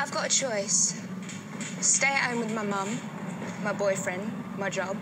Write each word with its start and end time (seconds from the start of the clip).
I've 0.00 0.12
got 0.12 0.24
a 0.24 0.28
choice 0.30 0.98
stay 1.82 2.06
at 2.06 2.30
home 2.30 2.38
with 2.40 2.54
my 2.54 2.62
mum, 2.62 2.98
my 3.62 3.74
boyfriend, 3.74 4.32
my 4.56 4.70
job, 4.70 4.96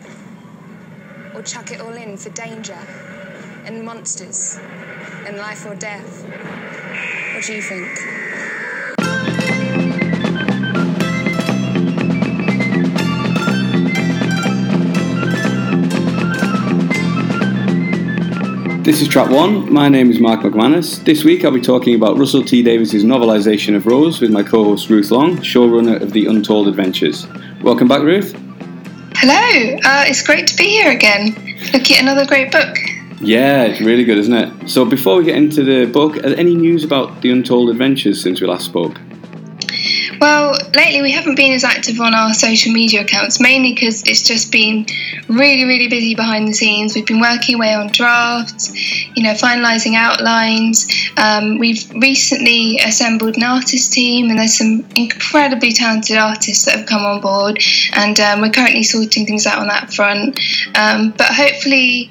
or 1.37 1.43
chuck 1.43 1.71
it 1.71 1.81
all 1.81 1.93
in 1.93 2.17
for 2.17 2.31
danger 2.31 2.77
and 3.65 3.85
monsters 3.85 4.59
and 5.25 5.37
life 5.37 5.65
or 5.67 5.77
death. 5.77 6.25
What 7.33 7.45
do 7.45 7.55
you 7.55 7.63
think? 7.63 8.38
This 18.89 19.03
is 19.03 19.09
track 19.09 19.29
one. 19.29 19.71
My 19.71 19.91
name 19.91 20.11
is 20.11 20.19
Mark 20.19 20.41
McManus. 20.41 21.05
This 21.05 21.23
week 21.23 21.45
I'll 21.45 21.51
be 21.51 21.61
talking 21.61 21.95
about 21.95 22.17
Russell 22.17 22.43
T 22.43 22.63
Davies' 22.63 23.05
novelisation 23.05 23.77
of 23.77 23.85
Rose 23.85 24.19
with 24.19 24.31
my 24.31 24.43
co 24.43 24.65
host 24.65 24.89
Ruth 24.89 25.11
Long, 25.11 25.37
showrunner 25.37 26.01
of 26.01 26.15
The 26.15 26.25
Untold 26.25 26.69
Adventures. 26.69 27.27
Welcome 27.61 27.87
back, 27.87 28.01
Ruth. 28.01 28.33
Hello, 29.17 29.77
uh, 29.85 30.05
it's 30.07 30.23
great 30.23 30.47
to 30.47 30.57
be 30.57 30.71
here 30.71 30.91
again. 30.91 31.35
Looking 31.75 31.97
at 31.97 32.03
another 32.03 32.25
great 32.25 32.51
book. 32.51 32.79
Yeah, 33.21 33.65
it's 33.65 33.83
really 33.83 34.05
good, 34.05 34.17
isn't 34.17 34.33
it? 34.33 34.71
So, 34.71 34.87
before 34.87 35.19
we 35.19 35.25
get 35.25 35.37
into 35.37 35.63
the 35.63 35.85
book, 35.85 36.17
any 36.25 36.55
news 36.55 36.83
about 36.83 37.21
The 37.21 37.31
Untold 37.31 37.69
Adventures 37.69 38.23
since 38.23 38.41
we 38.41 38.47
last 38.47 38.65
spoke? 38.65 38.99
Well, 40.21 40.53
lately 40.75 41.03
we 41.03 41.13
haven't 41.13 41.37
been 41.37 41.53
as 41.53 41.63
active 41.63 42.01
on 42.01 42.15
our 42.15 42.35
social 42.35 42.73
media 42.73 43.03
accounts, 43.03 43.41
mainly 43.41 43.73
because 43.73 44.03
it's 44.03 44.23
just 44.23 44.51
been 44.51 44.87
really, 45.29 45.65
really 45.65 45.89
busy 45.89 46.15
behind 46.15 46.49
the 46.49 46.53
scenes. 46.53 46.95
We've 46.95 47.07
been 47.07 47.21
working 47.21 47.55
away 47.55 47.75
on 47.75 47.89
drafts, 47.89 48.75
you 49.17 49.23
know, 49.23 49.35
finalising 49.35 49.95
outlines. 49.95 50.89
Um, 51.17 51.59
we've 51.59 51.89
recently 51.95 52.79
assembled 52.79 53.37
an 53.37 53.45
artist 53.45 53.93
team, 53.93 54.31
and 54.31 54.39
there's 54.39 54.59
some 54.59 54.85
incredibly 54.97 55.73
talented 55.73 56.17
artists 56.17 56.65
that 56.65 56.77
have 56.77 56.87
come 56.87 57.03
on 57.03 57.21
board, 57.21 57.59
and 57.93 58.19
um, 58.19 58.41
we're 58.41 58.51
currently 58.51 58.83
sorting 58.83 59.25
things 59.25 59.47
out 59.47 59.59
on 59.59 59.69
that 59.69 59.93
front. 59.93 60.41
Um, 60.75 61.11
but 61.17 61.29
hopefully, 61.29 62.11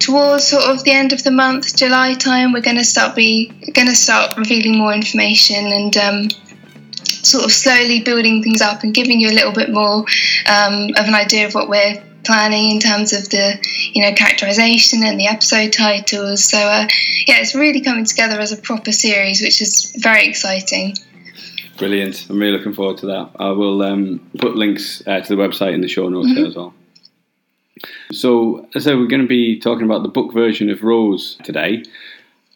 towards 0.00 0.48
sort 0.48 0.64
of 0.64 0.82
the 0.84 0.90
end 0.90 1.12
of 1.12 1.22
the 1.22 1.30
month, 1.30 1.76
July 1.76 2.14
time, 2.14 2.52
we're 2.52 2.62
going 2.62 2.78
to 2.78 2.84
start 2.84 3.14
be 3.14 3.46
going 3.74 3.88
to 3.88 3.94
start 3.94 4.36
revealing 4.36 4.76
more 4.76 4.92
information 4.92 5.66
and 5.66 5.96
um, 5.96 6.28
sort 7.24 7.44
of 7.44 7.52
slowly 7.52 8.00
building 8.02 8.42
things 8.42 8.60
up 8.60 8.82
and 8.82 8.94
giving 8.94 9.20
you 9.20 9.28
a 9.30 9.34
little 9.34 9.52
bit 9.52 9.70
more 9.70 10.04
um, 10.46 10.88
of 10.96 11.06
an 11.06 11.14
idea 11.14 11.46
of 11.46 11.54
what 11.54 11.68
we're 11.68 12.02
planning 12.24 12.70
in 12.70 12.80
terms 12.80 13.12
of 13.12 13.28
the 13.30 13.58
you 13.92 14.02
know 14.02 14.12
characterization 14.14 15.04
and 15.04 15.20
the 15.20 15.26
episode 15.26 15.72
titles. 15.72 16.44
So 16.44 16.58
uh, 16.58 16.86
yeah 17.26 17.40
it's 17.40 17.54
really 17.54 17.80
coming 17.80 18.04
together 18.04 18.40
as 18.40 18.52
a 18.52 18.56
proper 18.56 18.92
series 18.92 19.42
which 19.42 19.60
is 19.60 19.94
very 19.98 20.26
exciting. 20.26 20.94
Brilliant. 21.78 22.26
I'm 22.30 22.38
really 22.38 22.56
looking 22.56 22.72
forward 22.72 22.98
to 22.98 23.06
that. 23.06 23.30
I 23.36 23.50
will 23.50 23.82
um, 23.82 24.30
put 24.38 24.54
links 24.54 25.02
uh, 25.06 25.20
to 25.20 25.36
the 25.36 25.42
website 25.42 25.74
in 25.74 25.80
the 25.80 25.88
show 25.88 26.08
notes 26.08 26.28
mm-hmm. 26.28 26.46
as 26.46 26.54
well. 26.54 26.72
So 28.12 28.68
as 28.74 28.86
i 28.86 28.90
said 28.90 28.98
we're 28.98 29.06
going 29.06 29.22
to 29.22 29.28
be 29.28 29.58
talking 29.58 29.84
about 29.84 30.02
the 30.02 30.08
book 30.08 30.32
version 30.32 30.70
of 30.70 30.82
rose 30.82 31.36
today 31.42 31.82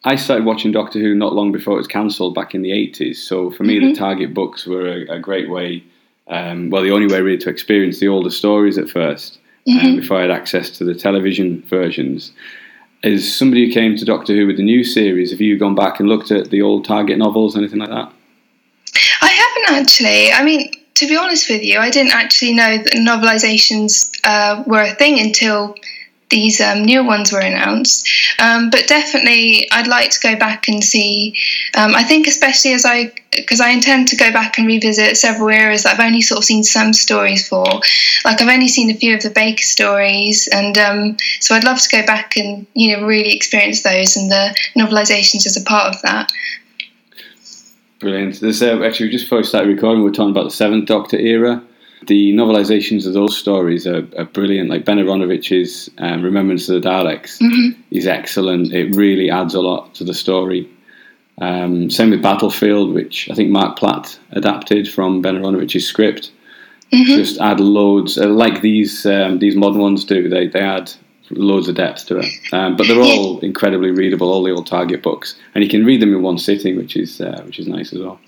I 0.03 0.15
started 0.15 0.45
watching 0.45 0.71
Doctor 0.71 0.99
Who 0.99 1.13
not 1.13 1.33
long 1.33 1.51
before 1.51 1.73
it 1.73 1.77
was 1.77 1.87
cancelled 1.87 2.33
back 2.33 2.55
in 2.55 2.61
the 2.61 2.71
80s. 2.71 3.17
So 3.17 3.51
for 3.51 3.63
me, 3.63 3.77
mm-hmm. 3.77 3.89
the 3.89 3.95
Target 3.95 4.33
books 4.33 4.65
were 4.65 4.87
a, 4.87 5.17
a 5.17 5.19
great 5.19 5.49
way, 5.49 5.83
um, 6.27 6.69
well, 6.69 6.83
the 6.83 6.91
only 6.91 7.07
way 7.07 7.21
really 7.21 7.37
to 7.39 7.49
experience 7.49 7.99
the 7.99 8.07
older 8.07 8.29
stories 8.29 8.77
at 8.77 8.85
1st 8.85 9.37
um, 9.67 9.73
mm-hmm. 9.73 9.85
um, 9.87 9.95
before 9.97 10.17
I 10.17 10.21
had 10.21 10.31
access 10.31 10.69
to 10.77 10.85
the 10.85 10.95
television 10.95 11.61
versions. 11.63 12.31
As 13.03 13.33
somebody 13.33 13.65
who 13.65 13.73
came 13.73 13.95
to 13.95 14.05
Doctor 14.05 14.35
Who 14.35 14.47
with 14.47 14.57
the 14.57 14.63
new 14.63 14.83
series, 14.83 15.31
have 15.31 15.41
you 15.41 15.57
gone 15.57 15.75
back 15.75 15.99
and 15.99 16.07
looked 16.07 16.31
at 16.31 16.49
the 16.49 16.61
old 16.61 16.85
Target 16.85 17.17
novels, 17.17 17.55
or 17.55 17.59
anything 17.59 17.79
like 17.79 17.89
that? 17.89 18.11
I 19.21 19.27
haven't 19.27 19.81
actually. 19.81 20.31
I 20.31 20.43
mean, 20.43 20.71
to 20.95 21.07
be 21.07 21.15
honest 21.15 21.49
with 21.49 21.63
you, 21.63 21.79
I 21.79 21.89
didn't 21.89 22.13
actually 22.13 22.53
know 22.53 22.77
that 22.77 22.93
novelizations 22.93 24.19
uh, 24.25 24.63
were 24.67 24.81
a 24.81 24.93
thing 24.95 25.19
until 25.19 25.75
these 26.29 26.61
um, 26.61 26.83
new 26.83 27.03
ones 27.03 27.31
were 27.31 27.39
announced. 27.39 28.07
Um, 28.39 28.69
but 28.69 28.87
definitely, 28.87 29.67
I'd 29.71 29.87
like 29.87 30.11
to 30.11 30.19
go 30.19 30.37
back 30.37 30.67
and 30.67 30.83
see. 30.83 31.35
Um, 31.75 31.95
I 31.95 32.03
think, 32.03 32.27
especially 32.27 32.73
as 32.73 32.85
I, 32.85 33.11
because 33.31 33.59
I 33.59 33.69
intend 33.69 34.09
to 34.09 34.15
go 34.15 34.31
back 34.31 34.57
and 34.57 34.67
revisit 34.67 35.17
several 35.17 35.49
eras 35.49 35.83
that 35.83 35.93
I've 35.93 36.05
only 36.05 36.21
sort 36.21 36.39
of 36.39 36.45
seen 36.45 36.63
some 36.63 36.93
stories 36.93 37.47
for. 37.47 37.65
Like 38.25 38.41
I've 38.41 38.49
only 38.49 38.67
seen 38.67 38.91
a 38.91 38.95
few 38.95 39.15
of 39.15 39.23
the 39.23 39.29
Baker 39.31 39.63
stories, 39.63 40.47
and 40.51 40.77
um, 40.77 41.17
so 41.39 41.55
I'd 41.55 41.63
love 41.63 41.81
to 41.81 41.89
go 41.89 42.05
back 42.05 42.37
and 42.37 42.67
you 42.73 42.95
know 42.95 43.05
really 43.05 43.35
experience 43.35 43.83
those 43.83 44.15
and 44.15 44.31
the 44.31 44.55
novelizations 44.77 45.45
as 45.45 45.57
a 45.57 45.63
part 45.63 45.95
of 45.95 46.01
that. 46.03 46.31
Brilliant. 47.99 48.39
There's 48.39 48.61
uh, 48.61 48.81
actually 48.83 49.09
just 49.09 49.25
before 49.25 49.39
we 49.39 49.43
started 49.43 49.67
recording, 49.67 50.03
we 50.03 50.09
are 50.09 50.13
talking 50.13 50.31
about 50.31 50.45
the 50.45 50.51
Seventh 50.51 50.85
Doctor 50.85 51.17
era 51.17 51.61
the 52.07 52.33
novelizations 52.33 53.05
of 53.05 53.13
those 53.13 53.37
stories 53.37 53.85
are, 53.85 54.07
are 54.17 54.25
brilliant. 54.25 54.69
Like 54.69 54.85
Ben 54.85 54.97
Aaronovitch's 54.97 55.89
um, 55.97 56.23
Remembrance 56.23 56.69
of 56.69 56.81
the 56.81 56.87
Daleks 56.87 57.39
mm-hmm. 57.39 57.81
is 57.91 58.07
excellent. 58.07 58.73
It 58.73 58.95
really 58.95 59.29
adds 59.29 59.53
a 59.53 59.61
lot 59.61 59.95
to 59.95 60.03
the 60.03 60.13
story. 60.13 60.69
Um, 61.39 61.89
same 61.89 62.09
with 62.09 62.21
Battlefield, 62.21 62.93
which 62.93 63.29
I 63.29 63.33
think 63.33 63.49
Marc 63.49 63.77
Platt 63.77 64.19
adapted 64.31 64.89
from 64.89 65.21
Ben 65.21 65.35
Aaronovitch's 65.35 65.85
script. 65.85 66.31
Mm-hmm. 66.91 67.15
Just 67.15 67.39
add 67.39 67.59
loads, 67.59 68.17
uh, 68.17 68.27
like 68.27 68.61
these 68.61 69.05
um, 69.05 69.39
these 69.39 69.55
modern 69.55 69.79
ones 69.79 70.05
do. 70.05 70.27
They 70.27 70.47
they 70.47 70.59
add 70.59 70.91
loads 71.29 71.67
of 71.67 71.75
depth 71.75 72.07
to 72.07 72.17
it. 72.17 72.25
Um, 72.51 72.75
but 72.75 72.87
they're 72.87 72.99
all 72.99 73.39
incredibly 73.41 73.91
readable, 73.91 74.31
all 74.31 74.43
the 74.43 74.51
old 74.51 74.65
Target 74.65 75.03
books, 75.03 75.35
and 75.53 75.63
you 75.63 75.69
can 75.69 75.85
read 75.85 76.01
them 76.01 76.13
in 76.13 76.21
one 76.21 76.37
sitting, 76.37 76.77
which 76.77 76.95
is 76.95 77.21
uh, 77.21 77.41
which 77.45 77.59
is 77.59 77.67
nice 77.67 77.93
as 77.93 77.99
well. 77.99 78.19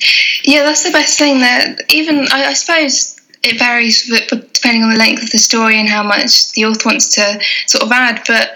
Yeah, 0.44 0.64
that's 0.64 0.84
the 0.84 0.92
best 0.92 1.18
thing. 1.18 1.40
That 1.40 1.82
even 1.90 2.28
I, 2.32 2.46
I 2.46 2.54
suppose 2.54 3.20
it 3.44 3.58
varies 3.58 4.08
depending 4.54 4.84
on 4.84 4.92
the 4.92 4.98
length 4.98 5.24
of 5.24 5.32
the 5.32 5.38
story 5.38 5.80
and 5.80 5.90
how 5.90 6.04
much 6.04 6.52
the 6.52 6.66
author 6.66 6.90
wants 6.90 7.16
to 7.16 7.40
sort 7.68 7.84
of 7.84 7.92
add. 7.92 8.22
But 8.28 8.52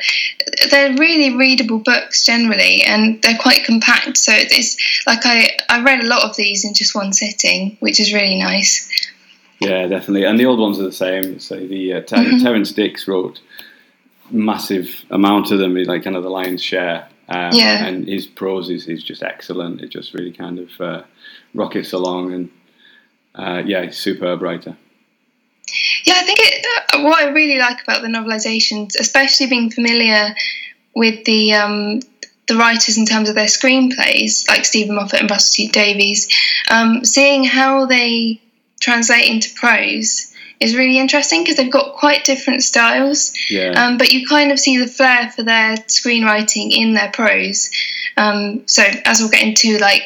they're 0.69 0.96
really 0.96 1.35
readable 1.35 1.79
books 1.79 2.23
generally, 2.25 2.84
and 2.84 3.22
they're 3.22 3.38
quite 3.38 3.63
compact. 3.66 4.18
So 4.18 4.31
it's 4.35 4.78
like 5.07 5.25
I 5.25 5.50
I 5.69 5.81
read 5.81 6.03
a 6.03 6.07
lot 6.07 6.29
of 6.29 6.35
these 6.35 6.66
in 6.66 6.74
just 6.74 6.95
one 6.95 7.13
sitting, 7.13 7.78
which 7.79 8.00
is 8.00 8.13
really 8.13 8.38
nice. 8.38 8.90
Yeah, 9.59 9.88
definitely. 9.88 10.25
And 10.25 10.40
the 10.40 10.45
old 10.45 10.59
ones 10.59 10.79
are 10.79 10.84
the 10.84 10.91
same. 10.91 11.40
So 11.40 11.56
the 11.56 11.94
uh, 11.94 12.01
Ter- 12.01 12.18
mm-hmm. 12.18 12.44
Terrance 12.44 12.72
Dicks 12.74 13.07
wrote 13.07 13.40
massive 14.31 15.06
amount 15.09 15.51
of 15.51 15.59
them, 15.59 15.75
he's 15.75 15.88
like 15.88 16.03
kind 16.03 16.16
of 16.16 16.24
the 16.24 16.29
lion's 16.29 16.62
share. 16.62 17.07
Um, 17.29 17.53
yeah. 17.53 17.85
And 17.85 18.07
his 18.07 18.28
prose 18.28 18.69
is, 18.69 18.88
is 18.88 19.03
just 19.03 19.24
excellent. 19.24 19.81
It 19.81 19.90
just 19.90 20.13
really 20.13 20.31
kind 20.31 20.59
of 20.59 20.81
uh, 20.81 21.03
rockets 21.53 21.94
along 21.94 22.34
and 22.34 22.50
uh, 23.35 23.62
yeah, 23.66 23.90
superb 23.91 24.41
writer. 24.41 24.78
Yeah, 26.06 26.13
I 26.18 26.23
think 26.23 26.40
it, 26.41 26.66
uh, 26.94 27.01
what 27.01 27.22
I 27.22 27.29
really 27.29 27.57
like 27.57 27.81
about 27.84 28.01
the 28.01 28.07
novelizations, 28.07 28.96
especially 29.00 29.47
being 29.47 29.72
familiar 29.72 30.35
with 30.96 31.25
the 31.25 31.53
um, 31.53 32.00
the 32.47 32.56
writers 32.56 32.97
in 32.97 33.06
terms 33.06 33.29
of 33.29 33.35
their 33.35 33.47
screenplays, 33.47 34.47
like 34.47 34.66
Steven 34.66 34.95
Moffat 34.95 35.22
and 35.22 35.29
Russell 35.29 35.66
T 35.66 35.68
Davies, 35.69 36.29
um, 36.69 37.03
seeing 37.03 37.44
how 37.44 37.85
they 37.85 38.41
translate 38.79 39.29
into 39.29 39.53
prose 39.56 40.31
is 40.59 40.75
really 40.75 41.00
interesting 41.00 41.44
because 41.44 41.57
they've 41.57 41.72
got 41.72 41.95
quite 41.95 42.24
different 42.24 42.63
styles. 42.63 43.34
Yeah. 43.50 43.72
Um, 43.72 43.97
but 43.97 44.13
you 44.13 44.28
kind 44.28 44.51
of 44.51 44.59
see 44.59 44.78
the 44.78 44.88
flair 44.88 45.31
for 45.31 45.44
their 45.44 45.75
screenwriting 45.75 46.72
in 46.72 46.94
their 46.94 47.12
prose. 47.12 47.72
Um, 48.16 48.66
so 48.68 48.84
as 49.03 49.19
we'll 49.19 49.29
get 49.29 49.44
into, 49.44 49.78
like. 49.79 50.03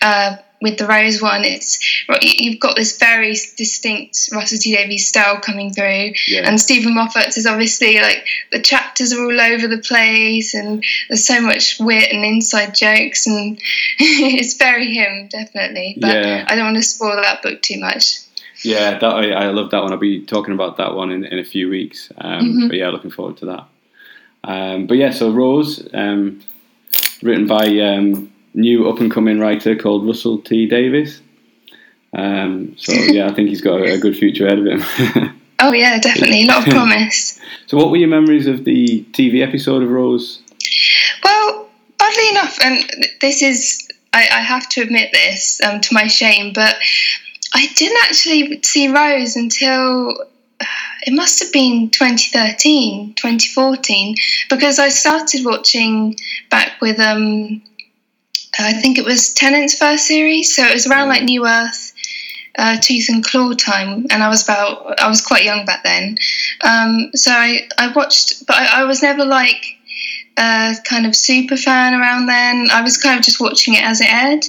Uh, 0.00 0.36
with 0.62 0.78
the 0.78 0.86
Rose 0.86 1.20
one, 1.20 1.44
it's 1.44 1.78
you've 2.22 2.60
got 2.60 2.76
this 2.76 2.96
very 2.98 3.32
distinct 3.56 4.30
Russell 4.32 4.58
T 4.58 4.74
Davies 4.74 5.08
style 5.08 5.40
coming 5.40 5.72
through, 5.72 6.12
yeah. 6.28 6.48
and 6.48 6.60
Steven 6.60 6.94
Moffat's 6.94 7.36
is 7.36 7.46
obviously 7.46 8.00
like 8.00 8.26
the 8.52 8.60
chapters 8.60 9.12
are 9.12 9.22
all 9.22 9.40
over 9.40 9.68
the 9.68 9.82
place, 9.82 10.54
and 10.54 10.82
there's 11.08 11.26
so 11.26 11.40
much 11.40 11.78
wit 11.78 12.12
and 12.12 12.24
inside 12.24 12.74
jokes, 12.74 13.26
and 13.26 13.60
it's 13.98 14.54
very 14.54 14.92
him 14.94 15.28
definitely. 15.28 15.98
But 16.00 16.14
yeah. 16.14 16.44
I 16.48 16.54
don't 16.54 16.64
want 16.64 16.76
to 16.76 16.82
spoil 16.82 17.16
that 17.16 17.42
book 17.42 17.60
too 17.60 17.80
much. 17.80 18.20
Yeah, 18.64 18.98
that 18.98 19.04
I, 19.04 19.30
I 19.32 19.46
love 19.48 19.70
that 19.72 19.82
one. 19.82 19.92
I'll 19.92 19.98
be 19.98 20.24
talking 20.24 20.54
about 20.54 20.76
that 20.76 20.94
one 20.94 21.10
in, 21.10 21.24
in 21.24 21.38
a 21.38 21.44
few 21.44 21.68
weeks. 21.68 22.12
Um, 22.16 22.44
mm-hmm. 22.44 22.68
But 22.68 22.76
yeah, 22.76 22.90
looking 22.90 23.10
forward 23.10 23.36
to 23.38 23.46
that. 23.46 23.64
Um, 24.44 24.86
but 24.86 24.96
yeah, 24.96 25.10
so 25.10 25.32
Rose, 25.32 25.88
um, 25.92 26.40
written 27.22 27.46
by 27.46 27.66
um, 27.80 28.31
new 28.54 28.88
up 28.88 29.00
and 29.00 29.10
coming 29.10 29.38
writer 29.38 29.76
called 29.76 30.06
Russell 30.06 30.38
T 30.38 30.66
Davies. 30.66 31.20
Um, 32.12 32.76
so 32.76 32.92
yeah, 33.12 33.28
I 33.28 33.34
think 33.34 33.48
he's 33.48 33.60
got 33.60 33.80
a, 33.80 33.94
a 33.94 33.98
good 33.98 34.16
future 34.16 34.46
ahead 34.46 34.58
of 34.58 34.66
him. 34.66 35.40
oh 35.60 35.72
yeah, 35.72 35.98
definitely, 35.98 36.42
a 36.42 36.46
lot 36.46 36.66
of 36.66 36.72
promise. 36.74 37.40
so, 37.66 37.76
what 37.76 37.90
were 37.90 37.96
your 37.96 38.08
memories 38.08 38.46
of 38.46 38.64
the 38.64 39.04
TV 39.12 39.46
episode 39.46 39.82
of 39.82 39.90
Rose? 39.90 40.42
Well, 41.24 41.68
oddly 42.00 42.28
enough, 42.30 42.58
and 42.62 43.08
this 43.20 43.42
is 43.42 43.88
I, 44.12 44.28
I 44.30 44.40
have 44.40 44.68
to 44.70 44.82
admit 44.82 45.10
this 45.12 45.60
um, 45.62 45.80
to 45.80 45.94
my 45.94 46.06
shame, 46.06 46.52
but 46.52 46.76
I 47.54 47.66
didn't 47.74 47.98
actually 48.04 48.62
see 48.62 48.88
Rose 48.88 49.36
until 49.36 50.10
uh, 50.60 50.64
it 51.06 51.14
must 51.14 51.42
have 51.42 51.52
been 51.52 51.90
2013, 51.90 53.14
2014, 53.14 54.16
because 54.50 54.78
I 54.78 54.88
started 54.88 55.44
watching 55.44 56.16
back 56.50 56.80
with 56.80 56.98
um, 57.00 57.62
I 58.58 58.74
think 58.74 58.98
it 58.98 59.04
was 59.04 59.32
Tennant's 59.34 59.76
first 59.76 60.06
series, 60.06 60.54
so 60.54 60.64
it 60.64 60.74
was 60.74 60.86
around 60.86 61.08
like 61.08 61.22
New 61.22 61.46
Earth 61.46 61.92
uh, 62.56 62.76
Tooth 62.80 63.08
and 63.08 63.24
Claw 63.24 63.52
time, 63.54 64.06
and 64.10 64.22
I 64.22 64.28
was 64.28 64.42
about 64.44 65.00
I 65.00 65.08
was 65.08 65.22
quite 65.22 65.44
young 65.44 65.64
back 65.64 65.82
then. 65.84 66.16
Um, 66.62 67.10
so 67.14 67.30
I, 67.32 67.68
I 67.78 67.92
watched, 67.92 68.46
but 68.46 68.56
I, 68.56 68.82
I 68.82 68.84
was 68.84 69.02
never 69.02 69.24
like 69.24 69.78
a 70.36 70.74
kind 70.84 71.06
of 71.06 71.16
super 71.16 71.56
fan 71.56 71.94
around 71.94 72.26
then. 72.26 72.68
I 72.70 72.82
was 72.82 72.96
kind 72.96 73.18
of 73.18 73.24
just 73.24 73.40
watching 73.40 73.74
it 73.74 73.82
as 73.82 74.00
it 74.00 74.12
aired, 74.12 74.44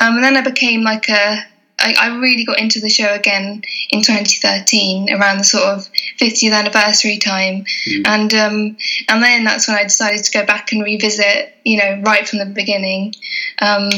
um, 0.00 0.16
and 0.16 0.24
then 0.24 0.36
I 0.36 0.42
became 0.42 0.82
like 0.82 1.08
a 1.08 1.44
I, 1.86 1.94
I, 1.98 2.18
really 2.18 2.44
got 2.44 2.58
into 2.58 2.80
the 2.80 2.88
show 2.88 3.12
again 3.12 3.62
in 3.90 4.02
2013 4.02 5.12
around 5.12 5.38
the 5.38 5.44
sort 5.44 5.64
of 5.64 5.88
50th 6.20 6.52
anniversary 6.52 7.18
time, 7.18 7.64
mm. 7.88 8.06
and 8.06 8.34
um, 8.34 8.76
and 9.08 9.22
then 9.22 9.44
that's 9.44 9.68
when 9.68 9.76
I 9.76 9.84
decided 9.84 10.24
to 10.24 10.38
go 10.38 10.44
back 10.44 10.72
and 10.72 10.82
revisit, 10.82 11.54
you 11.64 11.78
know, 11.78 12.02
right 12.04 12.28
from 12.28 12.40
the 12.40 12.46
beginning. 12.46 13.14
Um, 13.60 13.90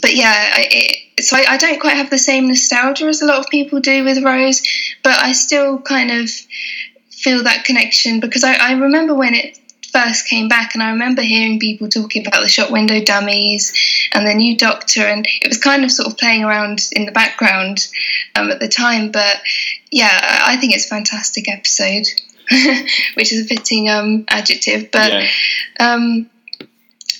but 0.00 0.14
yeah, 0.14 0.52
I, 0.54 0.68
it, 0.70 1.24
so 1.24 1.36
I, 1.36 1.44
I, 1.50 1.56
don't 1.56 1.80
quite 1.80 1.96
have 1.96 2.10
the 2.10 2.18
same 2.18 2.48
nostalgia 2.48 3.06
as 3.06 3.22
a 3.22 3.26
lot 3.26 3.38
of 3.38 3.48
people 3.48 3.80
do 3.80 4.04
with 4.04 4.22
Rose, 4.22 4.62
but 5.02 5.20
I 5.20 5.32
still 5.32 5.80
kind 5.80 6.10
of 6.10 6.30
feel 7.10 7.44
that 7.44 7.64
connection 7.64 8.20
because 8.20 8.44
I, 8.44 8.54
I 8.54 8.72
remember 8.72 9.14
when 9.14 9.34
it 9.34 9.58
first 9.94 10.28
came 10.28 10.48
back, 10.48 10.74
and 10.74 10.82
I 10.82 10.90
remember 10.90 11.22
hearing 11.22 11.60
people 11.60 11.88
talking 11.88 12.26
about 12.26 12.42
the 12.42 12.48
shop 12.48 12.70
window 12.70 13.02
dummies 13.02 13.72
and 14.12 14.26
the 14.26 14.34
new 14.34 14.56
Doctor, 14.56 15.02
and 15.02 15.26
it 15.40 15.48
was 15.48 15.58
kind 15.58 15.84
of 15.84 15.92
sort 15.92 16.08
of 16.08 16.18
playing 16.18 16.44
around 16.44 16.80
in 16.92 17.06
the 17.06 17.12
background 17.12 17.86
um, 18.34 18.50
at 18.50 18.60
the 18.60 18.68
time. 18.68 19.12
But 19.12 19.40
yeah, 19.90 20.42
I 20.46 20.56
think 20.56 20.74
it's 20.74 20.86
a 20.86 20.88
fantastic 20.88 21.48
episode, 21.48 22.06
which 23.14 23.32
is 23.32 23.44
a 23.44 23.48
fitting 23.54 23.88
um, 23.88 24.24
adjective. 24.28 24.90
But 24.90 25.12
yeah. 25.12 25.28
Um, 25.78 26.30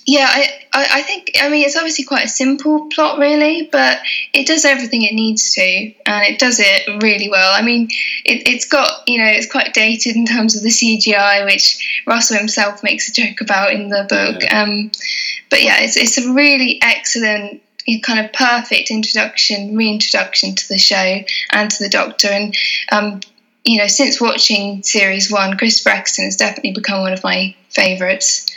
yeah, 0.07 0.29
I, 0.29 0.67
I, 0.73 0.89
I, 0.99 1.03
think, 1.03 1.31
I 1.41 1.49
mean, 1.49 1.65
it's 1.65 1.77
obviously 1.77 2.05
quite 2.05 2.27
a 2.27 2.29
simple 2.29 2.89
plot, 2.91 3.19
really, 3.19 3.69
but 3.73 4.01
it 4.35 4.47
does 4.47 4.67
everything 4.67 5.03
it 5.03 5.15
needs 5.15 5.55
to, 5.55 5.63
and 5.63 6.25
it 6.27 6.39
does 6.39 6.61
it 6.61 7.03
really 7.03 7.31
well. 7.31 7.55
I 7.55 7.63
mean, 7.63 7.89
it, 8.25 8.47
has 8.49 8.67
got, 8.67 9.09
you 9.09 9.19
know, 9.19 9.31
it's 9.31 9.51
quite 9.51 9.73
dated 9.73 10.17
in 10.17 10.27
terms 10.27 10.57
of 10.57 10.63
the 10.63 10.69
CGI, 10.69 11.47
which 11.47 12.03
Russell 12.07 12.37
himself 12.37 12.83
makes 12.83 13.09
a 13.09 13.13
joke 13.13 13.41
about 13.41 13.73
in 13.73 13.89
the 13.89 14.07
book. 14.09 14.43
Yeah. 14.43 14.63
Um, 14.63 14.91
but 15.49 15.63
yeah, 15.63 15.81
it's, 15.81 15.97
it's 15.97 16.19
a 16.19 16.33
really 16.35 16.81
excellent, 16.83 17.63
kind 18.03 18.25
of 18.25 18.33
perfect 18.35 18.91
introduction, 18.91 19.75
reintroduction 19.75 20.55
to 20.55 20.69
the 20.69 20.79
show 20.79 21.21
and 21.51 21.71
to 21.71 21.83
the 21.83 21.89
Doctor. 21.89 22.29
And, 22.29 22.55
um, 22.93 23.21
you 23.65 23.79
know, 23.79 23.87
since 23.87 24.21
watching 24.21 24.83
series 24.83 25.31
one, 25.31 25.57
Chris 25.57 25.85
Eccleston 25.87 26.27
has 26.27 26.37
definitely 26.37 26.73
become 26.73 27.01
one 27.01 27.15
of 27.15 27.25
my 27.25 27.55
favourites. 27.71 28.54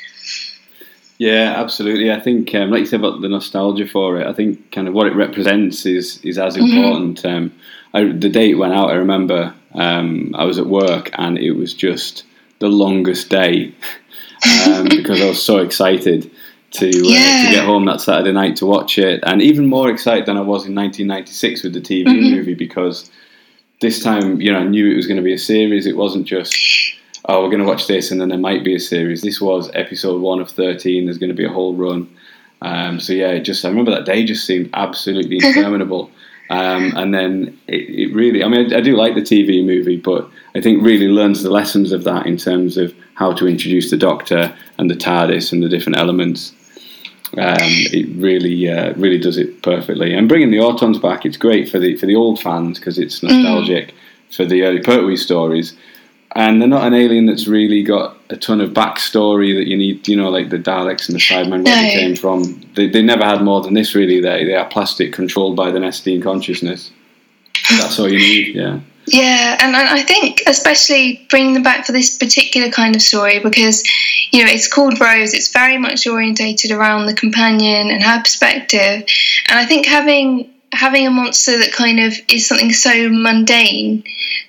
Yeah, 1.17 1.55
absolutely. 1.57 2.11
I 2.11 2.19
think, 2.19 2.53
um, 2.53 2.69
like 2.69 2.81
you 2.81 2.85
said 2.85 2.99
about 2.99 3.21
the 3.21 3.29
nostalgia 3.29 3.87
for 3.87 4.19
it, 4.19 4.27
I 4.27 4.33
think 4.33 4.71
kind 4.71 4.87
of 4.87 4.93
what 4.93 5.07
it 5.07 5.15
represents 5.15 5.85
is 5.85 6.19
is 6.23 6.37
as 6.37 6.55
mm-hmm. 6.55 6.77
important. 6.77 7.23
Mm-hmm. 7.23 7.37
Um, 7.37 7.53
I, 7.93 8.03
the 8.03 8.29
date 8.29 8.55
went 8.55 8.73
out, 8.73 8.91
I 8.91 8.95
remember 8.95 9.53
um, 9.73 10.35
I 10.37 10.45
was 10.45 10.59
at 10.59 10.67
work 10.67 11.09
and 11.13 11.37
it 11.37 11.51
was 11.51 11.73
just 11.73 12.23
the 12.59 12.67
longest 12.67 13.29
day 13.29 13.73
um, 14.67 14.83
because 14.89 15.21
I 15.21 15.29
was 15.29 15.41
so 15.41 15.57
excited 15.57 16.29
to, 16.71 16.87
uh, 16.87 17.09
yeah. 17.09 17.45
to 17.45 17.51
get 17.51 17.65
home 17.65 17.85
that 17.85 18.01
Saturday 18.01 18.33
night 18.33 18.57
to 18.57 18.65
watch 18.65 18.99
it, 18.99 19.23
and 19.25 19.41
even 19.41 19.67
more 19.67 19.89
excited 19.89 20.25
than 20.25 20.37
I 20.37 20.41
was 20.41 20.65
in 20.65 20.75
1996 20.75 21.63
with 21.63 21.73
the 21.73 21.81
TV 21.81 22.05
mm-hmm. 22.05 22.35
movie 22.35 22.53
because 22.53 23.09
this 23.79 24.03
time, 24.03 24.39
you 24.41 24.51
know, 24.51 24.59
I 24.59 24.67
knew 24.67 24.91
it 24.91 24.95
was 24.95 25.07
going 25.07 25.17
to 25.17 25.23
be 25.23 25.33
a 25.33 25.39
series. 25.39 25.85
It 25.85 25.97
wasn't 25.97 26.27
just 26.27 26.55
oh, 27.27 27.43
we're 27.43 27.49
going 27.49 27.61
to 27.61 27.67
watch 27.67 27.87
this 27.87 28.11
and 28.11 28.19
then 28.21 28.29
there 28.29 28.37
might 28.37 28.63
be 28.63 28.75
a 28.75 28.79
series. 28.79 29.21
This 29.21 29.41
was 29.41 29.69
episode 29.73 30.21
one 30.21 30.39
of 30.39 30.49
13. 30.49 31.05
There's 31.05 31.17
going 31.17 31.29
to 31.29 31.35
be 31.35 31.45
a 31.45 31.49
whole 31.49 31.75
run. 31.75 32.09
Um, 32.61 32.99
so 32.99 33.13
yeah, 33.13 33.37
just 33.39 33.63
I 33.65 33.69
remember 33.69 33.91
that 33.91 34.05
day 34.05 34.23
just 34.23 34.45
seemed 34.45 34.69
absolutely 34.73 35.37
interminable. 35.43 36.09
Um, 36.49 36.93
and 36.95 37.13
then 37.13 37.59
it, 37.67 37.89
it, 37.89 38.15
really, 38.15 38.41
I 38.41 38.47
mean, 38.47 38.73
I, 38.73 38.77
I, 38.77 38.81
do 38.81 38.95
like 38.95 39.15
the 39.15 39.21
TV 39.21 39.65
movie, 39.65 39.97
but 39.97 40.29
I 40.55 40.61
think 40.61 40.81
really 40.81 41.09
learns 41.09 41.43
the 41.43 41.49
lessons 41.49 41.91
of 41.91 42.05
that 42.05 42.25
in 42.25 42.37
terms 42.37 42.77
of 42.77 42.95
how 43.15 43.33
to 43.33 43.47
introduce 43.47 43.91
the 43.91 43.97
Doctor 43.97 44.55
and 44.77 44.89
the 44.89 44.95
TARDIS 44.95 45.51
and 45.51 45.61
the 45.61 45.67
different 45.67 45.97
elements. 45.97 46.53
Um, 47.37 47.57
it 47.59 48.07
really, 48.15 48.69
uh, 48.69 48.93
really 48.93 49.17
does 49.17 49.37
it 49.37 49.61
perfectly. 49.61 50.13
And 50.13 50.29
bringing 50.29 50.49
the 50.49 50.59
Autons 50.59 51.01
back, 51.01 51.25
it's 51.25 51.35
great 51.35 51.67
for 51.69 51.79
the 51.79 51.97
for 51.97 52.05
the 52.05 52.15
old 52.15 52.39
fans 52.39 52.79
because 52.79 52.97
it's 52.97 53.21
nostalgic 53.21 53.89
mm. 53.89 54.35
for 54.35 54.45
the 54.45 54.63
early 54.63 54.79
Pertwee 54.79 55.17
stories 55.17 55.75
and 56.37 56.61
they're 56.61 56.69
not 56.69 56.85
an 56.85 56.93
alien 56.93 57.25
that's 57.25 57.47
really 57.47 57.81
got 57.81 58.15
a 58.29 58.37
ton 58.37 58.61
of 58.61 58.69
backstory 58.69 59.57
that 59.57 59.67
you 59.67 59.75
need, 59.75 60.07
you 60.07 60.15
know, 60.15 60.29
like 60.29 60.51
the 60.51 60.59
Daleks 60.59 61.09
and 61.09 61.15
the 61.15 61.19
Cybermen, 61.19 61.65
where 61.65 61.75
no. 61.75 61.81
they 61.81 61.93
came 61.95 62.15
from. 62.15 62.61
They, 62.75 62.87
they 62.87 63.01
never 63.01 63.25
had 63.25 63.41
more 63.41 63.61
than 63.61 63.73
this, 63.73 63.95
really. 63.95 64.21
They, 64.21 64.45
they 64.45 64.53
are 64.53 64.69
plastic 64.69 65.11
controlled 65.11 65.55
by 65.55 65.71
the 65.71 65.79
Nestene 65.79 66.21
consciousness. 66.21 66.91
That's 67.71 67.99
all 67.99 68.07
you 68.07 68.19
need, 68.19 68.55
yeah. 68.55 68.79
Yeah, 69.07 69.57
and 69.61 69.75
I 69.75 70.03
think 70.03 70.43
especially 70.45 71.25
bringing 71.31 71.55
them 71.55 71.63
back 71.63 71.87
for 71.87 71.91
this 71.91 72.15
particular 72.17 72.69
kind 72.69 72.95
of 72.95 73.01
story 73.01 73.39
because, 73.39 73.83
you 74.31 74.45
know, 74.45 74.51
it's 74.51 74.71
called 74.71 74.99
Rose. 74.99 75.33
It's 75.33 75.51
very 75.51 75.79
much 75.79 76.05
orientated 76.05 76.69
around 76.69 77.07
the 77.07 77.15
companion 77.15 77.89
and 77.89 78.03
her 78.03 78.21
perspective, 78.21 79.05
and 79.49 79.59
I 79.59 79.65
think 79.65 79.87
having 79.87 80.53
having 80.73 81.07
a 81.07 81.11
monster 81.11 81.57
that 81.57 81.71
kind 81.71 81.99
of 81.99 82.13
is 82.29 82.45
something 82.47 82.71
so 82.71 83.09
mundane 83.09 84.03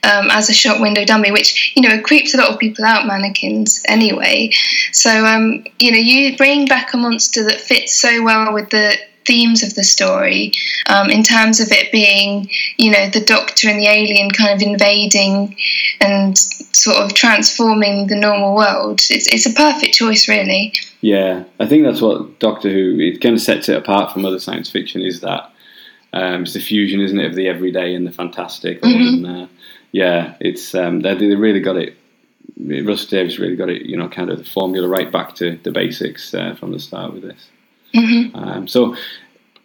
um, 0.04 0.30
as 0.30 0.50
a 0.50 0.54
shop 0.54 0.80
window 0.80 1.04
dummy, 1.04 1.30
which 1.30 1.72
you 1.76 1.82
know 1.82 2.00
creeps 2.02 2.34
a 2.34 2.36
lot 2.36 2.50
of 2.50 2.58
people 2.58 2.84
out, 2.84 3.06
mannequins 3.06 3.82
anyway. 3.86 4.50
So 4.92 5.24
um, 5.24 5.64
you 5.78 5.92
know, 5.92 5.98
you 5.98 6.36
bring 6.36 6.66
back 6.66 6.92
a 6.94 6.96
monster 6.96 7.44
that 7.44 7.60
fits 7.60 7.98
so 7.98 8.22
well 8.22 8.52
with 8.52 8.70
the 8.70 8.96
themes 9.28 9.62
of 9.62 9.74
the 9.74 9.84
story 9.84 10.50
um, 10.88 11.10
in 11.10 11.22
terms 11.22 11.60
of 11.60 11.68
it 11.70 11.92
being, 11.92 12.48
you 12.78 12.90
know, 12.90 13.10
the 13.10 13.20
Doctor 13.20 13.68
and 13.68 13.78
the 13.78 13.86
alien 13.86 14.30
kind 14.30 14.54
of 14.54 14.66
invading 14.66 15.54
and 16.00 16.36
sort 16.38 16.96
of 16.96 17.14
transforming 17.14 18.06
the 18.06 18.16
normal 18.16 18.56
world. 18.56 19.00
It's 19.10 19.28
it's 19.28 19.46
a 19.46 19.52
perfect 19.52 19.94
choice, 19.94 20.26
really. 20.28 20.72
Yeah, 21.00 21.44
I 21.60 21.66
think 21.66 21.84
that's 21.84 22.00
what 22.00 22.40
Doctor 22.40 22.70
Who 22.70 22.98
it 22.98 23.20
kind 23.20 23.36
of 23.36 23.42
sets 23.42 23.68
it 23.68 23.76
apart 23.76 24.12
from 24.12 24.24
other 24.24 24.40
science 24.40 24.70
fiction 24.70 25.02
is 25.02 25.20
that 25.20 25.52
um, 26.12 26.43
it's 26.43 26.55
the 26.55 26.60
fusion, 26.60 27.00
isn't 27.00 27.19
it, 27.19 27.26
of 27.26 27.34
the 27.34 27.49
everyday 27.49 27.94
and 27.94 28.06
the 28.06 28.12
fantastic. 28.12 28.81
Mm-hmm. 28.82 29.25
And, 29.25 29.43
uh, 29.43 29.46
yeah, 29.93 30.37
it's 30.40 30.75
um, 30.75 31.00
they, 31.00 31.14
they 31.14 31.34
really 31.34 31.60
got 31.60 31.76
it. 31.76 31.96
Russell 32.58 33.08
Davies 33.08 33.38
really 33.38 33.56
got 33.56 33.69
it, 33.69 33.82
you 33.82 33.96
know, 33.96 34.08
kind 34.08 34.31
of 34.31 34.38
the 34.38 34.44
formula 34.44 34.88
right 34.88 35.12
back 35.12 35.34
to 35.37 35.58
the 35.62 35.70
basics 35.70 36.34
uh, 36.34 36.55
from 36.58 36.72
the 36.72 36.81
start 36.81 37.12
with 37.12 37.22
this. 37.22 37.49
Mm-hmm. 37.94 38.37
Um, 38.37 38.69
so, 38.69 38.96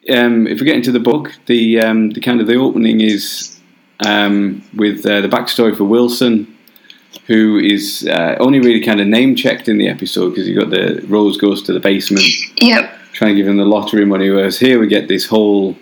um, 0.09 0.47
if 0.47 0.59
we 0.59 0.65
get 0.65 0.75
into 0.75 0.91
the 0.91 0.99
book, 0.99 1.33
the 1.47 1.79
um, 1.79 2.11
the 2.11 2.21
kind 2.21 2.39
of 2.39 2.47
the 2.47 2.55
opening 2.55 3.01
is 3.01 3.59
um, 4.05 4.63
with 4.75 5.05
uh, 5.05 5.21
the 5.21 5.27
backstory 5.27 5.75
for 5.75 5.85
Wilson, 5.85 6.55
who 7.27 7.57
is 7.57 8.07
uh, 8.09 8.35
only 8.39 8.59
really 8.59 8.81
kind 8.81 9.01
of 9.01 9.07
name 9.07 9.35
checked 9.35 9.67
in 9.67 9.77
the 9.77 9.87
episode 9.87 10.31
because 10.31 10.47
you 10.47 10.59
got 10.59 10.69
the 10.69 11.03
Rose 11.07 11.37
goes 11.37 11.63
to 11.63 11.73
the 11.73 11.79
basement. 11.79 12.25
Yep. 12.61 12.99
Trying 13.13 13.35
to 13.35 13.41
give 13.41 13.47
him 13.47 13.57
the 13.57 13.65
lottery 13.65 14.05
money, 14.05 14.29
whereas 14.29 14.57
here 14.57 14.79
we 14.79 14.87
get 14.87 15.07
this 15.07 15.27
whole 15.27 15.77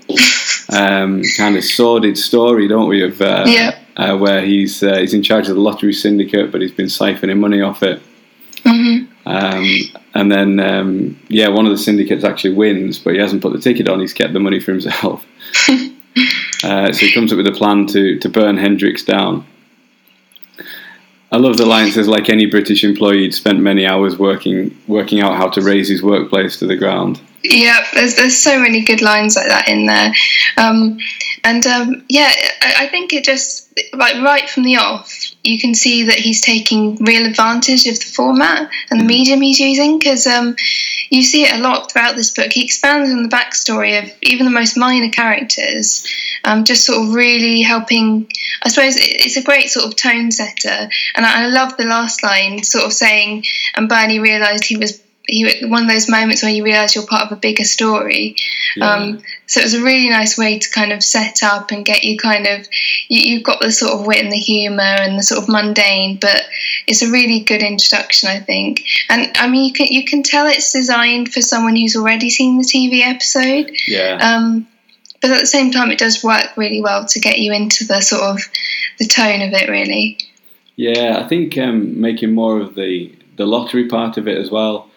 um, 0.72 1.22
kind 1.38 1.58
of 1.58 1.64
sordid 1.64 2.18
story, 2.18 2.68
don't 2.68 2.88
we? 2.88 3.04
Of 3.04 3.22
uh, 3.22 3.46
yeah. 3.48 3.80
uh, 3.98 4.18
where 4.18 4.42
he's 4.42 4.82
uh, 4.82 4.98
he's 4.98 5.14
in 5.14 5.24
charge 5.24 5.48
of 5.48 5.56
the 5.56 5.62
lottery 5.62 5.94
syndicate, 5.94 6.52
but 6.52 6.62
he's 6.62 6.72
been 6.72 6.88
siphoning 6.88 7.40
money 7.40 7.62
off 7.62 7.84
it. 7.84 8.02
Mm-hmm. 8.64 9.28
Um, 9.28 10.02
and 10.14 10.32
then 10.32 10.60
um, 10.60 11.20
yeah, 11.28 11.50
one 11.50 11.66
of 11.66 11.72
the 11.72 11.78
syndicates 11.78 12.24
actually 12.24 12.54
wins, 12.54 13.00
but 13.00 13.14
he 13.14 13.20
hasn't 13.20 13.42
put 13.42 13.54
the 13.54 13.60
ticket 13.60 13.88
on. 13.88 14.00
He's 14.00 14.14
kept 14.14 14.34
the 14.34 14.40
money 14.40 14.60
for 14.60 14.72
himself. 14.72 15.26
Uh, 16.64 16.92
so 16.92 17.06
he 17.06 17.12
comes 17.12 17.32
up 17.32 17.38
with 17.38 17.48
a 17.48 17.52
plan 17.52 17.88
to 17.88 18.20
to 18.20 18.30
burn 18.30 18.58
Henrik's 18.58 19.04
down. 19.04 19.46
I 21.32 21.38
love 21.38 21.58
the 21.58 21.66
line 21.66 21.92
says, 21.92 22.08
like 22.08 22.30
any 22.30 22.46
British 22.46 22.84
employee, 22.84 23.22
he'd 23.22 23.34
spent 23.34 23.60
many 23.60 23.86
hours 23.86 24.20
working 24.20 24.78
working 24.88 25.22
out 25.22 25.38
how 25.38 25.50
to 25.50 25.62
raze 25.62 25.88
his 25.88 26.04
workplace 26.04 26.58
to 26.60 26.68
the 26.68 26.76
ground. 26.76 27.22
Yeah, 27.44 27.86
there's 27.94 28.16
there's 28.16 28.38
so 28.38 28.60
many 28.60 28.84
good 28.84 29.02
lines 29.02 29.36
like 29.36 29.48
that 29.48 29.68
in 29.68 29.86
there, 29.86 30.14
um, 30.58 31.00
and 31.44 31.66
um, 31.66 32.04
yeah, 32.08 32.32
I, 32.62 32.76
I, 32.82 32.88
think 32.88 33.14
it 33.14 33.24
just 33.24 33.74
like 33.94 34.22
right 34.22 34.48
from 34.48 34.64
the 34.64 34.78
off, 34.78 35.12
you 35.44 35.60
can 35.60 35.74
see 35.74 36.04
that 36.04 36.20
he's 36.20 36.42
taking 36.42 36.98
real 36.98 37.26
advantage 37.26 37.88
of 37.88 38.00
the 38.00 38.12
format 38.14 38.70
and 38.90 39.00
the 39.00 39.06
mm. 39.06 39.08
medium 39.08 39.42
he's 39.42 39.60
using 39.60 39.98
because 39.98 40.28
um, 40.28 40.56
you 41.10 41.24
see 41.24 41.44
it 41.44 41.60
a 41.60 41.62
lot 41.62 41.92
throughout 41.92 42.16
this 42.16 42.32
book. 42.32 42.52
He 42.52 42.64
expands 42.64 43.10
on 43.10 43.24
the 43.24 43.30
backstory 43.30 44.02
of 44.02 44.12
even 44.22 44.46
the 44.46 44.52
most 44.52 44.78
minor 44.78 45.10
characters, 45.10 46.08
um, 46.44 46.64
just 46.64 46.86
sort 46.86 47.08
of 47.08 47.14
really 47.14 47.62
helping. 47.62 48.30
I 48.64 48.70
suppose 48.70 48.96
it's 48.98 49.38
a 49.38 49.44
great 49.44 49.70
sort 49.70 49.86
of 49.86 49.96
tone 49.96 50.32
setter, 50.32 50.90
and 51.16 51.26
I, 51.26 51.46
I 51.46 51.48
love 51.48 51.76
the 51.78 51.86
last 51.86 52.24
line, 52.24 52.64
sort 52.64 52.86
of 52.86 52.94
saying, 52.94 53.46
"And 53.76 53.90
Bernie 53.90 54.20
realised 54.20 54.66
he 54.66 54.78
was." 54.78 55.02
You 55.28 55.68
one 55.68 55.84
of 55.84 55.90
those 55.90 56.10
moments 56.10 56.42
where 56.42 56.52
you 56.52 56.64
realize 56.64 56.96
you're 56.96 57.06
part 57.06 57.26
of 57.26 57.38
a 57.38 57.40
bigger 57.40 57.64
story. 57.64 58.36
Yeah. 58.76 58.92
Um, 58.92 59.24
so 59.46 59.60
it 59.60 59.64
was 59.64 59.74
a 59.74 59.84
really 59.84 60.10
nice 60.10 60.38
way 60.38 60.60
to 60.60 60.72
kind 60.72 60.92
of 60.92 61.04
set 61.04 61.44
up 61.44 61.72
and 61.72 61.86
get 61.86 62.04
you 62.04 62.18
kind 62.18 62.48
of 62.48 62.68
you, 63.08 63.36
have 63.36 63.44
got 63.44 63.60
the 63.60 63.72
sort 63.72 63.94
of 63.94 64.08
wit 64.08 64.24
and 64.24 64.32
the 64.32 64.38
humor 64.38 64.82
and 64.82 65.18
the 65.18 65.24
sort 65.24 65.44
of 65.44 65.50
mundane, 65.50 66.18
but 66.20 66.44
it's 66.88 67.02
a 67.02 67.12
really 67.12 67.42
good 67.42 67.62
introduction, 67.62 68.30
I 68.30 68.40
think. 68.40 68.84
And 69.10 69.32
I 69.36 69.48
mean, 69.48 69.66
you 69.66 69.74
can 69.74 69.88
you 69.88 70.06
can 70.06 70.24
tell 70.24 70.48
it's 70.48 70.72
designed 70.72 71.34
for 71.34 71.42
someone 71.42 71.76
who's 71.76 71.96
already 71.96 72.30
seen 72.30 72.58
the 72.58 72.64
TV 72.64 73.02
episode. 73.02 73.72
Yeah. 73.88 74.18
Um, 74.22 74.68
but 75.22 75.30
at 75.30 75.40
the 75.40 75.48
same 75.48 75.72
time, 75.72 75.92
it 75.92 76.00
does 76.00 76.24
work 76.24 76.58
really 76.58 76.82
well 76.82 77.06
to 77.06 77.20
get 77.20 77.38
you 77.38 77.54
into 77.54 77.86
the 77.86 78.02
sort 78.02 78.24
of 78.24 78.42
the 78.98 79.06
tone 79.06 79.42
of 79.42 79.54
it, 79.54 79.70
really. 79.70 80.18
Yeah, 80.76 81.22
I 81.24 81.28
think 81.28 81.58
um, 81.60 82.02
making 82.02 82.34
more 82.34 82.60
of 82.60 82.74
the 82.76 83.16
the 83.38 83.46
lottery 83.46 83.88
part 83.88 84.18
of 84.18 84.28
it 84.28 84.38
as 84.38 84.50
well. 84.52 84.91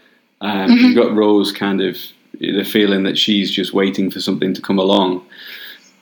Um, 0.45 0.71
mm-hmm. 0.71 0.73
You've 0.73 0.95
got 0.95 1.15
Rose 1.15 1.53
kind 1.53 1.81
of 1.81 1.97
the 2.39 2.65
feeling 2.65 3.05
that 3.05 3.17
she's 3.17 3.51
just 3.51 3.73
waiting 3.73 4.11
for 4.11 4.21
something 4.21 4.53
to 4.53 4.61
come 4.61 4.79
along 4.79 5.25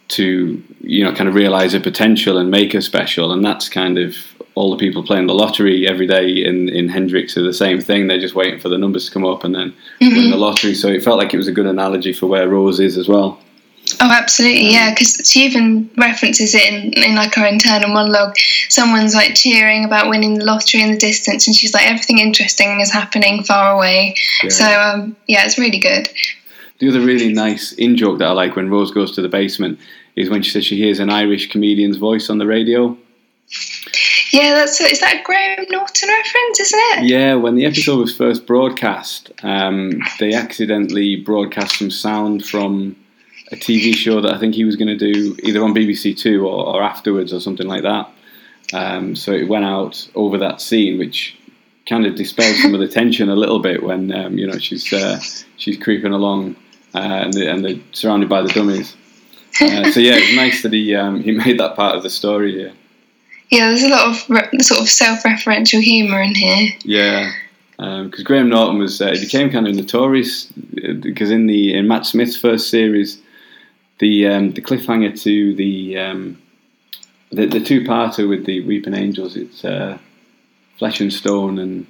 to 0.08 0.62
you 0.80 1.04
know 1.04 1.12
kind 1.14 1.28
of 1.28 1.34
realize 1.34 1.72
her 1.72 1.80
potential 1.80 2.36
and 2.36 2.50
make 2.50 2.72
her 2.72 2.80
special, 2.80 3.32
and 3.32 3.44
that's 3.44 3.68
kind 3.68 3.98
of 3.98 4.16
all 4.54 4.70
the 4.70 4.76
people 4.76 5.02
playing 5.02 5.26
the 5.26 5.34
lottery 5.34 5.88
every 5.88 6.08
day 6.08 6.44
in 6.44 6.68
in 6.68 6.88
Henrik's 6.88 7.36
are 7.36 7.42
the 7.42 7.54
same 7.54 7.80
thing. 7.80 8.08
They're 8.08 8.20
just 8.20 8.34
waiting 8.34 8.58
for 8.58 8.68
the 8.68 8.78
numbers 8.78 9.06
to 9.06 9.12
come 9.12 9.24
up 9.24 9.44
and 9.44 9.54
then 9.54 9.72
mm-hmm. 10.00 10.16
win 10.16 10.30
the 10.30 10.36
lottery. 10.36 10.74
So 10.74 10.88
it 10.88 11.04
felt 11.04 11.18
like 11.18 11.32
it 11.32 11.38
was 11.38 11.48
a 11.48 11.52
good 11.52 11.66
analogy 11.66 12.12
for 12.12 12.26
where 12.26 12.48
Rose 12.48 12.80
is 12.80 12.98
as 12.98 13.08
well. 13.08 13.38
Oh, 14.04 14.10
absolutely, 14.10 14.72
yeah. 14.72 14.90
Because 14.90 15.22
she 15.24 15.44
even 15.44 15.88
references 15.96 16.56
it 16.56 16.72
in, 16.72 16.92
in 16.92 17.14
like 17.14 17.36
her 17.36 17.46
internal 17.46 17.88
monologue. 17.88 18.34
Someone's 18.68 19.14
like 19.14 19.36
cheering 19.36 19.84
about 19.84 20.08
winning 20.08 20.34
the 20.34 20.44
lottery 20.44 20.82
in 20.82 20.90
the 20.90 20.98
distance, 20.98 21.46
and 21.46 21.54
she's 21.54 21.72
like, 21.72 21.86
everything 21.86 22.18
interesting 22.18 22.80
is 22.80 22.90
happening 22.90 23.44
far 23.44 23.76
away. 23.76 24.16
Yeah. 24.42 24.50
So, 24.50 24.64
um, 24.64 25.16
yeah, 25.28 25.44
it's 25.44 25.56
really 25.56 25.78
good. 25.78 26.08
The 26.80 26.88
other 26.88 27.00
really 27.00 27.32
nice 27.32 27.70
in 27.74 27.96
joke 27.96 28.18
that 28.18 28.26
I 28.26 28.32
like 28.32 28.56
when 28.56 28.70
Rose 28.70 28.90
goes 28.90 29.14
to 29.14 29.22
the 29.22 29.28
basement 29.28 29.78
is 30.16 30.28
when 30.28 30.42
she 30.42 30.50
says 30.50 30.66
she 30.66 30.76
hears 30.76 30.98
an 30.98 31.08
Irish 31.08 31.48
comedian's 31.48 31.96
voice 31.96 32.28
on 32.28 32.38
the 32.38 32.46
radio. 32.46 32.98
Yeah, 34.32 34.54
that's 34.54 34.80
is 34.80 34.98
that 34.98 35.20
a 35.20 35.22
Graham 35.22 35.64
Norton 35.70 36.08
reference, 36.08 36.58
isn't 36.58 36.80
it? 36.80 37.04
Yeah, 37.04 37.34
when 37.36 37.54
the 37.54 37.66
episode 37.66 38.00
was 38.00 38.16
first 38.16 38.46
broadcast, 38.46 39.30
um, 39.44 40.02
they 40.18 40.32
accidentally 40.32 41.16
broadcast 41.16 41.78
some 41.78 41.90
sound 41.90 42.44
from 42.44 42.96
a 43.52 43.56
TV 43.56 43.94
show 43.94 44.20
that 44.20 44.32
I 44.32 44.38
think 44.38 44.54
he 44.54 44.64
was 44.64 44.76
going 44.76 44.88
to 44.88 45.12
do 45.12 45.36
either 45.42 45.62
on 45.62 45.74
BBC 45.74 46.16
Two 46.16 46.46
or, 46.46 46.66
or 46.74 46.82
afterwards 46.82 47.32
or 47.32 47.40
something 47.40 47.68
like 47.68 47.82
that. 47.82 48.10
Um, 48.72 49.14
so 49.14 49.32
it 49.32 49.48
went 49.48 49.66
out 49.66 50.08
over 50.14 50.38
that 50.38 50.60
scene, 50.60 50.98
which 50.98 51.36
kind 51.86 52.06
of 52.06 52.14
dispelled 52.14 52.56
some 52.56 52.74
of 52.74 52.80
the 52.80 52.88
tension 52.88 53.28
a 53.28 53.36
little 53.36 53.58
bit 53.58 53.82
when 53.82 54.12
um, 54.12 54.38
you 54.38 54.46
know 54.46 54.58
she's 54.58 54.90
uh, 54.92 55.20
she's 55.56 55.76
creeping 55.76 56.12
along 56.12 56.56
uh, 56.94 56.98
and, 56.98 57.32
the, 57.32 57.50
and 57.50 57.64
they're 57.64 57.80
surrounded 57.92 58.28
by 58.28 58.42
the 58.42 58.48
dummies. 58.48 58.96
Uh, 59.60 59.90
so 59.90 60.00
yeah, 60.00 60.14
it's 60.14 60.34
nice 60.34 60.62
that 60.62 60.72
he 60.72 60.94
um, 60.94 61.22
he 61.22 61.30
made 61.30 61.60
that 61.60 61.76
part 61.76 61.94
of 61.94 62.02
the 62.02 62.10
story 62.10 62.52
here. 62.52 62.72
Yeah, 63.50 63.68
there's 63.68 63.82
a 63.82 63.90
lot 63.90 64.08
of 64.08 64.30
re- 64.30 64.58
sort 64.60 64.80
of 64.80 64.88
self-referential 64.88 65.82
humour 65.82 66.22
in 66.22 66.34
here. 66.34 66.70
Yeah, 66.84 67.32
because 67.76 68.20
um, 68.20 68.24
Graham 68.24 68.48
Norton 68.48 68.78
was 68.78 68.98
uh, 69.02 69.10
he 69.12 69.20
became 69.20 69.50
kind 69.50 69.68
of 69.68 69.74
notorious 69.74 70.46
because 70.46 71.30
uh, 71.30 71.34
in 71.34 71.46
the 71.46 71.74
in 71.74 71.86
Matt 71.86 72.06
Smith's 72.06 72.36
first 72.36 72.70
series 72.70 73.20
the 74.02 74.26
um, 74.26 74.52
the 74.52 74.60
cliffhanger 74.60 75.18
to 75.22 75.54
the 75.54 75.96
um, 75.96 76.42
the, 77.30 77.46
the 77.46 77.60
two 77.60 77.82
parter 77.82 78.28
with 78.28 78.44
the 78.44 78.60
Weeping 78.66 78.94
Angels. 78.94 79.36
It's 79.36 79.64
uh, 79.64 79.96
Flesh 80.76 81.00
and 81.00 81.12
Stone 81.12 81.60
and 81.60 81.86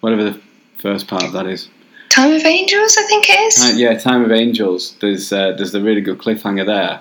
whatever 0.00 0.24
the 0.24 0.40
first 0.78 1.08
part 1.08 1.24
of 1.24 1.32
that 1.32 1.46
is. 1.46 1.70
Time 2.10 2.32
of 2.32 2.44
Angels, 2.44 2.98
I 2.98 3.04
think 3.04 3.30
it 3.30 3.40
is. 3.40 3.64
Uh, 3.64 3.72
yeah, 3.76 3.96
Time 3.96 4.24
of 4.26 4.30
Angels. 4.30 4.94
There's 5.00 5.32
uh, 5.32 5.52
there's 5.52 5.72
the 5.72 5.80
really 5.80 6.02
good 6.02 6.18
cliffhanger 6.18 6.66
there. 6.66 7.00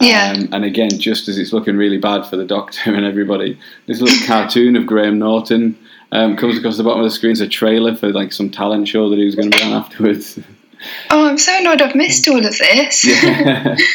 Yeah. 0.00 0.34
Um, 0.36 0.48
and 0.52 0.64
again, 0.64 0.98
just 0.98 1.28
as 1.28 1.38
it's 1.38 1.52
looking 1.52 1.76
really 1.76 1.98
bad 1.98 2.26
for 2.26 2.36
the 2.36 2.44
Doctor 2.44 2.80
and 2.92 3.06
everybody, 3.06 3.56
this 3.86 4.00
little 4.00 4.26
cartoon 4.26 4.74
of 4.74 4.86
Graham 4.86 5.20
Norton 5.20 5.78
um, 6.10 6.36
comes 6.36 6.58
across 6.58 6.78
the 6.78 6.82
bottom 6.82 6.98
of 6.98 7.04
the 7.04 7.12
screen. 7.12 7.30
It's 7.30 7.40
a 7.40 7.48
trailer 7.48 7.94
for 7.94 8.08
like 8.08 8.32
some 8.32 8.50
talent 8.50 8.88
show 8.88 9.08
that 9.08 9.20
he 9.20 9.24
was 9.24 9.36
going 9.36 9.52
to 9.52 9.56
be 9.56 9.62
on 9.62 9.72
afterwards. 9.72 10.40
Oh, 11.10 11.28
I'm 11.28 11.38
so 11.38 11.56
annoyed 11.58 11.82
I've 11.82 11.94
missed 11.94 12.28
all 12.28 12.44
of 12.44 12.58
this. 12.58 13.04
yeah. 13.04 13.76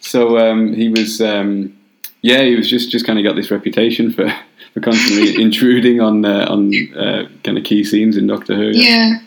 So 0.00 0.38
um, 0.38 0.72
he 0.72 0.88
was, 0.88 1.20
um, 1.20 1.76
yeah, 2.22 2.42
he 2.42 2.54
was 2.54 2.70
just, 2.70 2.90
just 2.90 3.04
kind 3.04 3.18
of 3.18 3.24
got 3.24 3.36
this 3.36 3.50
reputation 3.50 4.12
for, 4.12 4.32
for 4.72 4.80
constantly 4.80 5.42
intruding 5.42 6.00
on 6.00 6.24
uh, 6.24 6.46
on 6.48 6.72
uh, 6.96 7.28
kind 7.42 7.58
of 7.58 7.64
key 7.64 7.84
scenes 7.84 8.16
in 8.16 8.26
Doctor 8.26 8.54
Who. 8.54 8.70
Yeah. 8.70 9.18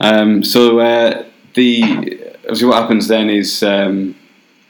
Um, 0.00 0.44
so 0.44 0.78
uh, 0.80 1.24
the 1.54 1.82
obviously 2.40 2.68
what 2.68 2.80
happens 2.80 3.08
then 3.08 3.30
is 3.30 3.62
um, 3.62 4.14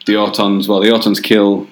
the 0.07 0.15
Autons. 0.15 0.69
Well, 0.69 0.81
the 0.81 0.89
Autons 0.89 1.23
kill 1.23 1.67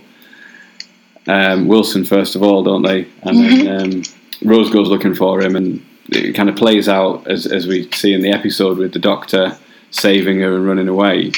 um, 1.27 1.69
Wilson 1.69 2.05
first 2.05 2.35
of 2.35 2.43
all, 2.43 2.63
don't 2.63 2.83
they? 2.83 3.07
And 3.23 3.39
mm-hmm. 3.39 3.65
then 3.65 3.95
um, 3.95 4.03
Rose 4.43 4.71
goes 4.71 4.89
looking 4.89 5.15
for 5.15 5.41
him, 5.41 5.57
and 5.57 5.85
it 6.09 6.35
kind 6.35 6.49
of 6.49 6.57
plays 6.57 6.89
out 6.89 7.27
as, 7.27 7.47
as 7.47 7.67
we 7.67 7.91
see 7.93 8.13
in 8.13 8.21
the 8.21 8.31
episode 8.31 8.79
with 8.79 8.93
the 8.93 8.99
doctor 8.99 9.57
saving 9.91 10.41
her 10.41 10.57
and 10.57 10.67
running 10.67 10.89
away. 10.89 11.33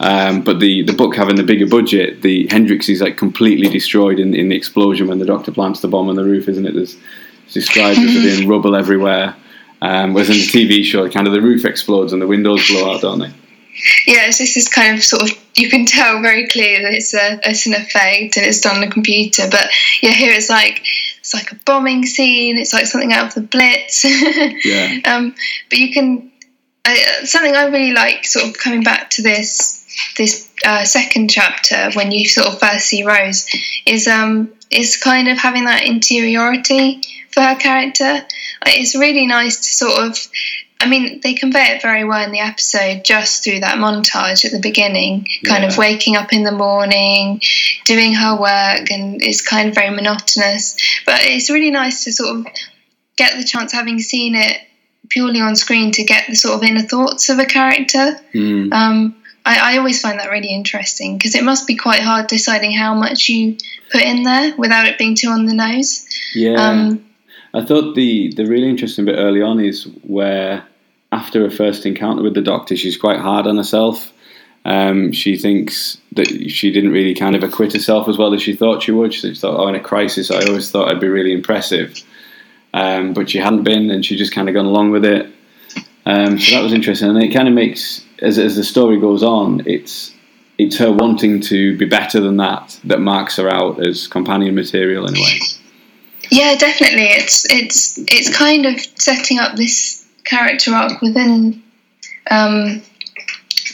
Um, 0.00 0.42
but 0.42 0.60
the, 0.60 0.82
the 0.82 0.94
book 0.94 1.14
having 1.14 1.36
the 1.36 1.42
bigger 1.42 1.66
budget, 1.66 2.22
the 2.22 2.46
Henrik's 2.48 2.88
is 2.88 3.02
like 3.02 3.18
completely 3.18 3.68
destroyed 3.68 4.18
in, 4.18 4.34
in 4.34 4.48
the 4.48 4.56
explosion 4.56 5.08
when 5.08 5.18
the 5.18 5.26
doctor 5.26 5.52
plants 5.52 5.80
the 5.80 5.88
bomb 5.88 6.08
on 6.08 6.16
the 6.16 6.24
roof, 6.24 6.48
isn't 6.48 6.66
it? 6.66 6.74
There's, 6.74 6.96
it's 7.44 7.52
described 7.54 7.98
as 7.98 8.14
being 8.14 8.48
rubble 8.48 8.74
everywhere. 8.74 9.36
Um, 9.82 10.14
whereas 10.14 10.30
in 10.30 10.36
the 10.36 10.80
TV 10.80 10.84
show, 10.84 11.08
kind 11.10 11.26
of 11.26 11.32
the 11.32 11.42
roof 11.42 11.64
explodes 11.64 12.12
and 12.12 12.20
the 12.20 12.26
windows 12.26 12.66
blow 12.68 12.94
out, 12.94 13.02
don't 13.02 13.18
they? 13.18 13.32
Yes, 14.06 14.38
this 14.38 14.56
is 14.56 14.68
kind 14.68 14.96
of 14.96 15.04
sort 15.04 15.22
of 15.22 15.38
you 15.54 15.70
can 15.70 15.86
tell 15.86 16.20
very 16.20 16.46
clearly 16.48 16.82
that 16.82 16.92
it's 16.92 17.14
a 17.14 17.40
it's 17.48 17.66
an 17.66 17.74
effect 17.74 18.36
and 18.36 18.46
it's 18.46 18.60
done 18.60 18.76
on 18.76 18.82
a 18.82 18.90
computer. 18.90 19.48
But 19.50 19.70
yeah, 20.02 20.10
here 20.10 20.32
it's 20.32 20.50
like 20.50 20.84
it's 21.20 21.32
like 21.32 21.52
a 21.52 21.56
bombing 21.66 22.04
scene. 22.04 22.58
It's 22.58 22.72
like 22.72 22.86
something 22.86 23.12
out 23.12 23.28
of 23.28 23.34
the 23.34 23.42
Blitz. 23.42 24.04
yeah. 24.64 24.98
Um, 25.04 25.34
but 25.68 25.78
you 25.78 25.92
can 25.92 26.30
uh, 26.84 27.24
something 27.24 27.54
I 27.54 27.66
really 27.66 27.92
like, 27.92 28.24
sort 28.24 28.46
of 28.46 28.58
coming 28.58 28.82
back 28.82 29.10
to 29.10 29.22
this 29.22 29.78
this 30.16 30.50
uh, 30.64 30.84
second 30.84 31.30
chapter 31.30 31.90
when 31.92 32.10
you 32.10 32.26
sort 32.26 32.46
of 32.46 32.60
first 32.60 32.86
see 32.86 33.04
Rose, 33.04 33.46
is 33.86 34.08
um 34.08 34.52
is 34.70 34.96
kind 34.96 35.28
of 35.28 35.38
having 35.38 35.64
that 35.64 35.84
interiority 35.84 37.02
for 37.30 37.42
her 37.42 37.56
character. 37.56 38.26
Like, 38.64 38.78
it's 38.78 38.94
really 38.94 39.26
nice 39.26 39.56
to 39.56 39.68
sort 39.68 39.98
of 39.98 40.18
I 40.80 40.88
mean, 40.88 41.20
they 41.22 41.34
convey 41.34 41.76
it 41.76 41.82
very 41.82 42.04
well 42.04 42.24
in 42.24 42.32
the 42.32 42.40
episode 42.40 43.04
just 43.04 43.44
through 43.44 43.60
that 43.60 43.76
montage 43.76 44.46
at 44.46 44.52
the 44.52 44.60
beginning, 44.60 45.26
kind 45.44 45.62
yeah. 45.62 45.68
of 45.68 45.76
waking 45.76 46.16
up 46.16 46.32
in 46.32 46.42
the 46.42 46.52
morning, 46.52 47.42
doing 47.84 48.14
her 48.14 48.34
work, 48.40 48.90
and 48.90 49.22
it's 49.22 49.46
kind 49.46 49.68
of 49.68 49.74
very 49.74 49.90
monotonous. 49.90 50.76
But 51.04 51.20
it's 51.20 51.50
really 51.50 51.70
nice 51.70 52.04
to 52.04 52.12
sort 52.12 52.38
of 52.38 52.46
get 53.16 53.36
the 53.36 53.44
chance, 53.44 53.72
having 53.72 54.00
seen 54.00 54.34
it 54.34 54.58
purely 55.10 55.40
on 55.40 55.54
screen, 55.54 55.92
to 55.92 56.04
get 56.04 56.26
the 56.28 56.34
sort 56.34 56.54
of 56.54 56.62
inner 56.62 56.82
thoughts 56.82 57.28
of 57.28 57.38
a 57.38 57.44
character. 57.44 58.18
Mm. 58.32 58.72
Um, 58.72 59.16
I, 59.44 59.74
I, 59.74 59.78
always 59.78 60.00
find 60.00 60.18
that 60.18 60.30
really 60.30 60.54
interesting 60.54 61.18
because 61.18 61.34
it 61.34 61.44
must 61.44 61.66
be 61.66 61.76
quite 61.76 62.00
hard 62.00 62.26
deciding 62.26 62.72
how 62.72 62.94
much 62.94 63.28
you 63.28 63.56
put 63.90 64.02
in 64.02 64.22
there 64.22 64.54
without 64.56 64.86
it 64.86 64.98
being 64.98 65.14
too 65.14 65.28
on 65.28 65.44
the 65.44 65.54
nose. 65.54 66.06
Yeah. 66.34 66.54
Um, 66.54 67.04
I 67.52 67.64
thought 67.64 67.94
the 67.94 68.32
the 68.34 68.46
really 68.46 68.68
interesting 68.68 69.04
bit 69.04 69.16
early 69.16 69.42
on 69.42 69.60
is 69.60 69.84
where 70.02 70.66
after 71.12 71.42
her 71.42 71.50
first 71.50 71.86
encounter 71.86 72.22
with 72.22 72.34
the 72.34 72.42
doctor, 72.42 72.76
she's 72.76 72.96
quite 72.96 73.18
hard 73.18 73.46
on 73.46 73.56
herself. 73.56 74.12
Um, 74.64 75.12
she 75.12 75.36
thinks 75.36 75.98
that 76.12 76.28
she 76.50 76.70
didn't 76.70 76.92
really 76.92 77.14
kind 77.14 77.34
of 77.34 77.42
acquit 77.42 77.72
herself 77.72 78.08
as 78.08 78.18
well 78.18 78.34
as 78.34 78.42
she 78.42 78.54
thought 78.54 78.82
she 78.82 78.92
would. 78.92 79.14
She 79.14 79.34
thought, 79.34 79.58
oh, 79.58 79.68
in 79.68 79.74
a 79.74 79.80
crisis, 79.80 80.30
I 80.30 80.44
always 80.44 80.70
thought 80.70 80.90
I'd 80.90 81.00
be 81.00 81.08
really 81.08 81.32
impressive. 81.32 81.98
Um, 82.74 83.14
but 83.14 83.30
she 83.30 83.38
hadn't 83.38 83.64
been, 83.64 83.90
and 83.90 84.04
she 84.04 84.16
just 84.16 84.34
kind 84.34 84.48
of 84.48 84.54
gone 84.54 84.66
along 84.66 84.90
with 84.90 85.04
it. 85.04 85.26
Um, 86.06 86.38
so 86.38 86.54
that 86.54 86.62
was 86.62 86.72
interesting, 86.72 87.08
and 87.08 87.22
it 87.22 87.32
kind 87.32 87.48
of 87.48 87.54
makes, 87.54 88.04
as, 88.20 88.38
as 88.38 88.56
the 88.56 88.64
story 88.64 89.00
goes 89.00 89.22
on, 89.22 89.62
it's 89.66 90.14
it's 90.58 90.76
her 90.76 90.92
wanting 90.92 91.40
to 91.40 91.76
be 91.78 91.86
better 91.86 92.20
than 92.20 92.36
that 92.36 92.78
that 92.84 93.00
marks 93.00 93.36
her 93.36 93.48
out 93.48 93.84
as 93.86 94.06
companion 94.06 94.54
material 94.54 95.06
in 95.06 95.16
a 95.16 95.20
way. 95.20 95.40
Yeah, 96.30 96.54
definitely. 96.56 97.06
It's 97.06 97.50
it's 97.50 97.98
it's 98.08 98.36
kind 98.36 98.66
of 98.66 98.78
setting 98.96 99.38
up 99.38 99.56
this 99.56 99.99
character 100.30 100.72
arc 100.72 101.00
within 101.02 101.62
um, 102.30 102.82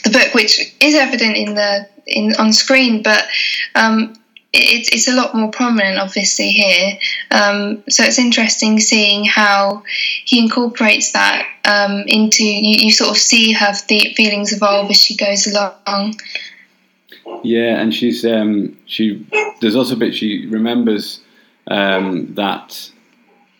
the 0.03 0.09
book, 0.11 0.33
which 0.33 0.75
is 0.81 0.95
evident 0.95 1.37
in 1.37 1.53
the 1.53 1.87
in 2.07 2.33
on 2.39 2.51
screen, 2.53 3.03
but 3.03 3.27
um, 3.75 4.13
it, 4.53 4.89
it's 4.91 5.07
a 5.07 5.15
lot 5.15 5.35
more 5.35 5.51
prominent, 5.51 5.99
obviously 5.99 6.49
here. 6.49 6.97
Um, 7.31 7.83
so 7.89 8.03
it's 8.03 8.17
interesting 8.17 8.79
seeing 8.79 9.25
how 9.25 9.83
he 10.25 10.39
incorporates 10.39 11.11
that 11.11 11.47
um, 11.65 12.03
into 12.07 12.43
you, 12.43 12.85
you. 12.85 12.91
Sort 12.91 13.11
of 13.11 13.17
see 13.17 13.51
her 13.51 13.73
feelings 13.73 14.53
evolve 14.53 14.89
as 14.89 14.97
she 14.97 15.15
goes 15.15 15.47
along. 15.47 16.15
Yeah, 17.43 17.79
and 17.79 17.93
she's 17.93 18.25
um, 18.25 18.77
she. 18.85 19.25
There's 19.61 19.75
also 19.75 19.95
a 19.95 19.97
bit 19.97 20.15
she 20.15 20.47
remembers 20.47 21.21
um, 21.67 22.33
that 22.35 22.91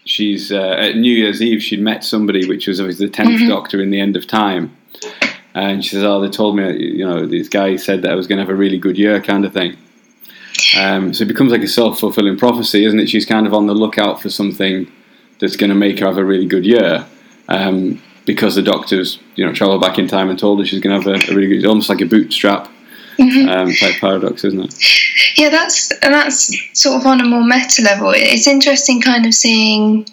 she's 0.07 0.51
uh, 0.51 0.75
at 0.79 0.95
New 0.97 1.11
Year's 1.11 1.41
Eve 1.41 1.61
she'd 1.61 1.79
met 1.79 2.03
somebody, 2.03 2.47
which 2.47 2.67
was 2.67 2.79
obviously 2.79 3.07
the 3.07 3.11
10th 3.11 3.37
mm-hmm. 3.37 3.49
Doctor 3.49 3.81
in 3.81 3.91
the 3.91 3.99
End 3.99 4.15
of 4.15 4.27
Time, 4.27 4.75
and 5.53 5.83
she 5.83 5.91
says, 5.91 6.03
"Oh, 6.03 6.21
they 6.21 6.29
told 6.29 6.55
me, 6.55 6.75
you 6.77 7.05
know, 7.05 7.25
this 7.25 7.49
guy 7.49 7.75
said 7.75 8.01
that 8.01 8.11
I 8.11 8.15
was 8.15 8.27
going 8.27 8.37
to 8.37 8.43
have 8.43 8.51
a 8.51 8.55
really 8.55 8.77
good 8.77 8.97
year, 8.97 9.21
kind 9.21 9.45
of 9.45 9.53
thing." 9.53 9.77
Um, 10.77 11.13
so 11.13 11.23
it 11.23 11.27
becomes 11.27 11.51
like 11.51 11.61
a 11.61 11.67
self 11.67 11.99
fulfilling 11.99 12.37
prophecy, 12.37 12.85
isn't 12.85 12.99
it? 12.99 13.09
She's 13.09 13.25
kind 13.25 13.47
of 13.47 13.53
on 13.53 13.67
the 13.67 13.73
lookout 13.73 14.21
for 14.21 14.29
something 14.29 14.91
that's 15.39 15.55
going 15.55 15.69
to 15.69 15.75
make 15.75 15.99
her 15.99 16.07
have 16.07 16.17
a 16.17 16.25
really 16.25 16.47
good 16.47 16.65
year. 16.65 17.05
Um, 17.47 18.01
because 18.25 18.55
the 18.55 18.61
doctors, 18.61 19.19
you 19.35 19.45
know, 19.45 19.53
travel 19.53 19.79
back 19.79 19.97
in 19.97 20.07
time 20.07 20.29
and 20.29 20.37
told 20.37 20.59
her 20.59 20.65
she's 20.65 20.81
going 20.81 21.01
to 21.01 21.09
have 21.09 21.29
a, 21.29 21.31
a 21.31 21.35
really 21.35 21.47
good, 21.47 21.57
it's 21.57 21.65
almost 21.65 21.87
like 21.87 22.01
a 22.01 22.05
bootstrap 22.05 22.69
mm-hmm. 23.17 23.49
um, 23.49 23.73
type 23.73 23.95
paradox, 23.99 24.43
isn't 24.43 24.61
it? 24.61 25.37
Yeah, 25.37 25.49
that's 25.49 25.91
and 26.01 26.13
that's 26.13 26.55
sort 26.79 26.99
of 26.99 27.05
on 27.05 27.21
a 27.21 27.25
more 27.25 27.43
meta 27.43 27.81
level. 27.81 28.11
It's 28.15 28.47
interesting, 28.47 29.01
kind 29.01 29.25
of 29.25 29.33
seeing, 29.33 30.07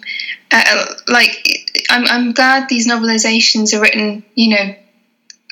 uh, 0.51 0.85
like, 1.07 1.71
I'm 1.89 2.05
I'm 2.05 2.31
glad 2.31 2.69
these 2.69 2.87
novelizations 2.87 3.73
are 3.73 3.81
written, 3.81 4.23
you 4.35 4.55
know, 4.55 4.75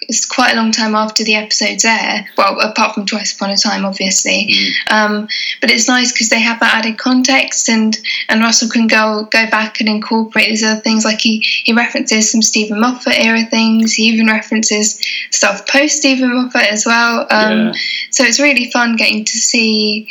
it's 0.10 0.26
quite 0.26 0.54
a 0.54 0.56
long 0.56 0.72
time 0.72 0.96
after 0.96 1.24
the 1.24 1.36
episodes 1.36 1.86
air. 1.86 2.26
Well, 2.38 2.60
apart 2.60 2.94
from 2.94 3.06
Twice 3.06 3.36
Upon 3.36 3.52
a 3.52 3.58
Time, 3.58 3.86
obviously. 3.86 4.50
Mm. 4.52 4.92
Um, 4.92 5.28
but 5.62 5.72
it's 5.72 5.88
nice 5.88 6.12
because 6.12 6.30
they 6.30 6.42
have 6.42 6.60
that 6.60 6.76
added 6.76 6.98
context, 6.98 7.70
and 7.70 7.98
and 8.30 8.42
Russell 8.42 8.70
can 8.70 8.88
go 8.88 9.28
go 9.32 9.50
back 9.50 9.80
and 9.80 9.90
incorporate 9.90 10.50
these 10.50 10.64
other 10.64 10.82
things. 10.82 11.06
Like 11.06 11.22
he 11.22 11.40
he 11.40 11.74
references 11.74 12.32
some 12.32 12.42
Steven 12.42 12.80
Moffat 12.80 13.20
era 13.20 13.44
things. 13.46 13.94
He 13.94 14.04
even 14.04 14.28
references 14.28 15.00
stuff 15.32 15.68
post 15.68 15.98
Steven 15.98 16.34
Moffat 16.34 16.72
as 16.72 16.86
well. 16.86 17.28
Um, 17.30 17.68
yeah. 17.68 17.74
So 18.12 18.24
it's 18.24 18.40
really 18.40 18.72
fun 18.72 18.96
getting 18.96 19.26
to 19.26 19.38
see 19.38 20.10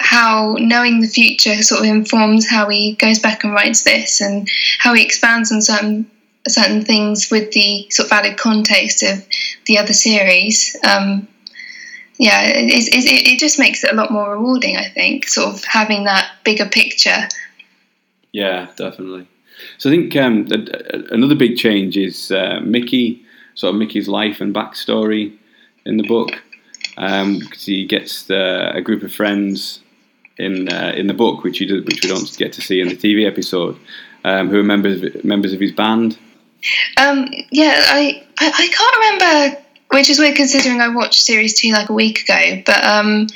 how 0.00 0.56
knowing 0.58 1.00
the 1.00 1.08
future 1.08 1.62
sort 1.62 1.80
of 1.80 1.86
informs 1.86 2.48
how 2.48 2.68
he 2.68 2.94
goes 2.94 3.18
back 3.18 3.44
and 3.44 3.52
writes 3.52 3.82
this 3.82 4.20
and 4.20 4.48
how 4.78 4.94
he 4.94 5.04
expands 5.04 5.50
on 5.52 5.60
certain 5.60 6.08
certain 6.50 6.84
things 6.84 7.30
with 7.30 7.52
the 7.52 7.86
sort 7.90 8.06
of 8.06 8.12
added 8.12 8.38
context 8.38 9.02
of 9.02 9.26
the 9.66 9.78
other 9.78 9.92
series. 9.92 10.76
Um, 10.84 11.28
yeah, 12.18 12.42
it, 12.42 12.70
it, 12.70 13.32
it, 13.32 13.38
just 13.38 13.58
makes 13.58 13.84
it 13.84 13.92
a 13.92 13.94
lot 13.94 14.10
more 14.10 14.32
rewarding, 14.32 14.76
I 14.76 14.88
think, 14.88 15.28
sort 15.28 15.54
of 15.54 15.64
having 15.64 16.04
that 16.04 16.30
bigger 16.44 16.68
picture. 16.68 17.28
Yeah, 18.32 18.68
definitely. 18.76 19.28
So 19.78 19.90
I 19.90 19.94
think 19.94 20.16
um, 20.16 20.48
another 21.10 21.36
big 21.36 21.56
change 21.56 21.96
is 21.96 22.32
uh, 22.32 22.60
Mickey, 22.62 23.22
sort 23.54 23.74
of 23.74 23.78
Mickey's 23.78 24.08
life 24.08 24.40
and 24.40 24.54
backstory 24.54 25.36
in 25.84 25.96
the 25.96 26.06
book. 26.06 26.42
Um, 26.96 27.40
he 27.56 27.86
gets 27.86 28.24
the, 28.24 28.72
a 28.74 28.80
group 28.80 29.04
of 29.04 29.12
friends 29.12 29.80
in 30.36 30.68
uh, 30.72 30.92
in 30.96 31.06
the 31.06 31.14
book, 31.14 31.42
which, 31.42 31.58
do, 31.58 31.82
which 31.82 32.02
we 32.02 32.08
don't 32.08 32.36
get 32.36 32.52
to 32.54 32.60
see 32.60 32.80
in 32.80 32.88
the 32.88 32.96
TV 32.96 33.26
episode, 33.26 33.78
um, 34.24 34.48
who 34.48 34.60
are 34.60 34.64
members 34.64 35.24
members 35.24 35.52
of 35.52 35.60
his 35.60 35.72
band. 35.72 36.18
Um, 36.96 37.28
yeah, 37.50 37.82
I, 37.86 38.24
I, 38.38 38.46
I 38.48 38.68
can't 38.68 39.20
remember, 39.20 39.62
which 39.90 40.10
is 40.10 40.18
weird 40.18 40.36
considering 40.36 40.80
I 40.80 40.88
watched 40.88 41.22
series 41.22 41.58
two 41.58 41.72
like 41.72 41.88
a 41.88 41.94
week 41.94 42.22
ago. 42.22 42.62
But 42.66 42.84
um, 42.84 43.26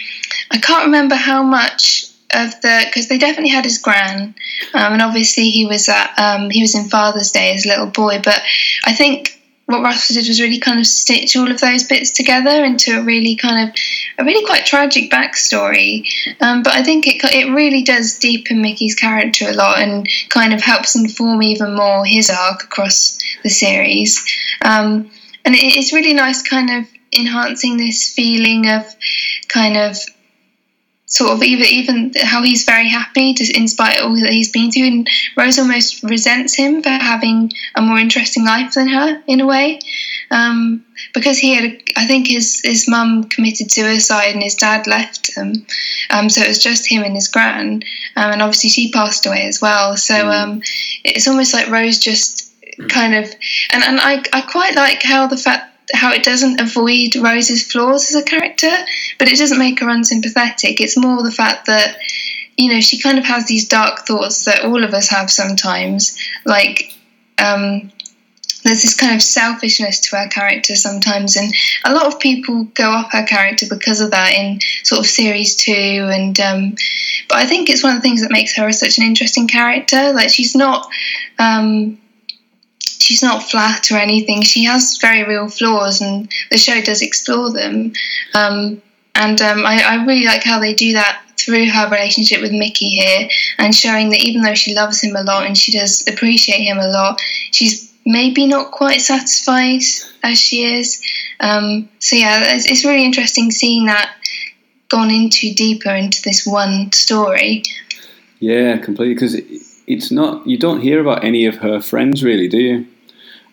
I 0.50 0.58
can't 0.58 0.86
remember 0.86 1.14
how 1.14 1.42
much 1.42 2.06
of 2.34 2.60
the 2.62 2.82
because 2.86 3.08
they 3.08 3.18
definitely 3.18 3.50
had 3.50 3.64
his 3.64 3.78
gran, 3.78 4.34
um, 4.74 4.92
and 4.94 5.02
obviously 5.02 5.50
he 5.50 5.66
was 5.66 5.88
at 5.88 6.18
um, 6.18 6.50
he 6.50 6.62
was 6.62 6.74
in 6.74 6.88
Father's 6.88 7.30
Day 7.30 7.54
as 7.54 7.64
a 7.64 7.68
little 7.68 7.86
boy. 7.86 8.20
But 8.22 8.42
I 8.84 8.94
think 8.94 9.41
what 9.72 9.82
Russell 9.82 10.14
did 10.14 10.28
was 10.28 10.40
really 10.40 10.60
kind 10.60 10.78
of 10.78 10.86
stitch 10.86 11.34
all 11.34 11.50
of 11.50 11.60
those 11.60 11.84
bits 11.84 12.10
together 12.10 12.64
into 12.64 12.98
a 12.98 13.02
really 13.02 13.34
kind 13.34 13.68
of 13.68 13.74
a 14.18 14.24
really 14.24 14.44
quite 14.46 14.66
tragic 14.66 15.10
backstory. 15.10 16.06
Um, 16.40 16.62
but 16.62 16.74
I 16.74 16.82
think 16.82 17.06
it 17.06 17.24
it 17.24 17.52
really 17.52 17.82
does 17.82 18.18
deepen 18.18 18.62
Mickey's 18.62 18.94
character 18.94 19.48
a 19.48 19.54
lot 19.54 19.80
and 19.80 20.08
kind 20.28 20.54
of 20.54 20.60
helps 20.60 20.94
inform 20.94 21.42
even 21.42 21.74
more 21.74 22.04
his 22.04 22.30
arc 22.30 22.64
across 22.64 23.18
the 23.42 23.50
series. 23.50 24.24
Um, 24.64 25.10
and 25.44 25.54
it, 25.54 25.76
it's 25.76 25.92
really 25.92 26.14
nice, 26.14 26.42
kind 26.42 26.70
of 26.70 26.88
enhancing 27.18 27.76
this 27.76 28.12
feeling 28.12 28.68
of 28.68 28.84
kind 29.48 29.76
of 29.76 29.96
sort 31.12 31.30
of 31.30 31.42
even 31.42 31.66
even 31.66 32.12
how 32.22 32.42
he's 32.42 32.64
very 32.64 32.88
happy 32.88 33.34
to, 33.34 33.44
in 33.54 33.68
spite 33.68 33.98
of 33.98 34.06
all 34.06 34.16
that 34.18 34.32
he's 34.32 34.50
been 34.50 34.70
through. 34.70 34.86
And 34.86 35.08
Rose 35.36 35.58
almost 35.58 36.02
resents 36.02 36.54
him 36.54 36.82
for 36.82 36.88
having 36.88 37.52
a 37.74 37.82
more 37.82 37.98
interesting 37.98 38.46
life 38.46 38.72
than 38.72 38.88
her 38.88 39.22
in 39.26 39.40
a 39.40 39.46
way. 39.46 39.78
Um, 40.30 40.86
because 41.12 41.36
he 41.36 41.54
had 41.54 41.82
I 41.96 42.06
think 42.06 42.28
his 42.28 42.62
his 42.64 42.88
mum 42.88 43.24
committed 43.24 43.70
suicide 43.70 44.32
and 44.32 44.42
his 44.42 44.54
dad 44.54 44.86
left 44.86 45.36
him. 45.36 45.66
Um, 46.08 46.30
so 46.30 46.40
it 46.40 46.48
was 46.48 46.62
just 46.62 46.90
him 46.90 47.02
and 47.02 47.14
his 47.14 47.28
gran. 47.28 47.82
Um, 48.16 48.32
and 48.32 48.42
obviously 48.42 48.70
she 48.70 48.90
passed 48.90 49.26
away 49.26 49.46
as 49.46 49.60
well. 49.60 49.98
So 49.98 50.14
mm. 50.14 50.42
um, 50.42 50.62
it's 51.04 51.28
almost 51.28 51.52
like 51.52 51.68
Rose 51.68 51.98
just 51.98 52.50
kind 52.88 53.14
of 53.14 53.26
and, 53.70 53.84
and 53.84 54.00
I, 54.00 54.22
I 54.32 54.40
quite 54.40 54.74
like 54.74 55.02
how 55.02 55.26
the 55.26 55.36
fact 55.36 55.71
how 55.92 56.12
it 56.12 56.24
doesn't 56.24 56.60
avoid 56.60 57.16
Rose's 57.16 57.70
flaws 57.70 58.14
as 58.14 58.22
a 58.22 58.24
character, 58.24 58.70
but 59.18 59.28
it 59.28 59.38
doesn't 59.38 59.58
make 59.58 59.80
her 59.80 59.88
unsympathetic. 59.88 60.80
It's 60.80 60.96
more 60.96 61.22
the 61.22 61.30
fact 61.30 61.66
that 61.66 61.96
you 62.56 62.72
know 62.72 62.80
she 62.80 63.00
kind 63.00 63.18
of 63.18 63.24
has 63.24 63.46
these 63.46 63.68
dark 63.68 64.06
thoughts 64.06 64.44
that 64.44 64.64
all 64.64 64.84
of 64.84 64.94
us 64.94 65.08
have 65.08 65.30
sometimes, 65.30 66.18
like. 66.44 66.92
Um, 67.38 67.90
there's 68.64 68.82
this 68.82 68.94
kind 68.94 69.14
of 69.14 69.22
selfishness 69.22 69.98
to 70.00 70.16
her 70.16 70.28
character 70.28 70.76
sometimes, 70.76 71.36
and 71.36 71.52
a 71.84 71.92
lot 71.92 72.06
of 72.06 72.20
people 72.20 72.64
go 72.74 72.90
off 72.90 73.12
her 73.12 73.24
character 73.24 73.66
because 73.68 74.00
of 74.00 74.12
that 74.12 74.32
in 74.32 74.60
sort 74.84 75.00
of 75.00 75.06
series 75.06 75.56
two. 75.56 75.72
And 75.72 76.38
um, 76.38 76.76
but 77.28 77.38
I 77.38 77.46
think 77.46 77.68
it's 77.68 77.82
one 77.82 77.96
of 77.96 77.98
the 78.00 78.08
things 78.08 78.22
that 78.22 78.30
makes 78.30 78.56
her 78.56 78.70
such 78.72 78.98
an 78.98 79.04
interesting 79.04 79.48
character. 79.48 80.12
Like 80.12 80.30
she's 80.30 80.54
not 80.54 80.88
um, 81.38 81.98
she's 83.02 83.22
not 83.22 83.42
flat 83.42 83.90
or 83.90 83.96
anything. 83.96 84.42
She 84.42 84.64
has 84.64 84.98
very 85.00 85.24
real 85.24 85.48
flaws, 85.48 86.00
and 86.00 86.30
the 86.50 86.58
show 86.58 86.80
does 86.80 87.02
explore 87.02 87.52
them. 87.52 87.92
Um, 88.34 88.80
and 89.14 89.40
um, 89.40 89.66
I, 89.66 89.82
I, 89.82 90.04
really 90.06 90.24
like 90.24 90.42
how 90.42 90.58
they 90.58 90.72
do 90.74 90.94
that 90.94 91.22
through 91.36 91.68
her 91.68 91.90
relationship 91.90 92.40
with 92.40 92.52
Mickey 92.52 92.90
here, 92.90 93.28
and 93.58 93.74
showing 93.74 94.10
that 94.10 94.20
even 94.20 94.42
though 94.42 94.54
she 94.54 94.74
loves 94.74 95.02
him 95.02 95.16
a 95.16 95.22
lot 95.22 95.46
and 95.46 95.56
she 95.56 95.72
does 95.72 96.06
appreciate 96.08 96.62
him 96.62 96.78
a 96.78 96.88
lot, 96.88 97.20
she's 97.50 97.92
maybe 98.06 98.46
not 98.46 98.70
quite 98.70 99.00
satisfied 99.00 99.82
as 100.22 100.38
she 100.38 100.64
is. 100.64 101.02
Um, 101.40 101.88
so 101.98 102.16
yeah, 102.16 102.54
it's, 102.54 102.66
it's 102.66 102.84
really 102.84 103.04
interesting 103.04 103.50
seeing 103.50 103.86
that 103.86 104.14
gone 104.88 105.10
into 105.10 105.52
deeper 105.54 105.90
into 105.90 106.22
this 106.22 106.46
one 106.46 106.92
story. 106.92 107.62
Yeah, 108.40 108.76
completely. 108.78 109.14
Because 109.14 109.36
it's 109.86 110.10
not 110.10 110.46
you 110.46 110.58
don't 110.58 110.80
hear 110.80 111.00
about 111.00 111.24
any 111.24 111.46
of 111.46 111.56
her 111.56 111.80
friends 111.80 112.22
really, 112.22 112.48
do 112.48 112.58
you? 112.58 112.86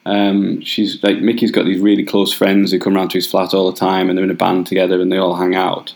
Um, 0.05 0.61
she's 0.61 1.03
like 1.03 1.19
Mickey's 1.19 1.51
got 1.51 1.65
these 1.65 1.81
really 1.81 2.03
close 2.03 2.33
friends 2.33 2.71
who 2.71 2.79
come 2.79 2.95
around 2.95 3.09
to 3.09 3.17
his 3.17 3.27
flat 3.27 3.53
all 3.53 3.71
the 3.71 3.77
time, 3.77 4.09
and 4.09 4.17
they're 4.17 4.25
in 4.25 4.31
a 4.31 4.35
band 4.35 4.67
together, 4.67 5.01
and 5.01 5.11
they 5.11 5.17
all 5.17 5.35
hang 5.35 5.55
out. 5.55 5.93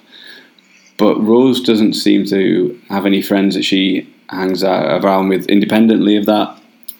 But 0.98 1.20
Rose 1.22 1.62
doesn't 1.62 1.94
seem 1.94 2.26
to 2.28 2.80
have 2.90 3.06
any 3.06 3.22
friends 3.22 3.56
that 3.56 3.64
she 3.64 4.08
hangs 4.30 4.64
out 4.64 5.04
around 5.04 5.30
with 5.30 5.46
independently 5.48 6.18
of 6.18 6.26
that. 6.28 6.60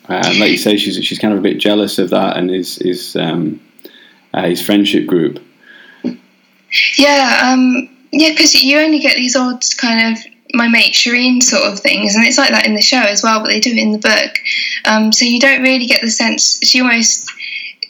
Um, 0.10 0.40
like 0.40 0.52
you 0.52 0.58
say, 0.58 0.78
she's 0.78 1.04
she's 1.04 1.20
kind 1.20 1.34
of 1.34 1.40
a 1.40 1.44
bit 1.44 1.58
jealous 1.60 1.98
of 2.00 2.10
that 2.10 2.38
and 2.38 2.50
his 2.50 2.78
his 2.78 3.16
um, 3.16 3.62
uh, 4.34 4.48
his 4.48 4.62
friendship 4.62 5.06
group. 5.06 5.42
Yeah, 6.98 7.42
um, 7.44 7.90
yeah, 8.12 8.32
because 8.32 8.54
you 8.62 8.80
only 8.80 9.00
get 9.00 9.16
these 9.16 9.36
odd 9.36 9.64
kind 9.78 10.18
of 10.18 10.33
my 10.54 10.68
mate 10.68 10.94
Shireen 10.94 11.42
sort 11.42 11.64
of 11.64 11.80
things, 11.80 12.16
and 12.16 12.26
it's 12.26 12.38
like 12.38 12.52
that 12.52 12.66
in 12.66 12.76
the 12.76 12.82
show 12.82 13.02
as 13.02 13.24
well, 13.24 13.40
but 13.40 13.48
they 13.48 13.60
do 13.60 13.72
it 13.72 13.78
in 13.78 13.92
the 13.92 13.98
book. 13.98 14.38
Um, 14.86 15.12
so 15.12 15.26
you 15.26 15.40
don't 15.40 15.62
really 15.62 15.86
get 15.86 16.02
the 16.02 16.12
sense 16.12 16.60
she 16.64 16.82
almost. 16.82 17.32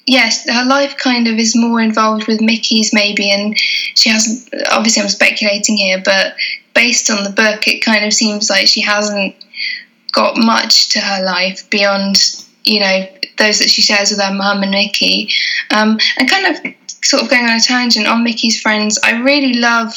Yes, 0.06 0.50
her 0.50 0.66
life 0.66 0.98
kind 0.98 1.30
of 1.30 1.38
is 1.38 1.56
more 1.56 1.80
involved 1.80 2.28
with 2.28 2.42
Mickey's 2.42 2.94
maybe, 2.94 3.32
and 3.32 3.58
she 3.58 4.10
hasn't. 4.10 4.54
Obviously, 4.72 5.02
I'm 5.02 5.10
speculating 5.10 5.78
here, 5.78 6.02
but 6.04 6.36
based 6.74 7.10
on 7.10 7.24
the 7.24 7.30
book, 7.30 7.68
it 7.68 7.84
kind 7.84 8.06
of 8.06 8.14
seems 8.14 8.50
like 8.50 8.68
she 8.68 8.82
hasn't 8.82 9.36
got 10.12 10.38
much 10.38 10.90
to 10.90 11.00
her 11.00 11.24
life 11.24 11.70
beyond, 11.70 12.18
you 12.64 12.80
know, 12.80 13.08
those 13.38 13.60
that 13.60 13.70
she 13.70 13.82
shares 13.82 14.12
with 14.12 14.22
her 14.22 14.34
mum 14.34 14.62
and 14.62 14.72
Mickey. 14.72 15.30
Um, 15.72 15.98
and 16.18 16.30
kind 16.30 16.48
of 16.48 16.74
sort 17.04 17.24
of 17.24 17.30
going 17.30 17.46
on 17.46 17.58
a 17.58 17.62
tangent 17.62 18.08
on 18.08 18.24
Mickey's 18.24 18.62
friends, 18.62 19.00
I 19.04 19.22
really 19.22 19.56
love 19.56 19.94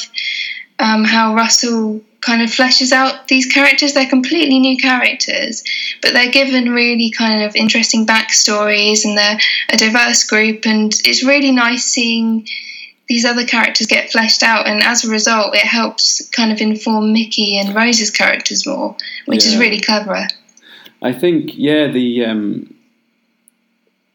um, 0.79 1.03
how 1.03 1.35
Russell 1.35 2.01
kind 2.21 2.41
of 2.41 2.49
fleshes 2.49 2.91
out 2.91 3.27
these 3.27 3.45
characters. 3.45 3.93
They're 3.93 4.09
completely 4.09 4.59
new 4.59 4.77
characters, 4.77 5.63
but 6.01 6.13
they're 6.13 6.31
given 6.31 6.71
really 6.71 7.11
kind 7.11 7.43
of 7.43 7.55
interesting 7.55 8.05
backstories 8.05 9.05
and 9.05 9.17
they're 9.17 9.39
a 9.71 9.77
diverse 9.77 10.23
group. 10.23 10.65
And 10.65 10.91
it's 11.05 11.23
really 11.23 11.51
nice 11.51 11.85
seeing 11.85 12.47
these 13.07 13.25
other 13.25 13.45
characters 13.45 13.87
get 13.87 14.11
fleshed 14.11 14.43
out. 14.43 14.67
And 14.67 14.83
as 14.83 15.05
a 15.05 15.09
result, 15.09 15.55
it 15.55 15.65
helps 15.65 16.27
kind 16.29 16.51
of 16.51 16.59
inform 16.59 17.13
Mickey 17.13 17.57
and 17.57 17.75
Rose's 17.75 18.11
characters 18.11 18.65
more, 18.65 18.95
which 19.25 19.45
yeah. 19.45 19.51
is 19.51 19.57
really 19.57 19.79
clever. 19.79 20.27
I 21.01 21.13
think, 21.13 21.51
yeah, 21.53 21.87
the 21.87 22.25
um, 22.25 22.73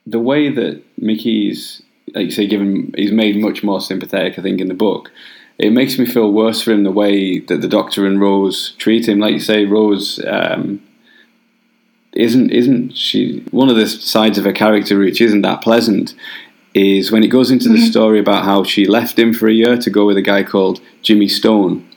the 0.07 0.19
way 0.19 0.51
that 0.51 0.83
Mickey's, 0.99 1.81
like 2.15 2.27
you 2.27 2.31
say, 2.33 2.47
given 2.47 2.93
he's 2.97 3.13
made 3.13 3.37
much 3.37 3.63
more 3.63 3.81
sympathetic. 3.81 4.39
I 4.39 4.43
think 4.43 4.61
in 4.61 4.69
the 4.69 4.75
book 4.75 5.13
it 5.63 5.73
makes 5.73 5.97
me 5.97 6.07
feel 6.07 6.33
worse 6.33 6.61
for 6.61 6.73
him 6.73 6.83
the 6.83 6.91
way 6.91 7.39
that 7.39 7.61
the 7.61 7.69
Doctor 7.69 8.05
and 8.05 8.21
Rose 8.21 8.73
treat 8.79 9.09
him. 9.09 9.21
Like 9.21 9.35
you 9.35 9.41
say, 9.41 9.65
Rose 9.65 10.21
um, 10.27 10.83
isn't 12.13 12.51
isn't 12.51 12.97
she 12.97 13.45
one 13.53 13.69
of 13.69 13.77
the 13.77 13.87
sides 13.87 14.39
of 14.39 14.45
her 14.45 14.53
character 14.53 14.99
which 14.99 15.21
isn't 15.21 15.43
that 15.43 15.63
pleasant 15.63 16.15
is 16.75 17.13
when 17.13 17.23
it 17.23 17.29
goes 17.29 17.51
into 17.51 17.67
mm-hmm. 17.67 17.77
the 17.77 17.87
story 17.87 18.19
about 18.19 18.45
how 18.45 18.65
she 18.65 18.87
left 18.87 19.19
him 19.19 19.33
for 19.33 19.47
a 19.47 19.53
year 19.53 19.77
to 19.77 19.89
go 19.89 20.05
with 20.07 20.17
a 20.17 20.23
guy 20.23 20.43
called 20.43 20.81
Jimmy 21.03 21.29
Stone. 21.29 21.89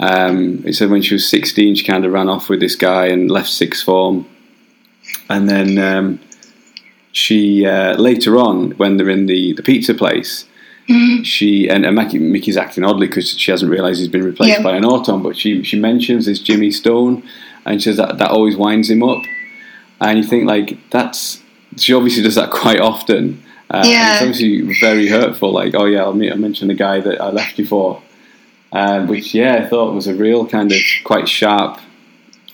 Um, 0.00 0.64
it 0.66 0.74
said 0.74 0.90
when 0.90 1.02
she 1.02 1.14
was 1.14 1.28
16, 1.28 1.76
she 1.76 1.84
kind 1.84 2.04
of 2.04 2.12
ran 2.12 2.28
off 2.28 2.48
with 2.48 2.60
this 2.60 2.76
guy 2.76 3.06
and 3.06 3.30
left 3.30 3.48
sixth 3.48 3.84
form. 3.84 4.28
And 5.28 5.48
then 5.48 5.78
um, 5.78 6.20
she, 7.12 7.66
uh, 7.66 7.96
later 7.96 8.36
on, 8.36 8.72
when 8.72 8.96
they're 8.96 9.08
in 9.08 9.26
the, 9.26 9.52
the 9.54 9.62
pizza 9.62 9.94
place, 9.94 10.44
Mm-hmm. 10.88 11.22
She 11.22 11.68
and, 11.68 11.84
and 11.84 11.94
Mickey, 11.94 12.18
Mickey's 12.18 12.56
acting 12.56 12.82
oddly 12.84 13.06
because 13.08 13.38
she 13.38 13.50
hasn't 13.50 13.70
realised 13.70 13.98
he's 14.00 14.08
been 14.08 14.24
replaced 14.24 14.58
Yeah. 14.58 14.62
by 14.62 14.76
an 14.76 14.84
Auton, 14.84 15.22
but 15.22 15.36
she 15.36 15.62
she 15.62 15.78
mentions 15.78 16.24
this 16.26 16.40
Jimmy 16.40 16.70
Stone, 16.70 17.22
and 17.66 17.80
she 17.82 17.90
says 17.90 17.96
that 17.98 18.18
that 18.18 18.30
always 18.30 18.56
winds 18.56 18.88
him 18.88 19.02
up, 19.02 19.22
and 20.00 20.18
you 20.18 20.24
think 20.24 20.46
like 20.46 20.78
that's 20.90 21.42
she 21.76 21.92
obviously 21.92 22.22
does 22.22 22.36
that 22.36 22.50
quite 22.50 22.80
often. 22.80 23.42
Uh, 23.70 23.82
Yeah. 23.84 24.14
it's 24.14 24.22
obviously 24.22 24.74
very 24.80 25.08
hurtful. 25.08 25.52
Like, 25.52 25.74
oh 25.74 25.84
yeah, 25.84 26.00
I'll, 26.04 26.14
meet, 26.14 26.32
I'll 26.32 26.38
mention 26.38 26.68
the 26.68 26.74
guy 26.74 27.00
that 27.00 27.20
I 27.20 27.28
left 27.28 27.58
you 27.58 27.66
for, 27.66 28.00
um, 28.72 29.08
which 29.08 29.34
yeah, 29.34 29.56
I 29.56 29.66
thought 29.68 29.92
was 29.94 30.06
a 30.06 30.14
real 30.14 30.46
kind 30.46 30.72
of 30.72 30.78
quite 31.04 31.28
sharp 31.28 31.78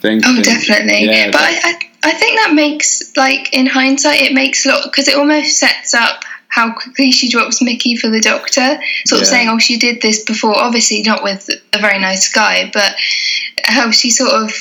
thing. 0.00 0.20
Oh, 0.24 0.42
definitely. 0.42 1.04
Yeah, 1.04 1.30
but 1.30 1.40
I, 1.40 1.52
I, 1.62 1.74
I 2.02 2.12
think 2.12 2.38
that 2.40 2.52
makes, 2.52 3.16
like, 3.16 3.54
in 3.54 3.66
hindsight, 3.66 4.22
it 4.22 4.34
makes 4.34 4.66
a 4.66 4.70
lot, 4.70 4.82
because 4.84 5.06
it 5.08 5.16
almost 5.16 5.56
sets 5.56 5.94
up 5.94 6.24
how 6.54 6.72
quickly 6.72 7.10
she 7.10 7.28
drops 7.28 7.60
Mickey 7.60 7.96
for 7.96 8.08
the 8.08 8.20
doctor, 8.20 8.78
sort 9.06 9.22
of 9.22 9.26
Yeah. 9.26 9.32
saying, 9.32 9.48
oh, 9.48 9.58
she 9.58 9.76
did 9.76 10.00
this 10.00 10.22
before, 10.24 10.56
obviously 10.56 11.02
not 11.02 11.24
with 11.24 11.48
a 11.72 11.78
very 11.80 11.98
nice 11.98 12.32
guy, 12.32 12.70
but 12.72 12.94
how 13.64 13.90
she 13.90 14.10
sort 14.10 14.30
of, 14.30 14.52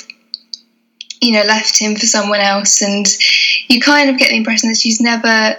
you 1.22 1.34
know, 1.34 1.44
left 1.44 1.78
him 1.78 1.96
for 1.96 2.08
someone 2.08 2.40
else. 2.40 2.82
And 2.82 3.06
you 3.68 3.80
kind 3.80 4.10
of 4.10 4.18
get 4.18 4.30
the 4.30 4.38
impression 4.38 4.70
that 4.70 4.78
she's 4.78 5.00
never 5.00 5.56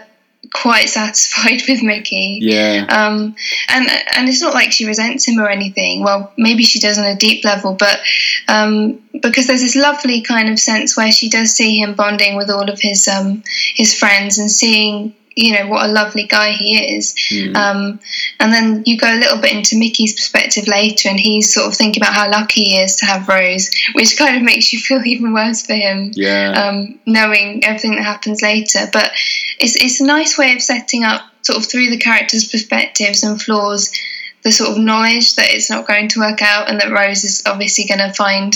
quite 0.52 0.88
satisfied 0.88 1.62
with 1.68 1.82
Mickey. 1.84 2.40
yeah, 2.42 2.84
Um, 2.88 3.36
and 3.68 3.86
and 4.16 4.28
it's 4.28 4.42
not 4.42 4.54
like 4.54 4.72
she 4.72 4.86
resents 4.86 5.28
him 5.28 5.38
or 5.38 5.48
anything. 5.48 6.02
Well, 6.02 6.32
maybe 6.36 6.64
she 6.64 6.80
does 6.80 6.98
on 6.98 7.04
a 7.04 7.14
deep 7.16 7.44
level, 7.44 7.74
but 7.74 8.00
um, 8.48 9.00
because 9.22 9.46
there's 9.46 9.62
this 9.62 9.76
lovely 9.76 10.20
kind 10.20 10.48
of 10.50 10.58
sense 10.58 10.96
where 10.96 11.12
she 11.12 11.28
does 11.30 11.52
see 11.54 11.78
him 11.78 11.94
bonding 11.94 12.36
with 12.36 12.50
all 12.50 12.68
of 12.68 12.80
his 12.80 13.06
um, 13.06 13.42
his 13.76 13.96
friends 13.96 14.38
and 14.38 14.50
seeing 14.50 15.14
you 15.36 15.56
know 15.56 15.68
what 15.68 15.88
a 15.88 15.92
lovely 15.92 16.26
guy 16.26 16.52
he 16.52 16.96
is. 16.96 17.14
Hmm. 17.28 17.56
Um, 17.56 18.00
and 18.40 18.52
then 18.52 18.82
you 18.86 18.98
go 18.98 19.12
a 19.12 19.18
little 19.18 19.40
bit 19.40 19.52
into 19.52 19.78
Mickey's 19.78 20.14
perspective 20.14 20.68
later, 20.68 21.08
and 21.08 21.18
he's 21.18 21.52
sort 21.52 21.66
of 21.66 21.74
thinking 21.74 22.02
about 22.02 22.14
how 22.14 22.30
lucky 22.30 22.64
he 22.64 22.80
is 22.80 22.96
to 22.96 23.06
have 23.06 23.28
Rose, 23.28 23.70
which 23.94 24.16
kind 24.18 24.36
of 24.36 24.42
makes 24.42 24.72
you 24.72 24.78
feel 24.78 25.04
even 25.04 25.32
worse 25.32 25.64
for 25.64 25.74
him 25.74 26.10
yeah. 26.14 26.68
um, 26.68 26.98
knowing 27.06 27.64
everything 27.64 27.96
that 27.96 28.04
happens 28.04 28.42
later. 28.42 28.88
But 28.92 29.12
it's 29.58 29.76
it's 29.76 30.00
a 30.00 30.06
nice 30.06 30.38
way 30.38 30.54
of 30.54 30.62
setting 30.62 31.04
up 31.04 31.22
sort 31.42 31.58
of 31.58 31.66
through 31.66 31.90
the 31.90 31.98
characters' 31.98 32.48
perspectives 32.48 33.22
and 33.22 33.40
flaws 33.40 33.92
the 34.44 34.52
sort 34.52 34.70
of 34.70 34.78
knowledge 34.78 35.36
that 35.36 35.50
it's 35.50 35.70
not 35.70 35.86
going 35.86 36.06
to 36.06 36.20
work 36.20 36.42
out 36.42 36.68
and 36.68 36.78
that 36.78 36.92
Rose 36.92 37.24
is 37.24 37.42
obviously 37.46 37.86
going 37.86 38.06
to 38.06 38.12
find 38.12 38.52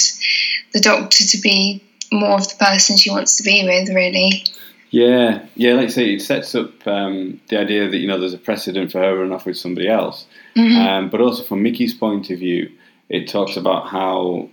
the 0.72 0.80
doctor 0.80 1.24
to 1.24 1.38
be 1.40 1.82
more 2.12 2.34
of 2.34 2.48
the 2.48 2.62
person 2.62 2.96
she 2.96 3.10
wants 3.10 3.36
to 3.38 3.42
be 3.42 3.64
with, 3.64 3.88
really. 3.88 4.44
Yeah, 4.90 5.46
yeah. 5.55 5.74
Like 5.74 5.87
I 5.87 5.90
say, 5.90 6.14
it 6.14 6.22
sets 6.22 6.55
up 6.55 6.87
um, 6.87 7.40
the 7.48 7.59
idea 7.59 7.88
that 7.88 7.98
you 7.98 8.07
know 8.07 8.18
there's 8.18 8.35
a 8.35 8.38
precedent 8.38 8.90
for 8.90 9.01
her 9.01 9.16
running 9.16 9.33
off 9.33 9.44
with 9.44 9.59
somebody 9.59 9.88
else, 9.88 10.27
um, 10.77 11.11
but 11.11 11.20
also 11.20 11.42
from 11.42 11.62
Mickey's 11.62 11.94
point 11.94 12.31
of 12.31 12.38
view, 12.38 12.70
it 13.09 13.29
talks 13.29 13.57
about 13.57 13.88
how 13.88 14.48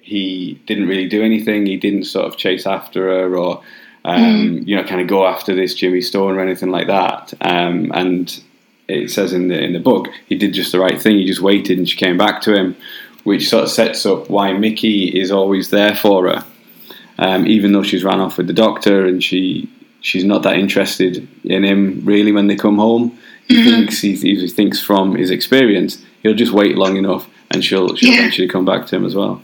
he 0.00 0.60
didn't 0.66 0.88
really 0.88 1.08
do 1.08 1.22
anything. 1.22 1.64
He 1.64 1.76
didn't 1.76 2.04
sort 2.04 2.26
of 2.26 2.36
chase 2.36 2.66
after 2.66 3.06
her 3.08 3.36
or 3.36 3.62
um, 4.04 4.62
you 4.66 4.76
know 4.76 4.84
kind 4.84 5.00
of 5.00 5.08
go 5.08 5.26
after 5.26 5.54
this 5.54 5.74
Jimmy 5.74 6.02
Stone 6.02 6.36
or 6.36 6.40
anything 6.40 6.70
like 6.70 6.86
that. 6.88 7.32
Um, 7.40 7.90
and 7.94 8.42
it 8.86 9.10
says 9.10 9.32
in 9.32 9.48
the 9.48 9.58
in 9.62 9.72
the 9.72 9.80
book 9.80 10.08
he 10.26 10.36
did 10.36 10.52
just 10.52 10.72
the 10.72 10.80
right 10.80 11.00
thing. 11.00 11.16
He 11.16 11.24
just 11.24 11.40
waited 11.40 11.78
and 11.78 11.88
she 11.88 11.96
came 11.96 12.18
back 12.18 12.42
to 12.42 12.54
him, 12.54 12.76
which 13.24 13.48
sort 13.48 13.64
of 13.64 13.70
sets 13.70 14.04
up 14.04 14.28
why 14.28 14.52
Mickey 14.52 15.18
is 15.18 15.30
always 15.30 15.70
there 15.70 15.94
for 15.94 16.28
her 16.28 16.44
um, 17.20 17.46
even 17.46 17.72
though 17.72 17.82
she's 17.84 18.02
ran 18.02 18.20
off 18.20 18.36
with 18.38 18.46
the 18.48 18.52
doctor 18.52 19.06
and 19.06 19.22
she 19.22 19.68
she's 20.00 20.24
not 20.24 20.42
that 20.42 20.56
interested 20.56 21.28
in 21.44 21.62
him 21.62 22.00
really 22.04 22.32
when 22.32 22.46
they 22.48 22.56
come 22.56 22.78
home. 22.78 23.16
He 23.46 23.62
thinks 23.64 24.00
he, 24.00 24.14
he 24.14 24.48
thinks 24.48 24.80
from 24.80 25.14
his 25.16 25.30
experience 25.30 26.02
he'll 26.22 26.34
just 26.34 26.52
wait 26.52 26.76
long 26.76 26.96
enough 26.96 27.28
and 27.50 27.64
she'll 27.64 27.94
she'll 27.96 28.10
Yeah. 28.12 28.20
eventually 28.20 28.48
come 28.48 28.64
back 28.64 28.86
to 28.86 28.96
him 28.96 29.04
as 29.04 29.14
well. 29.14 29.42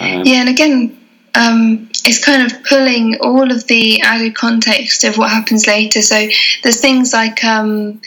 Um, 0.00 0.22
Yeah, 0.24 0.40
and 0.42 0.48
again, 0.48 0.98
um, 1.34 1.87
it's 2.08 2.24
kind 2.24 2.42
of 2.50 2.64
pulling 2.64 3.18
all 3.20 3.52
of 3.52 3.66
the 3.66 4.00
added 4.00 4.34
context 4.34 5.04
of 5.04 5.18
what 5.18 5.30
happens 5.30 5.66
later. 5.66 6.00
So 6.00 6.26
there's 6.62 6.80
things 6.80 7.12
like 7.12 7.44
um, 7.44 8.00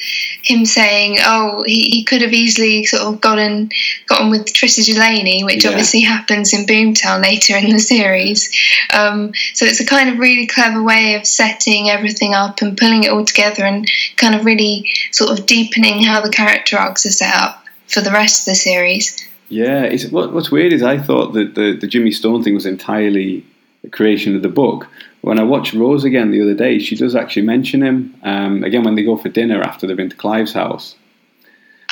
him 0.44 0.66
saying, 0.66 1.20
"Oh, 1.24 1.64
he, 1.66 1.90
he 1.90 2.04
could 2.04 2.22
have 2.22 2.34
easily 2.34 2.84
sort 2.86 3.04
of 3.04 3.22
gotten 3.22 3.70
gotten 4.08 4.30
with 4.32 4.46
Trisha 4.54 4.84
Delaney," 4.86 5.44
which 5.44 5.64
Yeah. 5.64 5.70
obviously 5.70 6.02
happens 6.02 6.52
in 6.54 6.66
Boomtown 6.66 7.22
later 7.22 7.56
in 7.56 7.70
the 7.70 7.80
series. 7.80 8.50
Um, 8.94 9.34
so 9.54 9.66
it's 9.66 9.80
a 9.80 9.86
kind 9.86 10.10
of 10.10 10.18
really 10.18 10.48
clever 10.48 10.82
way 10.82 11.14
of 11.16 11.28
setting 11.28 11.90
everything 11.90 12.34
up 12.34 12.62
and 12.62 12.78
pulling 12.78 13.04
it 13.04 13.12
all 13.12 13.24
together, 13.26 13.64
and 13.66 13.90
kind 14.18 14.34
of 14.36 14.46
really 14.46 14.90
sort 15.12 15.38
of 15.38 15.46
deepening 15.46 16.04
how 16.04 16.22
the 16.22 16.30
character 16.32 16.78
arcs 16.78 17.06
are 17.06 17.12
set 17.12 17.36
up 17.36 17.64
for 17.88 18.02
the 18.02 18.12
rest 18.12 18.42
of 18.42 18.52
the 18.52 18.56
series. 18.56 19.28
Yeah, 19.50 19.94
what, 20.12 20.34
what's 20.34 20.50
weird 20.50 20.72
is 20.72 20.82
I 20.82 20.98
thought 20.98 21.34
that 21.34 21.56
the, 21.56 21.76
the 21.76 21.88
Jimmy 21.88 22.12
Stone 22.12 22.42
thing 22.44 22.54
was 22.54 22.66
entirely 22.66 23.46
a 23.84 23.90
creation 23.90 24.36
of 24.36 24.42
the 24.42 24.50
book. 24.50 24.88
When 25.22 25.40
I 25.40 25.44
watched 25.44 25.74
Rose 25.74 26.04
again 26.04 26.32
the 26.32 26.42
other 26.42 26.56
day, 26.56 26.80
she 26.80 26.96
does 26.96 27.16
actually 27.16 27.44
mention 27.44 27.84
him 27.84 28.16
um, 28.24 28.64
again 28.64 28.84
when 28.84 28.96
they 28.96 29.04
go 29.04 29.18
for 29.18 29.30
dinner 29.30 29.62
after 29.62 29.86
they've 29.86 29.98
been 29.98 30.10
to 30.10 30.16
Clive's 30.16 30.54
house. 30.54 30.96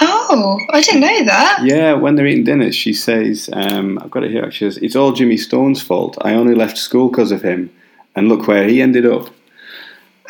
Oh, 0.01 0.59
I 0.71 0.81
didn't 0.81 1.01
know 1.01 1.25
that. 1.25 1.59
Yeah, 1.63 1.93
when 1.93 2.15
they're 2.15 2.25
eating 2.25 2.45
dinner, 2.45 2.71
she 2.71 2.93
says, 2.93 3.49
um, 3.51 3.99
I've 4.01 4.09
got 4.11 4.23
it 4.23 4.31
here 4.31 4.43
actually, 4.45 4.75
it's 4.85 4.95
all 4.95 5.11
Jimmy 5.11 5.35
Stone's 5.37 5.81
fault. 5.81 6.17
I 6.21 6.33
only 6.33 6.55
left 6.55 6.77
school 6.77 7.09
because 7.09 7.31
of 7.31 7.41
him, 7.41 7.69
and 8.15 8.29
look 8.29 8.47
where 8.47 8.67
he 8.67 8.81
ended 8.81 9.05
up. 9.05 9.29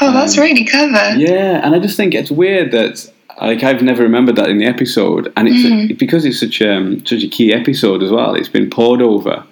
Oh, 0.02 0.12
that's 0.14 0.38
Um, 0.38 0.44
really 0.44 0.66
clever. 0.66 1.18
Yeah, 1.18 1.64
and 1.64 1.76
I 1.76 1.80
just 1.80 1.98
think 1.98 2.16
it's 2.16 2.32
weird 2.32 2.72
that 2.72 3.12
like 3.42 3.64
I've 3.64 3.82
never 3.82 4.02
remembered 4.04 4.36
that 4.38 4.50
in 4.50 4.58
the 4.58 4.66
episode, 4.66 5.32
and 5.38 5.48
it's 5.50 5.94
because 6.00 6.26
it's 6.26 6.40
such 6.40 6.62
um, 6.62 7.06
such 7.06 7.24
a 7.24 7.28
key 7.28 7.54
episode 7.54 8.02
as 8.02 8.12
well. 8.12 8.34
It's 8.36 8.50
been 8.50 8.70
poured 8.70 9.02
over. 9.02 9.44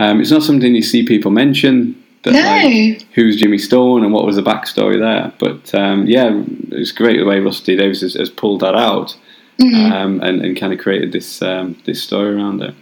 Um, 0.00 0.20
it's 0.20 0.30
not 0.32 0.42
something 0.42 0.74
you 0.74 0.82
see 0.82 1.04
people 1.04 1.30
mention. 1.30 2.02
That, 2.22 2.32
No. 2.32 2.40
like, 2.40 3.02
who's 3.14 3.36
Jimmy 3.36 3.56
Stone 3.58 4.02
and 4.04 4.12
what 4.12 4.26
was 4.26 4.36
the 4.36 4.42
backstory 4.42 4.98
there? 4.98 5.32
But 5.38 5.74
um, 5.74 6.06
yeah, 6.06 6.42
it's 6.72 6.90
great 6.92 7.18
the 7.18 7.24
way 7.24 7.38
Rusty 7.40 7.76
Davies 7.76 8.00
has, 8.00 8.14
has 8.14 8.28
pulled 8.28 8.60
that 8.60 8.74
out 8.74 9.16
um, 9.60 10.20
and, 10.22 10.42
and 10.44 10.56
kind 10.56 10.72
of 10.72 10.78
created 10.78 11.12
this 11.12 11.40
um, 11.42 11.76
this 11.84 12.02
story 12.02 12.34
around 12.34 12.62
it. 12.62 12.74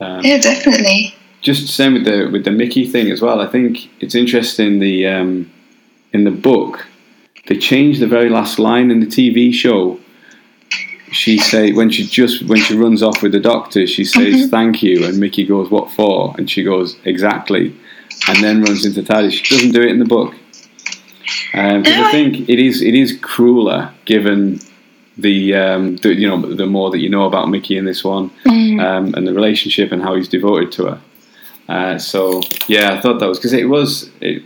Um, 0.00 0.20
Yeah, 0.24 0.38
definitely. 0.40 1.14
just 1.42 1.68
same 1.74 1.94
with 1.94 2.04
the 2.04 2.28
with 2.32 2.44
the 2.44 2.50
Mickey 2.50 2.86
thing 2.86 3.10
as 3.10 3.20
well. 3.22 3.40
I 3.40 3.46
think 3.46 3.88
it's 4.02 4.14
interesting 4.14 4.80
the 4.80 5.06
um, 5.06 5.50
in 6.12 6.24
the 6.24 6.30
book 6.30 6.86
they 7.48 7.56
changed 7.58 8.00
the 8.00 8.06
very 8.06 8.28
last 8.30 8.58
line 8.58 8.90
in 8.90 9.00
the 9.00 9.06
TV 9.06 9.52
show. 9.52 9.98
She 11.12 11.38
say 11.38 11.72
when 11.72 11.90
she 11.90 12.04
just 12.06 12.42
when 12.48 12.58
she 12.60 12.76
runs 12.76 13.02
off 13.02 13.22
with 13.22 13.32
the 13.32 13.40
doctor, 13.40 13.86
she 13.86 14.04
says 14.04 14.48
thank 14.50 14.82
you, 14.82 15.04
and 15.04 15.18
Mickey 15.18 15.44
goes 15.44 15.70
what 15.70 15.90
for, 15.92 16.34
and 16.38 16.50
she 16.50 16.62
goes 16.62 16.96
exactly, 17.04 17.74
and 18.28 18.42
then 18.42 18.62
runs 18.62 18.84
into 18.84 19.02
TARDIS. 19.02 19.32
She 19.32 19.54
doesn't 19.54 19.72
do 19.72 19.82
it 19.82 19.90
in 19.90 19.98
the 19.98 20.04
book 20.04 20.34
because 21.52 21.84
No, 21.84 22.04
I 22.04 22.10
think 22.10 22.48
it 22.48 22.58
is 22.58 22.82
it 22.82 22.94
is 22.94 23.18
crueler 23.20 23.92
given 24.04 24.60
the, 25.18 25.54
um, 25.54 25.96
the 25.96 26.14
you 26.14 26.28
know 26.28 26.40
the 26.54 26.66
more 26.66 26.90
that 26.90 26.98
you 26.98 27.08
know 27.08 27.26
about 27.26 27.50
Mickey 27.50 27.76
in 27.76 27.84
this 27.84 28.02
one 28.02 28.30
um, 28.80 29.14
and 29.14 29.26
the 29.26 29.34
relationship 29.34 29.92
and 29.92 30.02
how 30.02 30.14
he's 30.14 30.28
devoted 30.28 30.72
to 30.72 30.86
her. 30.86 31.00
Uh, 31.68 31.98
so 31.98 32.40
yeah, 32.68 32.94
I 32.94 33.00
thought 33.00 33.20
that 33.20 33.28
was 33.28 33.38
because 33.38 33.52
it 33.52 33.68
was 33.68 34.10
it, 34.20 34.42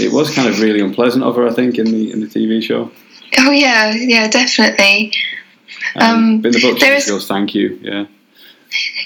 it 0.00 0.12
was 0.12 0.34
kind 0.34 0.48
of 0.48 0.60
really 0.60 0.80
unpleasant 0.80 1.22
of 1.24 1.36
her. 1.36 1.46
I 1.46 1.52
think 1.52 1.78
in 1.78 1.86
the 1.86 2.10
in 2.12 2.20
the 2.20 2.26
TV 2.26 2.62
show. 2.62 2.90
Oh 3.38 3.50
yeah, 3.50 3.92
yeah, 3.92 4.28
definitely. 4.28 5.12
Um, 5.96 6.02
Um, 6.02 6.40
but 6.40 6.48
in 6.48 6.60
the 6.60 6.68
book, 6.70 6.78
just 6.78 7.08
is- 7.08 7.26
thank 7.26 7.54
you. 7.54 7.78
Yeah, 7.82 8.04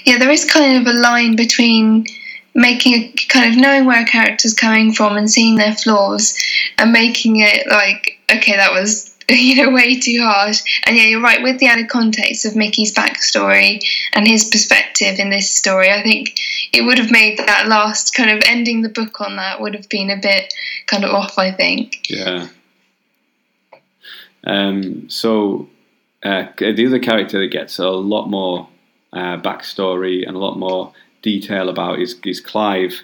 Yeah, 0.05 0.17
there 0.17 0.31
is 0.31 0.45
kind 0.45 0.77
of 0.85 0.93
a 0.93 0.97
line 0.97 1.35
between 1.35 2.05
making 2.55 2.93
a 2.93 3.11
kind 3.29 3.49
of 3.51 3.59
knowing 3.59 3.85
where 3.85 4.01
a 4.03 4.05
character's 4.05 4.53
coming 4.53 4.93
from 4.93 5.17
and 5.17 5.29
seeing 5.29 5.55
their 5.55 5.75
flaws, 5.75 6.37
and 6.77 6.91
making 6.91 7.37
it 7.39 7.67
like 7.67 8.19
okay, 8.31 8.55
that 8.55 8.71
was 8.73 9.09
you 9.29 9.55
know 9.55 9.71
way 9.71 9.99
too 9.99 10.21
harsh. 10.21 10.61
And 10.85 10.97
yeah, 10.97 11.03
you're 11.03 11.21
right 11.21 11.41
with 11.41 11.59
the 11.59 11.67
added 11.67 11.89
context 11.89 12.45
of 12.45 12.55
Mickey's 12.55 12.93
backstory 12.93 13.81
and 14.13 14.27
his 14.27 14.43
perspective 14.49 15.17
in 15.19 15.29
this 15.29 15.49
story. 15.49 15.89
I 15.89 16.03
think 16.03 16.35
it 16.73 16.83
would 16.83 16.97
have 16.97 17.11
made 17.11 17.37
that 17.39 17.67
last 17.67 18.13
kind 18.13 18.29
of 18.29 18.43
ending 18.45 18.81
the 18.81 18.89
book 18.89 19.21
on 19.21 19.37
that 19.37 19.61
would 19.61 19.73
have 19.75 19.87
been 19.89 20.09
a 20.09 20.17
bit 20.17 20.53
kind 20.87 21.05
of 21.05 21.11
off. 21.11 21.37
I 21.37 21.51
think. 21.51 22.09
yeah. 22.09 22.47
Um, 24.45 25.09
so 25.09 25.69
uh, 26.23 26.47
the 26.57 26.85
other 26.85 26.99
character 26.99 27.39
that 27.39 27.51
gets 27.51 27.79
a 27.79 27.89
lot 27.89 28.27
more 28.27 28.69
uh, 29.11 29.37
backstory 29.37 30.27
and 30.27 30.35
a 30.35 30.39
lot 30.39 30.57
more 30.57 30.93
detail 31.21 31.69
about 31.69 31.99
is 31.99 32.15
is 32.25 32.39
Clive. 32.39 33.01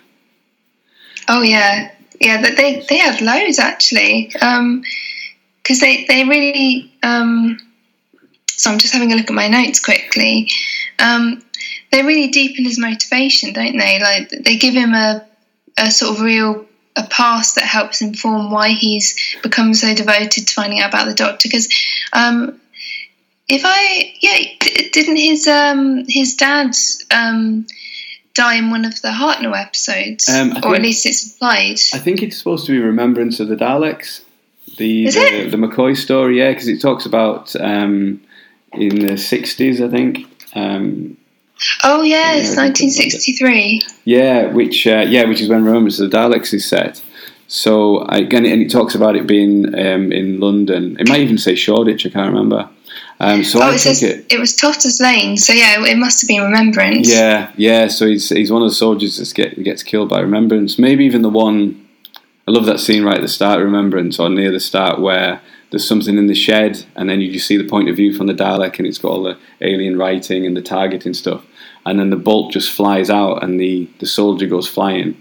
Oh 1.28 1.42
yeah, 1.42 1.92
yeah. 2.20 2.42
That 2.42 2.56
they 2.58 2.86
they 2.90 2.98
had 2.98 3.22
loads 3.22 3.60
actually, 3.60 4.30
because 4.32 5.80
they 5.80 6.06
they 6.08 6.24
really. 6.26 6.94
Um, 7.04 7.60
so 8.48 8.70
I'm 8.70 8.80
just 8.80 8.94
having 8.94 9.14
a 9.14 9.16
look 9.16 9.30
at 9.30 9.34
my 9.34 9.48
notes 9.48 9.84
quickly. 9.84 10.52
Um, 11.00 11.42
they 11.92 12.04
really 12.04 12.28
deepen 12.28 12.66
his 12.66 12.78
motivation, 12.78 13.54
don't 13.54 13.78
they? 13.78 14.00
Like 14.00 14.30
they 14.30 14.58
give 14.58 14.74
him 14.74 14.94
a 14.94 15.26
a 15.78 15.92
sort 15.92 16.16
of 16.16 16.22
real 16.22 16.66
a 16.96 17.04
past 17.08 17.56
that 17.56 17.64
helps 17.64 18.02
inform 18.02 18.52
why 18.52 18.70
he's 18.70 19.38
become 19.42 19.74
so 19.74 19.94
devoted 19.94 20.48
to 20.48 20.54
finding 20.54 20.80
out 20.80 20.90
about 20.90 21.08
the 21.08 21.14
doctor. 21.14 21.48
Because 21.48 21.70
um, 22.14 22.60
if 23.50 23.62
I 23.66 24.14
yeah, 24.22 24.38
d- 24.60 24.90
didn't 24.92 25.18
his 25.18 25.48
um 25.48 26.06
his 26.08 26.36
dad 26.36 26.72
um 27.12 27.66
die 28.36 28.56
in 28.56 28.70
one 28.72 28.86
of 28.86 29.02
the 29.02 29.10
Hartnell 29.10 29.56
episodes, 29.60 30.30
Um, 30.30 30.52
or 30.52 30.62
think- 30.62 30.76
at 30.76 30.82
least 30.82 31.06
it's 31.06 31.34
implied. 31.34 31.80
I 31.94 31.98
think 32.00 32.22
it's 32.24 32.38
supposed 32.38 32.66
to 32.68 32.72
be 32.72 32.80
Remembrance 32.80 33.40
of 33.40 33.48
the 33.50 33.56
Daleks. 33.56 34.22
The 34.78 35.08
the, 35.10 35.48
the 35.50 35.58
McCoy 35.58 35.98
story, 35.98 36.38
yeah, 36.40 36.52
because 36.52 36.68
it 36.70 36.80
talks 36.80 37.06
about 37.06 37.54
um, 37.60 38.22
in 38.74 39.06
the 39.08 39.18
sixties, 39.18 39.82
I 39.82 39.90
think. 39.90 40.26
Um, 40.56 41.18
Oh 41.84 42.04
yes, 42.04 42.56
Yeah, 42.56 42.64
1963. 42.64 43.82
yeah, 44.06 44.46
which 44.48 44.88
uh, 44.88 45.06
yeah, 45.10 45.26
which 45.26 45.42
is 45.42 45.50
when 45.50 45.66
Remembrance 45.66 46.00
of 46.00 46.10
the 46.10 46.18
Daleks 46.18 46.54
is 46.54 46.66
set. 46.66 47.04
So 47.48 48.04
again, 48.04 48.46
and 48.46 48.62
it 48.62 48.70
talks 48.72 48.96
about 48.96 49.16
it 49.18 49.28
being 49.28 49.66
um, 49.76 50.12
in 50.14 50.40
London. 50.40 50.96
It 51.00 51.10
might 51.10 51.20
even 51.22 51.38
say 51.38 51.56
Shoreditch. 51.56 52.06
I 52.06 52.10
can't 52.10 52.32
remember. 52.32 52.70
Um, 53.22 53.44
so 53.44 53.60
Oh, 53.62 53.72
it 53.72 53.80
says 53.80 54.02
it. 54.02 54.32
it 54.32 54.40
was 54.40 54.56
Totter's 54.56 55.02
Lane, 55.02 55.36
so 55.36 55.52
yeah, 55.52 55.86
it 55.86 55.98
must 55.98 56.22
have 56.22 56.28
been 56.30 56.42
Remembrance. 56.44 57.10
Yeah, 57.12 57.52
yeah. 57.58 57.88
So 57.88 58.08
he's 58.08 58.30
he's 58.30 58.52
one 58.52 58.62
of 58.62 58.70
the 58.70 58.76
soldiers 58.76 59.18
that 59.18 59.34
get 59.36 59.62
gets 59.64 59.84
killed 59.84 60.10
by 60.10 60.22
Remembrance. 60.22 60.80
Maybe 60.80 61.06
even 61.06 61.22
the 61.22 61.30
one. 61.30 61.86
I 62.48 62.52
love 62.52 62.66
that 62.66 62.80
scene 62.80 63.04
right 63.04 63.18
at 63.18 63.22
the 63.22 63.28
start 63.28 63.60
of 63.60 63.66
Remembrance, 63.66 64.20
or 64.20 64.30
near 64.30 64.52
the 64.52 64.60
start, 64.60 65.00
where 65.02 65.42
there's 65.70 65.88
something 65.88 66.18
in 66.18 66.28
the 66.28 66.34
shed, 66.34 66.86
and 66.96 67.10
then 67.10 67.20
you 67.22 67.32
just 67.32 67.46
see 67.46 67.58
the 67.58 67.68
point 67.68 67.90
of 67.90 67.96
view 67.96 68.12
from 68.14 68.26
the 68.28 68.34
Dalek, 68.34 68.78
and 68.80 68.88
it's 68.88 68.98
got 68.98 69.10
all 69.12 69.24
the 69.24 69.38
alien 69.62 69.98
writing 70.00 70.46
and 70.48 70.56
the 70.58 70.62
targeting 70.62 71.14
stuff, 71.14 71.46
and 71.86 72.00
then 72.00 72.10
the 72.10 72.16
bolt 72.16 72.54
just 72.54 72.72
flies 72.72 73.10
out, 73.10 73.44
and 73.44 73.60
the 73.60 73.90
the 74.00 74.06
soldier 74.08 74.48
goes 74.48 74.68
flying. 74.68 75.16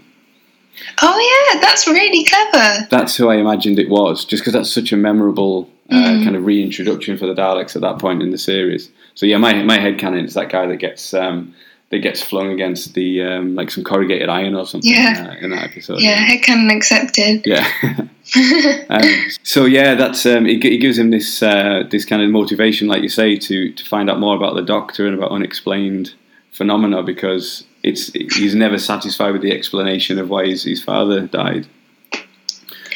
Oh 1.01 1.51
yeah, 1.53 1.59
that's 1.59 1.85
really 1.85 2.23
clever. 2.23 2.87
That's 2.89 3.17
who 3.17 3.27
I 3.29 3.35
imagined 3.35 3.77
it 3.77 3.89
was, 3.89 4.23
just 4.23 4.41
because 4.41 4.53
that's 4.53 4.71
such 4.73 4.93
a 4.93 4.97
memorable 4.97 5.69
uh, 5.91 6.23
kind 6.23 6.35
of 6.35 6.45
reintroduction 6.45 7.17
for 7.17 7.25
the 7.25 7.33
Daleks 7.33 7.75
at 7.75 7.81
that 7.81 7.99
point 7.99 8.21
in 8.21 8.31
the 8.31 8.37
series. 8.37 8.91
So 9.15 9.25
yeah, 9.25 9.37
my 9.37 9.63
my 9.63 9.79
head 9.79 9.97
canon 9.97 10.25
is 10.25 10.33
that 10.35 10.49
guy 10.49 10.65
that 10.67 10.77
gets 10.77 11.13
um, 11.13 11.53
that 11.89 11.99
gets 11.99 12.21
flung 12.21 12.51
against 12.51 12.93
the 12.93 13.23
um, 13.23 13.55
like 13.55 13.71
some 13.71 13.83
corrugated 13.83 14.29
iron 14.29 14.55
or 14.55 14.65
something 14.65 14.91
Yeah. 14.91 15.29
uh, 15.31 15.43
in 15.43 15.49
that 15.51 15.63
episode. 15.63 15.99
Yeah, 15.99 16.27
headcanon 16.27 16.75
accepted. 16.75 17.45
Yeah. 17.45 17.67
um, 18.89 19.25
so 19.43 19.65
yeah, 19.65 19.95
that's 19.95 20.25
um, 20.25 20.45
it, 20.45 20.63
it 20.63 20.77
gives 20.77 20.97
him 20.97 21.09
this 21.09 21.41
uh, 21.41 21.83
this 21.89 22.05
kind 22.05 22.21
of 22.21 22.29
motivation, 22.29 22.87
like 22.87 23.01
you 23.01 23.09
say, 23.09 23.35
to 23.37 23.71
to 23.71 23.85
find 23.85 24.09
out 24.09 24.19
more 24.19 24.35
about 24.35 24.55
the 24.55 24.61
Doctor 24.61 25.07
and 25.07 25.15
about 25.17 25.31
unexplained 25.31 26.13
phenomena 26.51 27.01
because 27.01 27.63
it's 27.83 28.11
he's 28.13 28.53
never 28.53 28.77
satisfied 28.77 29.31
with 29.31 29.41
the 29.41 29.51
explanation 29.51 30.19
of 30.19 30.29
why 30.29 30.45
his, 30.45 30.63
his 30.63 30.83
father 30.83 31.25
died. 31.27 31.67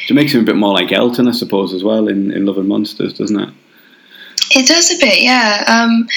It 0.08 0.14
makes 0.14 0.32
him 0.32 0.40
a 0.40 0.44
bit 0.44 0.56
more 0.56 0.74
like 0.74 0.92
Elton, 0.92 1.28
I 1.28 1.32
suppose, 1.32 1.72
as 1.72 1.82
well 1.82 2.08
in, 2.08 2.30
in 2.32 2.46
Love 2.46 2.58
and 2.58 2.68
Monsters, 2.68 3.14
doesn't 3.14 3.38
it? 3.38 3.48
It 4.50 4.68
does 4.68 4.90
a 4.90 4.98
bit, 4.98 5.22
yeah. 5.22 5.64
Um, 5.66 6.08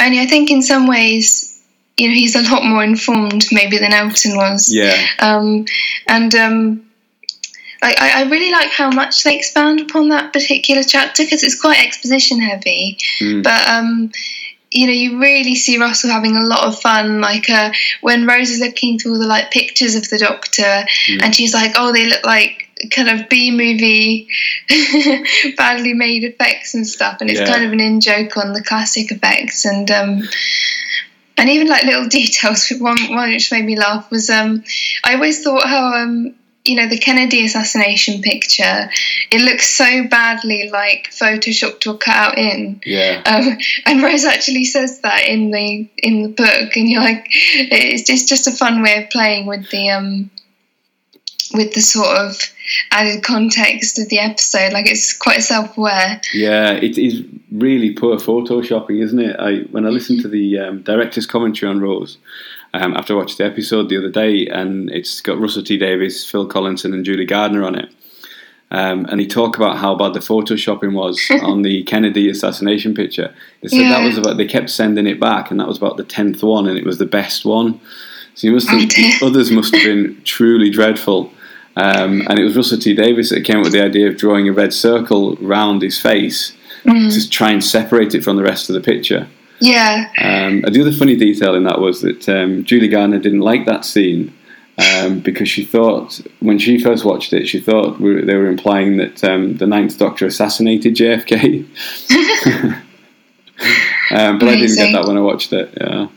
only 0.00 0.20
I 0.20 0.26
think 0.26 0.50
in 0.50 0.62
some 0.62 0.86
ways, 0.86 1.62
you 1.96 2.08
know, 2.08 2.14
he's 2.14 2.36
a 2.36 2.42
lot 2.42 2.64
more 2.64 2.82
informed 2.82 3.46
maybe 3.52 3.78
than 3.78 3.92
Elton 3.92 4.36
was. 4.36 4.72
Yeah, 4.72 4.96
Um, 5.18 5.66
and 6.06 6.34
um, 6.34 6.90
I, 7.82 8.12
I 8.16 8.30
really 8.30 8.50
like 8.50 8.70
how 8.70 8.90
much 8.90 9.22
they 9.24 9.36
expand 9.36 9.80
upon 9.80 10.08
that 10.10 10.32
particular 10.32 10.82
chapter 10.82 11.24
because 11.24 11.42
it's 11.42 11.60
quite 11.60 11.84
exposition 11.84 12.40
heavy. 12.40 12.98
Mm. 13.20 13.42
But 13.42 13.68
um, 13.68 14.12
you 14.70 14.86
know, 14.86 14.92
you 14.92 15.20
really 15.20 15.54
see 15.56 15.78
Russell 15.78 16.10
having 16.10 16.36
a 16.36 16.44
lot 16.44 16.66
of 16.66 16.80
fun. 16.80 17.20
Like 17.20 17.48
uh, 17.50 17.72
when 18.02 18.26
Rose 18.26 18.50
is 18.50 18.60
looking 18.60 18.98
through 18.98 19.18
the 19.18 19.26
like 19.26 19.50
pictures 19.50 19.94
of 19.94 20.08
the 20.08 20.18
Doctor, 20.18 20.84
and 21.22 21.34
she's 21.34 21.54
like, 21.54 21.72
"Oh, 21.76 21.92
they 21.92 22.06
look 22.06 22.24
like." 22.24 22.66
Kind 22.90 23.08
of 23.10 23.28
B 23.28 23.50
movie 23.50 24.28
badly 25.56 25.92
made 25.94 26.24
effects 26.24 26.74
and 26.74 26.86
stuff 26.86 27.18
and 27.20 27.30
it's 27.30 27.40
Yeah. 27.40 27.46
kind 27.46 27.64
of 27.64 27.72
an 27.72 27.80
in 27.80 28.00
joke 28.00 28.36
on 28.36 28.52
the 28.52 28.62
classic 28.62 29.10
effects 29.10 29.64
and 29.64 29.90
um 29.90 30.22
and 31.36 31.48
even 31.48 31.68
like 31.68 31.84
little 31.84 32.06
details. 32.20 32.68
One 32.70 32.98
one 33.14 33.30
which 33.30 33.50
made 33.50 33.64
me 33.64 33.76
laugh 33.78 34.10
was 34.10 34.28
um, 34.30 34.62
I 35.04 35.14
always 35.14 35.42
thought 35.42 35.66
how 35.66 35.94
um, 35.94 36.34
you 36.66 36.76
know 36.76 36.86
the 36.86 36.98
Kennedy 36.98 37.46
assassination 37.46 38.20
picture. 38.20 38.90
It 39.32 39.40
looks 39.40 39.66
so 39.70 40.06
badly 40.08 40.68
like 40.70 41.08
photoshopped 41.12 41.86
or 41.86 41.96
cut 41.96 42.14
out 42.14 42.36
in. 42.36 42.82
yeah, 42.84 43.22
Um, 43.24 43.56
and 43.86 44.02
Rose 44.02 44.24
actually 44.26 44.64
says 44.64 45.00
that 45.00 45.24
in 45.26 45.50
the 45.50 45.88
in 45.96 46.22
the 46.24 46.28
book, 46.28 46.76
and 46.76 46.88
you're 46.90 47.00
like, 47.00 47.26
it's 47.30 48.02
just 48.02 48.28
just 48.28 48.46
a 48.46 48.50
fun 48.52 48.82
way 48.82 49.02
of 49.04 49.08
playing 49.10 49.46
with 49.46 49.70
the 49.70 49.88
um, 49.90 50.30
with 51.54 51.72
the 51.74 51.80
sort 51.80 52.16
of 52.16 52.36
added 52.92 53.22
context 53.22 53.98
of 53.98 54.08
the 54.08 54.18
episode. 54.18 54.72
Like 54.72 54.88
it's 54.88 55.12
quite 55.16 55.42
self 55.42 55.76
aware. 55.76 56.20
yeah. 56.32 56.72
It 56.72 56.98
is 56.98 57.22
really 57.50 57.92
poor 57.92 58.16
photoshopping, 58.16 59.02
isn't 59.02 59.18
it? 59.18 59.36
I 59.38 59.60
when 59.70 59.86
I 59.86 59.90
listened 59.90 60.20
to 60.22 60.28
the 60.28 60.58
um, 60.58 60.82
director's 60.82 61.26
commentary 61.26 61.70
on 61.70 61.80
Rose. 61.80 62.18
Um, 62.72 62.96
after 62.96 63.14
I 63.14 63.16
watched 63.16 63.38
the 63.38 63.44
episode 63.44 63.88
the 63.88 63.96
other 63.98 64.10
day, 64.10 64.46
and 64.46 64.90
it's 64.90 65.20
got 65.20 65.40
Russell 65.40 65.64
T 65.64 65.76
Davies, 65.76 66.24
Phil 66.24 66.46
Collinson, 66.46 66.94
and 66.94 67.04
Julie 67.04 67.24
Gardner 67.26 67.64
on 67.64 67.74
it. 67.74 67.92
Um, 68.70 69.06
and 69.06 69.20
he 69.20 69.26
talked 69.26 69.56
about 69.56 69.78
how 69.78 69.96
bad 69.96 70.14
the 70.14 70.20
photoshopping 70.20 70.92
was 70.94 71.20
on 71.42 71.62
the 71.62 71.82
Kennedy 71.82 72.30
assassination 72.30 72.94
picture. 72.94 73.34
They 73.60 73.68
said 73.68 73.90
that 73.90 74.04
was 74.04 74.16
about. 74.18 74.36
They 74.36 74.46
kept 74.46 74.70
sending 74.70 75.08
it 75.08 75.18
back, 75.18 75.50
and 75.50 75.58
that 75.58 75.66
was 75.66 75.78
about 75.78 75.96
the 75.96 76.04
tenth 76.04 76.44
one, 76.44 76.68
and 76.68 76.78
it 76.78 76.86
was 76.86 76.98
the 76.98 77.06
best 77.06 77.44
one. 77.44 77.80
So 78.36 78.46
you 78.46 78.52
must 78.52 78.68
have, 78.68 78.80
Oh, 78.80 78.86
the 78.86 79.18
others 79.26 79.50
must 79.50 79.74
have 79.74 79.82
been 79.84 80.20
truly 80.24 80.70
dreadful. 80.70 81.32
Um, 81.80 82.26
and 82.28 82.38
it 82.38 82.44
was 82.44 82.56
Russell 82.56 82.78
T 82.78 82.94
Davies 82.94 83.30
that 83.30 83.44
came 83.44 83.58
up 83.58 83.64
with 83.64 83.72
the 83.72 83.82
idea 83.82 84.08
of 84.08 84.18
drawing 84.18 84.48
a 84.48 84.52
red 84.52 84.74
circle 84.74 85.36
round 85.36 85.80
his 85.80 85.98
face 85.98 86.52
to 86.84 87.28
try 87.30 87.50
and 87.50 87.62
separate 87.62 88.14
it 88.14 88.22
from 88.22 88.36
the 88.36 88.42
rest 88.42 88.68
of 88.68 88.74
the 88.74 88.80
picture. 88.80 89.28
Yeah. 89.60 90.10
Um, 90.18 90.64
and 90.64 90.74
the 90.74 90.80
other 90.80 90.92
funny 90.92 91.16
detail 91.16 91.54
in 91.54 91.64
that 91.64 91.80
was 91.80 92.02
that 92.02 92.28
um, 92.28 92.64
Julie 92.64 92.88
Gardner 92.88 93.18
didn't 93.18 93.40
like 93.40 93.66
that 93.66 93.84
scene 93.84 94.34
um, 94.78 95.20
because 95.20 95.48
she 95.48 95.64
thought, 95.64 96.20
when 96.40 96.58
she 96.58 96.78
first 96.78 97.04
watched 97.04 97.32
it, 97.32 97.46
she 97.46 97.60
thought 97.60 98.00
we 98.00 98.22
they 98.22 98.34
were 98.34 98.46
implying 98.46 98.96
that 98.98 99.22
um, 99.24 99.56
the 99.56 99.66
Ninth 99.66 99.98
Doctor 99.98 100.26
assassinated 100.26 100.96
JFK. 100.96 101.66
um, 104.10 104.38
but 104.38 104.48
I 104.48 104.56
didn't 104.56 104.76
get 104.76 104.92
that 104.92 105.06
when 105.06 105.16
I 105.16 105.20
watched 105.20 105.52
it. 105.52 105.74
Yeah. 105.80 106.08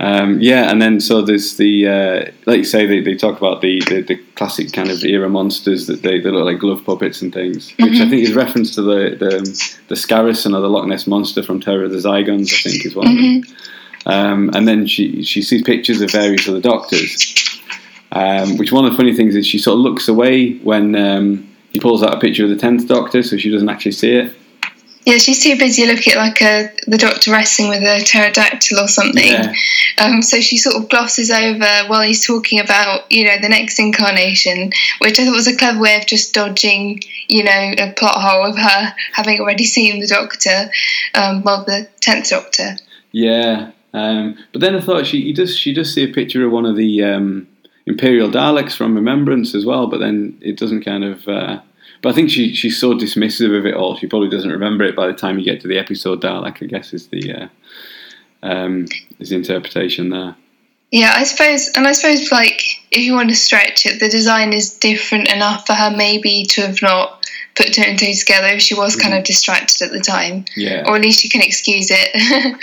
Um, 0.00 0.40
yeah, 0.40 0.70
and 0.70 0.80
then 0.80 0.98
so 0.98 1.20
there's 1.20 1.58
the 1.58 1.86
uh, 1.86 2.30
like 2.46 2.58
you 2.58 2.64
say 2.64 2.86
they, 2.86 3.02
they 3.02 3.14
talk 3.14 3.36
about 3.36 3.60
the, 3.60 3.82
the, 3.86 4.00
the 4.00 4.16
classic 4.34 4.72
kind 4.72 4.90
of 4.90 5.04
era 5.04 5.28
monsters 5.28 5.86
that 5.88 6.00
they, 6.00 6.18
they 6.18 6.30
look 6.30 6.46
like 6.46 6.58
glove 6.58 6.82
puppets 6.86 7.20
and 7.20 7.34
things, 7.34 7.72
which 7.72 8.00
I 8.00 8.08
think 8.08 8.22
is 8.22 8.32
reference 8.32 8.74
to 8.76 8.82
the 8.82 9.14
the, 9.18 9.72
the 9.88 9.94
Skarasen 9.94 10.56
or 10.56 10.62
the 10.62 10.70
Loch 10.70 10.86
Ness 10.86 11.06
monster 11.06 11.42
from 11.42 11.60
Terror 11.60 11.84
of 11.84 11.90
the 11.90 11.98
Zygons. 11.98 12.50
I 12.50 12.70
think 12.70 12.86
is 12.86 12.96
one 12.96 13.08
of 13.08 13.14
them. 13.14 13.56
Um, 14.06 14.50
and 14.54 14.66
then 14.66 14.86
she 14.86 15.22
she 15.22 15.42
sees 15.42 15.62
pictures 15.62 16.00
of 16.00 16.10
various 16.10 16.48
other 16.48 16.62
doctors. 16.62 17.60
Um, 18.12 18.56
which 18.56 18.72
one 18.72 18.86
of 18.86 18.92
the 18.92 18.96
funny 18.96 19.14
things 19.14 19.36
is 19.36 19.46
she 19.46 19.58
sort 19.58 19.74
of 19.74 19.80
looks 19.80 20.08
away 20.08 20.54
when 20.58 20.96
um, 20.96 21.54
he 21.72 21.78
pulls 21.78 22.02
out 22.02 22.14
a 22.14 22.18
picture 22.18 22.44
of 22.44 22.50
the 22.50 22.56
tenth 22.56 22.88
Doctor, 22.88 23.22
so 23.22 23.36
she 23.36 23.50
doesn't 23.50 23.68
actually 23.68 23.92
see 23.92 24.12
it. 24.12 24.34
Yeah, 25.10 25.18
she's 25.18 25.42
too 25.42 25.58
busy 25.58 25.86
looking 25.86 26.12
at 26.12 26.18
like 26.18 26.40
a 26.40 26.70
the 26.86 26.96
doctor 26.96 27.32
wrestling 27.32 27.68
with 27.68 27.82
a 27.82 28.04
pterodactyl 28.04 28.78
or 28.78 28.86
something. 28.86 29.32
Yeah. 29.32 29.52
Um, 29.98 30.22
so 30.22 30.40
she 30.40 30.56
sort 30.56 30.76
of 30.76 30.88
glosses 30.88 31.32
over 31.32 31.88
while 31.88 32.02
he's 32.02 32.24
talking 32.24 32.60
about 32.60 33.10
you 33.10 33.24
know 33.24 33.36
the 33.42 33.48
next 33.48 33.80
incarnation, 33.80 34.70
which 35.00 35.18
I 35.18 35.24
thought 35.24 35.34
was 35.34 35.48
a 35.48 35.56
clever 35.56 35.80
way 35.80 35.96
of 35.96 36.06
just 36.06 36.32
dodging 36.32 37.00
you 37.28 37.42
know 37.42 37.72
a 37.76 37.92
plot 37.94 38.20
hole 38.20 38.46
of 38.46 38.56
her 38.56 38.94
having 39.12 39.40
already 39.40 39.64
seen 39.64 39.98
the 39.98 40.06
Doctor, 40.06 40.70
um, 41.14 41.42
well 41.42 41.64
the 41.64 41.88
tenth 42.00 42.30
Doctor. 42.30 42.76
Yeah, 43.10 43.72
um, 43.92 44.38
but 44.52 44.60
then 44.60 44.76
I 44.76 44.80
thought 44.80 45.08
she 45.08 45.22
he 45.22 45.32
does 45.32 45.56
she 45.56 45.74
does 45.74 45.92
see 45.92 46.04
a 46.04 46.14
picture 46.14 46.46
of 46.46 46.52
one 46.52 46.66
of 46.66 46.76
the 46.76 47.02
um, 47.02 47.48
Imperial 47.84 48.30
Daleks 48.30 48.76
from 48.76 48.94
Remembrance 48.94 49.56
as 49.56 49.66
well, 49.66 49.88
but 49.88 49.98
then 49.98 50.38
it 50.40 50.56
doesn't 50.56 50.84
kind 50.84 51.02
of. 51.02 51.26
Uh, 51.26 51.62
but 52.02 52.10
I 52.10 52.12
think 52.12 52.30
she 52.30 52.54
she's 52.54 52.78
so 52.78 52.94
dismissive 52.94 53.56
of 53.56 53.66
it 53.66 53.74
all. 53.74 53.96
She 53.96 54.06
probably 54.06 54.28
doesn't 54.28 54.50
remember 54.50 54.84
it 54.84 54.96
by 54.96 55.06
the 55.06 55.12
time 55.12 55.38
you 55.38 55.44
get 55.44 55.60
to 55.62 55.68
the 55.68 55.78
episode 55.78 56.22
Dalek. 56.22 56.62
I 56.62 56.66
guess 56.66 56.92
is 56.92 57.08
the 57.08 57.32
uh, 57.32 57.48
um, 58.42 58.86
is 59.18 59.30
the 59.30 59.36
interpretation 59.36 60.10
there. 60.10 60.36
Yeah, 60.90 61.12
I 61.14 61.22
suppose, 61.24 61.68
and 61.76 61.86
I 61.86 61.92
suppose 61.92 62.32
like 62.32 62.62
if 62.90 63.00
you 63.00 63.14
want 63.14 63.28
to 63.30 63.36
stretch 63.36 63.86
it, 63.86 64.00
the 64.00 64.08
design 64.08 64.52
is 64.52 64.74
different 64.74 65.28
enough 65.28 65.66
for 65.66 65.74
her 65.74 65.94
maybe 65.94 66.44
to 66.50 66.62
have 66.62 66.82
not 66.82 67.24
put 67.54 67.72
two 67.74 67.82
and 67.82 67.98
two 67.98 68.12
together 68.14 68.48
if 68.48 68.62
she 68.62 68.74
was 68.74 68.96
kind 68.96 69.14
of 69.14 69.24
distracted 69.24 69.82
at 69.82 69.92
the 69.92 70.00
time. 70.00 70.46
Yeah, 70.56 70.84
or 70.86 70.96
at 70.96 71.02
least 71.02 71.22
you 71.22 71.30
can 71.30 71.42
excuse 71.42 71.88
it. 71.90 72.56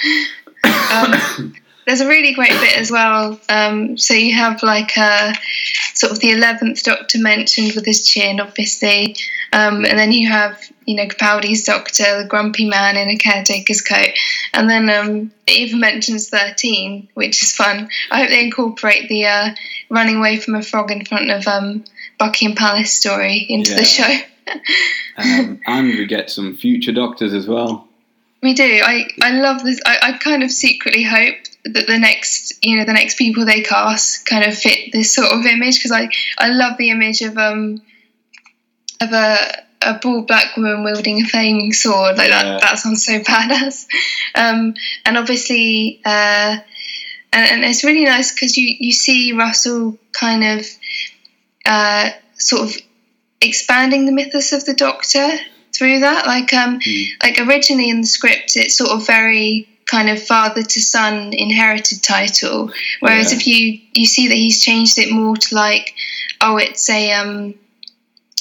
um, 1.43 1.53
there's 1.87 2.01
a 2.01 2.07
really 2.07 2.33
great 2.33 2.51
bit 2.51 2.77
as 2.77 2.91
well. 2.91 3.39
Um, 3.49 3.97
so 3.97 4.13
you 4.13 4.35
have 4.35 4.61
like 4.61 4.95
a 4.97 5.33
sort 5.95 6.11
of 6.11 6.19
the 6.19 6.31
eleventh 6.31 6.83
Doctor 6.83 7.17
mentioned 7.17 7.71
with 7.73 7.85
his 7.85 8.05
chin, 8.05 8.39
obviously, 8.41 9.15
um, 9.53 9.85
and 9.85 9.97
then 9.97 10.11
you 10.11 10.29
have 10.29 10.61
you 10.85 10.95
know 10.95 11.05
Capaldi's 11.07 11.63
Doctor, 11.63 12.21
the 12.23 12.27
grumpy 12.27 12.67
man 12.67 12.97
in 12.97 13.07
a 13.07 13.15
caretaker's 13.15 13.81
coat, 13.81 14.09
and 14.53 14.69
then 14.69 14.89
um, 14.89 15.31
it 15.47 15.53
even 15.57 15.79
mentions 15.79 16.29
thirteen, 16.29 17.07
which 17.13 17.41
is 17.41 17.53
fun. 17.53 17.89
I 18.11 18.19
hope 18.19 18.29
they 18.29 18.43
incorporate 18.43 19.07
the 19.07 19.25
uh, 19.25 19.49
running 19.89 20.17
away 20.17 20.37
from 20.37 20.55
a 20.55 20.61
frog 20.61 20.91
in 20.91 21.05
front 21.05 21.31
of 21.31 21.47
um, 21.47 21.85
Buckingham 22.19 22.57
Palace 22.57 22.93
story 22.93 23.45
into 23.47 23.71
Yeah. 23.71 23.77
the 23.77 23.83
show. 23.85 24.17
um, 25.17 25.61
and 25.65 25.87
we 25.87 26.05
get 26.05 26.29
some 26.29 26.55
future 26.57 26.91
Doctors 26.91 27.33
as 27.33 27.47
well. 27.47 27.87
we 28.43 28.53
do. 28.53 28.81
I, 28.83 29.07
I 29.21 29.31
love 29.31 29.63
this. 29.63 29.79
I, 29.85 29.97
I 30.01 30.17
kind 30.17 30.43
of 30.43 30.51
secretly 30.51 31.03
hope 31.03 31.35
that 31.73 31.87
the 31.87 31.97
next, 31.97 32.53
you 32.63 32.77
know, 32.77 32.85
the 32.85 32.93
next 32.93 33.17
people 33.17 33.45
they 33.45 33.61
cast 33.61 34.25
kind 34.25 34.43
of 34.45 34.57
fit 34.57 34.91
this 34.91 35.13
sort 35.13 35.31
of 35.31 35.45
image 35.45 35.77
because 35.77 35.91
I, 35.91 36.09
I 36.37 36.49
love 36.49 36.77
the 36.77 36.89
image 36.89 37.21
of 37.21 37.37
um 37.37 37.81
of 39.01 39.11
a 39.11 39.63
a 39.83 39.93
bald 40.01 40.25
black 40.27 40.57
woman 40.57 40.83
wielding 40.83 41.21
a 41.21 41.25
flaming 41.27 41.71
sword 41.71 42.17
like 42.17 42.29
Yeah. 42.29 42.43
that. 42.43 42.61
That 42.61 42.79
sounds 42.79 43.05
so 43.05 43.19
badass. 43.19 43.85
Um, 44.33 44.73
and 45.05 45.17
obviously, 45.17 46.01
uh, 46.03 46.57
and, 47.31 47.51
and 47.51 47.63
it's 47.63 47.83
really 47.83 48.05
nice 48.05 48.33
because 48.33 48.57
you 48.57 48.75
you 48.79 48.91
see 48.91 49.33
Russell 49.33 49.97
kind 50.13 50.43
of 50.59 50.65
uh, 51.65 52.09
sort 52.37 52.63
of 52.69 52.75
expanding 53.39 54.05
the 54.07 54.11
mythos 54.11 54.51
of 54.51 54.65
the 54.65 54.73
Doctor 54.73 55.29
through 55.75 55.99
that. 55.99 56.25
Like 56.25 56.53
um, 56.53 56.79
like 57.21 57.39
originally 57.39 57.89
in 57.91 58.01
the 58.01 58.07
script, 58.07 58.55
it's 58.55 58.77
sort 58.77 58.89
of 58.89 59.05
very 59.05 59.69
kind 59.87 60.09
of 60.09 60.21
father 60.21 60.63
to 60.63 60.81
son 60.81 61.33
inherited 61.33 62.03
title, 62.03 62.71
whereas 62.99 63.31
Yeah. 63.31 63.37
if 63.37 63.47
you 63.47 63.79
you 63.93 64.05
see 64.05 64.27
that 64.27 64.35
he's 64.35 64.61
changed 64.61 64.97
it 64.97 65.11
more 65.11 65.35
to 65.35 65.55
like 65.55 65.93
oh, 66.41 66.57
it's 66.57 66.89
a 66.89 67.11
um. 67.13 67.55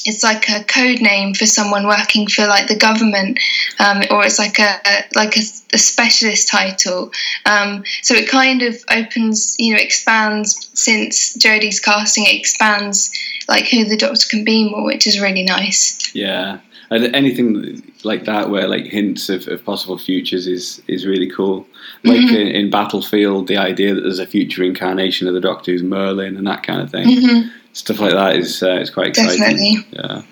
It's 0.09 0.23
like 0.23 0.49
a 0.49 0.63
code 0.63 1.01
name 1.01 1.35
for 1.35 1.47
someone 1.47 1.85
working 1.89 2.29
for 2.29 2.47
like 2.47 2.69
the 2.69 2.77
government, 2.77 3.41
um, 3.81 4.05
or 4.13 4.25
it's 4.25 4.39
like 4.39 4.61
a, 4.61 4.81
a 4.87 5.05
like 5.17 5.37
a, 5.37 5.41
a 5.73 5.79
specialist 5.79 6.47
title. 6.47 7.11
Um, 7.45 7.83
so 8.03 8.15
it 8.15 8.29
kind 8.29 8.63
of 8.63 8.77
opens, 8.89 9.57
you 9.59 9.73
know, 9.75 9.81
expands 9.81 10.71
since 10.75 11.37
Jodie's 11.37 11.81
casting. 11.81 12.25
It 12.25 12.37
expands 12.39 13.11
like 13.49 13.67
who 13.67 13.85
the 13.85 13.97
Doctor 13.97 14.29
can 14.31 14.45
be 14.45 14.71
more, 14.71 14.85
which 14.85 15.09
is 15.09 15.21
really 15.21 15.43
nice. 15.43 16.15
Yeah, 16.15 16.61
and 16.91 17.15
anything 17.17 17.83
like 18.05 18.25
that 18.27 18.51
where 18.51 18.69
like 18.69 18.85
hints 18.85 19.29
of, 19.29 19.49
of 19.49 19.65
possible 19.65 19.99
futures 19.99 20.47
is 20.47 20.83
is 20.87 21.07
really 21.07 21.29
cool. 21.29 21.67
Like 22.05 22.19
Mm-hmm. 22.21 22.35
in, 22.37 22.47
in 22.49 22.71
Battlefield, 22.71 23.49
the 23.49 23.57
idea 23.57 23.95
that 23.95 24.03
there's 24.03 24.19
a 24.19 24.27
future 24.27 24.63
incarnation 24.63 25.27
of 25.29 25.35
the 25.35 25.41
Doctor 25.41 25.73
who's 25.73 25.83
Merlin 25.83 26.37
and 26.37 26.47
that 26.47 26.63
kind 26.63 26.81
of 26.81 26.91
thing. 26.91 27.07
Mhm. 27.09 27.51
Stuff 27.73 28.01
like 28.01 28.13
that 28.13 28.37
is 28.37 28.63
uh, 28.63 28.77
is 28.81 28.91
quite 28.91 29.09
exciting. 29.09 29.39
Definitely. 29.39 29.87
Yeah, 29.93 30.23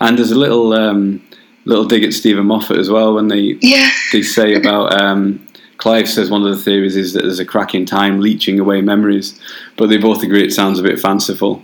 and 0.00 0.16
there's 0.18 0.30
a 0.30 0.38
little 0.38 0.72
um, 0.72 1.22
little 1.66 1.84
dig 1.84 2.02
at 2.04 2.12
Steven 2.14 2.46
Moffat 2.46 2.78
as 2.78 2.88
well 2.90 3.14
when 3.14 3.28
they 3.28 3.58
Yeah, 3.60 3.90
they 4.12 4.22
say 4.22 4.54
about 4.54 4.98
um, 5.00 5.46
Clive 5.78 6.08
says 6.08 6.30
one 6.30 6.46
of 6.46 6.56
the 6.56 6.62
theories 6.62 6.96
is 6.96 7.12
that 7.12 7.22
there's 7.22 7.40
a 7.40 7.44
crack 7.44 7.74
in 7.74 7.84
time 7.84 8.20
leeching 8.20 8.58
away 8.60 8.80
memories, 8.80 9.38
but 9.76 9.88
they 9.88 9.98
both 9.98 10.22
agree 10.22 10.44
it 10.44 10.52
sounds 10.52 10.78
a 10.78 10.82
bit 10.82 10.98
fanciful. 11.00 11.62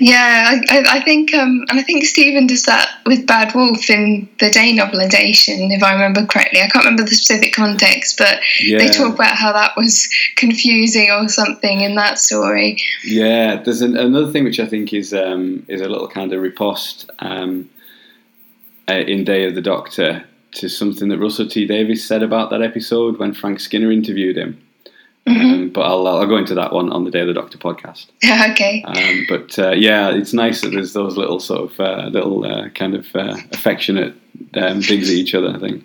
Yeah. 0.00 0.60
I, 0.68 0.84
I, 0.88 1.04
think, 1.04 1.34
um, 1.34 1.64
and 1.68 1.78
I 1.78 1.82
think 1.82 2.04
Steven 2.04 2.46
does 2.46 2.62
that 2.64 2.88
with 3.06 3.26
Bad 3.26 3.54
Wolf 3.54 3.88
in 3.90 4.28
the 4.38 4.50
Day 4.50 4.76
novelisation, 4.76 5.74
if 5.74 5.82
I 5.82 5.92
remember 5.92 6.24
correctly. 6.26 6.60
I 6.60 6.68
can't 6.68 6.84
remember 6.84 7.04
the 7.04 7.14
specific 7.14 7.52
context, 7.52 8.18
but 8.18 8.40
Yeah. 8.60 8.78
they 8.78 8.88
talk 8.88 9.14
about 9.14 9.36
how 9.36 9.52
that 9.52 9.76
was 9.76 10.08
confusing 10.36 11.10
or 11.10 11.28
something 11.28 11.80
in 11.80 11.94
that 11.96 12.18
story. 12.18 12.78
Yeah, 13.04 13.56
there's 13.62 13.82
an, 13.82 13.96
another 13.96 14.30
thing 14.30 14.44
which 14.44 14.60
I 14.60 14.66
think 14.66 14.92
is 14.92 15.12
um, 15.12 15.64
is 15.68 15.80
a 15.80 15.88
little 15.88 16.08
kind 16.08 16.32
of 16.32 16.40
riposte 16.40 17.10
um, 17.18 17.68
uh, 18.88 18.94
in 18.94 19.24
Day 19.24 19.46
of 19.46 19.54
the 19.54 19.60
Doctor 19.60 20.24
to 20.52 20.68
something 20.68 21.08
that 21.08 21.18
Russell 21.18 21.48
T 21.48 21.66
Davies 21.66 22.06
said 22.06 22.22
about 22.22 22.50
that 22.50 22.62
episode 22.62 23.18
when 23.18 23.34
Frank 23.34 23.60
Skinner 23.60 23.92
interviewed 23.92 24.36
him. 24.36 24.60
Um, 25.28 25.68
but 25.70 25.82
I'll, 25.82 26.06
I'll 26.06 26.26
go 26.26 26.36
into 26.36 26.54
that 26.54 26.72
one 26.72 26.90
on 26.90 27.04
the 27.04 27.10
Day 27.10 27.20
of 27.20 27.26
the 27.28 27.34
Doctor 27.34 27.58
podcast. 27.58 28.06
okay. 28.52 28.82
Um, 28.86 29.26
but 29.28 29.58
uh, 29.58 29.70
yeah, 29.72 30.10
it's 30.10 30.32
nice 30.32 30.60
that 30.62 30.70
there's 30.70 30.92
those 30.92 31.16
little 31.16 31.40
sort 31.40 31.70
of 31.72 31.80
uh, 31.80 32.06
little 32.08 32.44
uh, 32.44 32.68
kind 32.70 32.94
of 32.94 33.06
uh, 33.14 33.36
affectionate 33.52 34.14
um, 34.54 34.80
digs 34.80 35.08
at 35.10 35.14
each 35.16 35.34
other. 35.34 35.48
I 35.54 35.58
think. 35.58 35.84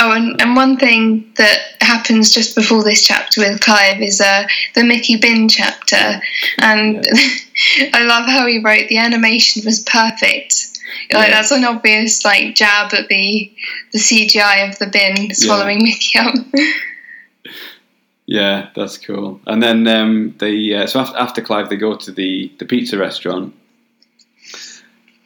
Oh, 0.00 0.12
and, 0.12 0.40
and 0.40 0.56
one 0.56 0.76
thing 0.76 1.32
that 1.36 1.58
happens 1.80 2.34
just 2.34 2.56
before 2.56 2.82
this 2.82 3.06
chapter 3.06 3.40
with 3.40 3.60
Clive 3.60 4.00
is 4.02 4.20
uh, 4.20 4.46
the 4.74 4.82
Mickey 4.84 5.16
Bin 5.16 5.48
chapter. 5.48 6.20
And 6.58 7.06
I 7.94 8.04
love 8.04 8.26
how 8.26 8.46
he 8.46 8.58
wrote 8.62 8.88
the 8.88 8.98
animation 8.98 9.62
was 9.64 9.80
perfect. 9.84 10.66
Like 11.12 11.28
Yeah. 11.28 11.34
that's 11.36 11.50
an 11.52 11.64
obvious 11.64 12.24
like 12.24 12.54
jab 12.56 12.92
at 12.92 13.08
the 13.08 13.50
the 13.92 13.98
CGI 13.98 14.68
of 14.68 14.78
the 14.78 14.86
bin 14.88 15.34
swallowing 15.34 15.82
Mickey 15.82 16.18
up. 16.18 16.34
Yeah, 18.26 18.70
that's 18.74 18.96
cool. 18.96 19.40
And 19.46 19.62
then 19.62 19.86
um, 19.86 20.34
they 20.38 20.74
uh, 20.74 20.86
so 20.86 21.00
after, 21.00 21.16
after 21.18 21.42
Clive, 21.42 21.68
they 21.68 21.76
go 21.76 21.94
to 21.96 22.10
the 22.12 22.50
the 22.58 22.64
pizza 22.64 22.96
restaurant. 22.98 23.54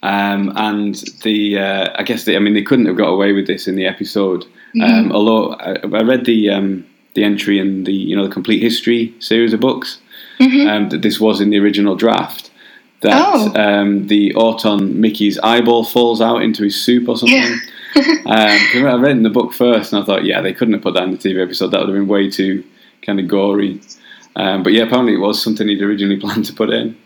Um, 0.02 0.52
and 0.56 0.94
the 1.22 1.58
uh, 1.58 1.88
I 1.96 2.02
guess 2.04 2.24
they, 2.24 2.36
I 2.36 2.38
mean 2.38 2.54
they 2.54 2.62
couldn't 2.62 2.86
have 2.86 2.96
got 2.96 3.08
away 3.08 3.32
with 3.32 3.46
this 3.46 3.66
in 3.66 3.74
the 3.76 3.86
episode. 3.86 4.44
Um, 4.82 5.12
although 5.12 5.54
I, 5.54 5.72
I 5.82 6.02
read 6.02 6.24
the 6.24 6.50
um, 6.50 6.86
the 7.14 7.24
entry 7.24 7.58
in 7.58 7.84
the 7.84 7.92
you 7.92 8.14
know 8.16 8.26
the 8.26 8.32
complete 8.32 8.62
history 8.62 9.14
series 9.18 9.52
of 9.52 9.60
books 9.60 9.98
um, 10.68 10.88
that 10.90 11.02
this 11.02 11.18
was 11.18 11.40
in 11.40 11.50
the 11.50 11.58
original 11.58 11.96
draft. 11.96 12.50
That 13.00 13.12
Oh. 13.16 13.52
um, 13.60 14.08
the 14.08 14.34
Auton 14.34 15.00
Mickey's 15.00 15.38
eyeball 15.38 15.84
falls 15.84 16.20
out 16.20 16.42
into 16.42 16.64
his 16.64 16.80
soup 16.80 17.08
or 17.08 17.16
something. 17.16 17.58
Um, 17.96 18.58
I 18.86 18.94
read 19.00 19.12
in 19.12 19.22
the 19.22 19.30
book 19.30 19.54
first, 19.54 19.92
and 19.92 20.02
I 20.02 20.04
thought, 20.06 20.24
yeah, 20.24 20.42
they 20.42 20.52
couldn't 20.52 20.74
have 20.74 20.82
put 20.82 20.92
that 20.94 21.04
in 21.04 21.10
the 21.10 21.16
TV 21.16 21.42
episode. 21.42 21.68
That 21.68 21.80
would 21.80 21.88
have 21.88 21.96
been 21.96 22.06
way 22.06 22.28
too 22.30 22.62
kind 23.08 23.18
of 23.18 23.26
gory. 23.26 23.80
Um, 24.36 24.62
but 24.62 24.72
yeah, 24.72 24.84
apparently 24.84 25.14
it 25.14 25.18
was 25.18 25.42
something 25.42 25.66
he'd 25.66 25.82
originally 25.82 26.20
planned 26.24 26.44
to 26.44 26.52
put 26.52 26.70
in. 26.70 26.96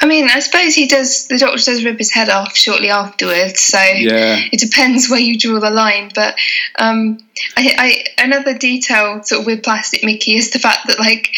I 0.00 0.06
mean, 0.06 0.28
I 0.30 0.38
suppose 0.40 0.74
he 0.74 0.86
does. 0.86 1.26
The 1.28 1.38
doctor 1.38 1.56
does 1.62 1.84
rip 1.84 1.98
his 1.98 2.12
head 2.12 2.28
off 2.28 2.56
shortly 2.56 2.88
afterwards, 2.90 3.60
so 3.60 3.78
Yeah, 3.78 4.36
it 4.52 4.60
depends 4.60 5.10
where 5.10 5.18
you 5.20 5.38
draw 5.38 5.60
the 5.60 5.70
line. 5.70 6.10
But 6.14 6.36
um, 6.78 7.18
I, 7.56 7.74
I, 8.18 8.22
another 8.24 8.56
detail 8.56 9.22
sort 9.24 9.40
of 9.40 9.46
with 9.46 9.62
Plastic 9.62 10.04
Mickey 10.04 10.36
is 10.36 10.52
the 10.52 10.58
fact 10.58 10.86
that 10.86 10.98
like 10.98 11.30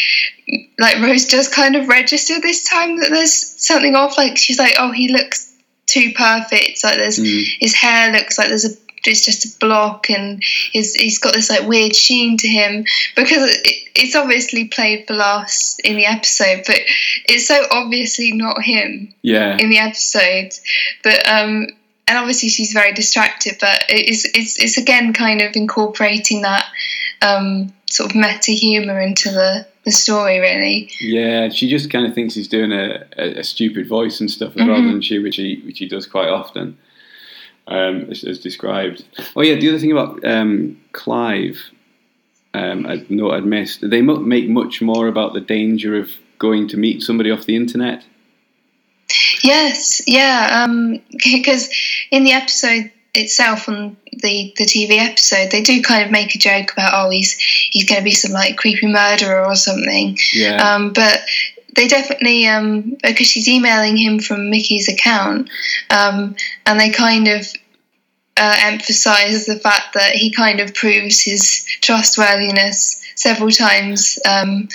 like 0.79 0.99
Rose 1.01 1.25
does 1.25 1.47
kind 1.49 1.75
of 1.75 1.87
register 1.89 2.39
this 2.39 2.63
time 2.69 2.97
that 2.99 3.09
there's 3.09 3.33
something 3.65 3.95
off. 3.95 4.17
Like 4.17 4.37
she's 4.37 4.59
like, 4.59 4.75
oh, 4.77 4.91
he 4.91 5.11
looks 5.11 5.51
too 5.87 6.11
perfect. 6.15 6.83
Like 6.83 6.97
there's 6.97 7.19
Mm. 7.19 7.43
his 7.59 7.73
hair 7.73 8.13
looks 8.13 8.37
like 8.37 8.47
there's 8.47 8.65
a 8.65 8.77
it's 9.05 9.25
just 9.25 9.45
a 9.45 9.59
block 9.59 10.09
and 10.09 10.41
his, 10.71 10.93
he's 10.95 11.19
got 11.19 11.33
this 11.33 11.49
like 11.49 11.67
weird 11.67 11.95
sheen 11.95 12.37
to 12.37 12.47
him 12.47 12.85
because 13.15 13.49
it, 13.51 13.89
it's 13.95 14.15
obviously 14.15 14.65
played 14.67 15.05
for 15.07 15.13
laughs 15.13 15.77
in 15.83 15.95
the 15.95 16.05
episode 16.05 16.63
but 16.67 16.79
it's 17.25 17.47
so 17.47 17.63
obviously 17.71 18.31
not 18.31 18.61
him 18.61 19.13
yeah, 19.21 19.57
in 19.57 19.69
the 19.69 19.77
episode 19.79 20.49
but 21.03 21.27
um 21.27 21.67
and 22.07 22.17
obviously 22.17 22.49
she's 22.49 22.73
very 22.73 22.93
distracted 22.93 23.57
but 23.59 23.83
it's 23.89 24.25
it's 24.35 24.59
it's 24.59 24.77
again 24.77 25.13
kind 25.13 25.41
of 25.41 25.55
incorporating 25.55 26.41
that 26.41 26.65
um 27.21 27.71
sort 27.89 28.09
of 28.09 28.15
meta 28.15 28.51
humor 28.51 28.99
into 28.99 29.29
the 29.31 29.65
the 29.83 29.91
story 29.91 30.39
really 30.39 30.91
yeah. 30.99 31.49
She 31.49 31.67
just 31.67 31.89
kind 31.89 32.05
of 32.05 32.13
thinks 32.13 32.35
he's 32.35 32.47
doing 32.47 32.71
a, 32.71 33.03
a, 33.17 33.39
a 33.39 33.43
stupid 33.43 33.87
voice 33.87 34.19
and 34.19 34.29
stuff, 34.29 34.53
Mm-hmm. 34.53 34.69
rather 34.69 34.83
than 34.87 35.01
she, 35.01 35.17
which 35.17 35.37
he 35.37 35.59
which 35.65 35.79
he 35.79 35.87
does 35.87 36.05
quite 36.05 36.29
often, 36.29 36.77
um, 37.67 38.07
as, 38.09 38.23
as 38.23 38.39
described. 38.39 39.03
Oh 39.35 39.41
yeah, 39.41 39.55
the 39.55 39.69
other 39.69 39.79
thing 39.79 39.91
about 39.91 40.23
um, 40.25 40.79
Clive, 40.91 41.59
um, 42.53 42.85
I 42.85 43.05
know 43.09 43.31
I'd 43.31 43.45
missed. 43.45 43.89
They 43.89 44.01
make 44.01 44.49
much 44.49 44.81
more 44.81 45.07
about 45.07 45.33
the 45.33 45.41
danger 45.41 45.97
of 45.97 46.11
going 46.37 46.67
to 46.69 46.77
meet 46.77 47.03
somebody 47.03 47.31
off 47.31 47.45
the 47.45 47.55
internet. 47.55 48.03
Yes, 49.43 50.01
yeah, 50.07 50.63
Um 50.63 51.01
because 51.23 51.69
in 52.11 52.23
the 52.23 52.31
episode 52.31 52.91
itself, 53.13 53.67
on 53.67 53.97
the 54.11 54.53
the 54.57 54.65
TV 54.65 54.99
episode, 54.99 55.51
they 55.51 55.61
do 55.61 55.81
kind 55.81 56.03
of 56.05 56.11
make 56.11 56.35
a 56.35 56.37
joke 56.37 56.71
about 56.73 56.93
oh 56.93 57.09
he's 57.09 57.33
he's 57.33 57.87
going 57.87 57.99
to 57.99 58.05
be 58.05 58.11
some 58.11 58.31
like 58.31 58.57
creepy 58.57 58.87
murderer 58.87 59.45
or 59.45 59.55
something, 59.55 60.17
Yeah, 60.33 60.75
um, 60.75 60.93
but 60.93 61.21
they 61.75 61.87
definitely 61.87 62.47
um, 62.47 62.97
because 63.03 63.27
she's 63.27 63.47
emailing 63.47 63.97
him 63.97 64.19
from 64.19 64.49
Mickey's 64.49 64.87
account, 64.87 65.49
um, 65.89 66.35
and 66.65 66.79
they 66.79 66.89
kind 66.91 67.27
of. 67.27 67.47
Uh, 68.37 68.55
emphasize 68.61 69.45
the 69.45 69.59
fact 69.59 69.93
that 69.93 70.15
he 70.15 70.31
kind 70.31 70.61
of 70.61 70.73
proves 70.73 71.21
his 71.21 71.63
trustworthiness 71.81 73.03
several 73.13 73.51
times, 73.51 74.17
um, 74.27 74.67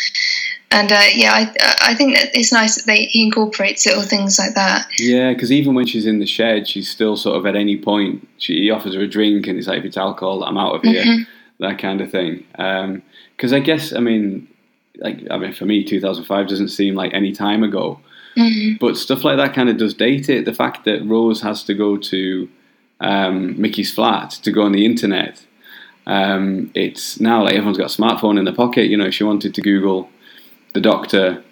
and 0.71 0.93
uh, 0.93 1.07
yeah, 1.15 1.33
I, 1.33 1.91
I 1.91 1.95
think 1.95 2.17
that 2.17 2.31
it's 2.35 2.53
nice 2.53 2.77
that 2.77 2.87
they, 2.87 3.07
he 3.07 3.25
incorporates 3.25 3.87
little 3.87 4.03
things 4.03 4.39
like 4.39 4.55
that. 4.55 4.87
Yeah, 4.99 5.33
because 5.33 5.51
even 5.51 5.75
when 5.75 5.87
she's 5.87 6.07
in 6.07 6.19
the 6.19 6.27
shed, 6.27 6.69
she's 6.69 6.89
still 6.89 7.17
sort 7.17 7.37
of 7.37 7.47
at 7.47 7.57
any 7.57 7.81
point. 7.81 8.29
She 8.39 8.61
he 8.61 8.71
offers 8.71 8.95
her 8.95 9.01
a 9.01 9.09
drink, 9.09 9.47
and 9.47 9.57
he's 9.57 9.69
like, 9.69 9.79
"If 9.79 9.85
it's 9.87 9.97
alcohol, 9.97 10.45
I'm 10.45 10.59
out 10.59 10.75
of 10.75 10.83
here." 10.83 11.27
That 11.59 11.79
kind 11.79 12.03
of 12.03 12.11
thing. 12.11 12.45
Because 12.53 13.53
I 13.53 13.61
guess, 13.61 13.95
I 13.95 14.01
mean, 14.01 14.49
like 14.99 15.23
I 15.31 15.39
mean, 15.39 15.53
for 15.53 15.65
me, 15.65 15.85
2005 15.85 16.49
doesn't 16.49 16.69
seem 16.69 16.95
like 16.95 17.13
any 17.15 17.33
time 17.33 17.63
ago. 17.63 18.01
But 18.79 18.97
stuff 18.97 19.25
like 19.25 19.39
that 19.39 19.55
kind 19.55 19.69
of 19.69 19.79
does 19.79 19.95
date 19.95 20.29
it. 20.29 20.45
The 20.45 20.53
fact 20.53 20.85
that 20.85 21.05
Rose 21.07 21.41
has 21.41 21.65
to 21.65 21.75
go 21.75 21.97
to 21.97 22.49
um, 23.01 23.61
Mickey's 23.61 23.93
flat 23.93 24.31
to 24.43 24.53
go 24.53 24.63
on 24.63 24.73
the 24.73 24.85
internet. 24.85 25.45
Um, 26.07 26.71
it's 26.75 27.19
now 27.19 27.43
like 27.43 27.55
everyone's 27.55 27.79
got 27.79 27.93
a 27.93 28.01
smartphone 28.01 28.39
in 28.39 28.45
their 28.45 28.55
pocket. 28.55 28.89
You 28.89 28.97
know, 28.97 29.07
if 29.07 29.15
she 29.15 29.25
wanted 29.25 29.55
to 29.55 29.63
Google 29.63 30.09
the 30.75 30.81
doctor, 30.81 31.43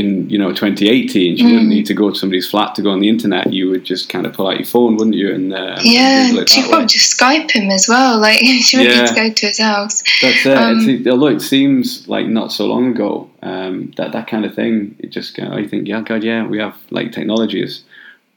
in 0.00 0.28
you 0.28 0.38
know 0.38 0.48
2018, 0.52 1.36
you 1.36 1.44
wouldn't 1.44 1.68
need 1.68 1.86
to 1.86 1.94
go 1.94 2.10
to 2.10 2.16
somebody's 2.16 2.48
flat 2.50 2.74
to 2.74 2.82
go 2.82 2.90
on 2.90 3.00
the 3.00 3.08
internet. 3.08 3.52
You 3.52 3.70
would 3.70 3.84
just 3.84 4.08
kind 4.08 4.26
of 4.26 4.32
pull 4.32 4.48
out 4.48 4.56
your 4.58 4.66
phone, 4.66 4.96
wouldn't 4.96 5.14
you? 5.16 5.32
And 5.34 5.52
uh, 5.52 5.76
Yeah, 5.82 6.26
she 6.46 6.62
way. 6.70 6.86
just 6.86 7.18
Skype 7.18 7.50
him 7.52 7.70
as 7.70 7.86
well. 7.88 8.18
Like 8.18 8.40
she 8.66 8.76
wouldn't 8.78 8.94
Yeah. 8.96 9.02
need 9.02 9.08
to 9.08 9.14
go 9.14 9.32
to 9.32 9.46
his 9.46 9.58
house. 9.60 10.02
That's 10.22 10.44
it. 10.46 10.56
Um, 10.56 10.88
It's- 10.88 11.06
although 11.12 11.28
it 11.28 11.40
seems 11.40 12.08
like 12.08 12.26
not 12.26 12.52
so 12.52 12.66
long 12.66 12.88
ago, 12.94 13.30
um, 13.42 13.92
that 13.96 14.12
that 14.12 14.26
kind 14.26 14.44
of 14.44 14.54
thing. 14.54 14.96
It 14.98 15.10
just 15.10 15.34
kind 15.36 15.52
of, 15.52 15.58
I 15.58 15.66
think, 15.66 15.86
yeah, 15.88 16.00
God, 16.02 16.24
yeah, 16.24 16.46
we 16.46 16.58
have 16.58 16.76
like 16.90 17.12
technology 17.12 17.60
has 17.60 17.82